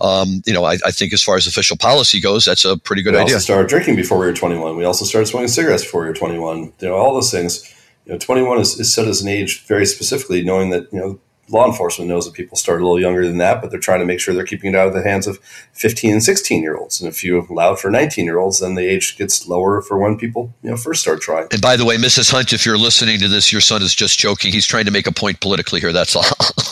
um, 0.00 0.42
you 0.46 0.52
know 0.52 0.64
I, 0.64 0.78
I, 0.84 0.90
think 0.90 1.12
as 1.12 1.22
far 1.22 1.36
as 1.36 1.46
official 1.46 1.76
policy 1.76 2.20
goes 2.20 2.44
that's 2.44 2.64
a 2.64 2.76
pretty 2.76 3.02
good 3.02 3.14
we 3.14 3.20
idea. 3.20 3.34
Also 3.34 3.44
started 3.44 3.68
drinking 3.68 3.96
before 3.96 4.18
we 4.18 4.26
were 4.26 4.32
21 4.32 4.76
we 4.76 4.84
also 4.84 5.04
started 5.04 5.26
smoking 5.26 5.48
cigarettes 5.48 5.84
before 5.84 6.02
we 6.02 6.08
were 6.08 6.14
21 6.14 6.58
you 6.58 6.88
know 6.88 6.94
all 6.94 7.14
those 7.14 7.30
things 7.30 7.72
you 8.06 8.12
know 8.12 8.18
21 8.18 8.60
is, 8.60 8.78
is 8.80 8.92
set 8.92 9.06
as 9.06 9.22
an 9.22 9.28
age 9.28 9.66
very 9.66 9.86
specifically 9.86 10.42
knowing 10.42 10.70
that 10.70 10.92
you 10.92 10.98
know 10.98 11.20
law 11.50 11.66
enforcement 11.66 12.08
knows 12.08 12.24
that 12.24 12.34
people 12.34 12.56
start 12.56 12.80
a 12.80 12.84
little 12.84 13.00
younger 13.00 13.26
than 13.26 13.38
that, 13.38 13.60
but 13.60 13.70
they're 13.70 13.80
trying 13.80 14.00
to 14.00 14.06
make 14.06 14.20
sure 14.20 14.34
they're 14.34 14.44
keeping 14.44 14.74
it 14.74 14.76
out 14.76 14.86
of 14.86 14.94
the 14.94 15.02
hands 15.02 15.26
of 15.26 15.38
15 15.72 16.12
and 16.12 16.22
16 16.22 16.62
year 16.62 16.76
olds. 16.76 17.00
And 17.00 17.08
if 17.08 17.22
you 17.24 17.46
allow 17.50 17.74
for 17.74 17.90
19 17.90 18.24
year 18.24 18.38
olds, 18.38 18.60
then 18.60 18.74
the 18.74 18.86
age 18.86 19.16
gets 19.16 19.46
lower 19.46 19.82
for 19.82 19.98
when 19.98 20.16
people 20.16 20.54
you 20.62 20.70
know 20.70 20.76
first 20.76 21.02
start 21.02 21.20
trying. 21.20 21.48
And 21.52 21.60
by 21.60 21.76
the 21.76 21.84
way, 21.84 21.96
Mrs. 21.96 22.30
Hunt, 22.30 22.52
if 22.52 22.64
you're 22.64 22.78
listening 22.78 23.18
to 23.20 23.28
this, 23.28 23.52
your 23.52 23.60
son 23.60 23.82
is 23.82 23.94
just 23.94 24.18
joking. 24.18 24.52
He's 24.52 24.66
trying 24.66 24.84
to 24.84 24.90
make 24.90 25.06
a 25.06 25.12
point 25.12 25.40
politically 25.40 25.80
here. 25.80 25.92
That's 25.92 26.16
all. 26.16 26.24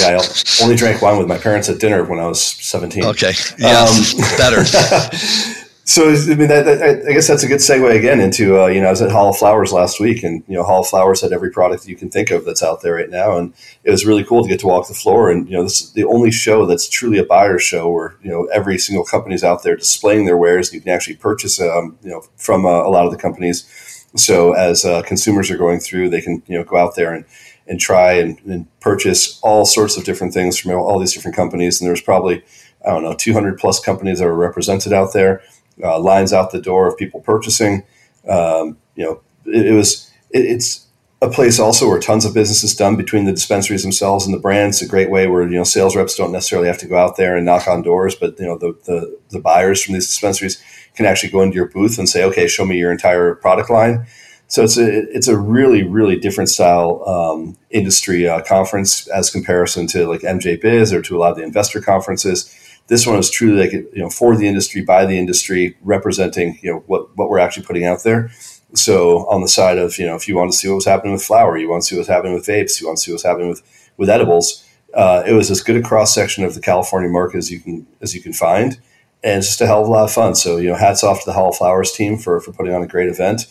yeah, 0.00 0.18
I 0.20 0.62
only 0.62 0.76
drank 0.76 1.02
wine 1.02 1.18
with 1.18 1.28
my 1.28 1.38
parents 1.38 1.68
at 1.68 1.78
dinner 1.78 2.04
when 2.04 2.18
I 2.18 2.26
was 2.26 2.42
17. 2.42 3.04
Okay, 3.06 3.32
yeah, 3.58 3.84
um, 3.84 4.18
better. 4.36 4.64
so 5.84 6.10
I 6.10 6.34
mean, 6.34 6.48
that, 6.48 6.64
that, 6.64 7.06
I 7.08 7.12
guess 7.12 7.26
that's 7.26 7.42
a 7.42 7.48
good 7.48 7.60
segue 7.60 7.96
again 7.96 8.20
into 8.20 8.60
uh, 8.60 8.66
you 8.66 8.80
know 8.80 8.88
I 8.88 8.90
was 8.90 9.02
at 9.02 9.10
Hall 9.10 9.30
of 9.30 9.36
Flowers 9.36 9.72
last 9.72 9.98
week, 10.00 10.22
and 10.22 10.44
you 10.46 10.54
know 10.54 10.62
Hall 10.62 10.80
of 10.80 10.88
Flowers 10.88 11.20
had 11.20 11.32
every 11.32 11.50
product 11.50 11.86
you 11.86 11.96
can 11.96 12.10
think 12.10 12.30
of 12.30 12.44
that's 12.44 12.62
out 12.62 12.82
there 12.82 12.94
right 12.94 13.10
now, 13.10 13.38
and 13.38 13.54
it 13.84 13.90
was 13.90 14.06
really 14.06 14.24
cool 14.24 14.42
to 14.42 14.48
get 14.48 14.60
to 14.60 14.66
walk 14.66 14.88
the 14.88 14.94
floor. 14.94 15.30
And 15.30 15.48
you 15.48 15.56
know 15.56 15.64
this 15.64 15.80
is 15.80 15.92
the 15.92 16.04
only 16.04 16.30
show 16.30 16.66
that's 16.66 16.88
truly 16.88 17.18
a 17.18 17.24
buyer 17.24 17.58
show 17.58 17.90
where 17.90 18.16
you 18.22 18.30
know 18.30 18.44
every 18.52 18.78
single 18.78 19.04
company's 19.04 19.44
out 19.44 19.62
there 19.62 19.76
displaying 19.76 20.26
their 20.26 20.36
wares, 20.36 20.68
and 20.68 20.74
you 20.74 20.80
can 20.80 20.92
actually 20.92 21.16
purchase 21.16 21.60
um, 21.60 21.98
you 22.02 22.10
know 22.10 22.22
from 22.36 22.66
uh, 22.66 22.68
a 22.68 22.90
lot 22.90 23.06
of 23.06 23.12
the 23.12 23.18
companies. 23.18 23.66
So 24.14 24.52
as 24.52 24.84
uh, 24.84 25.02
consumers 25.02 25.50
are 25.50 25.56
going 25.56 25.80
through, 25.80 26.10
they 26.10 26.20
can 26.20 26.42
you 26.46 26.58
know 26.58 26.64
go 26.64 26.76
out 26.76 26.94
there 26.96 27.14
and 27.14 27.24
and 27.72 27.80
try 27.80 28.12
and, 28.12 28.38
and 28.44 28.80
purchase 28.80 29.40
all 29.42 29.64
sorts 29.64 29.96
of 29.96 30.04
different 30.04 30.34
things 30.34 30.58
from 30.58 30.72
all 30.72 30.98
these 30.98 31.14
different 31.14 31.34
companies. 31.34 31.80
And 31.80 31.88
there's 31.88 32.02
probably 32.02 32.44
I 32.86 32.90
don't 32.90 33.02
know 33.02 33.14
200 33.14 33.58
plus 33.58 33.80
companies 33.80 34.18
that 34.18 34.26
are 34.26 34.34
represented 34.34 34.92
out 34.92 35.14
there 35.14 35.40
uh, 35.82 35.98
lines 35.98 36.34
out 36.34 36.50
the 36.50 36.60
door 36.60 36.86
of 36.86 36.98
people 36.98 37.20
purchasing. 37.20 37.84
Um, 38.28 38.76
you 38.94 39.04
know, 39.04 39.22
it, 39.46 39.68
it 39.68 39.72
was 39.72 40.10
it, 40.28 40.44
it's 40.44 40.86
a 41.22 41.30
place 41.30 41.58
also 41.58 41.88
where 41.88 41.98
tons 41.98 42.26
of 42.26 42.34
business 42.34 42.62
is 42.62 42.76
done 42.76 42.96
between 42.96 43.24
the 43.24 43.32
dispensaries 43.32 43.82
themselves 43.82 44.26
and 44.26 44.34
the 44.34 44.40
brands. 44.40 44.82
a 44.82 44.86
great 44.86 45.10
way 45.10 45.26
where 45.26 45.44
you 45.44 45.56
know 45.56 45.64
sales 45.64 45.96
reps 45.96 46.14
don't 46.14 46.32
necessarily 46.32 46.68
have 46.68 46.78
to 46.78 46.86
go 46.86 46.98
out 46.98 47.16
there 47.16 47.38
and 47.38 47.46
knock 47.46 47.66
on 47.66 47.80
doors, 47.80 48.14
but 48.14 48.38
you 48.38 48.44
know 48.44 48.58
the 48.58 48.76
the, 48.84 49.18
the 49.30 49.40
buyers 49.40 49.82
from 49.82 49.94
these 49.94 50.08
dispensaries 50.08 50.62
can 50.94 51.06
actually 51.06 51.30
go 51.30 51.40
into 51.40 51.54
your 51.54 51.68
booth 51.68 51.98
and 51.98 52.06
say, 52.06 52.22
okay, 52.22 52.46
show 52.46 52.66
me 52.66 52.76
your 52.76 52.92
entire 52.92 53.34
product 53.34 53.70
line. 53.70 54.06
So 54.52 54.62
it's 54.62 54.76
a 54.76 55.10
it's 55.16 55.28
a 55.28 55.38
really 55.38 55.82
really 55.82 56.18
different 56.18 56.50
style 56.50 57.02
um, 57.08 57.56
industry 57.70 58.28
uh, 58.28 58.42
conference 58.42 59.08
as 59.08 59.30
comparison 59.30 59.86
to 59.86 60.06
like 60.06 60.20
MJ 60.20 60.60
Biz 60.60 60.92
or 60.92 61.00
to 61.00 61.16
a 61.16 61.18
lot 61.18 61.30
of 61.30 61.38
the 61.38 61.42
investor 61.42 61.80
conferences. 61.80 62.54
This 62.88 63.06
one 63.06 63.18
is 63.18 63.30
truly 63.30 63.62
like 63.62 63.72
you 63.72 63.90
know 63.94 64.10
for 64.10 64.36
the 64.36 64.46
industry 64.46 64.82
by 64.82 65.06
the 65.06 65.18
industry, 65.18 65.74
representing 65.80 66.58
you 66.60 66.70
know 66.70 66.84
what 66.86 67.16
what 67.16 67.30
we're 67.30 67.38
actually 67.38 67.64
putting 67.64 67.86
out 67.86 68.02
there. 68.04 68.30
So 68.74 69.26
on 69.30 69.40
the 69.40 69.48
side 69.48 69.78
of 69.78 69.96
you 69.98 70.04
know 70.04 70.16
if 70.16 70.28
you 70.28 70.36
want 70.36 70.52
to 70.52 70.58
see 70.58 70.68
what 70.68 70.74
was 70.74 70.84
happening 70.84 71.14
with 71.14 71.24
flower, 71.24 71.56
you 71.56 71.70
want 71.70 71.84
to 71.84 71.88
see 71.88 71.96
what's 71.96 72.10
happening 72.10 72.34
with 72.34 72.44
vapes, 72.44 72.78
you 72.78 72.86
want 72.86 72.98
to 72.98 73.04
see 73.04 73.10
what's 73.10 73.24
happening 73.24 73.48
with 73.48 73.62
with 73.96 74.10
edibles. 74.10 74.68
Uh, 74.92 75.22
it 75.26 75.32
was 75.32 75.50
as 75.50 75.62
good 75.62 75.76
a 75.76 75.82
cross 75.82 76.14
section 76.14 76.44
of 76.44 76.54
the 76.54 76.60
California 76.60 77.08
market 77.08 77.38
as 77.38 77.50
you 77.50 77.58
can 77.58 77.86
as 78.02 78.14
you 78.14 78.20
can 78.20 78.34
find, 78.34 78.78
and 79.24 79.38
it's 79.38 79.46
just 79.46 79.62
a 79.62 79.66
hell 79.66 79.80
of 79.80 79.88
a 79.88 79.90
lot 79.90 80.04
of 80.04 80.12
fun. 80.12 80.34
So 80.34 80.58
you 80.58 80.68
know, 80.68 80.76
hats 80.76 81.02
off 81.02 81.20
to 81.20 81.24
the 81.24 81.32
Hall 81.32 81.48
of 81.48 81.56
Flowers 81.56 81.92
team 81.92 82.18
for 82.18 82.38
for 82.38 82.52
putting 82.52 82.74
on 82.74 82.82
a 82.82 82.86
great 82.86 83.08
event. 83.08 83.46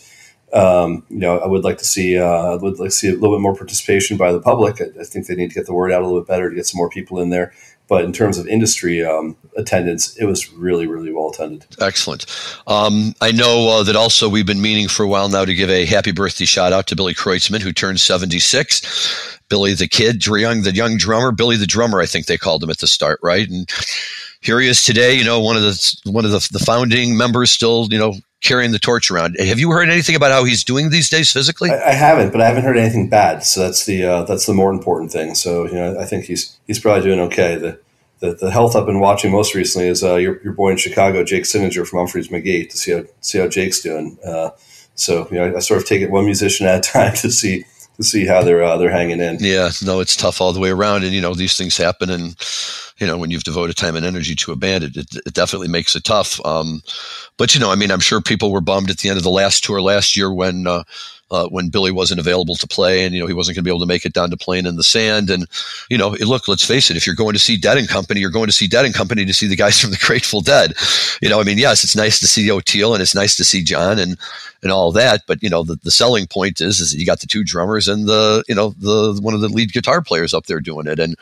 Um, 0.52 1.04
you 1.08 1.18
know, 1.18 1.38
I 1.38 1.46
would 1.46 1.64
like 1.64 1.78
to 1.78 1.84
see 1.84 2.18
uh, 2.18 2.58
would 2.58 2.78
like 2.78 2.90
to 2.90 2.94
see 2.94 3.08
a 3.08 3.12
little 3.12 3.34
bit 3.34 3.40
more 3.40 3.56
participation 3.56 4.18
by 4.18 4.32
the 4.32 4.40
public. 4.40 4.82
I, 4.82 5.00
I, 5.00 5.04
think 5.04 5.26
they 5.26 5.34
need 5.34 5.48
to 5.48 5.54
get 5.54 5.64
the 5.64 5.72
word 5.72 5.92
out 5.92 6.02
a 6.02 6.06
little 6.06 6.20
bit 6.20 6.28
better 6.28 6.50
to 6.50 6.54
get 6.54 6.66
some 6.66 6.76
more 6.76 6.90
people 6.90 7.20
in 7.20 7.30
there. 7.30 7.54
But 7.88 8.04
in 8.04 8.12
terms 8.12 8.38
of 8.38 8.46
industry 8.46 9.04
um, 9.04 9.36
attendance, 9.56 10.16
it 10.16 10.24
was 10.24 10.52
really, 10.52 10.86
really 10.86 11.12
well 11.12 11.30
attended. 11.30 11.66
Excellent. 11.80 12.26
Um, 12.66 13.14
I 13.20 13.32
know 13.32 13.68
uh, 13.68 13.82
that 13.82 13.96
also 13.96 14.28
we've 14.28 14.46
been 14.46 14.62
meaning 14.62 14.88
for 14.88 15.04
a 15.04 15.08
while 15.08 15.28
now 15.28 15.44
to 15.44 15.54
give 15.54 15.68
a 15.68 15.84
happy 15.84 16.12
birthday 16.12 16.44
shout 16.44 16.72
out 16.72 16.86
to 16.88 16.96
Billy 16.96 17.14
Kreutzmann, 17.14 17.60
who 17.60 17.72
turned 17.72 18.00
76. 18.00 19.40
Billy 19.48 19.74
the 19.74 19.88
kid, 19.88 20.24
young, 20.26 20.62
the 20.62 20.74
young 20.74 20.96
drummer, 20.96 21.32
Billy 21.32 21.56
the 21.56 21.66
drummer, 21.66 22.00
I 22.00 22.06
think 22.06 22.26
they 22.26 22.38
called 22.38 22.62
him 22.62 22.70
at 22.70 22.78
the 22.78 22.86
start, 22.86 23.20
right? 23.22 23.48
And 23.48 23.68
here 24.42 24.60
he 24.60 24.68
is 24.68 24.82
today. 24.82 25.14
You 25.14 25.24
know, 25.24 25.40
one 25.40 25.56
of 25.56 25.62
the 25.62 25.96
one 26.04 26.24
of 26.24 26.30
the, 26.30 26.46
the 26.52 26.58
founding 26.58 27.16
members, 27.16 27.50
still, 27.50 27.88
you 27.90 27.98
know, 27.98 28.14
carrying 28.42 28.72
the 28.72 28.78
torch 28.78 29.10
around. 29.10 29.36
Have 29.38 29.58
you 29.58 29.70
heard 29.70 29.88
anything 29.88 30.16
about 30.16 30.32
how 30.32 30.44
he's 30.44 30.64
doing 30.64 30.90
these 30.90 31.08
days 31.08 31.32
physically? 31.32 31.70
I, 31.70 31.90
I 31.90 31.92
haven't, 31.92 32.32
but 32.32 32.40
I 32.40 32.46
haven't 32.46 32.64
heard 32.64 32.76
anything 32.76 33.08
bad. 33.08 33.44
So 33.44 33.60
that's 33.60 33.86
the 33.86 34.04
uh, 34.04 34.22
that's 34.24 34.46
the 34.46 34.54
more 34.54 34.70
important 34.70 35.12
thing. 35.12 35.34
So 35.34 35.66
you 35.66 35.74
know, 35.74 35.98
I 35.98 36.04
think 36.04 36.26
he's 36.26 36.58
he's 36.66 36.78
probably 36.78 37.04
doing 37.04 37.20
okay. 37.20 37.56
The 37.56 37.80
the, 38.18 38.34
the 38.34 38.50
health 38.50 38.76
I've 38.76 38.86
been 38.86 39.00
watching 39.00 39.32
most 39.32 39.54
recently 39.54 39.88
is 39.88 40.04
uh, 40.04 40.14
your, 40.14 40.40
your 40.44 40.52
boy 40.52 40.70
in 40.70 40.76
Chicago, 40.76 41.24
Jake 41.24 41.42
Cinninger 41.42 41.86
from 41.86 42.06
Umphrey's 42.06 42.28
McGee, 42.28 42.70
to 42.70 42.76
see 42.76 42.92
how 42.92 43.04
see 43.20 43.38
how 43.38 43.48
Jake's 43.48 43.80
doing. 43.80 44.18
Uh, 44.24 44.50
so 44.94 45.26
you 45.30 45.38
know, 45.38 45.46
I, 45.46 45.56
I, 45.56 45.58
sort 45.60 45.80
of 45.80 45.88
take 45.88 46.02
it 46.02 46.10
one 46.10 46.24
musician 46.24 46.66
at 46.66 46.78
a 46.78 46.92
time 46.92 47.14
to 47.16 47.30
see 47.30 47.64
to 48.02 48.08
see 48.08 48.26
how 48.26 48.42
they're 48.42 48.62
uh, 48.62 48.76
they're 48.76 48.90
hanging 48.90 49.20
in. 49.20 49.38
Yeah, 49.40 49.70
no, 49.84 50.00
it's 50.00 50.16
tough 50.16 50.40
all 50.40 50.52
the 50.52 50.60
way 50.60 50.70
around, 50.70 51.04
and 51.04 51.12
you 51.12 51.20
know 51.20 51.34
these 51.34 51.56
things 51.56 51.76
happen, 51.76 52.10
and 52.10 52.36
you 52.98 53.06
know 53.06 53.16
when 53.16 53.30
you've 53.30 53.44
devoted 53.44 53.76
time 53.76 53.96
and 53.96 54.06
energy 54.06 54.34
to 54.36 54.52
a 54.52 54.56
band, 54.56 54.84
it, 54.84 54.96
it, 54.96 55.16
it 55.26 55.34
definitely 55.34 55.68
makes 55.68 55.96
it 55.96 56.04
tough. 56.04 56.44
Um, 56.44 56.82
but 57.36 57.54
you 57.54 57.60
know, 57.60 57.70
I 57.70 57.76
mean, 57.76 57.90
I'm 57.90 58.00
sure 58.00 58.20
people 58.20 58.52
were 58.52 58.60
bummed 58.60 58.90
at 58.90 58.98
the 58.98 59.08
end 59.08 59.18
of 59.18 59.24
the 59.24 59.30
last 59.30 59.64
tour 59.64 59.80
last 59.80 60.16
year 60.16 60.32
when. 60.32 60.66
Uh, 60.66 60.84
uh, 61.32 61.48
when 61.48 61.70
Billy 61.70 61.90
wasn't 61.90 62.20
available 62.20 62.54
to 62.56 62.66
play, 62.66 63.06
and 63.06 63.14
you 63.14 63.20
know 63.20 63.26
he 63.26 63.32
wasn't 63.32 63.56
going 63.56 63.62
to 63.62 63.66
be 63.66 63.70
able 63.70 63.80
to 63.80 63.86
make 63.86 64.04
it 64.04 64.12
down 64.12 64.28
to 64.28 64.36
playing 64.36 64.66
in 64.66 64.76
the 64.76 64.82
sand. 64.82 65.30
And 65.30 65.46
you 65.88 65.96
know, 65.96 66.10
look, 66.20 66.46
let's 66.46 66.64
face 66.64 66.90
it: 66.90 66.96
if 66.98 67.06
you're 67.06 67.16
going 67.16 67.32
to 67.32 67.38
see 67.38 67.56
Dead 67.56 67.78
and 67.78 67.88
Company, 67.88 68.20
you're 68.20 68.28
going 68.28 68.48
to 68.48 68.52
see 68.52 68.66
Dead 68.66 68.84
and 68.84 68.94
Company 68.94 69.24
to 69.24 69.32
see 69.32 69.46
the 69.46 69.56
guys 69.56 69.80
from 69.80 69.92
the 69.92 69.96
Grateful 70.02 70.42
Dead. 70.42 70.74
You 71.22 71.30
know, 71.30 71.40
I 71.40 71.44
mean, 71.44 71.56
yes, 71.56 71.84
it's 71.84 71.96
nice 71.96 72.20
to 72.20 72.26
see 72.26 72.48
Oteil 72.48 72.92
and 72.92 73.00
it's 73.00 73.14
nice 73.14 73.34
to 73.36 73.44
see 73.44 73.64
John 73.64 73.98
and 73.98 74.18
and 74.62 74.70
all 74.70 74.92
that, 74.92 75.22
but 75.26 75.42
you 75.42 75.50
know, 75.50 75.64
the, 75.64 75.76
the 75.82 75.90
selling 75.90 76.26
point 76.26 76.60
is 76.60 76.80
is 76.80 76.92
that 76.92 76.98
you 76.98 77.06
got 77.06 77.20
the 77.20 77.26
two 77.26 77.42
drummers 77.42 77.88
and 77.88 78.06
the 78.06 78.44
you 78.48 78.54
know 78.54 78.74
the 78.78 79.18
one 79.20 79.34
of 79.34 79.40
the 79.40 79.48
lead 79.48 79.72
guitar 79.72 80.02
players 80.02 80.32
up 80.32 80.46
there 80.46 80.60
doing 80.60 80.86
it, 80.86 80.98
and 80.98 81.16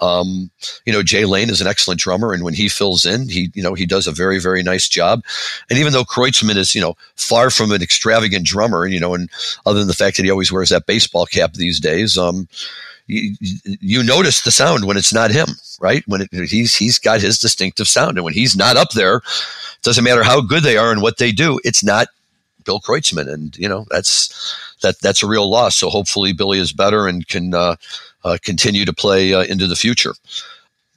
um, 0.00 0.50
you 0.84 0.92
know, 0.92 1.02
Jay 1.02 1.24
Lane 1.24 1.50
is 1.50 1.60
an 1.60 1.66
excellent 1.66 2.00
drummer, 2.00 2.32
and 2.32 2.44
when 2.44 2.54
he 2.54 2.68
fills 2.68 3.04
in, 3.04 3.28
he 3.28 3.50
you 3.54 3.62
know 3.62 3.74
he 3.74 3.86
does 3.86 4.06
a 4.06 4.12
very 4.12 4.38
very 4.38 4.62
nice 4.62 4.88
job. 4.88 5.22
And 5.70 5.78
even 5.78 5.92
though 5.92 6.04
Kreutzmann 6.04 6.56
is 6.56 6.74
you 6.74 6.80
know 6.80 6.96
far 7.16 7.50
from 7.50 7.72
an 7.72 7.82
extravagant 7.82 8.44
drummer, 8.44 8.84
and 8.84 8.92
you 8.92 9.00
know, 9.00 9.14
and 9.14 9.30
other 9.64 9.78
than 9.78 9.88
the 9.88 9.94
fact 9.94 10.16
that 10.16 10.24
he 10.24 10.30
always 10.30 10.52
wears 10.52 10.68
that 10.70 10.86
baseball 10.86 11.26
cap 11.26 11.54
these 11.54 11.80
days, 11.80 12.16
um, 12.16 12.46
you, 13.06 13.34
you 13.40 14.02
notice 14.02 14.42
the 14.42 14.50
sound 14.50 14.84
when 14.84 14.96
it's 14.96 15.14
not 15.14 15.30
him, 15.30 15.48
right? 15.80 16.02
When 16.06 16.22
it, 16.22 16.28
he's 16.32 16.74
he's 16.74 16.98
got 16.98 17.20
his 17.20 17.38
distinctive 17.38 17.88
sound, 17.88 18.18
and 18.18 18.24
when 18.24 18.34
he's 18.34 18.56
not 18.56 18.76
up 18.76 18.90
there, 18.90 19.22
doesn't 19.82 20.04
matter 20.04 20.22
how 20.22 20.40
good 20.40 20.62
they 20.62 20.76
are 20.76 20.92
and 20.92 21.02
what 21.02 21.18
they 21.18 21.32
do, 21.32 21.58
it's 21.64 21.82
not 21.82 22.08
Bill 22.66 22.80
Kreutzmann, 22.80 23.32
and 23.32 23.56
you 23.56 23.68
know 23.68 23.86
that's 23.90 24.54
that 24.82 25.00
that's 25.00 25.22
a 25.22 25.26
real 25.26 25.48
loss. 25.48 25.76
So 25.76 25.88
hopefully 25.88 26.32
Billy 26.32 26.58
is 26.58 26.72
better 26.72 27.06
and 27.06 27.26
can 27.26 27.54
uh, 27.54 27.76
uh, 28.24 28.36
continue 28.42 28.84
to 28.84 28.92
play 28.92 29.32
uh, 29.32 29.44
into 29.44 29.66
the 29.66 29.76
future. 29.76 30.14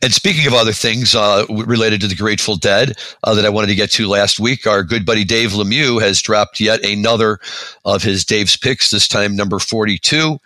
And 0.02 0.14
speaking 0.14 0.48
of 0.48 0.54
other 0.54 0.72
things 0.72 1.14
uh, 1.14 1.46
related 1.50 2.00
to 2.02 2.08
the 2.08 2.16
Grateful 2.16 2.56
Dead 2.56 2.98
uh, 3.24 3.34
that 3.36 3.46
I 3.46 3.50
wanted 3.50 3.68
to 3.68 3.76
get 3.76 3.92
to 3.92 4.08
last 4.08 4.40
week, 4.40 4.66
our 4.66 4.82
good 4.82 5.06
buddy 5.06 5.26
Dave 5.26 5.52
Lemieux 5.52 6.02
has 6.02 6.22
dropped 6.22 6.62
yet 6.62 6.86
another 6.86 7.40
of 7.84 8.02
his 8.02 8.24
Dave's 8.24 8.56
picks. 8.56 8.92
This 8.92 9.08
time, 9.10 9.36
number 9.36 9.60
forty-two, 9.60 10.40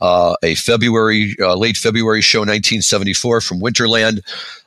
uh, 0.00 0.36
a 0.42 0.54
February, 0.54 1.34
uh, 1.40 1.54
late 1.56 1.76
February 1.76 2.20
show, 2.20 2.40
1974 2.40 3.40
from 3.40 3.60
Winterland. 3.60 4.20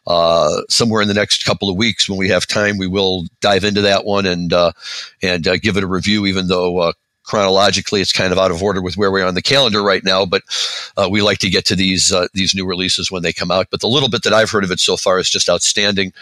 Uh, 0.07 0.61
somewhere 0.67 1.01
in 1.01 1.07
the 1.07 1.13
next 1.13 1.45
couple 1.45 1.69
of 1.69 1.77
weeks, 1.77 2.09
when 2.09 2.17
we 2.17 2.29
have 2.29 2.47
time, 2.47 2.77
we 2.77 2.87
will 2.87 3.25
dive 3.39 3.63
into 3.63 3.81
that 3.81 4.03
one 4.03 4.25
and 4.25 4.51
uh, 4.51 4.71
and 5.21 5.43
give 5.61 5.77
it 5.77 5.83
a 5.83 5.87
review. 5.87 6.25
Even 6.25 6.47
though 6.47 6.93
chronologically 7.23 8.01
it's 8.01 8.11
kind 8.11 8.31
of 8.33 8.39
out 8.39 8.51
of 8.51 8.61
order 8.63 8.81
with 8.81 8.97
where 8.97 9.11
we 9.11 9.21
are 9.21 9.27
on 9.27 9.35
the 9.35 9.41
calendar 9.41 9.81
right 9.83 10.03
now 10.03 10.25
but 10.25 10.41
uh, 10.97 11.07
we 11.09 11.21
like 11.21 11.37
to 11.39 11.49
get 11.49 11.65
to 11.65 11.75
these 11.75 12.11
uh, 12.11 12.27
these 12.33 12.55
new 12.55 12.65
releases 12.65 13.11
when 13.11 13.23
they 13.23 13.33
come 13.33 13.51
out. 13.51 13.67
But 13.69 13.81
the 13.81 13.87
little 13.87 14.09
bit 14.09 14.23
that 14.23 14.33
i've 14.33 14.49
heard 14.49 14.63
of 14.63 14.71
it 14.71 14.79
so 14.79 14.97
far 14.97 15.19
is 15.19 15.29
just 15.29 15.49
outstanding. 15.49 16.13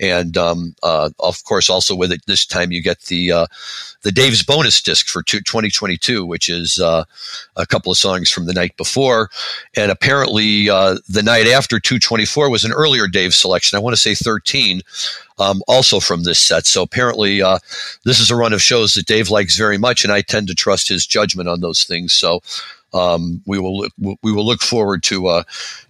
And 0.00 0.36
um, 0.36 0.74
uh, 0.82 1.10
of 1.20 1.44
course 1.44 1.70
also 1.70 1.94
with 1.94 2.12
it 2.12 2.24
this 2.26 2.46
time 2.46 2.72
you 2.72 2.82
get 2.82 3.02
the 3.02 3.32
uh, 3.32 3.46
the 4.02 4.12
dave's 4.12 4.42
bonus 4.42 4.80
disc 4.80 5.06
for 5.06 5.22
2022 5.22 6.24
which 6.24 6.48
is 6.48 6.80
uh, 6.80 7.04
a 7.56 7.66
couple 7.66 7.92
of 7.92 7.98
songs 7.98 8.30
from 8.30 8.46
the 8.46 8.54
night 8.54 8.76
before. 8.76 9.30
And 9.76 9.90
apparently 9.90 10.70
uh, 10.70 10.98
the 11.08 11.22
night 11.22 11.46
after 11.46 11.80
224 11.80 12.50
was 12.50 12.64
an 12.64 12.72
earlier 12.72 13.06
dave 13.06 13.34
selection. 13.34 13.76
I 13.76 13.80
want 13.80 13.94
to 13.94 14.00
say 14.00 14.14
13 14.14 14.82
um, 15.38 15.62
also 15.68 16.00
from 16.00 16.22
this 16.24 16.40
set. 16.40 16.66
So 16.66 16.82
apparently, 16.82 17.42
uh, 17.42 17.58
this 18.04 18.20
is 18.20 18.30
a 18.30 18.36
run 18.36 18.52
of 18.52 18.62
shows 18.62 18.94
that 18.94 19.06
Dave 19.06 19.30
likes 19.30 19.56
very 19.56 19.78
much, 19.78 20.04
and 20.04 20.12
I 20.12 20.22
tend 20.22 20.48
to 20.48 20.54
trust 20.54 20.88
his 20.88 21.06
judgment 21.06 21.48
on 21.48 21.60
those 21.60 21.84
things. 21.84 22.12
So 22.12 22.40
um, 22.92 23.42
we 23.46 23.58
will 23.58 23.76
look, 23.76 23.92
we 24.22 24.32
will 24.32 24.46
look 24.46 24.62
forward 24.62 25.02
to 25.04 25.26
uh, 25.26 25.42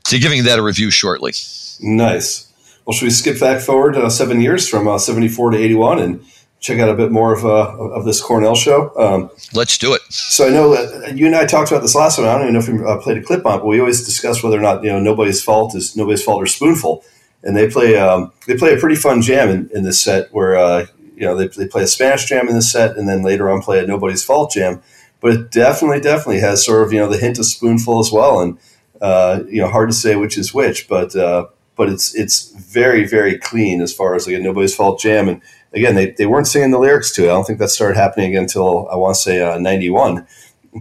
to 0.07 0.19
giving 0.19 0.45
that 0.45 0.59
a 0.59 0.63
review 0.63 0.91
shortly. 0.91 1.33
Nice. 1.81 2.53
Well, 2.85 2.95
should 2.95 3.07
we 3.07 3.11
skip 3.11 3.39
back 3.39 3.61
forward 3.61 3.97
uh, 3.97 4.09
seven 4.09 4.41
years 4.41 4.69
from 4.69 4.89
uh, 4.89 4.99
seventy 4.99 5.29
four 5.29 5.51
to 5.51 5.59
eighty 5.59 5.75
one 5.75 5.99
and 5.99 6.25
check 6.61 6.81
out 6.81 6.89
a 6.89 6.95
bit 6.95 7.11
more 7.11 7.33
of 7.33 7.45
uh, 7.45 7.77
of 7.79 8.05
this 8.05 8.21
Cornell 8.21 8.55
show. 8.55 8.93
Um, 8.97 9.31
Let's 9.55 9.79
do 9.79 9.95
it. 9.95 10.01
So 10.11 10.47
I 10.47 10.51
know 10.51 10.75
that 10.75 11.17
you 11.17 11.27
and 11.27 11.37
I 11.37 11.47
talked 11.47 11.71
about 11.71 11.83
this 11.83 11.95
last 11.95 12.19
one. 12.19 12.27
I 12.27 12.33
don't 12.33 12.43
even 12.43 12.55
know 12.55 12.61
if 12.61 12.69
we 12.69 12.85
uh, 12.85 12.99
played 12.99 13.19
a 13.19 13.23
clip 13.23 13.47
on 13.47 13.55
it, 13.55 13.59
but 13.59 13.67
we 13.67 13.81
always 13.81 14.05
discuss 14.05 14.43
whether 14.43 14.59
or 14.59 14.63
not 14.63 14.83
you 14.83 14.91
know 14.91 15.01
nobody's 15.01 15.43
fault 15.43 15.75
is 15.75 15.97
nobody's 15.97 16.23
fault 16.23 16.43
or 16.43 16.47
spoonful. 16.47 17.05
And 17.43 17.57
they 17.57 17.69
play 17.69 17.97
um, 17.97 18.33
they 18.47 18.57
play 18.57 18.75
a 18.75 18.79
pretty 18.79 18.97
fun 18.97 19.23
jam 19.23 19.49
in, 19.49 19.71
in 19.73 19.85
this 19.85 20.01
set 20.01 20.33
where 20.33 20.57
uh, 20.57 20.87
you 21.15 21.23
know 21.23 21.37
they, 21.37 21.49
they 21.49 21.69
play 21.69 21.83
a 21.83 21.87
Spanish 21.87 22.25
jam 22.27 22.49
in 22.49 22.55
this 22.55 22.73
set, 22.73 22.97
and 22.97 23.09
then 23.09 23.23
later 23.23 23.49
on 23.49 23.63
play 23.63 23.79
a 23.79 23.87
nobody's 23.87 24.25
fault 24.25 24.51
jam. 24.51 24.83
But 25.21 25.33
it 25.33 25.51
definitely 25.51 26.01
definitely 26.01 26.41
has 26.41 26.65
sort 26.65 26.87
of 26.87 26.93
you 26.93 26.99
know 26.99 27.09
the 27.09 27.19
hint 27.19 27.39
of 27.39 27.47
spoonful 27.47 28.01
as 28.01 28.11
well, 28.11 28.41
and 28.41 28.59
uh, 29.01 29.41
you 29.49 29.61
know 29.61 29.69
hard 29.69 29.89
to 29.91 29.95
say 29.95 30.17
which 30.17 30.37
is 30.37 30.53
which, 30.53 30.89
but 30.89 31.15
uh, 31.15 31.47
but 31.77 31.89
it's 31.89 32.15
it's 32.15 32.51
very 32.51 33.07
very 33.07 33.39
clean 33.39 33.81
as 33.81 33.95
far 33.95 34.17
as 34.17 34.27
like 34.27 34.37
a 34.37 34.41
nobody's 34.41 34.75
fault 34.75 35.01
jam 35.01 35.29
and 35.29 35.41
again, 35.73 35.95
they, 35.95 36.11
they 36.13 36.27
weren't 36.27 36.47
singing 36.47 36.71
the 36.71 36.79
lyrics 36.79 37.13
to 37.13 37.25
it. 37.25 37.27
I 37.27 37.33
don't 37.33 37.45
think 37.45 37.59
that 37.59 37.69
started 37.69 37.97
happening 37.97 38.31
again 38.31 38.45
until 38.45 38.89
I 38.89 38.97
want 38.97 39.17
to 39.17 39.21
say 39.21 39.41
uh, 39.41 39.59
91. 39.59 40.27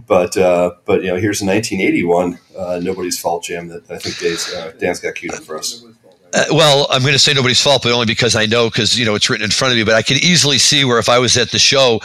But 0.06 0.36
uh, 0.36 0.72
but 0.84 1.02
you 1.02 1.08
know, 1.08 1.16
here's 1.16 1.40
a 1.40 1.46
1981 1.46 2.38
uh, 2.56 2.78
"Nobody's 2.82 3.18
Fault" 3.18 3.42
jam 3.42 3.68
that 3.68 3.90
I 3.90 3.96
think 3.96 4.18
Dave's, 4.18 4.52
uh, 4.52 4.72
Dan's 4.78 5.00
got 5.00 5.14
queued 5.14 5.32
up 5.32 5.42
for 5.42 5.58
us. 5.58 5.82
Uh, 6.34 6.44
well, 6.52 6.86
I'm 6.90 7.00
going 7.00 7.14
to 7.14 7.18
say 7.18 7.32
nobody's 7.32 7.60
fault, 7.60 7.82
but 7.82 7.92
only 7.92 8.04
because 8.04 8.36
I 8.36 8.44
know 8.44 8.68
because 8.68 8.98
you 8.98 9.06
know 9.06 9.14
it's 9.14 9.30
written 9.30 9.44
in 9.44 9.50
front 9.50 9.72
of 9.72 9.78
me. 9.78 9.84
But 9.84 9.94
I 9.94 10.02
could 10.02 10.18
easily 10.18 10.58
see 10.58 10.84
where 10.84 10.98
if 10.98 11.08
I 11.08 11.18
was 11.18 11.38
at 11.38 11.52
the 11.52 11.58
show 11.58 12.00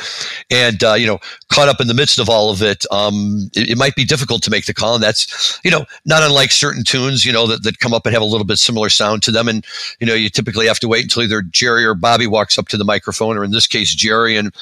and 0.49 0.82
uh, 0.82 0.93
you 0.93 1.05
know 1.05 1.19
caught 1.49 1.67
up 1.67 1.82
in 1.82 1.88
the 1.88 1.93
midst 1.93 2.19
of 2.19 2.30
all 2.30 2.49
of 2.49 2.61
it, 2.61 2.86
um, 2.89 3.49
it, 3.53 3.71
it, 3.71 3.78
might 3.78 3.95
be 3.95 4.05
difficult 4.05 4.41
to 4.43 4.49
make 4.49 4.65
the 4.65 4.74
call. 4.74 4.95
And 4.95 5.03
that's 5.03 5.59
you 5.65 5.71
know 5.71 5.86
not 6.05 6.24
unlike 6.24 6.51
certain 6.51 6.86
tunes, 6.86 7.26
you 7.26 7.34
know 7.34 7.47
that, 7.47 7.63
that 7.63 7.80
come 7.80 7.93
up 7.93 8.05
and 8.05 8.13
have 8.13 8.21
a 8.21 8.26
little 8.26 8.45
bit 8.45 8.59
similar 8.59 8.88
sound 8.88 9.24
to 9.24 9.32
them. 9.32 9.49
And 9.49 9.65
you 9.99 10.07
know 10.07 10.13
you 10.13 10.30
typically 10.30 10.67
have 10.67 10.80
to 10.80 10.88
wait 10.88 11.03
until 11.03 11.24
either 11.24 11.41
Jerry 11.41 11.84
or 11.84 11.93
Bobby 11.93 12.28
walks 12.28 12.57
up 12.57 12.69
to 12.69 12.78
the 12.78 12.86
microphone, 12.86 13.38
or 13.38 13.43
in 13.43 13.51
this 13.51 13.67
case 13.67 13.93
Jerry, 13.93 14.38
and 14.38 14.53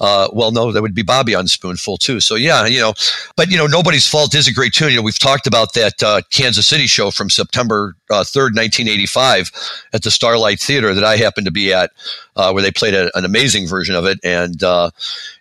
uh, 0.00 0.28
well, 0.32 0.50
no, 0.50 0.72
that 0.72 0.82
would 0.82 0.94
be 0.94 1.02
Bobby 1.02 1.34
on 1.34 1.46
Spoonful 1.46 1.98
too. 1.98 2.20
So 2.20 2.34
yeah, 2.34 2.66
you 2.66 2.80
know, 2.80 2.94
but 3.36 3.50
you 3.50 3.56
know, 3.56 3.66
nobody's 3.66 4.06
fault 4.06 4.34
is 4.34 4.48
a 4.48 4.52
great 4.52 4.72
tune. 4.72 4.90
You 4.90 4.96
know, 4.96 5.02
we've 5.02 5.18
talked 5.18 5.46
about 5.46 5.74
that 5.74 6.02
uh, 6.02 6.22
Kansas 6.30 6.66
City 6.66 6.86
show 6.86 7.10
from 7.10 7.30
September 7.30 7.96
uh, 8.10 8.24
third, 8.24 8.54
nineteen 8.54 8.88
eighty 8.88 9.06
five, 9.06 9.50
at 9.92 10.02
the 10.02 10.10
Starlight 10.10 10.60
Theater 10.60 10.94
that 10.94 11.04
I 11.04 11.16
happened 11.16 11.46
to 11.46 11.52
be 11.52 11.72
at, 11.72 11.90
uh, 12.36 12.50
where 12.52 12.62
they 12.62 12.70
played 12.70 12.94
a, 12.94 13.16
an 13.16 13.24
amazing 13.24 13.66
version 13.66 13.94
of 13.94 14.04
it, 14.04 14.18
and 14.24 14.62
uh, 14.62 14.90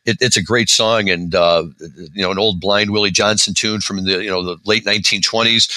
it, 0.06 0.18
it's 0.22 0.38
a 0.38 0.44
great 0.44 0.70
song, 0.70 1.10
and 1.10 1.34
you 1.34 2.22
know, 2.22 2.32
an 2.32 2.40
old 2.40 2.60
Blind 2.60 2.92
Willie 2.92 3.12
Johnson 3.12 3.54
tune 3.54 3.82
from 3.82 4.04
the 4.04 4.24
you 4.24 4.30
know 4.30 4.44
the 4.44 4.58
late 4.66 4.86
nineteen 4.86 5.22
twenties, 5.22 5.68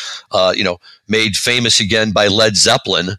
you 0.55 0.65
know, 0.65 0.79
made 1.09 1.37
famous 1.37 1.81
again 1.81 2.13
by 2.13 2.27
Led 2.27 2.57
Zeppelin 2.57 3.17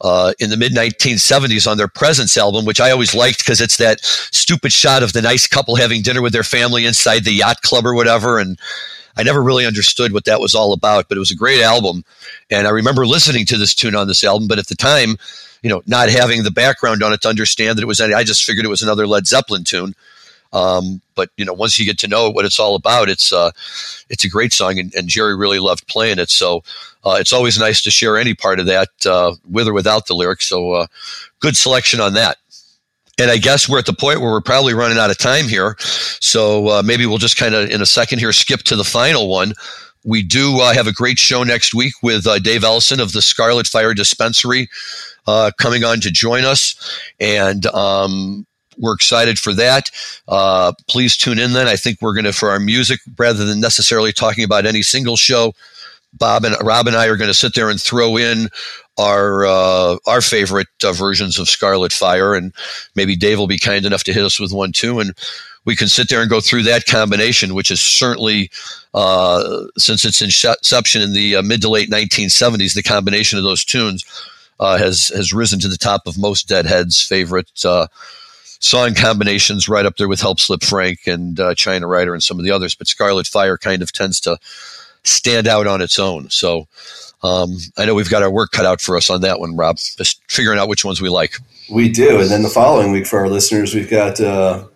uh, 0.00 0.32
in 0.38 0.50
the 0.50 0.56
mid 0.56 0.72
1970s 0.72 1.70
on 1.70 1.78
their 1.78 1.88
Presence 1.88 2.36
album, 2.36 2.64
which 2.64 2.80
I 2.80 2.90
always 2.90 3.14
liked 3.14 3.38
because 3.38 3.60
it's 3.60 3.78
that 3.78 4.00
stupid 4.02 4.72
shot 4.72 5.02
of 5.02 5.12
the 5.12 5.22
nice 5.22 5.46
couple 5.46 5.76
having 5.76 6.02
dinner 6.02 6.22
with 6.22 6.32
their 6.32 6.42
family 6.42 6.84
inside 6.84 7.24
the 7.24 7.32
yacht 7.32 7.62
club 7.62 7.86
or 7.86 7.94
whatever. 7.94 8.38
And 8.38 8.58
I 9.16 9.22
never 9.22 9.42
really 9.42 9.66
understood 9.66 10.12
what 10.12 10.26
that 10.26 10.40
was 10.40 10.54
all 10.54 10.72
about, 10.72 11.08
but 11.08 11.16
it 11.16 11.20
was 11.20 11.30
a 11.30 11.36
great 11.36 11.62
album. 11.62 12.04
And 12.50 12.66
I 12.66 12.70
remember 12.70 13.06
listening 13.06 13.46
to 13.46 13.56
this 13.56 13.74
tune 13.74 13.94
on 13.94 14.08
this 14.08 14.24
album, 14.24 14.48
but 14.48 14.58
at 14.58 14.68
the 14.68 14.74
time, 14.74 15.16
you 15.62 15.70
know, 15.70 15.82
not 15.86 16.10
having 16.10 16.42
the 16.42 16.50
background 16.50 17.02
on 17.02 17.12
it 17.12 17.22
to 17.22 17.28
understand 17.28 17.78
that 17.78 17.82
it 17.82 17.86
was 17.86 18.00
any, 18.00 18.12
I 18.12 18.24
just 18.24 18.44
figured 18.44 18.66
it 18.66 18.70
was 18.70 18.82
another 18.82 19.06
Led 19.06 19.26
Zeppelin 19.26 19.64
tune. 19.64 19.94
Um, 20.52 21.00
but 21.14 21.30
you 21.36 21.44
know, 21.44 21.52
once 21.52 21.78
you 21.78 21.84
get 21.84 21.98
to 21.98 22.08
know 22.08 22.30
what 22.30 22.44
it's 22.44 22.60
all 22.60 22.74
about, 22.74 23.08
it's 23.08 23.32
uh, 23.32 23.50
it's 24.08 24.24
a 24.24 24.28
great 24.28 24.52
song, 24.52 24.78
and, 24.78 24.94
and 24.94 25.08
Jerry 25.08 25.36
really 25.36 25.58
loved 25.58 25.86
playing 25.86 26.18
it. 26.18 26.30
So 26.30 26.62
uh, 27.04 27.16
it's 27.18 27.32
always 27.32 27.58
nice 27.58 27.82
to 27.82 27.90
share 27.90 28.16
any 28.16 28.34
part 28.34 28.60
of 28.60 28.66
that 28.66 28.88
uh, 29.06 29.34
with 29.50 29.68
or 29.68 29.72
without 29.72 30.06
the 30.06 30.14
lyrics. 30.14 30.48
So 30.48 30.72
uh, 30.72 30.86
good 31.40 31.56
selection 31.56 32.00
on 32.00 32.14
that. 32.14 32.38
And 33.18 33.30
I 33.30 33.38
guess 33.38 33.68
we're 33.68 33.78
at 33.78 33.86
the 33.86 33.94
point 33.94 34.20
where 34.20 34.30
we're 34.30 34.42
probably 34.42 34.74
running 34.74 34.98
out 34.98 35.10
of 35.10 35.16
time 35.16 35.46
here. 35.46 35.76
So 35.78 36.68
uh, 36.68 36.82
maybe 36.84 37.06
we'll 37.06 37.16
just 37.18 37.38
kind 37.38 37.54
of 37.54 37.70
in 37.70 37.80
a 37.80 37.86
second 37.86 38.18
here 38.18 38.32
skip 38.32 38.60
to 38.64 38.76
the 38.76 38.84
final 38.84 39.28
one. 39.28 39.54
We 40.04 40.22
do 40.22 40.60
uh, 40.60 40.74
have 40.74 40.86
a 40.86 40.92
great 40.92 41.18
show 41.18 41.42
next 41.42 41.74
week 41.74 41.94
with 42.02 42.26
uh, 42.26 42.38
Dave 42.38 42.62
Ellison 42.62 43.00
of 43.00 43.12
the 43.12 43.22
Scarlet 43.22 43.66
Fire 43.66 43.94
Dispensary 43.94 44.68
uh, 45.26 45.50
coming 45.58 45.82
on 45.82 46.00
to 46.00 46.10
join 46.10 46.44
us. 46.44 47.00
And 47.18 47.66
um, 47.66 48.46
we're 48.78 48.94
excited 48.94 49.38
for 49.38 49.52
that. 49.54 49.90
Uh, 50.28 50.72
please 50.88 51.16
tune 51.16 51.38
in 51.38 51.52
then. 51.52 51.66
I 51.66 51.76
think 51.76 52.00
we're 52.00 52.14
going 52.14 52.24
to, 52.24 52.32
for 52.32 52.50
our 52.50 52.60
music, 52.60 53.00
rather 53.18 53.44
than 53.44 53.60
necessarily 53.60 54.12
talking 54.12 54.44
about 54.44 54.66
any 54.66 54.82
single 54.82 55.16
show, 55.16 55.54
Bob 56.12 56.44
and 56.44 56.56
Rob 56.62 56.86
and 56.86 56.96
I 56.96 57.06
are 57.06 57.16
going 57.16 57.28
to 57.28 57.34
sit 57.34 57.54
there 57.54 57.68
and 57.68 57.80
throw 57.80 58.16
in 58.16 58.48
our 58.98 59.44
uh, 59.44 59.96
our 60.06 60.20
favorite 60.20 60.68
uh, 60.84 60.92
versions 60.92 61.38
of 61.38 61.48
Scarlet 61.48 61.92
Fire, 61.92 62.34
and 62.34 62.52
maybe 62.94 63.16
Dave 63.16 63.38
will 63.38 63.46
be 63.46 63.58
kind 63.58 63.84
enough 63.84 64.04
to 64.04 64.12
hit 64.12 64.24
us 64.24 64.40
with 64.40 64.52
one 64.52 64.72
too, 64.72 65.00
and 65.00 65.12
we 65.64 65.76
can 65.76 65.88
sit 65.88 66.08
there 66.08 66.20
and 66.20 66.30
go 66.30 66.40
through 66.40 66.62
that 66.62 66.86
combination, 66.86 67.54
which 67.54 67.70
is 67.70 67.80
certainly 67.80 68.50
uh, 68.94 69.64
since 69.76 70.04
its 70.04 70.22
inception 70.22 71.02
in 71.02 71.12
the 71.12 71.36
uh, 71.36 71.42
mid 71.42 71.60
to 71.60 71.68
late 71.68 71.90
1970s, 71.90 72.74
the 72.74 72.82
combination 72.82 73.36
of 73.36 73.44
those 73.44 73.64
tunes 73.64 74.04
uh, 74.60 74.78
has 74.78 75.08
has 75.08 75.32
risen 75.32 75.58
to 75.60 75.68
the 75.68 75.76
top 75.76 76.06
of 76.06 76.16
most 76.16 76.48
Deadheads' 76.48 77.02
favorite 77.02 77.50
song 78.60 78.94
combinations, 78.94 79.68
right 79.68 79.86
up 79.86 79.96
there 79.96 80.08
with 80.08 80.20
Help 80.20 80.40
Slip 80.40 80.62
Frank 80.62 81.06
and 81.06 81.40
China 81.56 81.86
Rider 81.86 82.14
and 82.14 82.22
some 82.22 82.38
of 82.38 82.44
the 82.44 82.50
others. 82.50 82.74
But 82.74 82.88
Scarlet 82.88 83.26
Fire 83.26 83.58
kind 83.58 83.82
of 83.82 83.92
tends 83.92 84.20
to 84.20 84.38
stand 85.04 85.46
out 85.46 85.66
on 85.66 85.80
its 85.80 85.98
own. 85.98 86.30
So 86.30 86.66
um, 87.22 87.56
I 87.76 87.86
know 87.86 87.94
we've 87.94 88.10
got 88.10 88.22
our 88.22 88.30
work 88.30 88.50
cut 88.52 88.66
out 88.66 88.80
for 88.80 88.96
us 88.96 89.10
on 89.10 89.22
that 89.22 89.40
one, 89.40 89.56
Rob. 89.56 89.76
Just 89.76 90.20
figuring 90.30 90.58
out 90.58 90.68
which 90.68 90.84
ones 90.84 91.00
we 91.00 91.08
like. 91.08 91.36
We 91.70 91.88
do, 91.88 92.20
and 92.20 92.30
then 92.30 92.42
the 92.42 92.48
following 92.48 92.92
week 92.92 93.06
for 93.06 93.18
our 93.18 93.28
listeners, 93.28 93.74
we've 93.74 93.90
got 93.90 94.20
uh, 94.20 94.66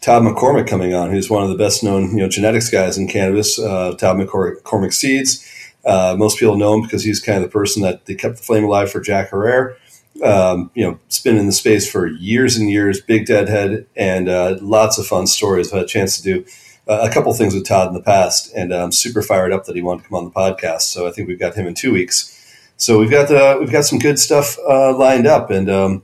Todd 0.00 0.22
McCormick 0.22 0.66
coming 0.66 0.94
on, 0.94 1.10
who's 1.10 1.28
one 1.28 1.42
of 1.42 1.50
the 1.50 1.56
best 1.56 1.82
known 1.82 2.10
you 2.10 2.18
know 2.18 2.28
genetics 2.28 2.70
guys 2.70 2.96
in 2.96 3.08
cannabis. 3.08 3.58
Uh, 3.58 3.94
Todd 3.94 4.16
McCormick 4.16 4.94
Seeds. 4.94 5.44
Uh, 5.84 6.14
most 6.18 6.38
people 6.38 6.56
know 6.56 6.74
him 6.74 6.82
because 6.82 7.04
he's 7.04 7.20
kind 7.20 7.36
of 7.36 7.44
the 7.44 7.52
person 7.52 7.82
that 7.82 8.06
they 8.06 8.14
kept 8.14 8.36
the 8.36 8.42
flame 8.42 8.64
alive 8.64 8.90
for 8.90 9.00
Jack 9.00 9.30
Herer. 9.30 9.76
Um, 10.22 10.70
you 10.74 10.84
know, 10.84 10.98
it's 11.06 11.20
been 11.20 11.36
in 11.36 11.46
the 11.46 11.52
space 11.52 11.90
for 11.90 12.06
years 12.06 12.56
and 12.56 12.70
years, 12.70 13.00
big 13.00 13.26
deadhead, 13.26 13.86
and 13.96 14.28
uh, 14.28 14.56
lots 14.60 14.98
of 14.98 15.06
fun 15.06 15.26
stories. 15.26 15.68
I've 15.68 15.78
had 15.78 15.84
a 15.84 15.88
chance 15.88 16.16
to 16.16 16.22
do 16.22 16.44
uh, 16.88 17.06
a 17.08 17.12
couple 17.12 17.32
things 17.34 17.54
with 17.54 17.66
Todd 17.66 17.88
in 17.88 17.94
the 17.94 18.02
past, 18.02 18.52
and 18.54 18.72
I'm 18.72 18.92
super 18.92 19.22
fired 19.22 19.52
up 19.52 19.66
that 19.66 19.76
he 19.76 19.82
wanted 19.82 20.02
to 20.02 20.08
come 20.08 20.18
on 20.18 20.24
the 20.24 20.30
podcast. 20.30 20.82
So 20.82 21.06
I 21.06 21.10
think 21.10 21.28
we've 21.28 21.38
got 21.38 21.54
him 21.54 21.66
in 21.66 21.74
two 21.74 21.92
weeks. 21.92 22.34
So 22.76 22.98
we've 22.98 23.10
got 23.10 23.30
uh, 23.30 23.56
we've 23.60 23.72
got 23.72 23.84
some 23.84 23.98
good 23.98 24.18
stuff 24.18 24.56
uh, 24.68 24.96
lined 24.96 25.26
up, 25.26 25.50
and 25.50 25.68
um, 25.68 26.02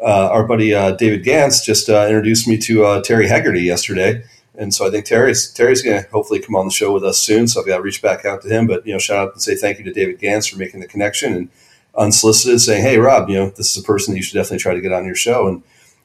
uh, 0.00 0.28
our 0.30 0.46
buddy 0.46 0.74
uh, 0.74 0.92
David 0.92 1.24
Gans 1.24 1.62
just 1.62 1.88
uh, 1.88 2.04
introduced 2.06 2.46
me 2.46 2.58
to 2.58 3.00
Terry 3.02 3.28
Hegarty 3.28 3.62
yesterday, 3.62 4.24
and 4.56 4.74
so 4.74 4.86
I 4.86 4.90
think 4.90 5.06
Terry's 5.06 5.50
Terry's 5.50 5.82
going 5.82 6.02
to 6.02 6.08
hopefully 6.10 6.40
come 6.40 6.56
on 6.56 6.66
the 6.66 6.72
show 6.72 6.92
with 6.92 7.04
us 7.04 7.18
soon. 7.18 7.46
So 7.46 7.60
I've 7.60 7.66
got 7.66 7.76
to 7.76 7.82
reach 7.82 8.02
back 8.02 8.24
out 8.24 8.42
to 8.42 8.48
him, 8.48 8.66
but 8.66 8.86
you 8.86 8.92
know, 8.92 8.98
shout 8.98 9.28
out 9.28 9.32
and 9.34 9.42
say 9.42 9.54
thank 9.54 9.78
you 9.78 9.84
to 9.84 9.92
David 9.92 10.18
Gans 10.18 10.46
for 10.46 10.58
making 10.58 10.80
the 10.80 10.88
connection 10.88 11.32
and 11.32 11.48
unsolicited 11.96 12.60
saying, 12.60 12.82
hey 12.82 12.98
Rob, 12.98 13.28
you 13.28 13.36
know, 13.36 13.50
this 13.50 13.76
is 13.76 13.82
a 13.82 13.86
person 13.86 14.12
that 14.12 14.18
you 14.18 14.22
should 14.22 14.34
definitely 14.34 14.58
try 14.58 14.74
to 14.74 14.80
get 14.80 14.92
on 14.92 15.04
your 15.04 15.14
show 15.14 15.46
and 15.48 15.62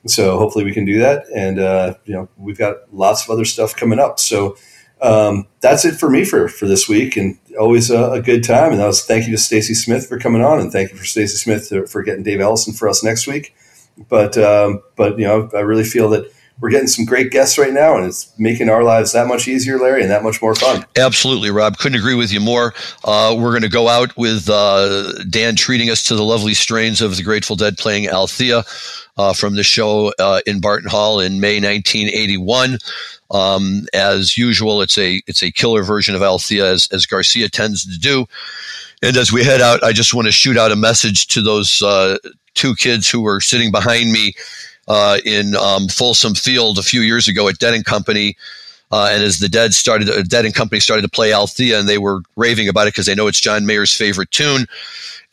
so 0.07 0.37
hopefully 0.37 0.65
we 0.65 0.73
can 0.73 0.85
do 0.85 0.99
that. 0.99 1.25
And, 1.35 1.59
uh, 1.59 1.95
you 2.05 2.13
know, 2.13 2.29
we've 2.37 2.57
got 2.57 2.93
lots 2.93 3.23
of 3.23 3.29
other 3.29 3.45
stuff 3.45 3.75
coming 3.75 3.99
up. 3.99 4.19
So 4.19 4.57
um, 5.01 5.47
that's 5.61 5.85
it 5.85 5.95
for 5.95 6.09
me 6.09 6.25
for, 6.25 6.47
for 6.47 6.67
this 6.67 6.87
week 6.89 7.17
and 7.17 7.37
always 7.59 7.89
a, 7.91 8.11
a 8.11 8.21
good 8.21 8.43
time. 8.43 8.71
And 8.71 8.79
that 8.79 8.87
was 8.87 9.05
thank 9.05 9.25
you 9.25 9.31
to 9.31 9.37
Stacy 9.37 9.73
Smith 9.73 10.07
for 10.07 10.17
coming 10.17 10.43
on 10.43 10.59
and 10.59 10.71
thank 10.71 10.91
you 10.91 10.97
for 10.97 11.05
Stacy 11.05 11.37
Smith 11.37 11.89
for 11.89 12.03
getting 12.03 12.23
Dave 12.23 12.41
Ellison 12.41 12.73
for 12.73 12.87
us 12.87 13.03
next 13.03 13.27
week. 13.27 13.55
But, 14.09 14.37
um, 14.37 14.81
but, 14.95 15.19
you 15.19 15.25
know, 15.25 15.49
I 15.53 15.59
really 15.59 15.83
feel 15.83 16.09
that 16.09 16.31
we're 16.61 16.69
getting 16.69 16.87
some 16.87 17.05
great 17.05 17.31
guests 17.31 17.57
right 17.57 17.73
now, 17.73 17.97
and 17.97 18.05
it's 18.05 18.31
making 18.37 18.69
our 18.69 18.83
lives 18.83 19.13
that 19.13 19.27
much 19.27 19.47
easier, 19.47 19.79
Larry, 19.79 20.03
and 20.03 20.11
that 20.11 20.23
much 20.23 20.41
more 20.41 20.53
fun. 20.53 20.85
Absolutely, 20.95 21.49
Rob. 21.49 21.77
Couldn't 21.79 21.97
agree 21.97 22.13
with 22.13 22.31
you 22.31 22.39
more. 22.39 22.75
Uh, 23.03 23.35
we're 23.37 23.49
going 23.49 23.63
to 23.63 23.69
go 23.69 23.87
out 23.87 24.15
with 24.15 24.47
uh, 24.47 25.11
Dan 25.23 25.55
treating 25.55 25.89
us 25.89 26.03
to 26.03 26.15
the 26.15 26.23
lovely 26.23 26.53
strains 26.53 27.01
of 27.01 27.17
the 27.17 27.23
Grateful 27.23 27.55
Dead 27.55 27.77
playing 27.77 28.07
Althea 28.07 28.63
uh, 29.17 29.33
from 29.33 29.55
the 29.55 29.63
show 29.63 30.13
uh, 30.19 30.41
in 30.45 30.61
Barton 30.61 30.89
Hall 30.89 31.19
in 31.19 31.39
May 31.39 31.55
1981. 31.55 32.77
Um, 33.31 33.87
as 33.93 34.37
usual, 34.37 34.83
it's 34.83 34.97
a 34.99 35.21
it's 35.25 35.41
a 35.41 35.51
killer 35.51 35.83
version 35.83 36.13
of 36.13 36.21
Althea, 36.21 36.71
as, 36.71 36.87
as 36.91 37.07
Garcia 37.07 37.49
tends 37.49 37.85
to 37.85 37.99
do. 37.99 38.27
And 39.01 39.17
as 39.17 39.31
we 39.31 39.43
head 39.43 39.61
out, 39.61 39.83
I 39.83 39.93
just 39.93 40.13
want 40.13 40.27
to 40.27 40.31
shoot 40.31 40.57
out 40.57 40.71
a 40.71 40.75
message 40.75 41.25
to 41.27 41.41
those 41.41 41.81
uh, 41.81 42.19
two 42.53 42.75
kids 42.75 43.09
who 43.09 43.21
were 43.21 43.41
sitting 43.41 43.71
behind 43.71 44.11
me 44.11 44.33
uh, 44.91 45.19
in 45.25 45.55
um, 45.55 45.87
Folsom 45.87 46.35
Field 46.35 46.77
a 46.77 46.83
few 46.83 47.01
years 47.01 47.27
ago 47.27 47.47
at 47.47 47.57
Dead 47.59 47.73
and 47.73 47.85
Company. 47.85 48.35
Uh, 48.91 49.09
and 49.11 49.23
as 49.23 49.39
the 49.39 49.47
Dead 49.47 49.73
started, 49.73 50.09
uh, 50.09 50.21
Dead 50.23 50.43
and 50.43 50.53
Company 50.53 50.81
started 50.81 51.03
to 51.03 51.09
play 51.09 51.33
Althea, 51.33 51.79
and 51.79 51.87
they 51.87 51.97
were 51.97 52.21
raving 52.35 52.67
about 52.67 52.87
it 52.87 52.93
because 52.93 53.05
they 53.05 53.15
know 53.15 53.27
it's 53.27 53.39
John 53.39 53.65
Mayer's 53.65 53.95
favorite 53.95 54.31
tune. 54.31 54.65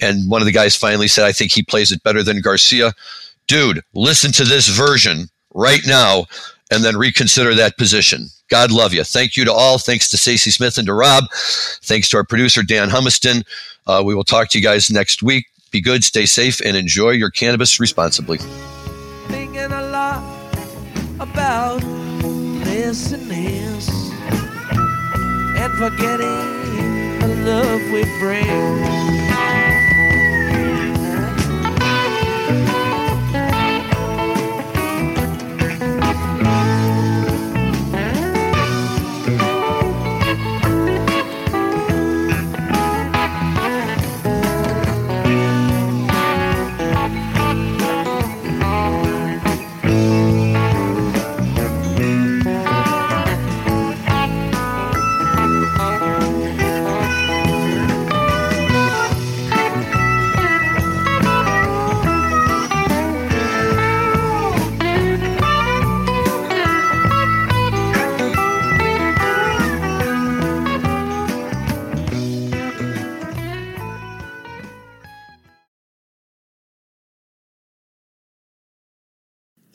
And 0.01 0.31
one 0.31 0.41
of 0.41 0.47
the 0.47 0.53
guys 0.53 0.77
finally 0.77 1.09
said, 1.09 1.25
"I 1.25 1.33
think 1.33 1.51
he 1.51 1.65
plays 1.65 1.91
it 1.91 2.05
better 2.05 2.23
than 2.23 2.41
Garcia." 2.41 2.95
dude, 3.49 3.83
listen 3.95 4.31
to 4.31 4.45
this 4.45 4.69
version 4.69 5.29
right 5.53 5.81
now 5.85 6.27
and 6.71 6.85
then 6.85 6.97
reconsider 6.97 7.55
that 7.55 7.77
position. 7.77 8.29
God 8.49 8.71
love 8.71 8.95
you. 8.95 9.03
Thank 9.03 9.37
you 9.37 9.45
to 9.47 9.53
all. 9.53 9.79
Thanks 9.79 10.09
to 10.11 10.17
Stacy 10.17 10.51
Smith 10.51 10.79
and 10.79 10.87
to 10.87 10.95
Rob. 10.95 11.25
Thanks 11.83 12.09
to 12.11 12.19
our 12.19 12.25
producer, 12.25 12.63
Dan 12.63 12.91
Humiston. 12.91 13.45
Uh, 13.87 14.03
we 14.05 14.15
will 14.15 14.25
talk 14.25 14.49
to 14.51 14.59
you 14.59 14.65
guys 14.65 14.91
next 14.91 15.23
week. 15.23 15.47
Be 15.71 15.81
good, 15.81 16.05
stay 16.05 16.25
safe, 16.25 16.61
and 16.61 16.77
enjoy 16.77 17.11
your 17.11 17.31
cannabis 17.31 17.81
responsibly. 17.81 18.39
About 21.39 21.85
and 21.85 23.15
and 25.57 25.73
forgetting 25.79 27.21
the 27.21 27.29
love 27.47 27.81
we 27.93 28.03
bring. 28.19 29.28